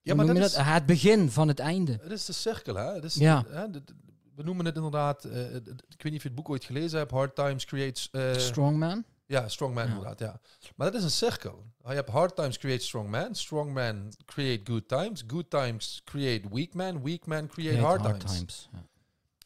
Ja, 0.00 0.14
maar 0.14 0.26
dat 0.26 0.36
je 0.36 0.42
is, 0.42 0.52
dat? 0.52 0.64
het 0.64 0.86
begin 0.86 1.30
van 1.30 1.48
het 1.48 1.58
einde. 1.58 1.98
het 2.02 2.12
is 2.12 2.24
de 2.24 2.32
cirkel, 2.32 2.74
hè? 2.74 2.94
Het 2.94 3.04
is, 3.04 3.14
Ja. 3.14 3.44
hè, 3.48 3.70
de- 3.70 3.84
de- 3.84 3.94
we 4.34 4.42
noemen 4.42 4.64
het 4.66 4.76
inderdaad, 4.76 5.24
ik 5.24 5.32
weet 5.32 6.02
niet 6.02 6.16
of 6.16 6.22
je 6.22 6.28
het 6.28 6.34
boek 6.34 6.48
ooit 6.48 6.64
gelezen 6.64 6.98
hebt, 6.98 7.10
Hard 7.10 7.34
Times 7.34 7.64
Creates... 7.64 8.08
eh, 8.12 8.32
Strongman. 8.34 9.04
Ja, 9.26 9.48
strong 9.48 9.74
man 9.74 9.84
Ja. 9.84 9.88
inderdaad, 9.90 10.18
ja. 10.18 10.40
Maar 10.76 10.86
dat 10.90 10.96
is 11.00 11.04
een 11.04 11.10
cirkel. 11.10 11.64
Je 11.86 11.92
hebt 11.94 12.08
hard 12.10 12.36
times 12.36 12.58
create 12.58 12.84
strong 12.84 13.10
man, 13.10 13.34
strong 13.34 13.72
man 13.74 14.12
create 14.24 14.70
good 14.72 14.88
times, 14.88 15.24
good 15.26 15.50
times 15.50 16.02
create 16.04 16.48
weak 16.50 16.74
man, 16.74 17.02
weak 17.02 17.26
man 17.26 17.46
create 17.46 17.78
hard, 17.80 18.20
times. 18.20 18.68
Ja. 18.72 18.84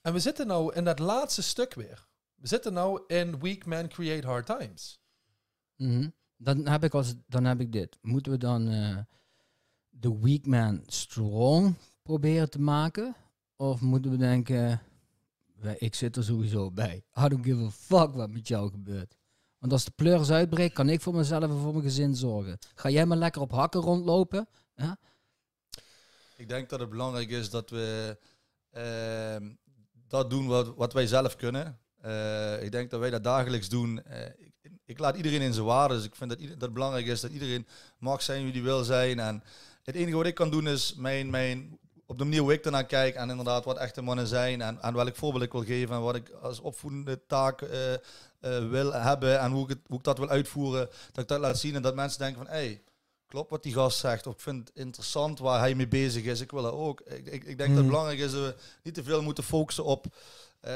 En 0.01 0.12
we 0.12 0.18
zitten 0.18 0.46
nou 0.46 0.74
in 0.74 0.84
dat 0.84 0.98
laatste 0.98 1.42
stuk 1.42 1.74
weer. 1.74 2.09
we 2.34 2.46
zitten 2.46 2.72
nou 2.72 3.03
in 3.07 3.38
weak 3.40 3.66
men 3.66 3.88
create 3.88 4.26
hard 4.26 4.46
times. 4.46 5.01
Mhm. 5.76 6.09
dan, 6.36 6.66
heb 6.66 6.84
ik 6.84 6.94
als, 6.94 7.14
dan 7.26 7.44
heb 7.44 7.61
ik 7.61 7.72
dit. 7.72 7.98
Moeten 8.03 8.32
we 8.32 8.38
dan 8.38 8.68
eh, 8.68 8.98
de 9.88 10.18
weak 10.20 10.46
man 10.46 10.82
strong 10.86 11.74
proberen 12.03 12.51
te 12.51 12.61
maken? 12.61 13.14
Of 13.57 13.80
moeten 13.80 14.11
we 14.11 14.16
denken, 14.16 14.82
wij- 15.55 15.76
ik 15.78 15.94
zit 15.94 16.16
er 16.16 16.24
sowieso 16.24 16.70
bij. 16.70 17.05
I 17.18 17.28
don't 17.28 17.44
give 17.44 17.64
a 17.64 17.70
fuck 17.70 18.14
wat 18.14 18.30
met 18.30 18.48
jou 18.48 18.70
gebeurt. 18.70 19.16
Want 19.59 19.72
als 19.72 19.84
de 19.84 19.90
pleuris 19.90 20.30
uitbreekt, 20.30 20.74
kan 20.74 20.88
ik 20.88 21.01
voor 21.01 21.14
mezelf 21.14 21.42
en 21.42 21.51
voor 21.59 21.72
mijn 21.72 21.84
gezin 21.84 22.14
zorgen. 22.16 22.59
Ga 22.74 22.90
jij 22.90 23.07
maar 23.07 23.16
lekker 23.16 23.40
op 23.42 23.51
hakken 23.51 23.80
rondlopen? 23.80 24.48
Ik 26.36 26.48
denk 26.48 26.68
dat 26.68 26.80
het 26.80 26.88
belangrijk 26.90 27.30
is 27.30 27.51
dat 27.51 27.70
we 27.70 28.18
ehm, 28.70 29.53
dat 30.11 30.30
doen 30.30 30.46
wat, 30.46 30.74
wat 30.76 30.92
wij 30.92 31.06
zelf 31.06 31.36
kunnen. 31.36 31.78
Eh, 32.00 32.62
ik 32.62 32.72
denk 32.72 32.90
dat 32.90 33.00
wij 33.00 33.11
dat 33.11 33.24
dagelijks 33.24 33.68
doen. 33.68 34.02
Eh, 34.04 34.18
ik, 34.84 34.98
laat 34.98 35.16
iedereen 35.16 35.40
in 35.40 35.52
zijn 35.52 35.66
waarde. 35.66 35.94
Dus 35.94 36.04
ik 36.04 36.14
vind 36.14 36.30
dat, 36.30 36.38
dat 36.38 36.61
het 36.61 36.72
belangrijk 36.72 37.06
is 37.06 37.20
dat 37.20 37.30
iedereen 37.30 37.66
mag 37.98 38.22
zijn 38.22 38.42
wie 38.42 38.52
die 38.52 38.62
wil 38.62 38.84
zijn. 38.84 39.20
En 39.20 39.42
het 39.82 39.94
enige 39.94 40.16
wat 40.16 40.26
ik 40.26 40.34
kan 40.34 40.50
doen 40.50 40.68
is 40.68 40.94
mijn, 40.94 41.30
mijn, 41.30 41.78
op 42.06 42.18
de 42.18 42.24
manier 42.24 42.40
hoe 42.40 42.52
ik 42.52 42.64
ernaar 42.64 42.86
kijk 42.86 43.14
en 43.14 43.30
inderdaad 43.30 43.64
wat 43.64 43.76
echte 43.76 44.02
mannen 44.02 44.26
zijn 44.26 44.61
en, 44.61 44.82
en 44.82 44.94
welk 44.94 45.16
voorbeeld 45.16 45.44
ik 45.44 45.52
wil 45.52 45.64
geven 45.64 45.94
en 45.94 46.02
wat 46.02 46.14
ik 46.14 46.30
als 46.30 46.61
opvoedende 46.61 47.20
taak 47.26 47.62
eh, 47.62 48.68
wil 48.68 48.92
hebben 48.92 49.40
en 49.40 49.50
hoe 49.50 49.70
ik, 49.70 49.78
hoe 49.86 49.98
ik 49.98 50.04
dat 50.04 50.18
wil 50.18 50.28
uitvoeren. 50.28 50.88
Dat 51.12 51.22
ik 51.22 51.28
dat 51.28 51.40
laat 51.40 51.58
zien 51.58 51.74
en 51.74 51.82
dat 51.82 51.94
mensen 51.94 52.18
denken 52.18 52.44
van, 52.44 52.52
hey, 52.54 52.82
klopt 53.31 53.51
wat 53.51 53.62
die 53.62 53.72
gast 53.72 53.99
zegt. 53.99 54.26
Of 54.26 54.35
ik 54.35 54.41
vind 54.41 54.68
het 54.68 54.76
interessant 54.76 55.39
waar 55.39 55.59
hij 55.59 55.74
mee 55.74 55.89
bezig 55.89 56.24
is. 56.24 56.41
Ik 56.41 56.51
wil 56.51 56.62
dat 56.62 56.72
ook. 56.72 57.01
Ik, 57.01 57.26
ik, 57.26 57.45
ik 57.45 57.59
denk 57.59 57.68
dat 57.68 57.78
het 57.78 57.87
belangrijk 57.87 58.18
is 58.18 58.33
dat 58.33 58.41
we 58.41 58.55
niet 58.83 58.95
te 58.95 59.05
veel 59.05 59.22
moeten 59.22 59.45
focussen 59.45 59.85
op 59.85 60.07
eh, 60.61 60.72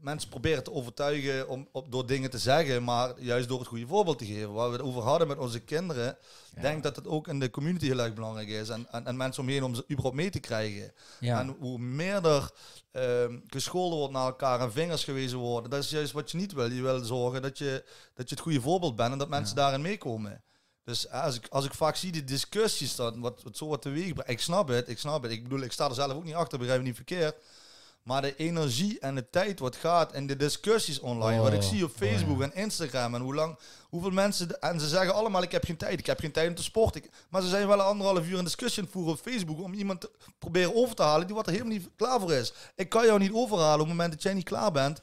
mensen 0.00 0.28
proberen 0.28 0.64
te 0.64 0.72
overtuigen 0.72 1.48
om, 1.48 1.68
op, 1.72 1.92
door 1.92 2.06
dingen 2.06 2.30
te 2.30 2.38
zeggen, 2.38 2.84
maar 2.84 3.20
juist 3.20 3.48
door 3.48 3.58
het 3.58 3.68
goede 3.68 3.86
voorbeeld 3.86 4.18
te 4.18 4.26
geven. 4.26 4.52
Waar 4.52 4.66
we 4.66 4.76
het 4.76 4.84
over 4.84 5.02
hadden 5.02 5.28
met 5.28 5.38
onze 5.38 5.60
kinderen, 5.60 6.16
denk 6.60 6.82
dat 6.82 6.96
het 6.96 7.06
ook 7.06 7.28
in 7.28 7.40
de 7.40 7.50
community 7.50 7.86
heel 7.86 7.98
erg 7.98 8.14
belangrijk 8.14 8.48
is. 8.48 8.68
En, 8.68 8.86
en, 8.90 9.06
en 9.06 9.16
mensen 9.16 9.42
omheen 9.42 9.62
om 9.62 9.74
ze 9.74 9.82
überhaupt 9.82 10.16
mee 10.16 10.30
te 10.30 10.40
krijgen. 10.40 10.92
Ja. 11.20 11.40
En 11.40 11.56
hoe 11.58 11.78
meer 11.78 12.26
er 12.26 12.50
ehm, 12.92 13.38
gescholden 13.46 13.98
wordt 13.98 14.12
naar 14.14 14.26
elkaar 14.26 14.60
en 14.60 14.72
vingers 14.72 15.04
gewezen 15.04 15.38
worden, 15.38 15.70
dat 15.70 15.82
is 15.82 15.90
juist 15.90 16.12
wat 16.12 16.30
je 16.30 16.36
niet 16.36 16.52
wil. 16.52 16.70
Je 16.70 16.82
wil 16.82 17.04
zorgen 17.04 17.42
dat 17.42 17.58
je, 17.58 17.84
dat 18.14 18.28
je 18.28 18.34
het 18.34 18.44
goede 18.44 18.60
voorbeeld 18.60 18.96
bent 18.96 19.12
en 19.12 19.18
dat 19.18 19.28
mensen 19.28 19.56
daarin 19.56 19.82
meekomen. 19.82 20.42
Dus 20.84 21.08
als 21.10 21.36
ik, 21.36 21.46
als 21.48 21.64
ik 21.64 21.74
vaak 21.74 21.96
zie 21.96 22.12
die 22.12 22.24
discussies 22.24 22.96
dan, 22.96 23.20
wat, 23.20 23.40
wat 23.42 23.56
zo 23.56 23.66
wat 23.66 23.82
teweeg 23.82 24.12
brengt, 24.12 24.30
ik 24.30 24.40
snap 24.40 24.68
het, 24.68 24.88
ik 24.88 24.98
snap 24.98 25.22
het. 25.22 25.32
Ik 25.32 25.42
bedoel, 25.42 25.60
ik 25.60 25.72
sta 25.72 25.88
er 25.88 25.94
zelf 25.94 26.12
ook 26.12 26.24
niet 26.24 26.34
achter, 26.34 26.58
begrijp 26.58 26.80
me 26.80 26.86
niet 26.86 26.96
verkeerd. 26.96 27.34
Maar 28.02 28.22
de 28.22 28.36
energie 28.36 28.98
en 29.00 29.14
de 29.14 29.30
tijd 29.30 29.58
wat 29.58 29.76
gaat 29.76 30.12
en 30.12 30.26
de 30.26 30.36
discussies 30.36 31.00
online, 31.00 31.42
wat 31.42 31.52
ik 31.52 31.62
Oh, 31.62 31.68
zie 31.68 31.84
op 31.84 31.90
Facebook 31.96 32.42
en 32.42 32.54
Instagram 32.54 33.14
en 33.14 33.20
hoe 33.20 33.34
lang, 33.34 33.58
hoeveel 33.88 34.10
mensen, 34.10 34.48
de- 34.48 34.58
en 34.58 34.80
ze 34.80 34.88
zeggen 34.88 35.14
allemaal 35.14 35.42
ik 35.42 35.52
heb 35.52 35.64
geen 35.64 35.76
tijd, 35.76 35.98
ik 35.98 36.06
heb 36.06 36.20
geen 36.20 36.32
tijd 36.32 36.48
om 36.48 36.54
te 36.54 36.62
sporten. 36.62 37.04
Ik- 37.04 37.10
maar 37.28 37.42
ze 37.42 37.48
zijn 37.48 37.66
wel 37.66 37.78
een 37.78 37.84
anderhalf 37.84 38.26
uur 38.26 38.38
een 38.38 38.44
discussie 38.44 38.84
voeren 38.90 39.12
op 39.12 39.20
Facebook 39.20 39.60
om 39.62 39.72
iemand 39.74 40.00
te 40.00 40.10
proberen 40.38 40.74
over 40.74 40.94
te 40.96 41.02
halen 41.02 41.26
die 41.26 41.36
wat 41.36 41.46
er 41.46 41.52
helemaal 41.52 41.72
niet 41.72 41.88
klaar 41.96 42.20
voor 42.20 42.32
is. 42.32 42.52
Ik 42.76 42.88
kan 42.88 43.06
jou 43.06 43.18
niet 43.18 43.32
overhalen 43.32 43.80
op 43.80 43.86
het 43.86 43.96
moment 43.96 44.12
dat 44.12 44.22
jij 44.22 44.34
niet 44.34 44.44
klaar 44.44 44.72
bent 44.72 45.00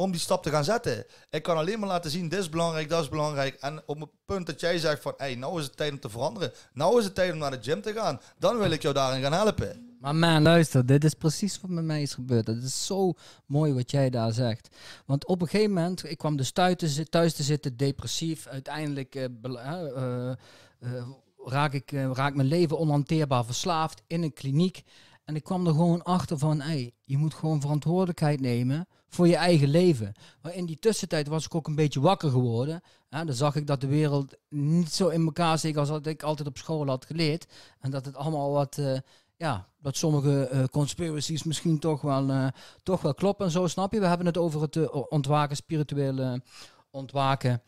om 0.00 0.10
die 0.10 0.20
stap 0.20 0.42
te 0.42 0.50
gaan 0.50 0.64
zetten. 0.64 1.04
Ik 1.30 1.42
kan 1.42 1.56
alleen 1.56 1.78
maar 1.78 1.88
laten 1.88 2.10
zien, 2.10 2.28
dit 2.28 2.38
is 2.38 2.48
belangrijk, 2.48 2.88
dat 2.88 3.02
is 3.02 3.08
belangrijk. 3.08 3.54
En 3.60 3.82
op 3.86 4.00
het 4.00 4.10
punt 4.26 4.46
dat 4.46 4.60
jij 4.60 4.78
zegt 4.78 5.02
van, 5.02 5.14
hey, 5.16 5.34
nou 5.34 5.58
is 5.58 5.64
het 5.64 5.76
tijd 5.76 5.92
om 5.92 6.00
te 6.00 6.08
veranderen. 6.08 6.52
Nou 6.72 6.98
is 6.98 7.04
het 7.04 7.14
tijd 7.14 7.32
om 7.32 7.38
naar 7.38 7.50
de 7.50 7.62
gym 7.62 7.80
te 7.80 7.92
gaan. 7.92 8.20
Dan 8.38 8.58
wil 8.58 8.70
ik 8.70 8.82
jou 8.82 8.94
daarin 8.94 9.22
gaan 9.22 9.32
helpen. 9.32 9.96
Maar 10.00 10.14
man, 10.14 10.42
luister, 10.42 10.86
dit 10.86 11.04
is 11.04 11.14
precies 11.14 11.60
wat 11.60 11.70
met 11.70 11.84
mij 11.84 12.02
is 12.02 12.14
gebeurd. 12.14 12.46
Het 12.46 12.62
is 12.62 12.86
zo 12.86 13.12
mooi 13.46 13.72
wat 13.72 13.90
jij 13.90 14.10
daar 14.10 14.32
zegt. 14.32 14.68
Want 15.06 15.26
op 15.26 15.40
een 15.42 15.48
gegeven 15.48 15.72
moment, 15.72 16.10
ik 16.10 16.18
kwam 16.18 16.36
dus 16.36 16.50
thuis 16.50 16.76
te, 16.76 17.08
thuis 17.08 17.34
te 17.34 17.42
zitten, 17.42 17.76
depressief. 17.76 18.46
Uiteindelijk 18.46 19.14
eh, 19.14 19.24
eh, 19.42 20.30
eh, 20.30 21.08
raak, 21.44 21.72
ik, 21.72 21.92
mijn 22.16 22.42
leven 22.42 22.78
onhanteerbaar 22.78 23.44
verslaafd 23.44 24.02
in 24.06 24.22
een 24.22 24.32
kliniek. 24.32 24.82
En 25.24 25.36
ik 25.36 25.44
kwam 25.44 25.66
er 25.66 25.72
gewoon 25.72 26.02
achter 26.02 26.38
van, 26.38 26.60
hey, 26.60 26.92
je 27.04 27.16
moet 27.18 27.34
gewoon 27.34 27.60
verantwoordelijkheid 27.60 28.40
nemen 28.40 28.86
voor 29.08 29.28
je 29.28 29.36
eigen 29.36 29.68
leven. 29.68 30.12
Maar 30.42 30.54
in 30.54 30.66
die 30.66 30.78
tussentijd 30.78 31.28
was 31.28 31.44
ik 31.44 31.54
ook 31.54 31.66
een 31.66 31.74
beetje 31.74 32.00
wakker 32.00 32.30
geworden. 32.30 32.82
Hè, 33.08 33.24
dan 33.24 33.34
zag 33.34 33.56
ik 33.56 33.66
dat 33.66 33.80
de 33.80 33.86
wereld 33.86 34.34
niet 34.48 34.92
zo 34.92 35.08
in 35.08 35.24
elkaar 35.24 35.58
steekt 35.58 35.76
als 35.76 35.88
dat 35.88 36.06
ik 36.06 36.22
altijd 36.22 36.48
op 36.48 36.58
school 36.58 36.86
had 36.86 37.06
geleerd. 37.06 37.46
En 37.80 37.90
dat 37.90 38.04
het 38.04 38.16
allemaal 38.16 38.52
wat... 38.52 38.78
eh, 38.78 38.98
ja, 39.36 39.68
dat 39.80 39.96
sommige 39.96 40.48
eh, 40.48 40.64
conspiracies 40.64 41.42
misschien 41.42 41.78
toch 41.78 42.00
wel, 42.00 42.28
eh, 42.28 42.46
toch 42.82 43.00
wel 43.00 43.14
kloppen 43.14 43.46
en 43.46 43.52
zo, 43.52 43.66
snap 43.66 43.92
je? 43.92 44.00
We 44.00 44.06
hebben 44.06 44.26
het 44.26 44.36
over 44.36 44.60
het 44.60 44.90
ontwaken, 45.08 45.56
spirituele 45.56 46.42
ontwaken. 46.90 47.62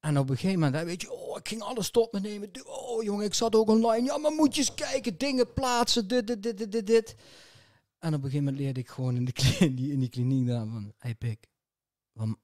En 0.00 0.18
op 0.18 0.30
een 0.30 0.36
gegeven 0.36 0.60
moment, 0.60 0.84
weet 0.84 1.00
je, 1.00 1.12
oh, 1.12 1.38
ik 1.38 1.48
ging 1.48 1.62
alles 1.62 1.90
tot 1.90 2.12
me 2.12 2.20
nemen. 2.20 2.50
Oh, 2.64 3.02
jongen, 3.02 3.24
ik 3.24 3.34
zat 3.34 3.54
ook 3.54 3.68
online. 3.68 4.06
Ja, 4.06 4.18
maar 4.18 4.32
moet 4.32 4.54
je 4.54 4.60
eens 4.60 4.74
kijken, 4.74 5.18
dingen 5.18 5.52
plaatsen, 5.52 6.08
dit, 6.08 6.26
dit, 6.26 6.42
dit, 6.42 6.72
dit, 6.72 6.86
dit. 6.86 7.14
En 7.98 8.08
op 8.08 8.14
een 8.14 8.30
gegeven 8.30 8.44
moment 8.44 8.56
leerde 8.62 8.80
ik 8.80 8.88
gewoon 8.88 9.16
in, 9.16 9.24
de 9.24 9.32
kli- 9.32 9.56
in 9.66 9.74
die, 9.74 9.92
in 9.92 10.00
die 10.00 10.08
kliniek 10.08 10.46
daar 10.46 10.66
van, 10.66 10.92
hey 10.98 11.14
pik, 11.14 11.48
van, 12.14 12.38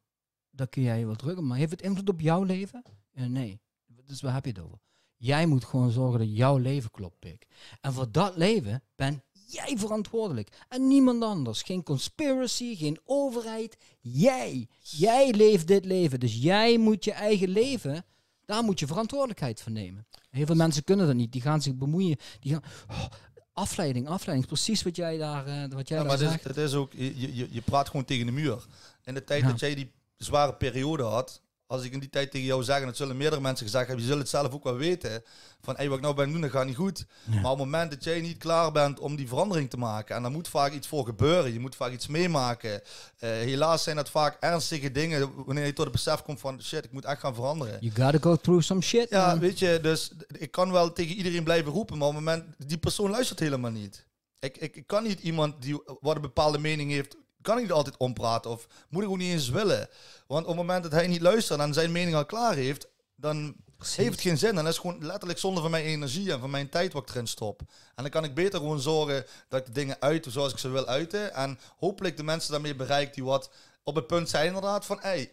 dat 0.50 0.68
kun 0.68 0.82
jij 0.82 0.98
je 0.98 1.06
wel 1.06 1.16
drukken, 1.16 1.46
maar 1.46 1.58
heeft 1.58 1.70
het 1.70 1.82
invloed 1.82 2.08
op 2.08 2.20
jouw 2.20 2.42
leven? 2.42 2.82
Nee. 3.12 3.60
Dus 4.04 4.20
waar 4.20 4.34
heb 4.34 4.44
je 4.44 4.50
het 4.50 4.60
over? 4.60 4.78
Jij 5.16 5.46
moet 5.46 5.64
gewoon 5.64 5.90
zorgen 5.90 6.18
dat 6.18 6.36
jouw 6.36 6.58
leven 6.58 6.90
klopt, 6.90 7.18
pik. 7.18 7.46
En 7.80 7.92
voor 7.92 8.12
dat 8.12 8.36
leven 8.36 8.82
ben 8.96 9.22
jij 9.46 9.78
verantwoordelijk. 9.78 10.64
En 10.68 10.88
niemand 10.88 11.22
anders. 11.22 11.62
Geen 11.62 11.82
conspiracy, 11.82 12.76
geen 12.76 12.98
overheid. 13.04 13.76
Jij. 14.00 14.68
Jij 14.80 15.32
leeft 15.32 15.66
dit 15.66 15.84
leven. 15.84 16.20
Dus 16.20 16.36
jij 16.42 16.78
moet 16.78 17.04
je 17.04 17.12
eigen 17.12 17.48
leven, 17.48 18.04
daar 18.44 18.64
moet 18.64 18.78
je 18.78 18.86
verantwoordelijkheid 18.86 19.62
voor 19.62 19.72
nemen. 19.72 20.06
Heel 20.30 20.46
veel 20.46 20.54
mensen 20.54 20.84
kunnen 20.84 21.06
dat 21.06 21.16
niet. 21.16 21.32
Die 21.32 21.40
gaan 21.40 21.62
zich 21.62 21.74
bemoeien. 21.74 22.16
Die 22.40 22.52
gaan, 22.52 22.62
oh, 22.90 23.06
afleiding, 23.54 24.08
afleiding. 24.08 24.46
Precies 24.48 24.82
wat 24.82 24.96
jij 24.96 25.18
daar, 25.18 25.46
eh, 25.46 25.54
wat 25.68 25.88
jij 25.88 25.98
Ja, 25.98 26.04
daar 26.04 26.18
maar 26.18 26.18
het 26.28 26.30
zegt. 26.30 26.40
is, 26.40 26.56
het 26.56 26.56
is 26.56 26.74
ook, 26.74 26.92
je, 26.92 27.34
je, 27.36 27.48
je 27.50 27.60
praat 27.62 27.88
gewoon 27.88 28.04
tegen 28.04 28.26
de 28.26 28.32
muur. 28.32 28.66
In 29.04 29.14
de 29.14 29.24
tijd 29.24 29.42
Ja. 29.42 29.48
dat 29.48 29.60
jij 29.60 29.74
die 29.74 29.92
zware 30.16 30.54
periode 30.54 31.02
had, 31.02 31.40
als 31.74 31.84
ik 31.84 31.92
in 31.92 32.00
die 32.00 32.10
tijd 32.10 32.30
tegen 32.30 32.46
jou 32.46 32.62
zeg, 32.62 32.80
en 32.80 32.86
dat 32.86 32.96
zullen 32.96 33.16
meerdere 33.16 33.40
mensen 33.40 33.66
gezegd 33.66 33.86
hebben, 33.86 34.04
je 34.04 34.10
zult 34.10 34.22
het 34.22 34.30
zelf 34.30 34.52
ook 34.52 34.64
wel 34.64 34.76
weten, 34.76 35.22
van 35.60 35.76
hey, 35.76 35.88
wat 35.88 35.96
ik 35.96 36.02
nou 36.02 36.14
ben 36.14 36.32
doen, 36.32 36.40
dat 36.40 36.50
gaat 36.50 36.66
niet 36.66 36.76
goed. 36.76 37.06
Ja. 37.24 37.40
Maar 37.40 37.50
op 37.50 37.58
het 37.58 37.66
moment 37.66 37.90
dat 37.90 38.04
jij 38.04 38.20
niet 38.20 38.38
klaar 38.38 38.72
bent 38.72 39.00
om 39.00 39.16
die 39.16 39.28
verandering 39.28 39.70
te 39.70 39.76
maken, 39.76 40.16
en 40.16 40.22
daar 40.22 40.30
moet 40.30 40.48
vaak 40.48 40.72
iets 40.72 40.86
voor 40.86 41.04
gebeuren, 41.04 41.52
je 41.52 41.60
moet 41.60 41.76
vaak 41.76 41.92
iets 41.92 42.06
meemaken. 42.06 42.82
Eh, 43.18 43.30
helaas 43.30 43.82
zijn 43.82 43.96
dat 43.96 44.10
vaak 44.10 44.36
ernstige 44.40 44.92
dingen, 44.92 45.44
wanneer 45.44 45.66
je 45.66 45.72
tot 45.72 45.84
het 45.84 45.94
besef 45.94 46.22
komt 46.22 46.40
van 46.40 46.62
shit, 46.62 46.84
ik 46.84 46.92
moet 46.92 47.04
echt 47.04 47.20
gaan 47.20 47.34
veranderen. 47.34 47.76
You 47.80 47.94
gotta 47.94 48.18
go 48.18 48.36
through 48.36 48.64
some 48.64 48.80
shit. 48.80 49.10
Ja, 49.10 49.26
man. 49.26 49.38
weet 49.38 49.58
je, 49.58 49.78
dus 49.82 50.12
ik 50.38 50.50
kan 50.50 50.72
wel 50.72 50.92
tegen 50.92 51.16
iedereen 51.16 51.44
blijven 51.44 51.72
roepen, 51.72 51.98
maar 51.98 52.08
op 52.08 52.14
het 52.14 52.24
moment, 52.24 52.44
die 52.58 52.78
persoon 52.78 53.10
luistert 53.10 53.38
helemaal 53.38 53.70
niet. 53.70 54.06
Ik, 54.38 54.56
ik, 54.56 54.76
ik 54.76 54.86
kan 54.86 55.02
niet 55.02 55.20
iemand 55.20 55.62
die 55.62 55.82
wat 56.00 56.16
een 56.16 56.22
bepaalde 56.22 56.58
mening 56.58 56.90
heeft, 56.90 57.16
kan 57.44 57.56
ik 57.56 57.62
niet 57.62 57.72
altijd 57.72 57.96
ompraten 57.96 58.50
of 58.50 58.66
moet 58.88 59.02
ik 59.02 59.08
ook 59.08 59.16
niet 59.16 59.32
eens 59.32 59.48
willen. 59.48 59.88
Want 60.26 60.42
op 60.42 60.48
het 60.48 60.56
moment 60.56 60.82
dat 60.82 60.92
hij 60.92 61.06
niet 61.06 61.20
luistert 61.20 61.60
en 61.60 61.74
zijn 61.74 61.92
mening 61.92 62.16
al 62.16 62.26
klaar 62.26 62.54
heeft, 62.54 62.88
dan 63.16 63.56
Precies. 63.76 63.96
heeft 63.96 64.10
het 64.10 64.20
geen 64.20 64.38
zin. 64.38 64.54
Dat 64.54 64.66
is 64.66 64.78
gewoon 64.78 65.06
letterlijk 65.06 65.38
zonde 65.38 65.60
van 65.60 65.70
mijn 65.70 65.84
energie 65.84 66.32
en 66.32 66.40
van 66.40 66.50
mijn 66.50 66.68
tijd 66.68 66.92
wat 66.92 67.02
ik 67.02 67.14
erin 67.14 67.26
stop. 67.26 67.60
En 67.94 68.02
dan 68.02 68.10
kan 68.10 68.24
ik 68.24 68.34
beter 68.34 68.58
gewoon 68.58 68.80
zorgen 68.80 69.26
dat 69.48 69.60
ik 69.60 69.66
de 69.66 69.72
dingen 69.72 69.96
uit 70.00 70.26
zoals 70.28 70.52
ik 70.52 70.58
ze 70.58 70.68
wil 70.68 70.86
uiten. 70.86 71.34
En 71.34 71.58
hopelijk 71.78 72.16
de 72.16 72.22
mensen 72.22 72.52
daarmee 72.52 72.74
bereik 72.74 73.14
die 73.14 73.24
wat 73.24 73.50
op 73.82 73.94
het 73.94 74.06
punt 74.06 74.28
zijn 74.28 74.46
inderdaad 74.46 74.86
van, 74.86 74.98
hey, 75.00 75.32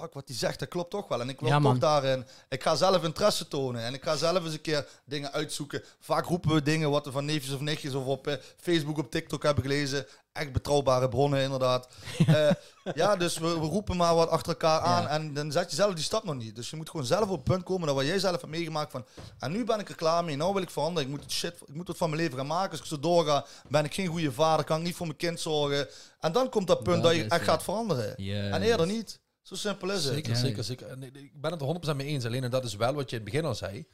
fuck, 0.00 0.14
wat 0.14 0.26
die 0.26 0.36
zegt, 0.36 0.58
dat 0.58 0.68
klopt 0.68 0.90
toch 0.90 1.08
wel. 1.08 1.20
En 1.20 1.28
ik 1.28 1.40
wil 1.40 1.48
Ja, 1.48 1.60
toch 1.60 1.78
daarin, 1.78 2.26
ik 2.48 2.62
ga 2.62 2.74
zelf 2.74 3.04
interesse 3.04 3.48
tonen. 3.48 3.82
En 3.82 3.94
ik 3.94 4.02
ga 4.02 4.16
zelf 4.16 4.44
eens 4.44 4.52
een 4.52 4.60
keer 4.60 4.86
dingen 5.04 5.32
uitzoeken. 5.32 5.82
Vaak 6.00 6.26
roepen 6.26 6.54
we 6.54 6.62
dingen 6.62 6.90
wat 6.90 7.04
we 7.04 7.10
van 7.10 7.24
neefjes 7.24 7.54
of 7.54 7.60
nichtjes 7.60 7.94
of 7.94 8.04
op 8.04 8.26
eh, 8.26 8.34
Facebook, 8.56 8.98
op 8.98 9.10
TikTok 9.10 9.42
hebben 9.42 9.62
gelezen. 9.62 10.06
Echt 10.32 10.52
betrouwbare 10.52 11.08
bronnen, 11.08 11.42
inderdaad. 11.42 11.88
ja, 12.26 12.56
ja 12.94 13.16
dus 13.16 13.38
we, 13.38 13.60
we 13.60 13.66
roepen 13.66 13.96
maar 13.96 14.14
wat 14.14 14.28
achter 14.28 14.52
elkaar 14.52 14.80
aan. 14.80 15.02
Ja. 15.02 15.08
En 15.08 15.34
dan 15.34 15.52
zet 15.52 15.70
je 15.70 15.76
zelf 15.76 15.94
die 15.94 16.04
stap 16.04 16.24
nog 16.24 16.34
niet. 16.34 16.56
Dus 16.56 16.70
je 16.70 16.76
moet 16.76 16.90
gewoon 16.90 17.06
zelf 17.06 17.28
op 17.28 17.36
het 17.36 17.44
punt 17.44 17.62
komen 17.62 17.86
dat 17.86 17.96
wat 17.96 18.06
jij 18.06 18.18
zelf 18.18 18.40
hebt 18.40 18.52
meegemaakt 18.52 18.90
van... 18.90 19.04
En 19.38 19.52
nu 19.52 19.64
ben 19.64 19.78
ik 19.78 19.88
er 19.88 19.94
klaar 19.94 20.24
mee. 20.24 20.36
Nou 20.36 20.52
wil 20.52 20.62
ik 20.62 20.70
veranderen. 20.70 21.10
Ik 21.10 21.16
moet, 21.16 21.30
shit, 21.32 21.54
ik 21.66 21.74
moet 21.74 21.86
wat 21.86 21.96
van 21.96 22.10
mijn 22.10 22.22
leven 22.22 22.38
gaan 22.38 22.46
maken. 22.46 22.70
Als 22.70 22.80
ik 22.80 22.86
zo 22.86 23.00
doorga, 23.00 23.44
ben 23.68 23.84
ik 23.84 23.94
geen 23.94 24.06
goede 24.06 24.32
vader. 24.32 24.64
Kan 24.64 24.78
ik 24.78 24.84
niet 24.84 24.94
voor 24.94 25.06
mijn 25.06 25.18
kind 25.18 25.40
zorgen. 25.40 25.88
En 26.20 26.32
dan 26.32 26.48
komt 26.48 26.66
dat 26.66 26.82
punt 26.82 27.02
Dat 27.02 27.12
dat, 27.12 27.22
je 27.22 27.28
echt 27.28 27.44
gaat 27.44 27.62
veranderen. 27.62 28.14
Yes. 28.16 28.50
En 28.50 28.62
eerder 28.62 28.86
niet. 28.86 29.20
Zo 29.48 29.54
simpel 29.54 29.90
is 29.90 30.04
het. 30.04 30.14
Zeker, 30.14 30.30
Ja, 30.32 30.36
zeker, 30.38 30.56
ja. 30.56 30.62
zeker. 30.62 30.86
En 30.88 31.02
ik- 31.02 31.40
ben 31.40 31.50
het 31.50 31.60
er 31.60 31.66
100% 31.66 31.96
mee 31.96 32.06
eens. 32.06 32.24
Alleen, 32.24 32.44
en 32.44 32.50
dat 32.50 32.64
is 32.64 32.74
wel 32.74 32.94
wat 32.94 33.10
je 33.10 33.16
in 33.16 33.22
het 33.22 33.30
begin 33.32 33.46
al 33.48 33.54
zei. 33.54 33.86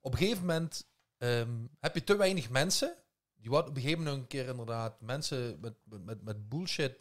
Op 0.00 0.12
een 0.12 0.18
gegeven 0.18 0.40
moment 0.40 0.88
ehm, 1.18 1.50
heb 1.80 1.94
je 1.94 2.04
te 2.04 2.16
weinig 2.16 2.50
mensen. 2.50 2.94
Die 3.36 3.50
wat 3.50 3.68
op 3.68 3.76
een 3.76 3.82
gegeven 3.82 4.02
moment 4.04 4.20
een 4.22 4.26
keer 4.26 4.48
inderdaad 4.48 5.00
mensen 5.00 5.58
met, 5.60 5.74
met, 6.04 6.22
met, 6.22 6.48
bullshit 6.48 6.96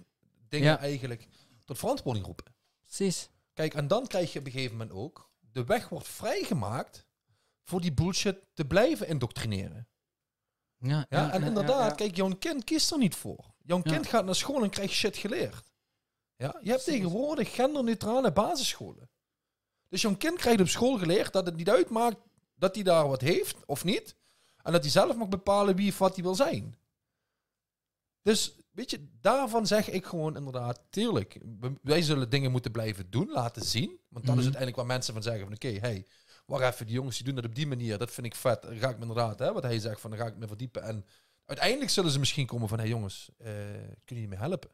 dingen 0.48 0.68
Ja. 0.68 0.80
eigenlijk 0.80 1.28
tot 1.66 1.78
verantwoording 1.78 2.26
roepen. 2.26 2.54
Precies. 2.82 3.30
Kijk, 3.54 3.74
en 3.74 3.88
dan 3.88 4.08
krijg 4.08 4.34
je 4.34 4.40
op 4.40 4.46
een 4.46 4.52
gegeven 4.52 4.78
moment 4.78 4.96
ook... 4.96 5.30
De 5.52 5.64
weg 5.64 5.90
wordt 5.90 6.08
vrijgemaakt 6.08 7.08
voor 7.64 7.82
die 7.82 7.94
bullshit 7.94 8.38
te 8.54 8.66
blijven 8.66 9.08
indoctrineren. 9.08 9.88
Ja, 10.78 11.06
Ja, 11.10 11.32
en 11.32 11.44
inderdaad, 11.44 11.90
ja. 11.90 11.96
kijk, 11.96 12.16
jouw 12.16 12.36
kind 12.36 12.64
kiest 12.64 12.92
er 12.92 12.98
niet 12.98 13.16
voor. 13.16 13.54
Jouw 13.64 13.82
Ja. 13.84 13.92
kind 13.92 14.08
gaat 14.08 14.26
naar 14.26 14.36
school 14.36 14.64
en 14.64 14.70
krijgt 14.70 14.94
shit 14.94 15.18
geleerd. 15.18 15.69
Ja? 16.40 16.60
Je 16.62 16.70
hebt 16.70 16.84
tegenwoordig 16.84 17.54
genderneutrale 17.56 18.32
basisscholen. 18.32 19.10
Dus 19.88 20.02
jouw 20.02 20.16
kind 20.16 20.38
krijgt 20.38 20.62
op 20.62 20.68
school 20.68 20.98
geleerd 20.98 21.34
dat 21.34 21.46
het 21.46 21.56
niet 21.56 21.70
uitmaakt 21.70 22.18
dat 22.56 22.76
hij 22.76 22.84
daar 22.84 23.08
wat 23.08 23.22
heeft 23.22 23.66
of 23.66 23.84
niet. 23.84 24.16
En 24.64 24.72
dat 24.72 24.82
hij 24.82 24.92
zelf 24.92 25.16
mag 25.16 25.28
bepalen 25.28 25.76
wie 25.76 25.92
of 25.92 25.98
wat 25.98 26.16
hij 26.16 26.24
wil 26.24 26.36
zijn. 26.36 26.78
Dus 28.22 28.56
weet 28.72 28.92
je, 28.92 29.08
daarvan 29.22 29.68
zeg 29.68 29.90
ik 29.90 30.06
gewoon 30.06 30.36
inderdaad, 30.36 30.82
tuurlijk, 30.90 31.38
wij 31.82 32.02
zullen 32.02 32.30
dingen 32.30 32.52
moeten 32.52 32.72
blijven 32.72 33.10
doen, 33.10 33.30
laten 33.32 33.62
zien. 33.62 34.00
Want 34.10 34.26
dat 34.26 34.38
is 34.38 34.44
Mhm. 34.44 34.54
uiteindelijk 34.56 34.76
waar 34.76 34.86
mensen 34.86 35.14
van 35.14 35.24
zeggen 35.24 35.44
van 35.44 35.54
oké, 35.54 35.68
hey, 35.72 36.06
wacht 36.46 36.64
even, 36.74 36.86
die 36.86 36.96
jongens 36.96 37.16
die 37.16 37.26
doen 37.26 37.36
dat 37.36 37.46
op 37.46 37.56
die 37.56 37.68
manier, 37.68 37.98
dat 37.98 38.12
vind 38.12 38.28
ik 38.28 38.36
vet. 38.36 38.62
Dan 38.62 38.76
ga 38.78 38.90
ik 38.90 38.96
me 38.96 39.02
inderdaad, 39.02 39.40
hè, 39.40 39.54
wat 39.54 39.64
hij 39.64 39.80
zegt, 39.80 40.02
van 40.02 40.10
dan 40.10 40.20
ga 40.20 40.26
ik 40.26 40.38
me 40.38 40.48
verdiepen. 40.48 40.84
En 40.84 41.06
uiteindelijk 41.46 41.92
zullen 41.92 42.12
ze 42.12 42.20
misschien 42.20 42.46
komen 42.46 42.68
van, 42.68 42.78
hé 42.78 42.84
hey 42.84 42.94
jongens, 42.94 43.30
eh 43.38 43.54
kun 44.06 44.22
je 44.22 44.28
me 44.28 44.36
helpen? 44.36 44.70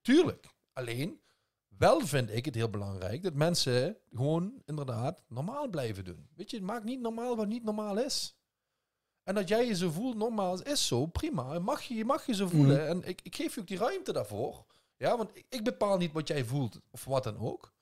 Tuurlijk. 0.00 0.46
Alleen, 0.72 1.20
wel 1.68 2.06
vind 2.06 2.30
ik 2.30 2.44
het 2.44 2.54
heel 2.54 2.70
belangrijk 2.70 3.22
dat 3.22 3.34
mensen 3.34 3.98
gewoon 4.10 4.62
inderdaad 4.64 5.24
normaal 5.28 5.68
blijven 5.68 6.04
doen. 6.04 6.28
Weet 6.34 6.50
je, 6.50 6.62
maak 6.62 6.84
niet 6.84 7.00
normaal 7.00 7.36
wat 7.36 7.48
niet 7.48 7.64
normaal 7.64 7.98
is. 7.98 8.36
En 9.22 9.34
dat 9.34 9.48
jij 9.48 9.66
je 9.66 9.74
zo 9.74 9.90
voelt, 9.90 10.16
normaal 10.16 10.62
is 10.62 10.86
zo, 10.86 11.06
prima. 11.06 11.58
Mag 11.58 11.82
je, 11.82 11.94
je 11.94 12.04
mag 12.04 12.26
je 12.26 12.34
zo 12.34 12.48
voelen. 12.48 12.76
Mhm. 12.76 12.86
En 12.86 13.08
ik, 13.08 13.20
ik 13.22 13.36
geef 13.36 13.54
je 13.54 13.60
ook 13.60 13.66
die 13.66 13.78
ruimte 13.78 14.12
daarvoor. 14.12 14.66
Ja, 14.96 15.16
want 15.16 15.36
ik, 15.36 15.46
ik 15.48 15.64
bepaal 15.64 15.96
niet 15.96 16.12
wat 16.12 16.28
jij 16.28 16.44
voelt 16.44 16.80
of 16.90 17.04
wat 17.04 17.24
dan 17.24 17.38
ook. 17.38 17.72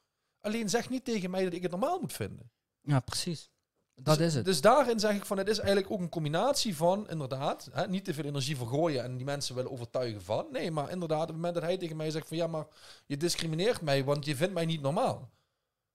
Alleen 0.41 0.69
zeg 0.69 0.91
niet 0.91 1.05
tegen 1.05 1.31
mij 1.31 1.45
dat 1.45 1.53
ik 1.53 1.63
het 1.63 1.71
normaal 1.71 2.01
moet 2.01 2.13
vinden. 2.13 2.53
Ja, 2.81 3.01
precies. 3.01 3.51
Dat 4.03 4.19
dus, 4.19 4.27
is 4.27 4.35
het. 4.35 4.45
Dus 4.45 4.61
daarin 4.61 5.01
zeg 5.01 5.15
ik 5.15 5.25
van, 5.25 5.39
het 5.39 5.49
is 5.49 5.59
eigenlijk 5.59 5.91
ook 5.91 6.01
een 6.01 6.09
combinatie 6.09 6.77
van, 6.77 7.09
inderdaad, 7.09 7.69
hè, 7.73 7.89
niet 7.89 8.05
te 8.05 8.15
veel 8.15 8.25
energie 8.25 8.57
vergooien 8.57 9.05
en 9.05 9.17
die 9.17 9.25
mensen 9.27 9.55
willen 9.55 9.71
overtuigen 9.71 10.23
van. 10.23 10.47
Nee, 10.51 10.71
maar 10.71 10.91
inderdaad, 10.91 11.23
op 11.23 11.27
het 11.27 11.37
moment 11.37 11.55
dat 11.55 11.63
hij 11.63 11.77
tegen 11.77 11.97
mij 11.97 12.11
zegt 12.11 12.29
van, 12.29 12.37
ja, 12.37 12.47
maar 12.47 12.67
je 13.07 13.17
discrimineert 13.17 13.81
mij, 13.81 14.05
want 14.05 14.25
je 14.25 14.37
vindt 14.37 14.55
mij 14.55 14.67
niet 14.67 14.81
normaal. 14.81 15.31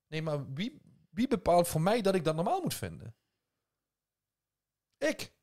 Nee, 0.08 0.22
maar 0.22 0.54
wie, 0.54 0.82
wie 1.10 1.28
bepaalt 1.28 1.68
voor 1.68 1.82
mij 1.82 2.02
dat 2.02 2.16
ik 2.16 2.24
dat 2.24 2.36
normaal 2.36 2.62
moet 2.62 2.74
vinden? 2.74 3.16
Ik. 4.98 5.34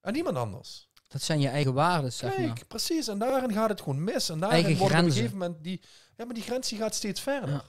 En 0.00 0.12
niemand 0.12 0.36
anders. 0.36 0.88
Dat 1.08 1.22
zijn 1.22 1.40
je 1.40 1.48
eigen 1.48 1.74
waarden, 1.74 2.12
zeg 2.12 2.34
Kijk, 2.34 2.46
maar. 2.48 2.66
precies. 2.66 3.08
En 3.08 3.18
daarin 3.18 3.52
gaat 3.52 3.68
het 3.68 3.80
gewoon 3.80 4.04
mis. 4.04 4.28
En 4.28 4.40
daarin 4.40 4.64
Eigen 4.64 4.78
wordt 4.80 4.94
op 4.94 5.00
een 5.00 5.12
gegeven 5.12 5.38
moment 5.38 5.64
die... 5.64 5.80
Ja, 6.16 6.24
maar 6.24 6.34
die 6.34 6.42
grens 6.42 6.68
die 6.68 6.78
gaat 6.78 6.94
steeds 6.94 7.20
verder. 7.20 7.48
Ja. 7.48 7.64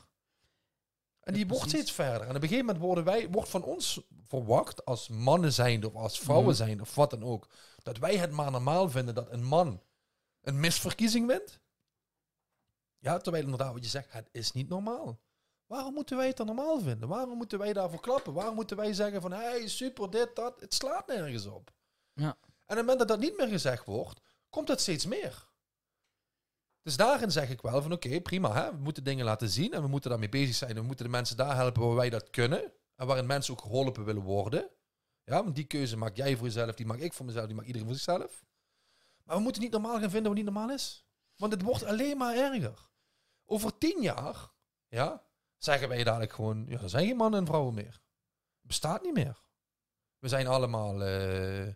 En 1.21 1.33
die 1.33 1.47
wordt 1.47 1.69
steeds 1.69 1.91
verder. 1.91 2.21
En 2.21 2.29
op 2.29 2.35
een 2.35 2.41
gegeven 2.41 2.65
moment 2.65 2.83
worden 2.83 3.03
wij, 3.03 3.29
wordt 3.29 3.49
van 3.49 3.63
ons 3.63 4.01
verwacht, 4.27 4.85
als 4.85 5.07
mannen 5.07 5.53
zijnde 5.53 5.87
of 5.87 5.95
als 5.95 6.19
vrouwen 6.19 6.47
Mhm. 6.47 6.55
zijnde 6.55 6.83
of 6.83 6.95
wat 6.95 7.09
dan 7.09 7.23
ook, 7.23 7.47
dat 7.83 7.97
wij 7.97 8.17
het 8.17 8.31
maar 8.31 8.51
normaal 8.51 8.89
vinden 8.89 9.15
dat 9.15 9.31
een 9.31 9.43
man 9.43 9.81
een 10.41 10.59
misverkiezing 10.59 11.27
wint. 11.27 11.59
Ja, 12.97 13.17
terwijl 13.17 13.43
inderdaad 13.43 13.73
wat 13.73 13.83
je 13.83 13.89
zegt, 13.89 14.11
het 14.11 14.29
is 14.31 14.51
niet 14.51 14.69
normaal. 14.69 15.19
Waarom 15.65 15.93
moeten 15.93 16.17
wij 16.17 16.27
het 16.27 16.37
dan 16.37 16.45
normaal 16.45 16.79
vinden? 16.79 17.07
Waarom 17.09 17.37
moeten 17.37 17.59
wij 17.59 17.73
daarvoor 17.73 17.99
klappen? 17.99 18.33
Waarom 18.33 18.55
moeten 18.55 18.77
wij 18.77 18.93
zeggen 18.93 19.21
van, 19.21 19.31
hey, 19.31 19.67
super, 19.67 20.09
dit, 20.09 20.35
dat. 20.35 20.59
Het 20.59 20.73
slaat 20.73 21.07
nergens 21.07 21.45
op. 21.45 21.71
Ja. 22.13 22.23
En 22.25 22.31
op 22.31 22.67
het 22.67 22.77
moment 22.77 22.99
dat 22.99 23.07
dat 23.07 23.19
niet 23.19 23.37
meer 23.37 23.47
gezegd 23.47 23.85
wordt, 23.85 24.19
komt 24.49 24.67
het 24.67 24.81
steeds 24.81 25.05
meer. 25.05 25.49
Dus 26.83 26.97
daarin 26.97 27.31
zeg 27.31 27.49
ik 27.49 27.61
wel 27.61 27.81
van 27.81 27.91
oké, 27.91 28.21
prima. 28.21 28.53
Hè? 28.53 28.71
We 28.71 28.81
moeten 28.81 29.03
dingen 29.03 29.25
laten 29.25 29.49
zien 29.49 29.73
en 29.73 29.81
we 29.81 29.87
moeten 29.87 30.09
daarmee 30.09 30.29
bezig 30.29 30.55
zijn. 30.55 30.73
We 30.73 30.81
moeten 30.81 31.05
de 31.05 31.11
mensen 31.11 31.37
daar 31.37 31.55
helpen 31.55 31.81
waar 31.81 31.95
wij 31.95 32.09
dat 32.09 32.29
kunnen. 32.29 32.73
En 32.95 33.07
waarin 33.07 33.25
mensen 33.25 33.53
ook 33.53 33.61
geholpen 33.61 34.05
willen 34.05 34.21
worden. 34.21 34.69
Ja, 35.23 35.43
want 35.43 35.55
die 35.55 35.65
keuze 35.65 35.97
maak 35.97 36.15
jij 36.15 36.35
voor 36.35 36.45
jezelf, 36.45 36.75
die 36.75 36.85
maak 36.85 36.99
ik 36.99 37.13
voor 37.13 37.25
mezelf, 37.25 37.45
die 37.45 37.55
maakt 37.55 37.67
iedereen 37.67 37.87
voor 37.87 37.97
zichzelf. 37.97 38.45
Maar 39.23 39.35
we 39.35 39.41
moeten 39.41 39.61
niet 39.61 39.71
normaal 39.71 39.99
gaan 39.99 40.09
vinden 40.09 40.23
wat 40.23 40.35
niet 40.35 40.53
normaal 40.53 40.69
is. 40.69 41.05
Want 41.35 41.53
het 41.53 41.61
wordt 41.61 41.83
alleen 41.83 42.17
maar 42.17 42.35
erger. 42.35 42.89
Over 43.45 43.77
tien 43.77 44.01
jaar, 44.01 44.51
ja, 44.87 45.25
zeggen 45.57 45.89
wij 45.89 46.03
dadelijk 46.03 46.33
gewoon, 46.33 46.65
ja, 46.67 46.81
er 46.81 46.89
zijn 46.89 47.07
geen 47.07 47.15
mannen 47.15 47.39
en 47.39 47.45
vrouwen 47.45 47.73
meer. 47.73 48.01
Bestaat 48.61 49.03
niet 49.03 49.13
meer. 49.13 49.43
We 50.17 50.27
zijn 50.27 50.47
allemaal 50.47 51.03
eh, 51.03 51.73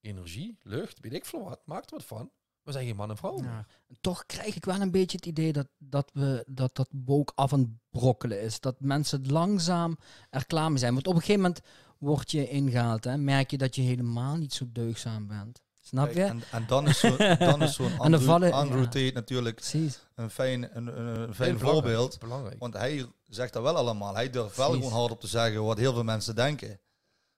energie, 0.00 0.58
lucht, 0.62 1.00
weet 1.00 1.12
ik 1.12 1.24
veel 1.24 1.44
wat. 1.44 1.66
Maakt 1.66 1.90
er 1.90 1.96
wat 1.96 2.06
van. 2.06 2.32
We 2.62 2.72
zijn 2.72 2.86
geen 2.86 2.96
man 2.96 3.10
en 3.10 3.16
vrouw. 3.16 3.42
Ja. 3.42 3.66
Toch 4.00 4.26
krijg 4.26 4.56
ik 4.56 4.64
wel 4.64 4.80
een 4.80 4.90
beetje 4.90 5.16
het 5.16 5.26
idee 5.26 5.52
dat 5.52 5.66
dat, 5.78 6.10
we, 6.12 6.44
dat, 6.46 6.74
dat 6.76 6.88
woke 7.04 7.32
af 7.34 7.52
aan 7.52 7.58
het 7.60 7.68
brokkelen 7.90 8.40
is. 8.42 8.60
Dat 8.60 8.80
mensen 8.80 9.26
langzaam 9.30 9.96
er 10.30 10.46
klaar 10.46 10.68
mee 10.70 10.78
zijn. 10.78 10.94
Want 10.94 11.06
op 11.06 11.14
een 11.14 11.20
gegeven 11.20 11.40
moment 11.42 11.60
word 11.98 12.30
je 12.30 12.48
ingehaald. 12.48 13.04
Hè, 13.04 13.16
merk 13.16 13.50
je 13.50 13.58
dat 13.58 13.74
je 13.74 13.82
helemaal 13.82 14.36
niet 14.36 14.52
zo 14.52 14.64
deugzaam 14.72 15.26
bent. 15.26 15.62
Snap 15.80 16.12
je? 16.12 16.22
En, 16.22 16.42
en 16.52 16.66
dan 16.66 16.88
is 16.88 16.98
zo- 16.98 17.16
dan 17.38 17.62
is 17.62 17.74
zo'n 17.74 17.88
dan 17.90 17.98
Andrew, 17.98 18.22
vallen- 18.22 18.52
Andrew 18.52 18.78
ja. 18.82 18.88
Tate 18.88 19.10
natuurlijk 19.14 19.56
Precies. 19.56 20.06
een 20.14 20.30
fijn, 20.30 20.76
een, 20.76 20.86
een, 20.86 21.34
fijn 21.34 21.56
belangrijk, 21.58 21.58
voorbeeld. 21.72 22.18
Belangrijk. 22.18 22.58
Want 22.58 22.74
hij 22.74 23.06
zegt 23.26 23.52
dat 23.52 23.62
wel 23.62 23.76
allemaal. 23.76 24.14
Hij 24.14 24.30
durft 24.30 24.56
wel 24.56 24.66
Precies. 24.68 24.84
gewoon 24.86 25.00
hard 25.00 25.12
op 25.12 25.20
te 25.20 25.26
zeggen 25.26 25.64
wat 25.64 25.78
heel 25.78 25.92
veel 25.92 26.04
mensen 26.04 26.34
denken. 26.34 26.80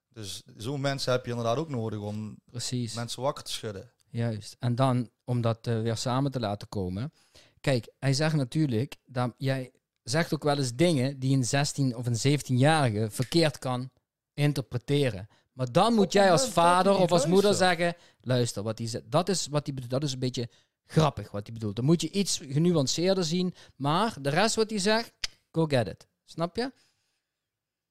Dus 0.09 0.43
zo'n 0.57 0.81
mensen 0.81 1.13
heb 1.13 1.25
je 1.25 1.31
inderdaad 1.31 1.57
ook 1.57 1.69
nodig 1.69 1.99
om 2.01 2.37
Precies. 2.51 2.95
mensen 2.95 3.23
wakker 3.23 3.45
te 3.45 3.53
schudden. 3.53 3.91
Juist. 4.13 4.57
En 4.59 4.75
dan, 4.75 5.11
om 5.25 5.41
dat 5.41 5.67
eh, 5.67 5.81
weer 5.81 5.97
samen 5.97 6.31
te 6.31 6.41
laten 6.41 6.69
komen. 6.69 7.13
Kijk, 7.61 7.93
hij 7.99 8.13
zegt 8.13 8.35
natuurlijk, 8.35 8.97
dat 9.05 9.35
jij 9.37 9.71
zegt 10.03 10.35
ook 10.35 10.43
wel 10.43 10.59
eens 10.59 10.75
dingen 10.75 11.19
die 11.19 11.37
een 11.37 11.45
16 11.45 11.97
of 11.97 12.07
een 12.07 12.39
17-jarige 12.41 13.11
verkeerd 13.11 13.59
kan 13.59 13.91
interpreteren. 14.35 15.29
Maar 15.53 15.73
dan 15.73 15.95
moet 15.95 16.13
jij 16.13 16.31
als 16.31 16.49
vader 16.49 16.97
of 16.97 17.13
als 17.13 17.27
moeder 17.27 17.55
zeggen, 17.55 17.95
luister, 18.21 18.63
wat 18.63 18.79
hij 18.79 18.89
zegt, 18.89 19.11
dat 19.11 19.29
is 19.29 19.47
wat 19.47 19.67
hij 19.67 19.75
bedoelt. 19.75 19.93
Dat 19.93 20.03
is 20.03 20.13
een 20.13 20.19
beetje 20.19 20.49
grappig 20.87 21.31
wat 21.31 21.47
hij 21.47 21.53
bedoelt. 21.53 21.77
Dan 21.77 21.85
moet 21.85 22.01
je 22.01 22.11
iets 22.11 22.41
genuanceerder 22.49 23.25
zien, 23.25 23.55
maar 23.77 24.17
de 24.21 24.31
rest 24.31 24.55
wat 24.55 24.71
hij 24.71 24.79
zegt, 24.79 25.13
go 25.51 25.67
get 25.67 25.89
it. 25.89 26.07
Snap 26.25 26.57
je? 26.57 26.73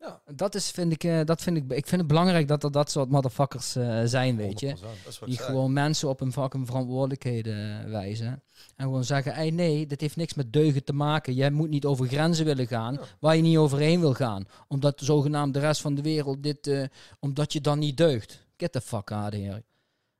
Ja. 0.01 0.21
Dat 0.35 0.55
is, 0.55 0.71
vind 0.71 0.91
ik, 0.91 1.03
eh, 1.03 1.19
dat 1.23 1.41
vind 1.41 1.57
ik, 1.57 1.63
ik 1.71 1.87
vind 1.87 2.01
het 2.01 2.07
belangrijk 2.07 2.47
dat 2.47 2.63
er 2.63 2.71
dat 2.71 2.91
soort 2.91 3.09
motherfuckers 3.09 3.75
eh, 3.75 4.01
zijn, 4.05 4.35
weet 4.35 4.59
je. 4.59 4.67
100%. 4.75 4.79
Dat 4.79 4.91
is 5.07 5.19
wat 5.19 5.29
Die 5.29 5.37
gewoon 5.37 5.73
mensen 5.73 6.09
op 6.09 6.19
hun 6.19 6.31
fucking 6.31 6.65
verantwoordelijkheden 6.67 7.83
eh, 7.83 7.91
wijzen. 7.91 8.43
En 8.75 8.85
gewoon 8.85 9.03
zeggen, 9.03 9.33
hey, 9.33 9.49
nee, 9.51 9.87
dit 9.87 10.01
heeft 10.01 10.15
niks 10.15 10.33
met 10.33 10.53
deugen 10.53 10.83
te 10.83 10.93
maken. 10.93 11.33
Jij 11.33 11.51
moet 11.51 11.69
niet 11.69 11.85
over 11.85 12.07
grenzen 12.07 12.45
willen 12.45 12.67
gaan 12.67 12.93
Ja. 12.93 13.01
waar 13.19 13.35
je 13.35 13.41
niet 13.41 13.57
overheen 13.57 13.99
wil 13.99 14.13
gaan. 14.13 14.45
Omdat 14.67 15.01
zogenaamd 15.03 15.53
de 15.53 15.59
rest 15.59 15.81
van 15.81 15.95
de 15.95 16.01
wereld 16.01 16.43
dit, 16.43 16.89
omdat 17.19 17.53
je 17.53 17.61
dan 17.61 17.79
niet 17.79 17.97
deugt. 17.97 18.45
Get 18.57 18.71
the 18.71 18.81
fuck 18.81 19.11
out 19.11 19.33
here. 19.33 19.63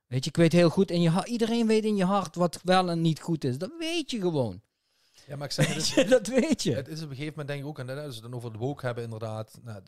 Weet 0.06 0.24
je, 0.24 0.30
ik 0.30 0.36
weet 0.36 0.52
heel 0.52 0.68
goed, 0.68 0.90
in 0.90 1.00
je 1.00 1.24
iedereen 1.24 1.66
weet 1.66 1.84
in 1.84 1.96
je 1.96 2.04
hart 2.04 2.34
wat 2.34 2.60
wel 2.62 2.90
en 2.90 3.00
niet 3.00 3.20
goed 3.20 3.44
is. 3.44 3.58
Dat 3.58 3.70
weet 3.78 4.10
je 4.10 4.20
gewoon. 4.20 4.60
Ja, 5.32 5.38
maar 5.38 5.46
ik 5.46 5.52
zeg, 5.52 6.06
dat 6.08 6.26
weet 6.26 6.62
je. 6.62 6.74
het 6.74 6.88
is 6.88 7.02
op 7.02 7.10
een 7.10 7.16
gegeven 7.16 7.30
moment 7.30 7.48
denk 7.48 7.60
ik 7.60 7.66
ook, 7.66 7.78
en 7.78 7.86
dat 7.86 8.08
is 8.08 8.14
het 8.14 8.22
dan 8.22 8.34
over 8.34 8.52
de 8.52 8.58
woke 8.58 8.86
hebben 8.86 9.04
inderdaad. 9.04 9.58
Nou, 9.62 9.82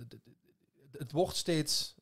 het 0.92 1.12
wordt 1.12 1.36
steeds, 1.36 1.94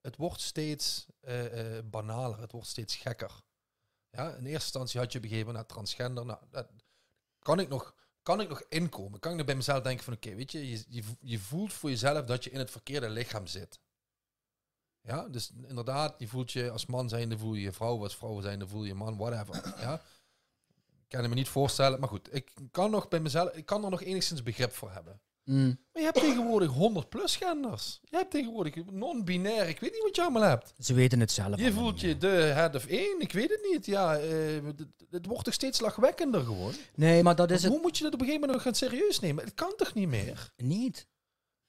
het 0.00 0.16
wordt 0.16 0.40
steeds 0.40 1.06
eh, 1.20 1.76
eh, 1.76 1.84
banaler, 1.84 2.40
het 2.40 2.52
wordt 2.52 2.66
steeds 2.66 2.96
gekker. 2.96 3.42
Ja, 4.10 4.28
in 4.28 4.34
eerste 4.34 4.50
instantie 4.50 5.00
had 5.00 5.12
je 5.12 5.18
op 5.18 5.24
een 5.24 5.30
gegeven 5.30 5.52
moment 5.52 5.68
nou, 5.68 5.78
transgender. 5.78 6.26
Nou, 6.26 6.38
dat 6.50 6.68
kan 7.38 7.60
ik 7.60 7.68
nog, 7.68 7.94
kan 8.22 8.40
ik 8.40 8.48
nog 8.48 8.62
inkomen? 8.68 9.20
Kan 9.20 9.30
ik 9.30 9.36
nog 9.36 9.46
bij 9.46 9.56
mezelf 9.56 9.82
denken 9.82 10.04
van, 10.04 10.12
oké, 10.14 10.34
weet 10.34 10.52
je, 10.52 10.70
je, 10.70 10.84
je, 10.88 11.02
vo- 11.02 11.16
je 11.20 11.38
voelt 11.38 11.72
voor 11.72 11.90
jezelf 11.90 12.24
dat 12.24 12.44
je 12.44 12.50
in 12.50 12.58
het 12.58 12.70
verkeerde 12.70 13.08
lichaam 13.08 13.46
zit. 13.46 13.80
Ja, 15.00 15.28
dus 15.28 15.52
inderdaad, 15.66 16.14
je 16.18 16.28
voelt 16.28 16.52
je 16.52 16.70
als 16.70 16.86
man 16.86 17.08
zijnde 17.08 17.38
voel 17.38 17.54
je 17.54 17.62
je 17.62 17.72
vrouw, 17.72 18.02
als 18.02 18.16
vrouw 18.16 18.40
zijnde 18.40 18.68
voel 18.68 18.82
je 18.82 18.88
je 18.88 18.94
man, 18.94 19.16
whatever. 19.16 19.80
Ja. 19.80 20.02
Kan 21.08 21.20
het 21.20 21.28
me 21.28 21.34
niet 21.34 21.48
voorstellen, 21.48 22.00
maar 22.00 22.08
goed, 22.08 22.34
ik 22.34 22.52
kan 22.70 22.90
nog 22.90 23.08
bij 23.08 23.20
mezelf, 23.20 23.50
ik 23.50 23.66
kan 23.66 23.84
er 23.84 23.90
nog 23.90 24.02
enigszins 24.02 24.42
begrip 24.42 24.72
voor 24.72 24.90
hebben. 24.90 25.20
Mm. 25.44 25.78
Maar 25.92 26.02
je 26.02 26.08
hebt 26.08 26.20
tegenwoordig 26.20 26.70
100 26.70 27.08
plus 27.08 27.36
genders. 27.36 28.00
Je 28.04 28.16
hebt 28.16 28.30
tegenwoordig 28.30 28.74
non-binair, 28.90 29.68
ik 29.68 29.80
weet 29.80 29.92
niet 29.92 30.02
wat 30.02 30.16
je 30.16 30.22
allemaal 30.22 30.42
hebt. 30.42 30.74
Ze 30.78 30.94
weten 30.94 31.20
het 31.20 31.30
zelf. 31.32 31.60
Je 31.60 31.72
voelt 31.72 32.00
je 32.00 32.16
de 32.16 32.26
head 32.28 32.74
of 32.74 32.86
één, 32.86 33.20
ik 33.20 33.32
weet 33.32 33.50
het 33.50 33.68
niet. 33.72 33.86
Ja, 33.86 34.16
eh, 34.16 34.28
het, 35.10 35.26
wordt 35.26 35.44
toch 35.44 35.54
steeds 35.54 35.80
lachwekkender 35.80 36.44
gewoon. 36.44 36.72
Nee, 36.94 37.22
maar 37.22 37.36
dat 37.36 37.50
is 37.50 37.62
het 37.62 37.72
Hoe 37.72 37.80
moet 37.80 37.96
je 37.96 38.04
dat 38.04 38.14
op 38.14 38.20
een 38.20 38.26
gegeven 38.26 38.48
moment 38.48 38.64
nog 38.64 38.74
gaan 38.74 38.88
serieus 38.90 39.20
nemen? 39.20 39.44
Het 39.44 39.54
kan 39.54 39.72
toch 39.76 39.94
niet 39.94 40.08
meer? 40.08 40.52
Niet. 40.56 41.06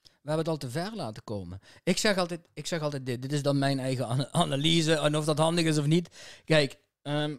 We 0.04 0.34
hebben 0.34 0.54
het 0.54 0.64
al 0.64 0.70
te 0.70 0.80
ver 0.80 0.96
laten 0.96 1.24
komen. 1.24 1.60
Ik 1.84 1.98
zeg 1.98 2.18
altijd, 2.18 2.42
ik 2.54 2.68
zeg 2.68 2.82
altijd 2.82 3.06
dit. 3.06 3.22
Dit 3.22 3.32
is 3.32 3.42
dan 3.42 3.60
mijn 3.60 3.80
eigen 3.80 4.08
ana- 4.08 4.32
analyse. 4.44 4.94
En 4.94 5.18
of 5.18 5.26
dat 5.26 5.38
handig 5.38 5.66
is 5.66 5.78
of 5.78 5.86
niet. 5.86 6.10
Kijk, 6.46 6.78
ehm, 7.02 7.36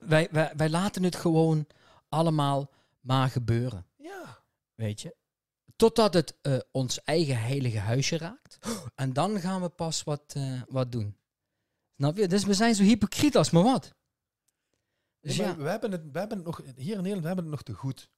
wij, 0.00 0.28
wij, 0.30 0.52
wij 0.56 0.68
laten 0.68 1.02
het 1.02 1.16
gewoon 1.16 1.66
allemaal 2.08 2.70
maar 3.00 3.28
gebeuren. 3.28 3.86
Ja. 3.96 4.42
Weet 4.74 5.00
je? 5.00 5.16
Totdat 5.76 6.14
het 6.14 6.38
eh, 6.42 6.58
ons 6.70 7.02
eigen 7.02 7.40
heilige 7.40 7.78
huisje 7.78 8.18
raakt. 8.18 8.58
En 8.94 9.12
dan 9.12 9.40
gaan 9.40 9.62
we 9.62 9.68
pas 9.68 10.02
wat, 10.02 10.32
eh, 10.36 10.62
wat 10.68 10.92
doen. 10.92 11.16
Snap 11.96 12.16
je? 12.16 12.28
Dus 12.28 12.44
we 12.44 12.54
zijn 12.54 12.74
zo 12.74 12.82
hypocriet 12.82 13.36
als 13.36 13.50
maar 13.50 13.62
wat. 13.62 13.94
Dus 15.20 15.36
Nee, 15.36 15.46
ja, 15.46 15.54
maar 15.54 15.62
we, 15.64 15.70
hebben 15.70 15.92
het, 15.92 16.02
we 16.12 16.18
hebben 16.18 16.36
het 16.36 16.46
nog, 16.46 16.62
hier 16.76 16.96
in 16.96 17.02
Nederland 17.02 17.20
we 17.20 17.26
hebben 17.26 17.44
het 17.44 17.54
nog 17.54 17.62
te 17.62 17.72
goed. 17.72 18.10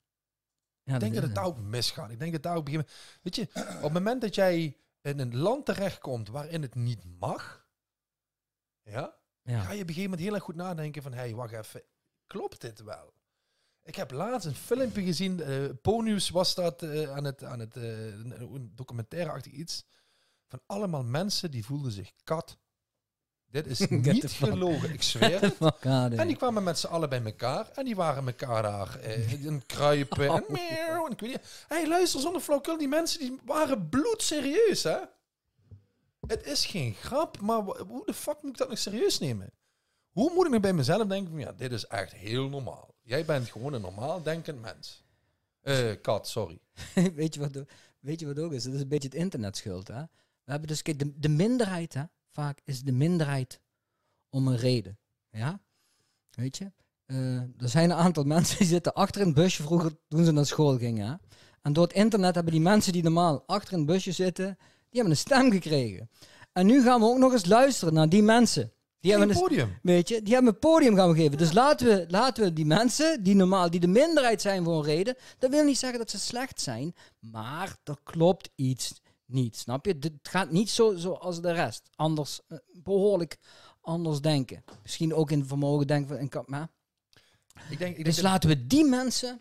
ja, 0.83 0.95
ik 0.95 1.01
denk 1.01 1.15
dat 1.15 1.23
het 1.23 1.35
daar 1.35 1.45
ook 1.45 1.59
misgaat. 1.59 2.11
Ik 2.11 2.19
denk 2.19 2.33
dat 2.33 2.43
daar 2.43 2.57
ook 2.57 2.65
begin. 2.65 2.87
Weet 3.23 3.37
je, 3.37 3.43
op 3.53 3.83
het 3.83 3.93
moment 3.93 4.21
dat 4.21 4.35
jij 4.35 4.77
in 5.01 5.19
een 5.19 5.37
land 5.37 5.67
terechtkomt 5.67 6.29
waarin 6.29 6.63
het 6.63 6.75
niet 6.75 7.05
mag, 7.19 7.69
ja, 8.83 9.18
Ja. 9.49 9.61
ga 9.61 9.73
je 9.73 9.83
op 9.83 9.89
een 9.89 9.95
gegeven 9.95 10.03
moment 10.03 10.21
heel 10.21 10.35
erg 10.35 10.43
goed 10.43 10.55
nadenken 10.55 11.03
van, 11.03 11.13
hé, 11.13 11.19
hey, 11.19 11.35
wacht 11.35 11.53
even, 11.53 11.83
klopt 12.27 12.61
dit 12.61 12.83
wel? 12.83 13.13
Ik 13.83 13.95
heb 13.95 14.11
laatst 14.11 14.47
een 14.47 14.55
filmpje 14.55 15.03
gezien. 15.03 15.43
eh 15.43 15.65
Ponius 15.83 16.31
was 16.31 16.55
dat 16.55 16.83
eh, 16.83 17.11
aan 17.11 17.25
het, 17.25 17.45
aan 17.45 17.59
het 17.59 17.77
eh, 17.77 18.07
een, 18.07 18.41
een 18.41 18.73
documentaire-achtig 18.75 19.53
iets. 19.53 19.85
Van 20.47 20.61
allemaal 20.67 21.05
mensen 21.05 21.51
die 21.51 21.65
voelden 21.65 21.93
zich 21.93 22.13
kat. 22.25 22.59
Dit 23.51 23.67
is 23.67 23.79
niet 23.89 24.31
gelogen, 24.33 24.93
ik 24.93 25.03
zweer 25.13 25.41
het. 25.41 25.57
En 26.19 26.27
die 26.27 26.37
kwamen 26.37 26.63
met 26.63 26.79
z'n 26.79 26.87
allen 26.87 27.09
bij 27.09 27.23
elkaar. 27.25 27.71
En 27.71 27.85
die 27.85 27.97
waren 27.97 28.27
elkaar 28.27 28.63
daar 28.63 28.99
eh, 29.01 29.57
kruipen. 29.67 30.31
En, 30.35 30.45
meeuw, 30.49 31.07
en 31.07 31.13
ik 31.13 31.21
weet 31.21 31.31
niet. 31.31 31.65
Hé, 31.69 31.77
hey, 31.77 31.89
luister, 31.89 32.21
zonder 32.21 32.41
flauwkul. 32.41 32.79
Die 32.79 32.89
mensen 32.89 33.21
die 33.21 33.39
waren 33.45 33.89
bloedserieus, 33.89 34.83
hè? 34.83 34.99
Het 36.29 36.47
is 36.47 36.67
geen 36.67 36.95
grap, 36.95 37.41
maar 37.41 37.63
hoe 37.63 38.07
de 38.07 38.15
fuck 38.15 38.43
moet 38.43 38.53
ik 38.53 38.59
dat 38.59 38.69
nog 38.69 38.79
serieus 38.79 39.19
nemen? 39.19 39.51
Hoe 40.09 40.33
moet 40.35 40.47
ik 40.47 40.53
nu 40.53 40.61
bij 40.61 40.73
mezelf 40.73 41.07
denken 41.07 41.31
van, 41.31 41.41
ja, 41.41 41.53
dit 41.53 41.73
is 41.73 41.87
echt 41.87 42.13
heel 42.13 42.49
normaal. 42.49 42.95
Jij 43.03 43.25
bent 43.25 43.49
gewoon 43.49 43.73
een 43.73 43.81
normaal 43.81 44.23
denkend 44.23 44.61
mens. 44.61 45.05
Eh, 45.61 45.93
kat, 46.03 46.29
sorry. 46.29 46.61
weet, 47.15 47.35
je 47.35 47.41
wat, 47.41 47.65
weet 48.01 48.21
je 48.21 48.27
wat 48.27 48.39
ook 48.39 48.53
is? 48.53 48.65
Dat 48.65 48.75
is 48.75 48.81
een 48.81 48.89
beetje 48.89 49.09
het 49.09 49.17
internet 49.17 49.57
schuld. 49.57 49.89
Hè? 49.89 50.01
We 50.45 50.51
hebben 50.51 50.69
dus, 50.69 50.83
kijk, 50.83 50.99
de, 50.99 51.19
de 51.19 51.29
minderheid, 51.29 51.95
hè? 51.95 52.03
vaak 52.31 52.61
is 52.65 52.83
de 52.83 52.93
minderheid 52.93 53.61
om 54.31 54.49
een 54.49 54.57
reden. 54.57 54.99
Ja? 55.31 55.61
Weet 56.31 56.57
je? 56.57 56.73
Eh, 57.05 57.37
er 57.37 57.69
zijn 57.69 57.91
een 57.91 57.97
aantal 57.97 58.25
mensen 58.35 58.59
die 58.59 58.67
zitten 58.67 58.95
achter 58.95 59.21
een 59.21 59.35
busje 59.35 59.63
vroeger 59.63 59.93
toen 60.09 60.25
ze 60.25 60.33
naar 60.33 60.47
school 60.47 60.79
gingen. 60.79 61.09
Hè? 61.09 61.15
En 61.63 61.73
door 61.73 61.85
het 61.85 61.97
internet 61.97 62.35
hebben 62.35 62.53
die 62.53 62.63
mensen 62.63 62.93
die 62.93 63.03
normaal 63.03 63.43
achter 63.47 63.75
een 63.75 63.87
busje 63.87 64.13
zitten, 64.13 64.59
die 64.91 65.01
hebben 65.01 65.11
een 65.11 65.17
stem 65.17 65.51
gekregen. 65.51 66.11
En 66.53 66.67
nu 66.67 66.83
gaan 66.83 67.01
we 67.01 67.07
ook 67.07 67.19
nog 67.19 67.33
eens 67.33 67.47
luisteren 67.47 67.95
naar 67.95 68.09
die 68.09 68.23
mensen. 68.23 68.73
Die 69.01 69.11
hebben 69.11 69.31
een, 69.31 69.41
podium. 69.41 69.79
Weet 69.83 70.09
je, 70.09 70.23
die 70.23 70.35
hebben 70.35 70.53
een 70.53 70.59
podium 70.59 70.95
gaan 70.97 71.11
we 71.13 71.17
geven. 71.17 71.39
Dus 71.39 71.53
laten 71.53 71.87
we, 71.87 72.05
laten 72.09 72.45
we 72.45 72.53
die 72.53 72.67
mensen, 72.67 73.23
die 73.23 73.35
normaal, 73.35 73.71
die 73.71 73.81
de 73.81 73.87
minderheid 73.87 74.41
zijn 74.43 74.65
voor 74.65 74.75
een 74.77 74.83
reden, 74.85 75.17
dat 75.39 75.51
wil 75.51 75.65
niet 75.65 75.79
zeggen 75.79 75.99
dat 75.99 76.11
ze 76.11 76.19
slecht 76.19 76.61
zijn, 76.61 76.95
maar 77.19 77.77
er 77.85 77.97
klopt 78.03 78.51
iets 78.55 79.01
niet. 79.27 79.57
Snap 79.57 79.85
je? 79.87 79.97
Het 80.01 80.13
gaat 80.23 80.51
niet 80.51 80.71
zo 80.71 80.97
zoals 80.97 81.41
de 81.41 81.53
rest. 81.53 81.89
Anders, 81.95 82.41
eh, 82.49 82.59
behoorlijk 82.73 83.37
anders 83.81 84.21
denken. 84.21 84.65
Misschien 84.83 85.15
ook 85.15 85.31
in 85.31 85.47
vermogen 85.47 85.87
denken 85.87 86.29
van, 86.31 86.43
maar. 86.47 86.69
Ik 87.71 87.79
denk, 87.79 87.97
ik 87.97 88.05
Dus 88.05 88.21
laten 88.21 88.49
we 88.49 88.67
die 88.67 88.85
mensen, 88.85 89.41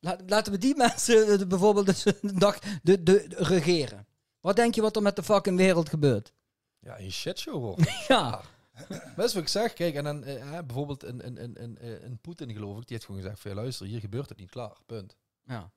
la- 0.00 0.18
laten 0.26 0.52
we 0.52 0.58
die 0.58 0.76
mensen 0.86 1.26
eh, 1.32 1.38
de- 1.38 1.46
bijvoorbeeld 1.46 1.86
dus 1.86 2.04
een 2.06 2.38
dag 2.38 2.58
de, 2.58 2.78
de, 2.82 3.02
de- 3.02 3.26
regeren. 3.36 4.06
Wat 4.40 4.56
denk 4.56 4.74
je 4.74 4.80
wat 4.80 4.96
er 4.96 5.02
met 5.02 5.16
de 5.16 5.22
fucking 5.22 5.56
wereld 5.56 5.88
gebeurt? 5.88 6.32
ja, 6.80 6.98
een 6.98 7.12
shitshow 7.12 7.62
wordt. 7.62 7.90
Ja. 8.08 8.40
Dat 9.16 9.24
is 9.24 9.34
wat 9.34 9.42
ik 9.42 9.48
zeg. 9.48 9.72
Kijk, 9.72 9.94
en 9.94 10.04
dan 10.04 10.24
eh, 10.24 10.58
bijvoorbeeld 10.58 11.02
een, 11.02 11.26
een, 11.26 11.42
een, 11.42 11.62
een, 11.62 11.78
eh, 11.78 12.02
een 12.02 12.18
Poetin, 12.18 12.52
geloof 12.52 12.76
ik, 12.78 12.86
die 12.86 12.96
heeft 12.96 13.04
gewoon 13.04 13.20
gezegd: 13.20 13.40
van, 13.40 13.54
luister, 13.54 13.86
hier 13.86 14.00
gebeurt 14.00 14.28
het 14.28 14.38
niet, 14.38 14.50
klaar, 14.50 14.76
punt. 14.86 15.16
ja. 15.44 15.70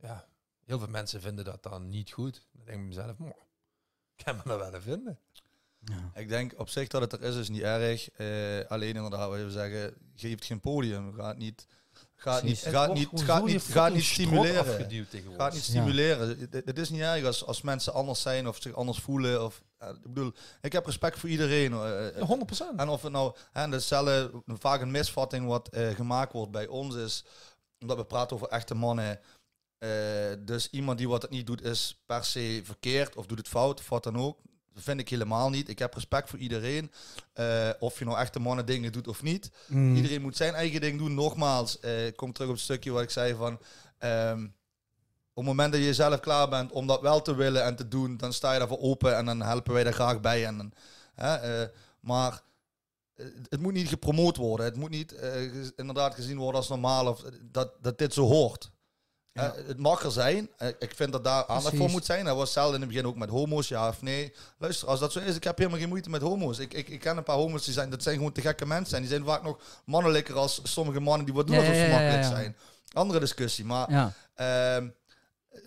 Ja, 0.00 0.26
heel 0.64 0.78
veel 0.78 0.88
mensen 0.88 1.20
vinden 1.20 1.44
dat 1.44 1.62
dan 1.62 1.88
niet 1.88 2.10
goed. 2.10 2.46
Dan 2.52 2.64
denk 2.64 2.78
ik 2.78 2.86
mezelf: 2.86 3.16
"Moh, 3.18 3.28
ik 4.16 4.24
kan 4.24 4.36
me 4.36 4.42
dat 4.44 4.58
wel 4.58 4.68
even 4.68 4.82
vinden. 4.82 5.18
ja. 5.78 6.10
Ik 6.14 6.28
denk 6.28 6.52
op 6.56 6.68
zich 6.68 6.88
dat 6.88 7.00
het 7.00 7.12
er 7.12 7.22
is, 7.22 7.36
is 7.36 7.48
niet 7.48 7.62
erg. 7.62 8.10
Eh, 8.10 8.70
alleen 8.70 8.94
inderdaad, 8.94 9.28
wat 9.28 9.38
je 9.38 9.50
zeggen, 9.50 9.94
geef 10.14 10.34
het 10.34 10.44
geen 10.44 10.60
podium. 10.60 11.12
Ga 11.14 11.28
het 11.28 11.38
niet, 11.38 11.66
ga 12.20 12.34
het 12.34 12.44
niet, 12.44 12.60
Precies. 12.60 12.72
ga 12.78 12.82
het 12.88 12.94
niet, 12.94 13.08
ga 13.22 13.34
het 13.34 13.44
niet, 13.44 13.62
ga 13.62 13.84
het 13.84 13.94
niet 13.94 14.04
stimuleren. 14.04 14.64
Ga 15.36 15.44
het 15.44 15.54
niet 15.54 15.62
stimuleren. 15.62 16.48
Het, 16.50 16.78
is 16.78 16.90
niet 16.90 17.00
erg 17.00 17.24
als, 17.24 17.44
als 17.46 17.62
mensen 17.62 17.92
anders 17.94 18.20
zijn 18.22 18.48
of 18.48 18.56
zich 18.62 18.74
anders 18.74 18.98
voelen. 18.98 19.44
Of, 19.44 19.62
eh, 19.78 19.88
ik 19.88 20.02
bedoel, 20.12 20.32
ik 20.60 20.72
heb 20.72 20.86
respect 20.86 21.18
voor 21.18 21.28
iedereen. 21.28 21.72
eh, 21.72 22.06
eh, 22.20 22.28
100%. 22.28 22.78
En 22.80 22.88
of 22.88 23.02
het 23.02 23.12
nou, 23.12 23.34
en 23.52 23.72
vaak 24.58 24.80
een 24.80 24.90
misvatting 24.90 25.46
wat 25.46 25.68
eh, 25.68 25.88
gemaakt 25.94 26.32
wordt 26.32 26.52
bij 26.52 26.66
ons 26.66 26.94
is, 26.94 27.24
omdat 27.80 27.96
we 27.96 28.04
praten 28.04 28.36
over 28.36 28.48
echte 28.48 28.74
mannen. 28.74 29.20
eh, 29.78 29.88
dus 30.38 30.70
iemand 30.70 30.98
die 30.98 31.08
wat 31.08 31.22
het 31.22 31.30
niet 31.30 31.46
doet 31.46 31.62
is 31.62 32.02
per 32.06 32.24
se 32.24 32.60
verkeerd 32.64 33.16
of 33.16 33.26
doet 33.26 33.38
het 33.38 33.48
fout 33.48 33.80
of 33.80 33.88
wat 33.88 34.02
dan 34.04 34.16
ook. 34.18 34.38
Dat 34.78 34.86
vind 34.86 35.00
ik 35.00 35.08
helemaal 35.08 35.50
niet. 35.50 35.68
Ik 35.68 35.78
heb 35.78 35.94
respect 35.94 36.28
voor 36.30 36.38
iedereen. 36.38 36.90
eh, 37.32 37.68
of 37.78 37.98
je 37.98 38.04
nou 38.04 38.18
echte 38.18 38.38
mannen 38.40 38.66
dingen 38.66 38.92
doet 38.92 39.08
of 39.08 39.22
niet. 39.22 39.50
Mm. 39.66 39.96
Iedereen 39.96 40.22
moet 40.22 40.36
zijn 40.36 40.54
eigen 40.54 40.80
ding 40.80 40.98
doen. 40.98 41.14
Nogmaals, 41.14 41.80
eh, 41.80 42.06
ik 42.06 42.16
kom 42.16 42.32
terug 42.32 42.48
op 42.48 42.54
het 42.54 42.64
stukje 42.64 42.90
wat 42.90 43.02
ik 43.02 43.10
zei 43.10 43.34
van... 43.34 43.58
ehm, 43.98 44.44
op 45.32 45.44
het 45.44 45.44
moment 45.44 45.72
dat 45.72 45.82
je 45.82 45.94
zelf 45.94 46.20
klaar 46.20 46.48
bent 46.48 46.72
om 46.72 46.86
dat 46.86 47.00
wel 47.00 47.22
te 47.22 47.34
willen 47.34 47.64
en 47.64 47.76
te 47.76 47.88
doen, 47.88 48.16
dan 48.16 48.32
sta 48.32 48.52
je 48.52 48.58
daarvoor 48.58 48.80
open 48.80 49.16
en 49.16 49.24
dan 49.24 49.42
helpen 49.42 49.72
wij 49.72 49.84
daar 49.84 49.92
graag 49.92 50.20
bij. 50.20 50.46
En, 50.46 50.56
dan, 50.56 50.72
hè, 51.14 51.34
eh, 51.34 51.68
maar 52.00 52.42
het 53.48 53.60
moet 53.60 53.72
niet 53.72 53.88
gepromoot 53.88 54.36
worden. 54.36 54.66
Het 54.66 54.76
moet 54.76 54.90
niet 54.90 55.12
inderdaad 55.76 56.14
gezien 56.14 56.36
worden 56.38 56.60
als 56.60 56.68
normaal 56.68 57.06
of 57.06 57.24
dat, 57.42 57.72
dat 57.80 57.98
dit 57.98 58.14
zo 58.14 58.22
hoort. 58.26 58.70
Ja. 59.38 59.54
Eh, 59.54 59.66
het 59.66 59.78
mag 59.78 60.02
er 60.02 60.10
zijn. 60.10 60.48
Eh, 60.56 60.68
ik 60.78 60.92
vind 60.94 61.12
dat 61.12 61.24
daar 61.24 61.46
aandacht 61.46 61.76
voor 61.76 61.90
moet 61.90 62.04
zijn. 62.04 62.24
Dat 62.24 62.36
was 62.36 62.52
zelden 62.52 62.74
in 62.74 62.80
het 62.80 62.90
begin 62.90 63.06
ook 63.06 63.16
met 63.16 63.28
homo's, 63.28 63.68
ja 63.68 63.88
of 63.88 64.02
nee. 64.02 64.32
Luister, 64.58 64.88
als 64.88 65.00
dat 65.00 65.12
zo 65.12 65.18
is, 65.18 65.36
ik 65.36 65.44
heb 65.44 65.58
helemaal 65.58 65.78
geen 65.78 65.88
moeite 65.88 66.10
met 66.10 66.22
homo's. 66.22 66.58
Ik, 66.58 66.74
ik, 66.74 66.88
ik 66.88 67.00
ken 67.00 67.16
een 67.16 67.22
paar 67.22 67.36
homo's 67.36 67.64
die 67.64 67.72
zijn, 67.74 67.90
dat 67.90 68.02
zijn 68.02 68.16
gewoon 68.16 68.32
te 68.32 68.40
gekke 68.40 68.66
mensen. 68.66 68.94
En 68.94 69.00
die 69.02 69.10
zijn 69.10 69.24
vaak 69.24 69.42
nog 69.42 69.58
mannelijker 69.84 70.34
als 70.34 70.60
sommige 70.62 71.00
mannen 71.00 71.26
die 71.26 71.34
wat 71.34 71.46
doen 71.46 71.56
Ja, 71.56 71.62
alsof 71.62 71.76
ze 71.76 71.88
makkelijk 71.90 72.24
zijn. 72.24 72.56
Andere 72.92 73.20
discussie, 73.20 73.64
maar 73.64 73.92
Ja. 73.92 74.12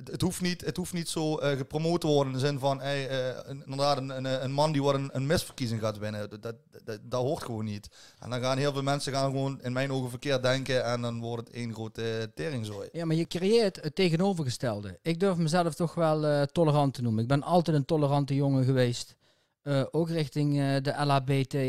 Het, 0.03 0.21
hoeft 0.21 0.41
niet, 0.41 0.65
het 0.65 0.77
hoeft 0.77 0.93
niet 0.93 1.09
zo 1.09 1.37
eh, 1.37 1.57
gepromoot 1.57 2.01
te 2.01 2.07
worden 2.07 2.33
in 2.33 2.39
de 2.39 2.45
zin 2.45 2.59
van, 2.59 2.81
eh, 2.81 3.49
inderdaad, 3.49 3.97
een, 3.97 4.09
een, 4.09 4.43
een 4.43 4.51
man 4.51 4.71
die 4.71 4.83
wat 4.83 4.93
een, 4.93 5.09
een 5.13 5.25
misverkiezing 5.25 5.81
gaat 5.81 5.97
winnen. 5.97 6.29
Dat, 6.29 6.41
dat, 6.41 6.55
dat, 7.01 7.21
hoort 7.21 7.43
gewoon 7.43 7.65
niet. 7.65 7.89
En 8.19 8.29
dan 8.29 8.41
gaan 8.41 8.57
heel 8.57 8.73
veel 8.73 8.83
mensen 8.83 9.13
gaan 9.13 9.31
gewoon 9.31 9.61
in 9.61 9.73
mijn 9.73 9.91
ogen 9.91 10.09
verkeerd 10.09 10.43
denken 10.43 10.85
en 10.85 11.01
dan 11.01 11.19
wordt 11.19 11.47
het 11.47 11.55
één 11.57 11.73
grote 11.73 12.17
uh, 12.17 12.23
teringzooi. 12.35 12.89
Ja, 12.91 13.05
maar 13.05 13.15
je 13.15 13.27
creëert 13.27 13.83
het 13.83 13.95
tegenovergestelde. 13.95 14.99
Ik 15.01 15.19
durf 15.19 15.37
mezelf 15.37 15.75
toch 15.75 15.93
wel 15.93 16.25
eh, 16.25 16.41
tolerant 16.41 16.93
te 16.93 17.01
noemen. 17.01 17.21
Ik 17.21 17.27
ben 17.27 17.43
altijd 17.43 17.77
een 17.77 17.85
tolerante 17.85 18.35
jongen 18.35 18.63
geweest. 18.63 19.15
Eh, 19.61 19.83
ook 19.91 20.09
richting 20.09 20.59
eh, 20.59 20.75
de 20.81 21.05
LHBT, 21.05 21.53
eh, 21.53 21.59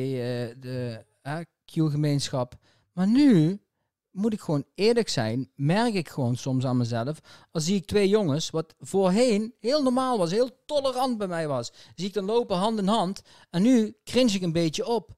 de 0.60 1.04
eh, 1.22 1.38
Q-gemeenschap. 1.64 2.54
Maar 2.92 3.06
nu 3.06 3.60
moet 4.12 4.32
ik 4.32 4.40
gewoon 4.40 4.64
eerlijk 4.74 5.08
zijn, 5.08 5.50
merk 5.54 5.94
ik 5.94 6.08
gewoon 6.08 6.36
soms 6.36 6.64
aan 6.64 6.76
mezelf. 6.76 7.18
Als 7.50 7.64
zie 7.64 7.76
ik 7.76 7.86
twee 7.86 8.08
jongens, 8.08 8.50
wat 8.50 8.74
voorheen 8.78 9.54
heel 9.58 9.82
normaal 9.82 10.18
was, 10.18 10.30
heel 10.30 10.50
tolerant 10.66 11.18
bij 11.18 11.26
mij 11.28 11.48
was. 11.48 11.72
Zie 11.94 12.06
ik 12.08 12.14
dan 12.14 12.24
lopen 12.24 12.56
hand 12.56 12.78
in 12.78 12.86
hand. 12.86 13.22
En 13.50 13.62
nu 13.62 13.96
cringe 14.04 14.32
ik 14.32 14.42
een 14.42 14.52
beetje 14.52 14.86
op. 14.86 15.10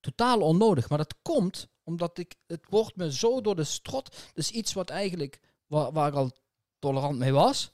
Totaal 0.00 0.40
onnodig. 0.40 0.88
Maar 0.88 0.98
dat 0.98 1.14
komt 1.22 1.68
omdat 1.82 2.18
ik, 2.18 2.34
het 2.46 2.66
wordt 2.68 2.96
me 2.96 3.12
zo 3.12 3.40
door 3.40 3.56
de 3.56 3.64
strot. 3.64 4.16
Dus 4.32 4.50
iets 4.50 4.72
wat 4.72 4.90
eigenlijk, 4.90 5.40
waar, 5.66 5.92
waar 5.92 6.08
ik 6.08 6.14
al 6.14 6.30
tolerant 6.78 7.18
mee 7.18 7.32
was, 7.32 7.72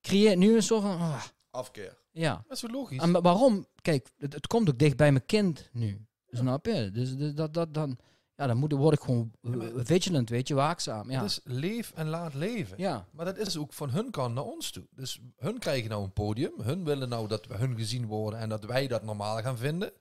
creëert 0.00 0.38
nu 0.38 0.54
een 0.56 0.62
soort 0.62 0.82
van, 0.82 0.98
ah, 1.00 1.22
Afkeer. 1.50 1.98
ja. 2.10 2.34
Dat 2.34 2.52
is 2.52 2.58
zo 2.60 2.68
logisch. 2.68 2.98
En 3.02 3.12
wa- 3.12 3.20
waarom? 3.20 3.66
Kijk, 3.82 4.10
het, 4.18 4.32
het 4.32 4.46
komt 4.46 4.68
ook 4.68 4.78
dicht 4.78 4.96
bij 4.96 5.12
mijn 5.12 5.26
kind 5.26 5.68
nu. 5.72 6.06
Snap 6.30 6.66
je? 6.66 6.90
Dus, 6.90 7.16
dus 7.16 7.34
dat, 7.34 7.54
dat, 7.54 7.74
dan, 7.74 7.98
ja, 8.36 8.46
dan 8.46 8.56
moet, 8.56 8.72
word 8.72 8.94
ik 8.94 9.00
gewoon 9.00 9.32
Ja, 9.40 9.84
vigilant, 9.84 10.28
weet 10.28 10.48
je, 10.48 10.54
waakzaam. 10.54 11.10
Ja. 11.10 11.20
Het 11.20 11.30
is 11.30 11.40
leef 11.44 11.92
en 11.92 12.08
laat 12.08 12.34
leven. 12.34 12.78
ja. 12.78 13.08
Maar 13.12 13.24
dat 13.24 13.36
is 13.38 13.56
ook 13.56 13.72
van 13.72 13.90
hun 13.90 14.10
kant 14.10 14.34
naar 14.34 14.44
ons 14.44 14.70
toe. 14.70 14.86
Dus 14.90 15.20
hun 15.36 15.58
krijgen 15.58 15.90
nou 15.90 16.02
een 16.02 16.12
podium. 16.12 16.60
Hun 16.60 16.84
willen 16.84 17.08
nou 17.08 17.28
dat 17.28 17.46
we 17.46 17.54
hun 17.54 17.76
gezien 17.76 18.06
worden 18.06 18.38
en 18.40 18.48
dat 18.48 18.64
wij 18.64 18.86
dat 18.86 19.02
normaal 19.02 19.42
gaan 19.42 19.58
vinden. 19.58 19.92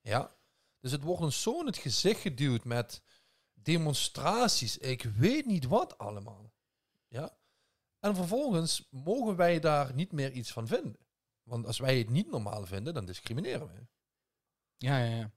Ja. 0.00 0.30
Dus 0.80 0.92
het 0.92 1.02
wordt 1.02 1.22
ons 1.22 1.42
zo 1.42 1.60
in 1.60 1.66
het 1.66 1.76
gezicht 1.76 2.20
geduwd 2.20 2.64
met 2.64 3.02
demonstraties. 3.54 4.78
Ik 4.78 5.02
weet 5.02 5.46
niet 5.46 5.66
wat 5.66 5.98
allemaal. 5.98 6.52
Ja. 7.08 7.36
En 8.00 8.14
vervolgens 8.14 8.88
mogen 8.90 9.36
wij 9.36 9.60
daar 9.60 9.94
niet 9.94 10.12
meer 10.12 10.32
iets 10.32 10.52
van 10.52 10.66
vinden. 10.66 10.98
Want 11.42 11.66
als 11.66 11.78
wij 11.78 11.98
het 11.98 12.10
niet 12.10 12.30
normaal 12.30 12.66
vinden, 12.66 12.94
dan 12.94 13.04
discrimineren 13.04 13.66
we. 13.66 13.86
Ja, 14.76 14.98
ja, 14.98 15.16
ja. 15.16 15.30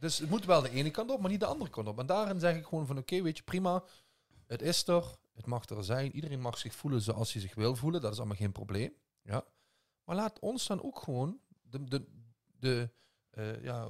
Dus 0.00 0.18
het 0.18 0.30
moet 0.30 0.44
wel 0.44 0.62
de 0.62 0.70
ene 0.70 0.90
kant 0.90 1.10
op, 1.10 1.20
maar 1.20 1.30
niet 1.30 1.40
de 1.40 1.46
andere 1.46 1.70
kant 1.70 1.88
op. 1.88 1.98
En 1.98 2.06
daarin 2.06 2.40
zeg 2.40 2.56
ik 2.56 2.64
gewoon 2.64 2.86
van 2.86 2.98
oké, 2.98 3.22
weet 3.22 3.36
je, 3.36 3.42
prima. 3.42 3.82
Het 4.46 4.62
is 4.62 4.86
er. 4.86 5.04
Het 5.34 5.46
mag 5.46 5.68
er 5.68 5.84
zijn. 5.84 6.14
Iedereen 6.14 6.40
mag 6.40 6.58
zich 6.58 6.74
voelen 6.74 7.00
zoals 7.00 7.32
hij 7.32 7.42
zich 7.42 7.54
wil 7.54 7.76
voelen. 7.76 8.00
Dat 8.00 8.12
is 8.12 8.18
allemaal 8.18 8.36
geen 8.36 8.52
probleem. 8.52 8.92
Ja. 9.22 9.44
Maar 10.04 10.16
laat 10.16 10.38
ons 10.38 10.66
dan 10.66 10.82
ook 10.82 10.98
gewoon 11.02 11.38
de, 11.62 11.84
de, 11.84 12.06
de 12.58 12.90
eh, 13.30 13.62
ja, 13.62 13.88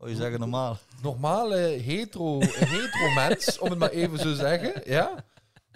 Oh, 0.00 0.08
je 0.08 0.14
zeggen 0.16 0.40
normaal. 0.40 0.78
normale 1.02 1.56
hetero, 1.56 2.38
hetero 2.40 3.10
mens, 3.28 3.58
om 3.58 3.70
het 3.70 3.78
maar 3.78 3.90
even 3.90 4.18
zo 4.18 4.24
te 4.24 4.34
zeggen. 4.36 4.82
Ja. 4.90 5.24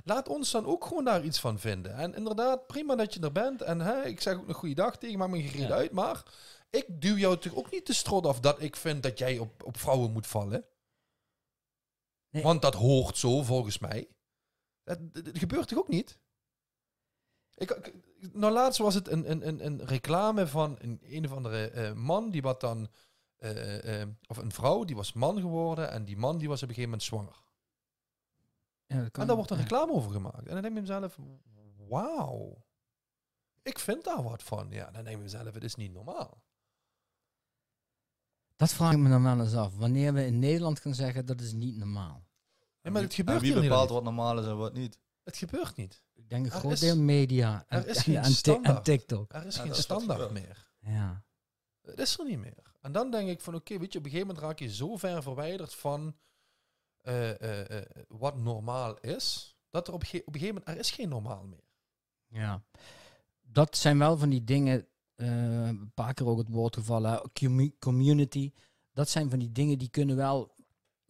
Laat 0.04 0.28
ons 0.28 0.50
dan 0.50 0.66
ook 0.66 0.84
gewoon 0.84 1.04
daar 1.04 1.24
iets 1.24 1.40
van 1.40 1.58
vinden. 1.58 1.94
En 1.94 2.14
inderdaad, 2.14 2.66
prima 2.66 2.94
dat 2.96 3.14
je 3.14 3.20
er 3.20 3.32
bent. 3.32 3.62
En 3.62 3.80
hè, 3.80 4.02
ik 4.02 4.20
zeg 4.20 4.34
ook 4.36 4.48
een 4.48 4.54
goede 4.54 4.74
dag 4.74 4.98
tegen, 4.98 5.18
maakt 5.18 5.30
me 5.30 5.42
geen 5.42 5.66
Ja. 5.66 5.74
uit. 5.74 5.92
Maar 5.92 6.22
ik 6.72 7.00
duw 7.00 7.16
jou 7.16 7.34
natuurlijk 7.34 7.66
ook 7.66 7.72
niet 7.72 7.86
de 7.86 7.92
strot 7.92 8.26
af 8.26 8.40
dat 8.40 8.60
ik 8.62 8.76
vind 8.76 9.02
dat 9.02 9.18
jij 9.18 9.38
op, 9.38 9.62
op 9.64 9.76
vrouwen 9.78 10.12
moet 10.12 10.26
vallen. 10.26 10.64
Nee. 12.28 12.42
Want 12.42 12.62
dat 12.62 12.74
hoort 12.74 13.16
zo, 13.16 13.42
volgens 13.42 13.78
mij. 13.78 14.08
Dat, 14.84 15.14
dat- 15.14 15.24
dat 15.24 15.38
gebeurt 15.38 15.68
toch 15.68 15.78
ook 15.78 15.88
niet? 15.88 16.18
Ik, 17.54 17.70
ik- 17.70 18.34
nou, 18.34 18.52
laatst 18.52 18.78
was 18.78 18.94
het 18.94 19.08
een, 19.08 19.30
een, 19.30 19.48
een, 19.48 19.64
een 19.66 19.84
reclame 19.84 20.46
van 20.46 20.76
een, 20.80 20.98
een 21.02 21.24
of 21.24 21.32
andere 21.32 21.70
eh, 21.70 21.92
man 21.92 22.30
die 22.30 22.42
wat 22.42 22.60
dan... 22.60 22.88
eh, 23.36 24.00
eh, 24.02 24.08
of 24.26 24.36
een 24.36 24.52
vrouw 24.52 24.84
die 24.84 24.96
was 24.96 25.12
man 25.12 25.40
geworden 25.40 25.90
en 25.90 26.04
die 26.04 26.16
man 26.16 26.38
die 26.38 26.48
was 26.48 26.62
op 26.62 26.68
een 26.68 26.74
gegeven 26.74 26.90
moment 26.90 27.08
zwanger. 27.08 27.42
Ja, 28.86 29.00
dat 29.02 29.10
kan. 29.10 29.20
En 29.20 29.26
daar 29.26 29.36
wordt 29.36 29.50
een 29.50 29.56
Ja. 29.56 29.62
reclame 29.62 29.92
over 29.92 30.10
gemaakt. 30.12 30.46
En 30.46 30.52
dan 30.52 30.62
denk 30.62 30.76
ik 30.76 30.84
bij 30.86 31.00
mezelf, 31.00 31.18
wauw. 31.88 32.64
Ik 33.62 33.78
vind 33.78 34.04
daar 34.04 34.22
wat 34.22 34.42
van. 34.42 34.70
Ja, 34.70 34.84
dan 34.84 34.92
denk 34.92 35.06
ik 35.06 35.12
bij 35.14 35.22
mezelf, 35.22 35.54
het 35.54 35.64
is 35.64 35.74
niet 35.74 35.92
normaal. 35.92 36.42
Dat 38.56 38.72
vraag 38.72 38.92
ik 38.92 38.98
me 38.98 39.08
dan 39.08 39.22
wel 39.22 39.40
eens 39.40 39.54
af. 39.54 39.76
Wanneer 39.76 40.12
we 40.14 40.26
in 40.26 40.38
Nederland 40.38 40.80
kunnen 40.80 40.98
zeggen 40.98 41.26
dat 41.26 41.40
is 41.40 41.52
niet 41.52 41.76
normaal. 41.76 42.24
Ja, 42.80 42.90
maar 42.90 43.00
het 43.02 43.10
En 43.10 43.16
gebeurt 43.16 43.40
wie 43.40 43.52
hier 43.52 43.60
bepaalt 43.62 43.90
wat 43.90 44.02
normaal 44.04 44.38
is 44.38 44.46
en 44.46 44.56
wat 44.56 44.72
niet? 44.74 44.98
Het 45.24 45.36
gebeurt 45.36 45.76
niet. 45.76 46.02
Ik 46.14 46.28
denk 46.28 46.46
een 46.46 46.52
Er 46.52 46.58
groot 46.58 46.72
is- 46.72 46.80
deel 46.80 46.96
media 46.98 47.64
en, 47.68 47.82
er 47.82 47.88
is 47.88 47.96
en- 47.96 48.02
geen 48.02 48.16
en, 48.16 48.64
en. 48.76 48.82
TikTok. 48.82 49.32
Er 49.32 49.46
is 49.46 49.56
Ja, 49.56 49.62
geen 49.62 49.74
standaard 49.74 50.30
meer. 50.30 50.70
Ja. 50.80 51.24
Het 51.82 51.98
is 51.98 52.18
er 52.18 52.24
niet 52.24 52.38
meer. 52.38 52.62
En 52.80 52.92
dan 52.92 53.10
denk 53.10 53.28
ik 53.28 53.40
van, 53.40 53.54
oké, 53.54 53.78
weet 53.78 53.92
je, 53.92 53.98
op 53.98 54.04
een 54.04 54.10
gegeven 54.10 54.26
moment 54.34 54.46
raak 54.46 54.58
je 54.58 54.74
zo 54.74 54.96
ver 54.96 55.22
verwijderd 55.22 55.74
van 55.74 56.16
eh, 56.96 57.30
eh, 57.40 57.78
eh, 57.78 57.86
wat 58.08 58.36
normaal 58.36 58.98
is, 58.98 59.56
dat 59.70 59.88
er 59.88 59.94
op, 59.94 60.00
op 60.02 60.12
een 60.12 60.18
gegeven 60.18 60.46
moment, 60.46 60.68
er 60.68 60.78
is 60.78 60.90
geen 60.90 61.08
normaal 61.08 61.44
meer. 61.44 61.64
Ja. 62.28 62.62
Dat 63.42 63.76
zijn 63.76 63.98
wel 63.98 64.16
van 64.16 64.28
die 64.28 64.44
dingen, 64.44 64.86
eh, 65.14 65.66
een 65.66 65.92
paar 65.94 66.14
keer 66.14 66.26
ook 66.26 66.38
het 66.38 66.48
woord 66.48 66.74
gevallen, 66.74 67.30
community. 67.78 68.52
Dat 68.92 69.08
zijn 69.08 69.30
van 69.30 69.38
die 69.38 69.52
dingen 69.52 69.78
die 69.78 69.90
kunnen 69.90 70.16
wel 70.16 70.54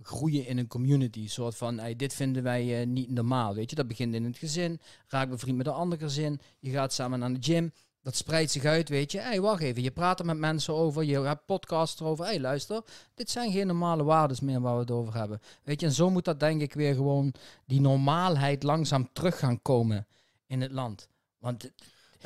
groeien 0.02 0.46
in 0.46 0.58
een 0.58 0.66
community. 0.66 1.20
Een 1.20 1.28
soort 1.28 1.56
van, 1.56 1.78
hey, 1.78 1.96
dit 1.96 2.14
vinden 2.14 2.42
wij 2.42 2.80
eh, 2.80 2.86
niet 2.86 3.10
normaal, 3.10 3.54
weet 3.54 3.70
je. 3.70 3.76
Dat 3.76 3.88
begint 3.88 4.14
in 4.14 4.24
het 4.24 4.38
gezin, 4.38 4.80
raak 5.08 5.30
bevriend 5.30 5.56
met 5.56 5.66
een 5.66 5.72
ander 5.72 5.98
gezin. 5.98 6.40
Je 6.58 6.70
gaat 6.70 6.92
samen 6.92 7.18
naar 7.18 7.32
de 7.32 7.42
gym, 7.42 7.72
dat 8.02 8.16
spreidt 8.16 8.50
zich 8.50 8.64
uit, 8.64 8.88
weet 8.88 9.12
je. 9.12 9.20
Hey, 9.20 9.40
wacht 9.40 9.62
even, 9.62 9.82
je 9.82 9.90
praat 9.90 10.18
er 10.18 10.26
met 10.26 10.38
mensen 10.38 10.74
over, 10.74 11.04
je 11.04 11.20
hebt 11.20 11.46
podcasts 11.46 12.00
erover. 12.00 12.24
Hé, 12.24 12.30
hey, 12.30 12.40
luister, 12.40 12.82
dit 13.14 13.30
zijn 13.30 13.52
geen 13.52 13.66
normale 13.66 14.04
waarden 14.04 14.36
meer 14.42 14.60
waar 14.60 14.74
we 14.74 14.80
het 14.80 14.90
over 14.90 15.14
hebben. 15.14 15.40
Weet 15.62 15.80
je, 15.80 15.86
en 15.86 15.92
zo 15.92 16.10
moet 16.10 16.24
dat 16.24 16.40
denk 16.40 16.60
ik 16.60 16.74
weer 16.74 16.94
gewoon, 16.94 17.34
die 17.66 17.80
normaalheid 17.80 18.62
langzaam 18.62 19.08
terug 19.12 19.38
gaan 19.38 19.62
komen 19.62 20.06
in 20.46 20.60
het 20.60 20.72
land. 20.72 21.08
Want 21.38 21.70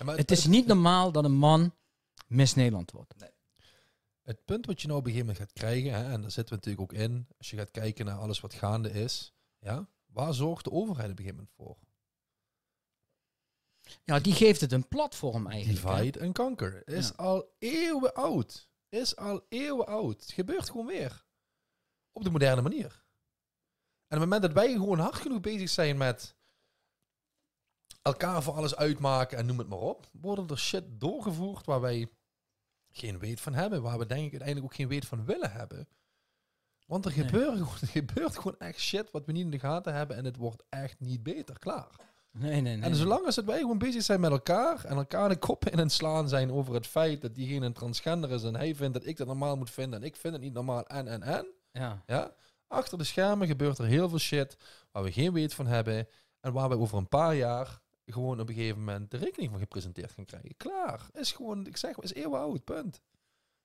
maar 0.05 0.17
het 0.17 0.31
is 0.31 0.47
niet 0.47 0.67
normaal 0.67 1.13
dat 1.13 1.25
een 1.25 1.37
man 1.37 1.75
Miss 2.27 2.55
Nederland 2.55 2.91
wordt. 2.91 3.15
Het 4.23 4.45
punt 4.45 4.67
wat 4.67 4.81
je 4.81 4.87
nou 4.87 4.99
op 4.99 5.07
een 5.07 5.13
gegeven 5.13 5.33
moment 5.35 5.51
gaat 5.51 5.59
krijgen, 5.65 5.93
hè, 5.93 6.13
en 6.13 6.21
daar 6.21 6.31
zitten 6.31 6.55
we 6.59 6.65
natuurlijk 6.65 6.93
ook 6.93 6.99
in, 7.01 7.27
als 7.39 7.51
je 7.51 7.57
gaat 7.57 7.71
kijken 7.71 8.05
naar 8.05 8.19
alles 8.19 8.41
wat 8.41 8.55
gaande 8.55 8.91
is, 8.91 9.33
ja, 9.59 9.89
waar 10.07 10.35
zorgt 10.35 10.65
de 10.65 10.71
overheid 10.73 11.11
op 11.11 11.19
een 11.19 11.25
gegeven 11.25 11.37
moment 11.37 11.55
voor? 11.57 11.77
Ja, 14.05 14.21
die 14.21 14.33
geeft 14.33 14.61
het 14.61 14.73
een 14.73 14.89
platform 14.89 15.47
eigenlijk. 15.47 15.87
Divide 15.87 16.19
en 16.19 16.33
conquer. 16.33 16.89
Is 16.89 17.09
Ja. 17.09 17.15
al 17.17 17.55
eeuwen 17.59 18.15
oud. 18.15 18.69
Is 18.89 19.17
al 19.17 19.47
eeuwen 19.49 19.87
oud. 19.87 20.21
Het 20.21 20.33
gebeurt 20.33 20.71
gewoon 20.71 20.87
weer. 20.87 21.25
Op 22.13 22.25
de 22.25 22.31
moderne 22.31 22.63
manier. 22.63 23.05
En 24.09 24.17
op 24.17 24.21
het 24.23 24.31
moment 24.31 24.43
dat 24.43 24.53
wij 24.53 24.73
gewoon 24.73 24.99
hard 24.99 25.15
genoeg 25.17 25.41
bezig 25.41 25.69
zijn 25.69 25.97
met 25.97 26.37
elkaar 28.07 28.43
voor 28.43 28.55
alles 28.55 28.77
uitmaken 28.77 29.39
en 29.39 29.47
noem 29.47 29.59
het 29.59 29.69
maar 29.69 29.79
op, 29.79 30.07
worden 30.13 30.49
er 30.49 30.59
shit 30.59 30.85
doorgevoerd 30.89 31.67
waar 31.67 31.81
wij 31.81 32.09
geen 32.91 33.19
weet 33.19 33.41
van 33.41 33.55
hebben. 33.55 33.83
Waar 33.83 33.99
we 33.99 34.07
denk 34.07 34.25
ik 34.25 34.31
uiteindelijk 34.31 34.67
ook 34.67 34.75
geen 34.75 34.89
weet 34.89 35.07
van 35.07 35.25
willen 35.25 35.53
hebben. 35.53 35.89
Want 36.87 37.05
er, 37.05 37.17
Nee. 37.17 37.25
gebeuren, 37.25 37.57
gewoon- 37.57 37.79
er 37.81 37.87
gebeurt 37.87 38.37
gewoon 38.37 38.59
echt 38.59 38.79
shit 38.81 39.11
wat 39.11 39.25
we 39.27 39.33
niet 39.33 39.45
in 39.45 39.51
de 39.51 39.59
gaten 39.59 39.95
hebben 39.95 40.17
en 40.17 40.25
het 40.25 40.37
wordt 40.37 40.63
echt 40.69 41.01
niet 41.01 41.23
beter. 41.23 41.59
Klaar. 41.59 41.89
Nee, 42.31 42.61
nee, 42.61 42.77
nee. 42.77 42.91
En 42.91 42.97
zolang 42.97 43.25
als 43.27 43.37
het 43.37 43.45
wij 43.45 43.59
gewoon 43.59 43.79
bezig 43.79 44.03
zijn 44.03 44.21
met 44.21 44.31
elkaar 44.31 44.85
en 44.85 44.97
elkaar 44.97 45.29
de 45.29 45.37
kop 45.39 45.69
in 45.69 45.79
het 45.79 45.93
slaan 45.93 46.29
zijn 46.29 46.53
over 46.53 46.75
het 46.75 46.87
feit 46.87 47.21
dat 47.23 47.35
diegene 47.35 47.67
een 47.67 47.73
transgender 47.73 48.31
is 48.31 48.43
en 48.43 48.57
hij 48.57 48.75
vindt 48.75 48.95
dat 48.95 49.07
ik 49.07 49.17
dat 49.17 49.27
normaal 49.27 49.57
moet 49.57 49.71
vinden 49.71 50.01
en 50.01 50.07
ik 50.07 50.17
vind 50.17 50.33
het 50.35 50.43
niet 50.43 50.53
normaal 50.53 50.87
en 50.87 51.09
en 51.09 51.23
en. 51.23 51.47
Ja. 51.73 52.03
Ja? 52.07 52.35
Achter 52.69 52.99
de 52.99 53.05
schermen 53.05 53.47
gebeurt 53.47 53.79
er 53.79 53.85
heel 53.85 54.09
veel 54.09 54.19
shit 54.19 54.57
waar 54.93 55.03
we 55.03 55.13
geen 55.13 55.33
weet 55.33 55.55
van 55.55 55.67
hebben 55.67 56.09
en 56.41 56.53
waar 56.53 56.69
we 56.69 56.79
over 56.79 56.99
een 56.99 57.09
paar 57.09 57.35
jaar 57.35 57.81
gewoon 58.07 58.41
op 58.41 58.49
een 58.49 58.55
gegeven 58.55 58.79
moment 58.79 59.11
de 59.11 59.17
rekening 59.17 59.51
van 59.51 59.61
gepresenteerd 59.61 60.13
gaan 60.13 60.25
krijgen. 60.25 60.57
Klaar. 60.57 61.09
Is 61.13 61.33
gewoon, 61.33 61.67
ik 61.67 61.77
zeg, 61.77 61.97
is 61.99 62.15
eeuwen 62.15 62.41
oud, 62.41 62.65
punt. 62.65 63.01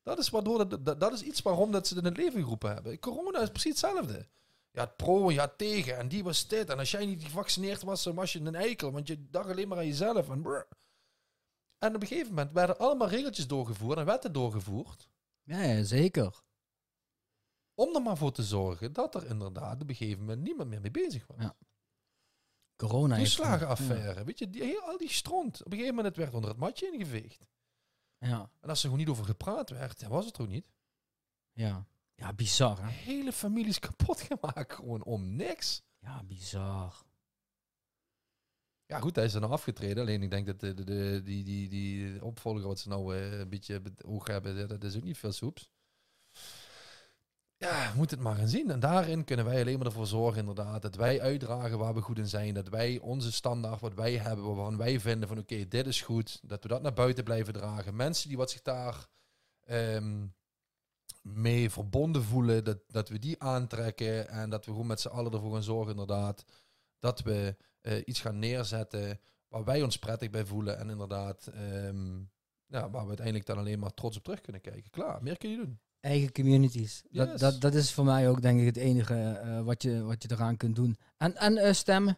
Dat 0.03 0.19
is, 0.19 0.30
waardoor 0.30 0.68
dat, 0.68 0.85
dat, 0.85 0.99
dat 0.99 1.13
is 1.13 1.22
iets 1.22 1.41
waarom 1.41 1.72
dat 1.72 1.88
ze 1.88 1.93
het 1.93 2.03
in 2.03 2.09
het 2.09 2.19
leven 2.19 2.41
geroepen 2.41 2.73
hebben. 2.73 2.99
Corona 2.99 3.39
is 3.39 3.49
precies 3.49 3.81
hetzelfde. 3.81 4.27
Ja, 4.72 4.81
het 4.81 4.95
pro 4.95 5.27
en 5.27 5.34
ja, 5.34 5.47
tegen. 5.47 5.97
En 5.97 6.07
die 6.07 6.23
was 6.23 6.47
dit. 6.47 6.69
En 6.69 6.77
als 6.77 6.91
jij 6.91 7.05
niet 7.05 7.23
gevaccineerd 7.23 7.81
was, 7.81 8.03
dan 8.03 8.15
was 8.15 8.34
je 8.34 8.39
een 8.39 8.55
eikel. 8.55 8.91
Want 8.91 9.07
je 9.07 9.30
dacht 9.30 9.49
alleen 9.49 9.68
maar 9.68 9.77
aan 9.77 9.88
jezelf. 9.88 10.30
En, 10.30 10.45
en 11.77 11.95
op 11.95 12.01
een 12.01 12.07
gegeven 12.07 12.30
moment 12.30 12.51
werden 12.51 12.77
allemaal 12.77 13.07
regeltjes 13.07 13.47
doorgevoerd 13.47 13.97
en 13.97 14.05
wetten 14.05 14.34
doorgevoerd. 14.34 15.09
Ja, 15.43 15.61
ja, 15.61 15.84
zeker. 15.84 16.43
Om 17.76 17.95
er 17.95 18.01
maar 18.01 18.18
voor 18.18 18.31
te 18.31 18.43
zorgen 18.43 18.93
dat 18.93 19.15
er 19.15 19.26
inderdaad 19.26 19.81
op 19.81 19.89
een 19.89 19.95
gegeven 19.95 20.19
moment 20.19 20.41
niemand 20.41 20.69
meer 20.69 20.81
mee 20.81 20.91
bezig 20.91 21.27
was. 21.27 21.38
Ja. 21.39 21.55
Corona. 22.87 23.17
Toeslagenaffaire. 23.17 24.23
Weet 24.23 24.39
je, 24.39 24.49
die, 24.49 24.63
heel, 24.63 24.81
al 24.81 24.97
die 24.97 25.09
stront. 25.11 25.59
Op 25.59 25.65
een 25.71 25.77
gegeven 25.77 25.95
moment 25.95 26.15
werd 26.15 26.33
onder 26.33 26.49
het 26.49 26.59
matje 26.59 26.91
ingeveegd. 26.91 27.45
Ja, 28.17 28.27
ja. 28.27 28.49
En 28.59 28.69
als 28.69 28.77
er 28.77 28.83
gewoon 28.83 28.99
niet 28.99 29.09
over 29.09 29.25
gepraat 29.25 29.69
werd, 29.69 29.99
dan 29.99 30.09
was 30.09 30.25
het 30.25 30.35
er 30.35 30.41
ook 30.41 30.47
niet. 30.47 30.65
Ja, 31.51 31.85
ja 32.15 32.33
bizar 32.33 32.81
hè. 32.81 32.89
Hele 32.89 33.31
families 33.33 33.79
kapot 33.87 34.21
gemaakt 34.21 34.73
gewoon 34.73 35.03
om 35.03 35.35
niks. 35.35 35.81
Ja, 35.99 36.23
bizar. 36.23 37.03
Ja, 38.85 38.99
goed, 38.99 39.15
hij 39.15 39.25
is 39.25 39.33
er 39.33 39.39
nou 39.39 39.51
afgetreden. 39.51 40.03
Alleen 40.03 40.23
ik 40.23 40.29
denk 40.29 40.45
dat 40.45 40.59
de, 40.59 40.73
de, 40.73 40.83
de- 40.83 41.21
die, 41.23 41.43
die, 41.43 41.69
die 41.69 42.23
opvolger 42.25 42.67
wat 42.67 42.79
ze 42.79 42.89
nou 42.89 43.15
eh, 43.15 43.39
een 43.39 43.49
beetje 43.49 43.81
oog 44.05 44.27
hebben, 44.27 44.55
ja, 44.55 44.65
dat 44.65 44.83
is 44.83 44.95
ook 44.95 45.03
niet 45.03 45.17
veel 45.17 45.31
soeps. 45.31 45.71
Ja, 47.61 47.91
we 47.91 47.97
moeten 47.97 48.17
het 48.17 48.27
maar 48.27 48.35
gaan 48.35 48.47
zien. 48.47 48.71
En 48.71 48.79
daarin 48.79 49.23
kunnen 49.23 49.45
wij 49.45 49.61
alleen 49.61 49.77
maar 49.77 49.85
ervoor 49.85 50.07
zorgen, 50.07 50.39
inderdaad, 50.39 50.81
dat 50.81 50.95
wij 50.95 51.21
uitdragen 51.21 51.77
waar 51.77 51.93
we 51.93 52.01
goed 52.01 52.17
in 52.17 52.27
zijn. 52.27 52.53
Dat 52.53 52.69
wij 52.69 52.99
onze 52.99 53.31
standaard, 53.31 53.81
wat 53.81 53.93
wij 53.93 54.17
hebben, 54.17 54.45
waarvan 54.45 54.77
wij 54.77 54.99
vinden 54.99 55.27
van 55.27 55.38
oké, 55.38 55.67
dit 55.67 55.88
is 55.88 56.01
goed. 56.01 56.39
Dat 56.43 56.63
we 56.63 56.69
dat 56.69 56.81
naar 56.81 56.93
buiten 56.93 57.23
blijven 57.23 57.53
dragen. 57.53 57.95
Mensen 57.95 58.27
die 58.27 58.38
wat 58.38 58.51
zich 58.51 58.61
daar 58.61 59.07
ehm, 59.63 60.27
mee 61.21 61.69
verbonden 61.69 62.23
voelen, 62.23 62.63
dat, 62.63 62.77
dat 62.88 63.09
we 63.09 63.19
die 63.19 63.41
aantrekken. 63.43 64.29
En 64.29 64.49
dat 64.49 64.65
we 64.65 64.71
gewoon 64.71 64.88
met 64.88 65.01
z'n 65.01 65.07
allen 65.07 65.31
ervoor 65.31 65.53
gaan 65.53 65.63
zorgen, 65.63 65.91
inderdaad, 65.91 66.45
dat 66.99 67.21
we 67.21 67.55
eh, 67.81 67.97
iets 68.05 68.19
gaan 68.19 68.39
neerzetten 68.39 69.19
waar 69.47 69.63
wij 69.63 69.81
ons 69.81 69.97
prettig 69.97 70.29
bij 70.29 70.45
voelen. 70.45 70.77
En 70.77 70.89
inderdaad, 70.89 71.51
ja, 72.65 72.89
waar 72.89 73.01
we 73.01 73.07
uiteindelijk 73.07 73.45
dan 73.45 73.57
alleen 73.57 73.79
maar 73.79 73.93
trots 73.93 74.17
op 74.17 74.23
terug 74.23 74.41
kunnen 74.41 74.61
kijken. 74.61 74.89
Klaar, 74.89 75.23
meer 75.23 75.38
kun 75.38 75.49
je 75.49 75.57
doen. 75.57 75.79
Eigen 76.02 76.32
communities. 76.32 77.02
Dat, 77.11 77.30
Yes. 77.30 77.40
dat, 77.40 77.61
dat 77.61 77.73
is 77.73 77.91
voor 77.91 78.06
mij 78.06 78.30
ook 78.30 78.41
denk 78.41 78.60
ik 78.60 78.65
het 78.65 78.78
enige 78.78 79.14
eh, 79.44 79.61
wat, 79.61 79.84
je, 79.84 80.02
wat 80.03 80.23
je 80.23 80.30
eraan 80.32 80.57
kunt 80.57 80.76
doen. 80.76 80.98
En, 81.18 81.36
en 81.36 81.57
eh, 81.57 81.73
stemmen. 81.73 82.18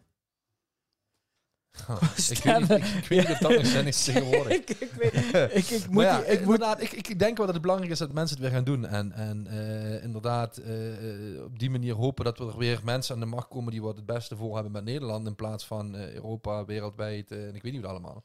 ik, 2.28 2.38
weet 2.42 2.58
niet, 2.60 2.70
ik, 2.70 2.84
ik 2.84 3.08
weet 3.08 3.18
niet 3.18 3.30
of 3.30 3.38
dat 3.38 3.50
nog 3.50 3.66
zin 3.66 3.86
is 3.86 4.04
tegenwoordig. 4.04 4.52
ik, 4.52 4.70
ik, 4.70 4.92
weet, 4.92 5.14
ik, 5.64 5.70
ik 5.70 5.88
moet, 5.90 6.02
ja, 6.02 6.18
ik 6.18 6.26
moet 6.26 6.40
inderdaad, 6.40 6.82
ik, 6.82 6.92
ik, 6.92 7.18
denk 7.18 7.36
wel 7.36 7.46
dat 7.46 7.54
het 7.54 7.62
belangrijk 7.62 7.92
is 7.92 7.98
dat 7.98 8.12
mensen 8.12 8.36
het 8.36 8.44
weer 8.46 8.54
gaan 8.54 8.64
doen. 8.64 8.86
En, 8.86 9.12
en 9.12 9.46
eh, 9.46 10.02
inderdaad, 10.02 10.56
eh, 10.56 11.34
eh, 11.36 11.44
op 11.44 11.58
die 11.58 11.70
manier 11.70 11.94
hopen 11.94 12.24
dat 12.24 12.38
er 12.38 12.58
weer 12.58 12.80
mensen 12.84 13.14
aan 13.14 13.20
de 13.20 13.26
macht 13.26 13.48
komen 13.48 13.72
die 13.72 13.82
wat 13.82 13.96
het 13.96 14.06
beste 14.06 14.36
voor 14.36 14.54
hebben 14.54 14.72
met 14.72 14.84
Nederland. 14.84 15.26
In 15.26 15.34
plaats 15.34 15.64
van 15.66 15.94
eh, 15.94 16.12
Europa, 16.14 16.64
wereldwijd 16.64 17.30
eh, 17.30 17.46
en 17.48 17.54
ik 17.54 17.62
weet 17.62 17.72
niet 17.72 17.82
wat 17.82 17.90
allemaal. 17.90 18.24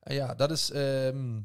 En 0.00 0.14
ja, 0.14 0.34
dat 0.34 0.50
is, 0.50 0.70
ehm, 0.70 1.40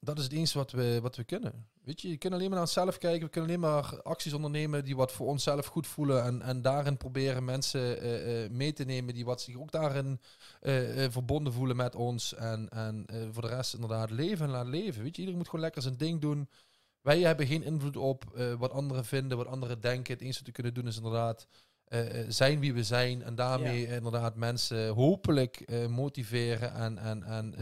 dat 0.00 0.18
is 0.18 0.24
het 0.24 0.32
eens 0.32 0.52
wat 0.52 0.70
we, 0.70 0.98
wat 1.02 1.16
we 1.16 1.24
kunnen. 1.24 1.66
Weet 1.82 2.00
je, 2.00 2.08
je 2.08 2.16
kunt 2.16 2.32
alleen 2.32 2.44
maar 2.44 2.58
naar 2.58 2.66
onszelf 2.66 2.98
kijken. 2.98 3.24
We 3.24 3.30
kunnen 3.30 3.50
alleen 3.50 3.70
maar 3.70 4.02
acties 4.02 4.32
ondernemen 4.32 4.84
die 4.84 4.96
wat 4.96 5.12
voor 5.12 5.26
onszelf 5.26 5.66
goed 5.66 5.86
voelen. 5.86 6.24
En, 6.24 6.42
en 6.42 6.62
daarin 6.62 6.96
proberen 6.96 7.44
mensen 7.44 8.00
eh, 8.00 8.44
eh, 8.44 8.50
mee 8.50 8.72
te 8.72 8.84
nemen 8.84 9.14
die 9.14 9.24
wat 9.24 9.40
zich 9.40 9.56
ook 9.56 9.70
daarin 9.70 10.20
eh, 10.60 10.74
verbonden 11.10 11.52
voelen 11.52 11.76
met 11.76 11.94
ons. 11.94 12.34
En, 12.34 12.68
en 12.68 13.06
voor 13.32 13.42
de 13.42 13.48
rest 13.48 13.74
inderdaad 13.74 14.10
leven 14.10 14.46
en 14.46 14.52
laten 14.52 14.70
leven. 14.70 15.02
Weet 15.02 15.14
je, 15.14 15.18
iedereen 15.18 15.36
moet 15.36 15.48
gewoon 15.48 15.64
lekker 15.64 15.82
zijn 15.82 15.96
ding 15.96 16.20
doen. 16.20 16.48
Wij 17.00 17.20
hebben 17.20 17.46
geen 17.46 17.62
invloed 17.62 17.96
op 17.96 18.24
wat 18.58 18.72
anderen 18.72 19.04
vinden, 19.04 19.36
wat 19.36 19.46
anderen 19.46 19.80
denken. 19.80 20.12
Het 20.12 20.22
enige 20.22 20.38
wat 20.38 20.46
we 20.46 20.52
kunnen 20.52 20.74
doen 20.74 20.86
is 20.86 20.96
inderdaad 20.96 21.46
eh, 21.88 22.20
eh, 22.20 22.24
zijn 22.28 22.60
wie 22.60 22.74
we 22.74 22.82
zijn. 22.82 23.22
En 23.22 23.34
daarmee 23.34 23.86
inderdaad 23.86 24.36
mensen 24.36 24.88
hopelijk 24.88 25.60
eh, 25.60 25.86
motiveren 25.86 26.74
en, 26.74 26.98
en, 26.98 27.22
en 27.24 27.54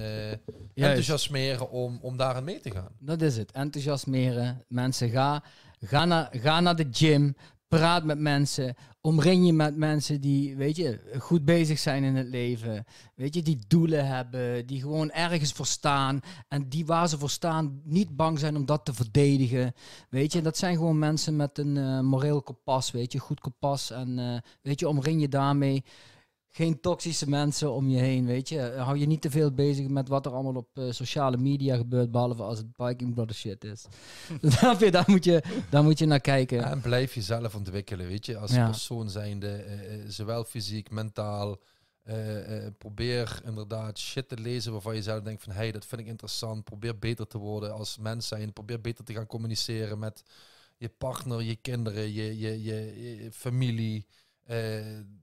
enthousiasmeren 0.74 1.70
om, 1.70 1.98
om 2.02 2.16
daarin 2.16 2.44
mee 2.44 2.60
te 2.60 2.70
gaan. 2.70 2.88
Dat 2.98 3.22
is 3.22 3.36
het. 3.36 3.52
Enthousiasmeren. 3.52 4.64
Mensen, 4.68 5.10
ga, 5.10 5.42
ga, 5.80 6.04
naar, 6.04 6.28
ga 6.32 6.60
naar 6.60 6.76
de 6.76 6.88
gym. 6.90 7.36
Praat 7.68 8.04
met 8.04 8.18
mensen. 8.18 8.74
Omring 9.00 9.46
je 9.46 9.52
met 9.52 9.76
mensen 9.76 10.20
die, 10.20 10.56
weet 10.56 10.76
je, 10.76 11.16
goed 11.18 11.44
bezig 11.44 11.78
zijn 11.78 12.04
in 12.04 12.16
het 12.16 12.26
leven. 12.26 12.84
Weet 13.14 13.34
je, 13.34 13.42
die 13.42 13.58
doelen 13.66 14.06
hebben. 14.06 14.66
Die 14.66 14.80
gewoon 14.80 15.10
ergens 15.10 15.52
voor 15.52 15.66
staan. 15.66 16.20
En 16.48 16.68
die 16.68 16.86
waar 16.86 17.08
ze 17.08 17.18
voor 17.18 17.30
staan, 17.30 17.80
niet 17.84 18.16
bang 18.16 18.38
zijn 18.38 18.56
om 18.56 18.66
dat 18.66 18.84
te 18.84 18.94
verdedigen. 18.94 19.72
Weet 20.10 20.32
je, 20.32 20.40
dat 20.40 20.56
zijn 20.56 20.76
gewoon 20.76 20.98
mensen 20.98 21.36
met 21.36 21.58
een 21.58 21.76
eh, 21.76 22.00
moreel 22.00 22.42
kompas. 22.42 22.90
Weet 22.90 23.12
je, 23.12 23.18
goed 23.18 23.40
kompas. 23.40 23.90
En 23.90 24.18
eh, 24.18 24.50
weet 24.62 24.80
je, 24.80 24.88
omring 24.88 25.20
je 25.20 25.28
daarmee. 25.28 25.84
Geen 26.56 26.80
toxische 26.80 27.28
mensen 27.28 27.72
om 27.72 27.88
je 27.88 27.98
heen, 27.98 28.26
weet 28.26 28.48
je. 28.48 28.60
Hou 28.60 28.98
je 28.98 29.06
niet 29.06 29.22
te 29.22 29.30
veel 29.30 29.52
bezig 29.52 29.88
met 29.88 30.08
wat 30.08 30.26
er 30.26 30.32
allemaal 30.32 30.54
op 30.54 30.68
eh, 30.78 30.90
sociale 30.90 31.36
media 31.36 31.76
gebeurt, 31.76 32.10
behalve 32.10 32.42
als 32.42 32.58
het 32.58 32.66
Viking 32.76 33.14
Brother 33.14 33.34
shit 33.36 33.64
is. 33.64 33.84
Snap 34.56 34.80
je? 34.80 34.90
Daar 34.90 35.04
moet 35.06 35.24
je, 35.24 35.42
daar 35.70 35.82
moet 35.82 35.98
je 35.98 36.06
naar 36.06 36.20
kijken. 36.20 36.64
En 36.64 36.80
blijf 36.80 37.14
jezelf 37.14 37.54
ontwikkelen, 37.54 38.06
weet 38.06 38.26
je. 38.26 38.38
Als 38.38 38.50
Ja. 38.52 38.64
persoon 38.70 39.10
zijnde, 39.10 39.48
eh, 39.48 39.94
eh, 39.94 40.00
zowel 40.08 40.44
fysiek, 40.44 40.90
mentaal. 40.90 41.56
eh, 42.02 42.66
eh, 42.66 42.72
probeer 42.78 43.40
inderdaad 43.44 43.98
shit 43.98 44.28
te 44.28 44.38
lezen 44.40 44.72
waarvan 44.72 44.94
je 44.94 45.02
zelf 45.02 45.22
denkt 45.22 45.42
van... 45.42 45.52
hey, 45.52 45.72
dat 45.72 45.86
vind 45.86 46.00
ik 46.00 46.06
interessant. 46.06 46.64
Probeer 46.64 46.98
beter 46.98 47.26
te 47.26 47.38
worden 47.38 47.72
als 47.72 47.98
mens 47.98 48.28
zijn. 48.28 48.52
Probeer 48.52 48.80
beter 48.80 49.04
te 49.04 49.12
gaan 49.12 49.26
communiceren 49.26 49.98
met 49.98 50.22
je 50.76 50.88
partner, 50.88 51.42
je 51.42 51.56
kinderen, 51.56 52.12
je, 52.12 52.38
je, 52.38 52.62
je, 52.62 53.00
je 53.22 53.32
familie. 53.32 54.06
Eh, 54.46 54.56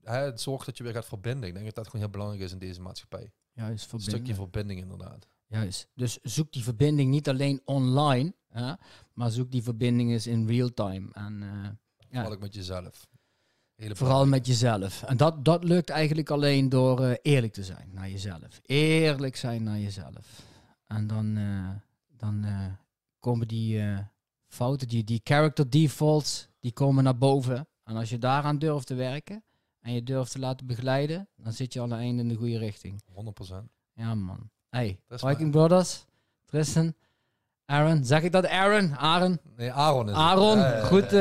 hè, 0.02 0.38
zorg 0.38 0.66
dat 0.66 0.78
je 0.78 0.84
weer 0.84 0.94
gaat 0.94 1.06
verbinden. 1.06 1.48
Ik 1.48 1.54
denk 1.54 1.66
dat 1.66 1.76
dat 1.76 1.86
gewoon 1.86 2.02
heel 2.02 2.12
belangrijk 2.12 2.44
is 2.44 2.52
in 2.52 2.60
deze 2.60 2.82
maatschappij. 2.82 3.32
Juist, 3.52 3.91
Een 3.91 4.00
stukje 4.00 4.36
verbinding 4.36 4.80
inderdaad. 4.80 5.28
Juist. 5.48 5.88
Dus 5.95 6.20
zoek 6.22 6.52
die 6.52 6.64
verbinding 6.64 7.10
niet 7.10 7.30
alleen 7.30 7.62
online, 7.66 8.34
hè, 8.50 8.74
maar 9.14 9.32
zoek 9.32 9.52
die 9.52 9.64
verbinding 9.64 10.12
eens 10.12 10.28
in 10.28 10.48
real 10.48 10.74
time. 10.74 11.10
En 11.12 11.44
eh, 11.44 11.70
ja, 12.10 12.20
Vooral 12.20 12.32
ook 12.32 12.40
met 12.40 12.54
jezelf. 12.54 13.08
Hele 13.76 13.95
vooral 13.95 14.26
met 14.26 14.48
jezelf. 14.48 15.04
En 15.04 15.18
dat, 15.18 15.45
dat 15.45 15.64
lukt 15.64 15.90
eigenlijk 15.90 16.30
alleen 16.30 16.70
door 16.70 17.00
eh, 17.04 17.16
eerlijk 17.22 17.54
te 17.54 17.64
zijn 17.64 17.90
naar 17.94 18.10
jezelf. 18.10 18.60
Eerlijk 18.62 19.36
zijn 19.36 19.64
naar 19.64 19.80
jezelf. 19.80 20.41
En 20.88 21.08
dan, 21.08 21.40
dan 22.08 22.45
komen 23.20 23.48
die 23.48 23.84
fouten, 24.48 24.88
die, 24.88 25.04
die 25.04 25.22
character 25.24 25.70
defaults, 25.70 26.48
die 26.60 26.72
komen 26.72 27.04
naar 27.04 27.18
boven. 27.18 27.68
En 27.84 27.96
als 27.96 28.10
je 28.10 28.18
daaraan 28.18 28.58
durft 28.58 28.88
te 28.88 28.96
werken 28.96 29.44
en 29.80 29.94
je 29.94 30.04
durft 30.04 30.32
te 30.32 30.40
laten 30.40 30.66
begeleiden, 30.68 31.28
dan 31.36 31.54
zit 31.54 31.74
je 31.74 31.80
al 31.80 31.92
aan 31.92 32.00
eind 32.00 32.20
in 32.20 32.28
de 32.28 32.36
goede 32.36 32.58
richting. 32.58 33.02
100%. 33.52 33.54
Ja, 33.94 34.16
man. 34.16 34.50
Hey, 34.70 35.00
Viking 35.10 35.52
Brothers, 35.52 36.06
Tristan, 36.46 36.94
Aaron. 37.66 38.06
Zeg 38.06 38.22
ik 38.22 38.32
dat 38.32 38.48
Aaron? 38.48 38.98
Aaron, 38.98 39.40
Nee, 39.56 39.72
Aaron 39.72 40.06
is 40.06 40.12
het. 40.12 40.22
Aaron, 40.22 40.58
Ja, 40.58 40.70
ja, 40.70 40.78
ja, 40.78 40.84
goed, 40.84 41.12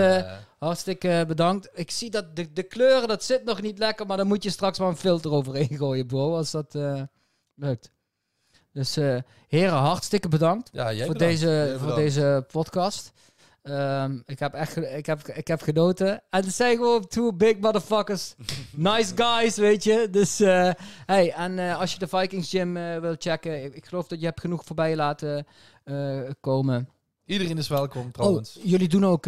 hartstikke 0.59 1.25
bedankt. 1.27 1.69
Ik 1.75 1.91
zie 1.91 2.11
dat 2.11 2.37
de, 2.37 2.53
de 2.53 2.63
kleuren, 2.63 3.09
dat 3.09 3.25
zit 3.25 3.45
nog 3.45 3.61
niet 3.61 3.79
lekker, 3.79 4.07
maar 4.07 4.17
dan 4.17 4.27
moet 4.27 4.43
je 4.43 4.51
straks 4.51 4.79
maar 4.79 4.89
een 4.89 4.97
filter 4.97 5.31
overheen 5.33 5.77
gooien, 5.83 6.07
bro, 6.07 6.37
als 6.37 6.51
dat 6.51 6.75
eh, 6.75 7.03
lukt. 7.55 7.93
Dus 8.73 8.97
eh, 8.97 9.19
heren, 9.49 9.75
hartstikke 9.75 10.29
bedankt 10.29 10.71
voor, 10.73 10.85
bedankt. 10.95 11.19
deze, 11.19 11.77
voor 11.79 11.95
deze 11.95 12.45
podcast. 12.53 13.13
Ehm, 13.63 14.19
ik 14.27 14.39
heb 14.39 14.55
echt 14.55 14.77
ik 14.77 15.07
heb, 15.07 15.29
ik 15.29 15.47
heb 15.47 15.63
genoten. 15.63 16.23
En 16.31 16.45
het 16.45 16.55
zijn 16.55 16.77
gewoon 16.77 17.07
two 17.07 17.33
big 17.33 17.59
motherfuckers. 17.59 18.35
nice 18.71 19.17
guys, 19.17 19.57
weet 19.57 19.85
je. 19.85 20.09
Dus, 20.11 20.41
eh, 20.41 20.71
hey, 21.07 21.33
en 21.33 21.59
eh, 21.59 21.79
als 21.79 21.93
je 21.93 21.99
de 21.99 22.09
Vikings 22.09 22.51
Gym 22.51 22.77
eh, 22.77 22.99
wil 22.99 23.15
checken, 23.19 23.65
ik, 23.65 23.75
ik 23.75 23.87
geloof 23.87 24.07
dat 24.07 24.21
je 24.21 24.27
hebt 24.27 24.41
genoeg 24.41 24.65
voorbij 24.65 24.97
laten 24.97 25.47
komen. 26.41 26.89
Iedereen 27.25 27.59
is 27.59 27.69
welkom 27.69 28.13
trouwens. 28.13 28.57
Oh, 28.57 28.65
jullie 28.65 28.89
doen 28.89 29.07
ook 29.07 29.27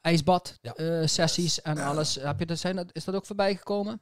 ijsbad 0.00 0.58
Ja. 0.62 1.06
sessies 1.06 1.62
en 1.62 1.78
alles. 1.78 2.14
Heb 2.14 2.38
je 2.38 2.46
dat, 2.46 2.58
zijn 2.58 2.76
dat, 2.76 2.86
is 2.92 3.04
dat 3.04 3.14
ook 3.14 3.26
voorbij 3.26 3.56
gekomen? 3.56 4.00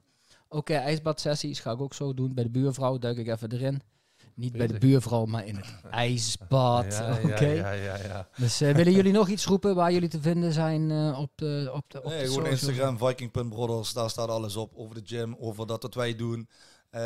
Oké, 0.48 0.74
ijsbad 0.74 1.20
sessies 1.20 1.60
ga 1.60 1.70
ik 1.72 1.80
ook 1.80 1.94
zo 1.94 2.14
doen. 2.14 2.34
Bij 2.34 2.44
de 2.44 2.50
buurvrouw 2.50 2.98
duik 2.98 3.18
ik 3.18 3.28
even 3.28 3.52
erin. 3.52 3.82
Niet 4.38 4.52
bij 4.52 4.66
de 4.66 4.78
buurvrouw, 4.78 5.24
maar 5.24 5.46
in 5.46 5.56
het 5.56 5.66
ijsbad. 5.90 6.84
ja, 6.92 7.18
Oké. 7.24 7.46
ja, 7.46 7.72
ja, 7.72 7.96
ja, 7.96 7.96
ja. 7.96 8.28
Dus 8.36 8.60
eh, 8.60 8.74
willen 8.74 8.92
jullie 8.92 9.12
nog 9.12 9.28
iets 9.28 9.44
roepen 9.46 9.74
waar 9.74 9.92
jullie 9.92 10.08
te 10.08 10.20
vinden 10.20 10.52
zijn 10.52 10.90
eh, 10.90 11.18
op 11.18 11.30
de 11.34 11.70
op 11.74 11.84
de 11.90 11.98
op 12.02 12.10
Nee, 12.10 12.22
de 12.22 12.28
gewoon? 12.28 12.46
Instagram, 12.46 12.98
Viking.brothers. 12.98 13.92
Daar 13.92 14.10
staat 14.10 14.28
alles 14.28 14.56
op. 14.56 14.72
Over 14.74 14.94
de 14.94 15.02
gym, 15.04 15.36
over 15.38 15.66
dat 15.66 15.82
wat 15.82 15.94
wij 15.94 16.16
doen. 16.16 16.48
Eh, 16.90 17.00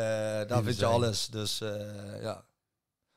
daar 0.46 0.62
vind 0.62 0.78
je 0.78 0.84
alles. 0.86 1.26
Dus 1.26 1.60
eh, 1.60 2.22
ja. 2.22 2.44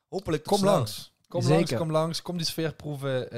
Hopelijk 0.09 0.43
Kom 0.43 0.63
langs. 0.63 1.13
Kom 1.27 1.41
Zeker. 1.41 1.55
langs, 1.57 1.73
kom 1.75 1.91
langs. 1.91 2.21
Kom 2.21 2.37
die 2.37 2.45
sfeer 2.45 2.73
proeven. 2.73 3.31
Eh, 3.31 3.37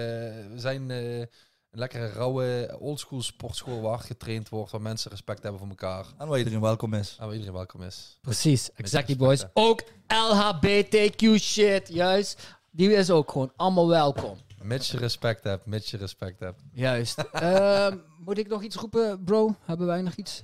we 0.52 0.54
zijn 0.56 0.92
eh, 0.92 1.26
een 1.72 1.80
lekkere, 1.80 2.10
rauwe, 2.10 2.76
oldschool 2.80 3.22
sportschool 3.22 3.82
waar 3.82 3.92
hard 3.92 4.06
getraind 4.06 4.50
wordt. 4.50 4.72
Waar 4.72 4.82
mensen 4.82 5.12
respect 5.12 5.42
hebben 5.44 5.60
voor 5.60 5.70
elkaar. 5.70 6.06
En 6.18 6.28
waar 6.28 6.38
iedereen 6.38 6.62
welkom 6.62 6.94
is. 6.94 7.16
En 7.20 7.24
waar 7.26 7.34
iedereen 7.34 7.54
welkom 7.56 7.82
is. 7.82 8.18
Precies, 8.22 8.72
exactly 8.74 9.16
boys. 9.16 9.42
hè. 9.42 9.48
Ook 9.54 9.84
LHBTQ 10.08 11.36
shit, 11.40 11.88
juist. 11.88 12.56
Die 12.72 12.94
is 12.94 13.10
ook 13.10 13.32
gewoon 13.32 13.52
allemaal 13.56 13.88
welkom. 13.88 14.38
Mits 14.62 14.92
je 14.92 14.98
respect 14.98 15.44
hebt, 15.44 15.66
mits 15.66 15.92
je 15.92 15.98
respect 15.98 16.40
hebt. 16.40 16.62
Juist. 16.74 17.18
Ehm, 17.32 17.98
moet 18.20 18.38
ik 18.38 18.48
nog 18.48 18.62
iets 18.64 18.76
roepen, 18.76 19.24
bro? 19.24 19.56
Hebben 19.66 19.88
wij 19.88 20.02
nog 20.02 20.14
iets? 20.16 20.44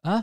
Huh? 0.00 0.20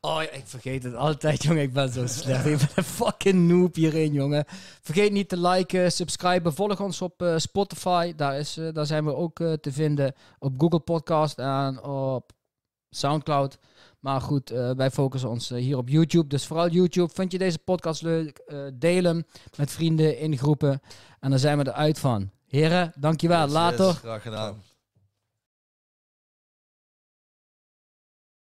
Oh, 0.00 0.22
ik 0.22 0.42
vergeet 0.44 0.82
het 0.82 0.94
altijd, 0.94 1.42
jongen. 1.44 1.62
Ik 1.62 1.72
ben 1.72 1.88
zo 1.88 2.06
slecht. 2.06 2.46
ik 2.46 2.58
ben 2.58 2.68
een 2.74 2.84
fucking 2.84 3.48
noob 3.48 3.74
hierin, 3.74 4.12
jongen. 4.12 4.44
Vergeet 4.82 5.12
niet 5.12 5.28
te 5.28 5.40
liken, 5.40 5.92
subscriben. 5.92 6.54
Volg 6.54 6.80
ons 6.80 7.02
op 7.02 7.22
eh, 7.22 7.36
Spotify. 7.36 8.12
Daar, 8.16 8.38
is, 8.38 8.56
eh, 8.56 8.72
daar 8.72 8.86
zijn 8.86 9.04
we 9.04 9.14
ook 9.14 9.40
eh, 9.40 9.52
te 9.52 9.72
vinden. 9.72 10.14
Op 10.38 10.54
Google 10.58 10.80
Podcast 10.80 11.38
en 11.38 11.82
op 11.82 12.32
Soundcloud. 12.90 13.58
Maar 14.00 14.20
goed, 14.20 14.48
wij 14.76 14.90
focussen 14.90 15.30
ons 15.30 15.48
hier 15.48 15.76
op 15.76 15.88
YouTube. 15.88 16.26
Dus 16.28 16.46
vooral 16.46 16.68
YouTube. 16.68 17.12
Vind 17.14 17.32
je 17.32 17.38
deze 17.38 17.58
podcast 17.58 18.02
leuk? 18.02 18.42
Deel 18.74 19.04
hem 19.04 19.24
met 19.56 19.70
vrienden 19.70 20.18
in 20.18 20.38
groepen. 20.38 20.80
En 21.20 21.30
dan 21.30 21.38
zijn 21.38 21.58
we 21.58 21.66
eruit 21.68 21.98
van. 21.98 22.30
Heren, 22.46 22.92
dankjewel. 22.98 23.44
Yes, 23.44 23.52
Later. 23.52 23.86
yes, 23.86 23.96
graag 23.96 24.22
gedaan. 24.22 24.62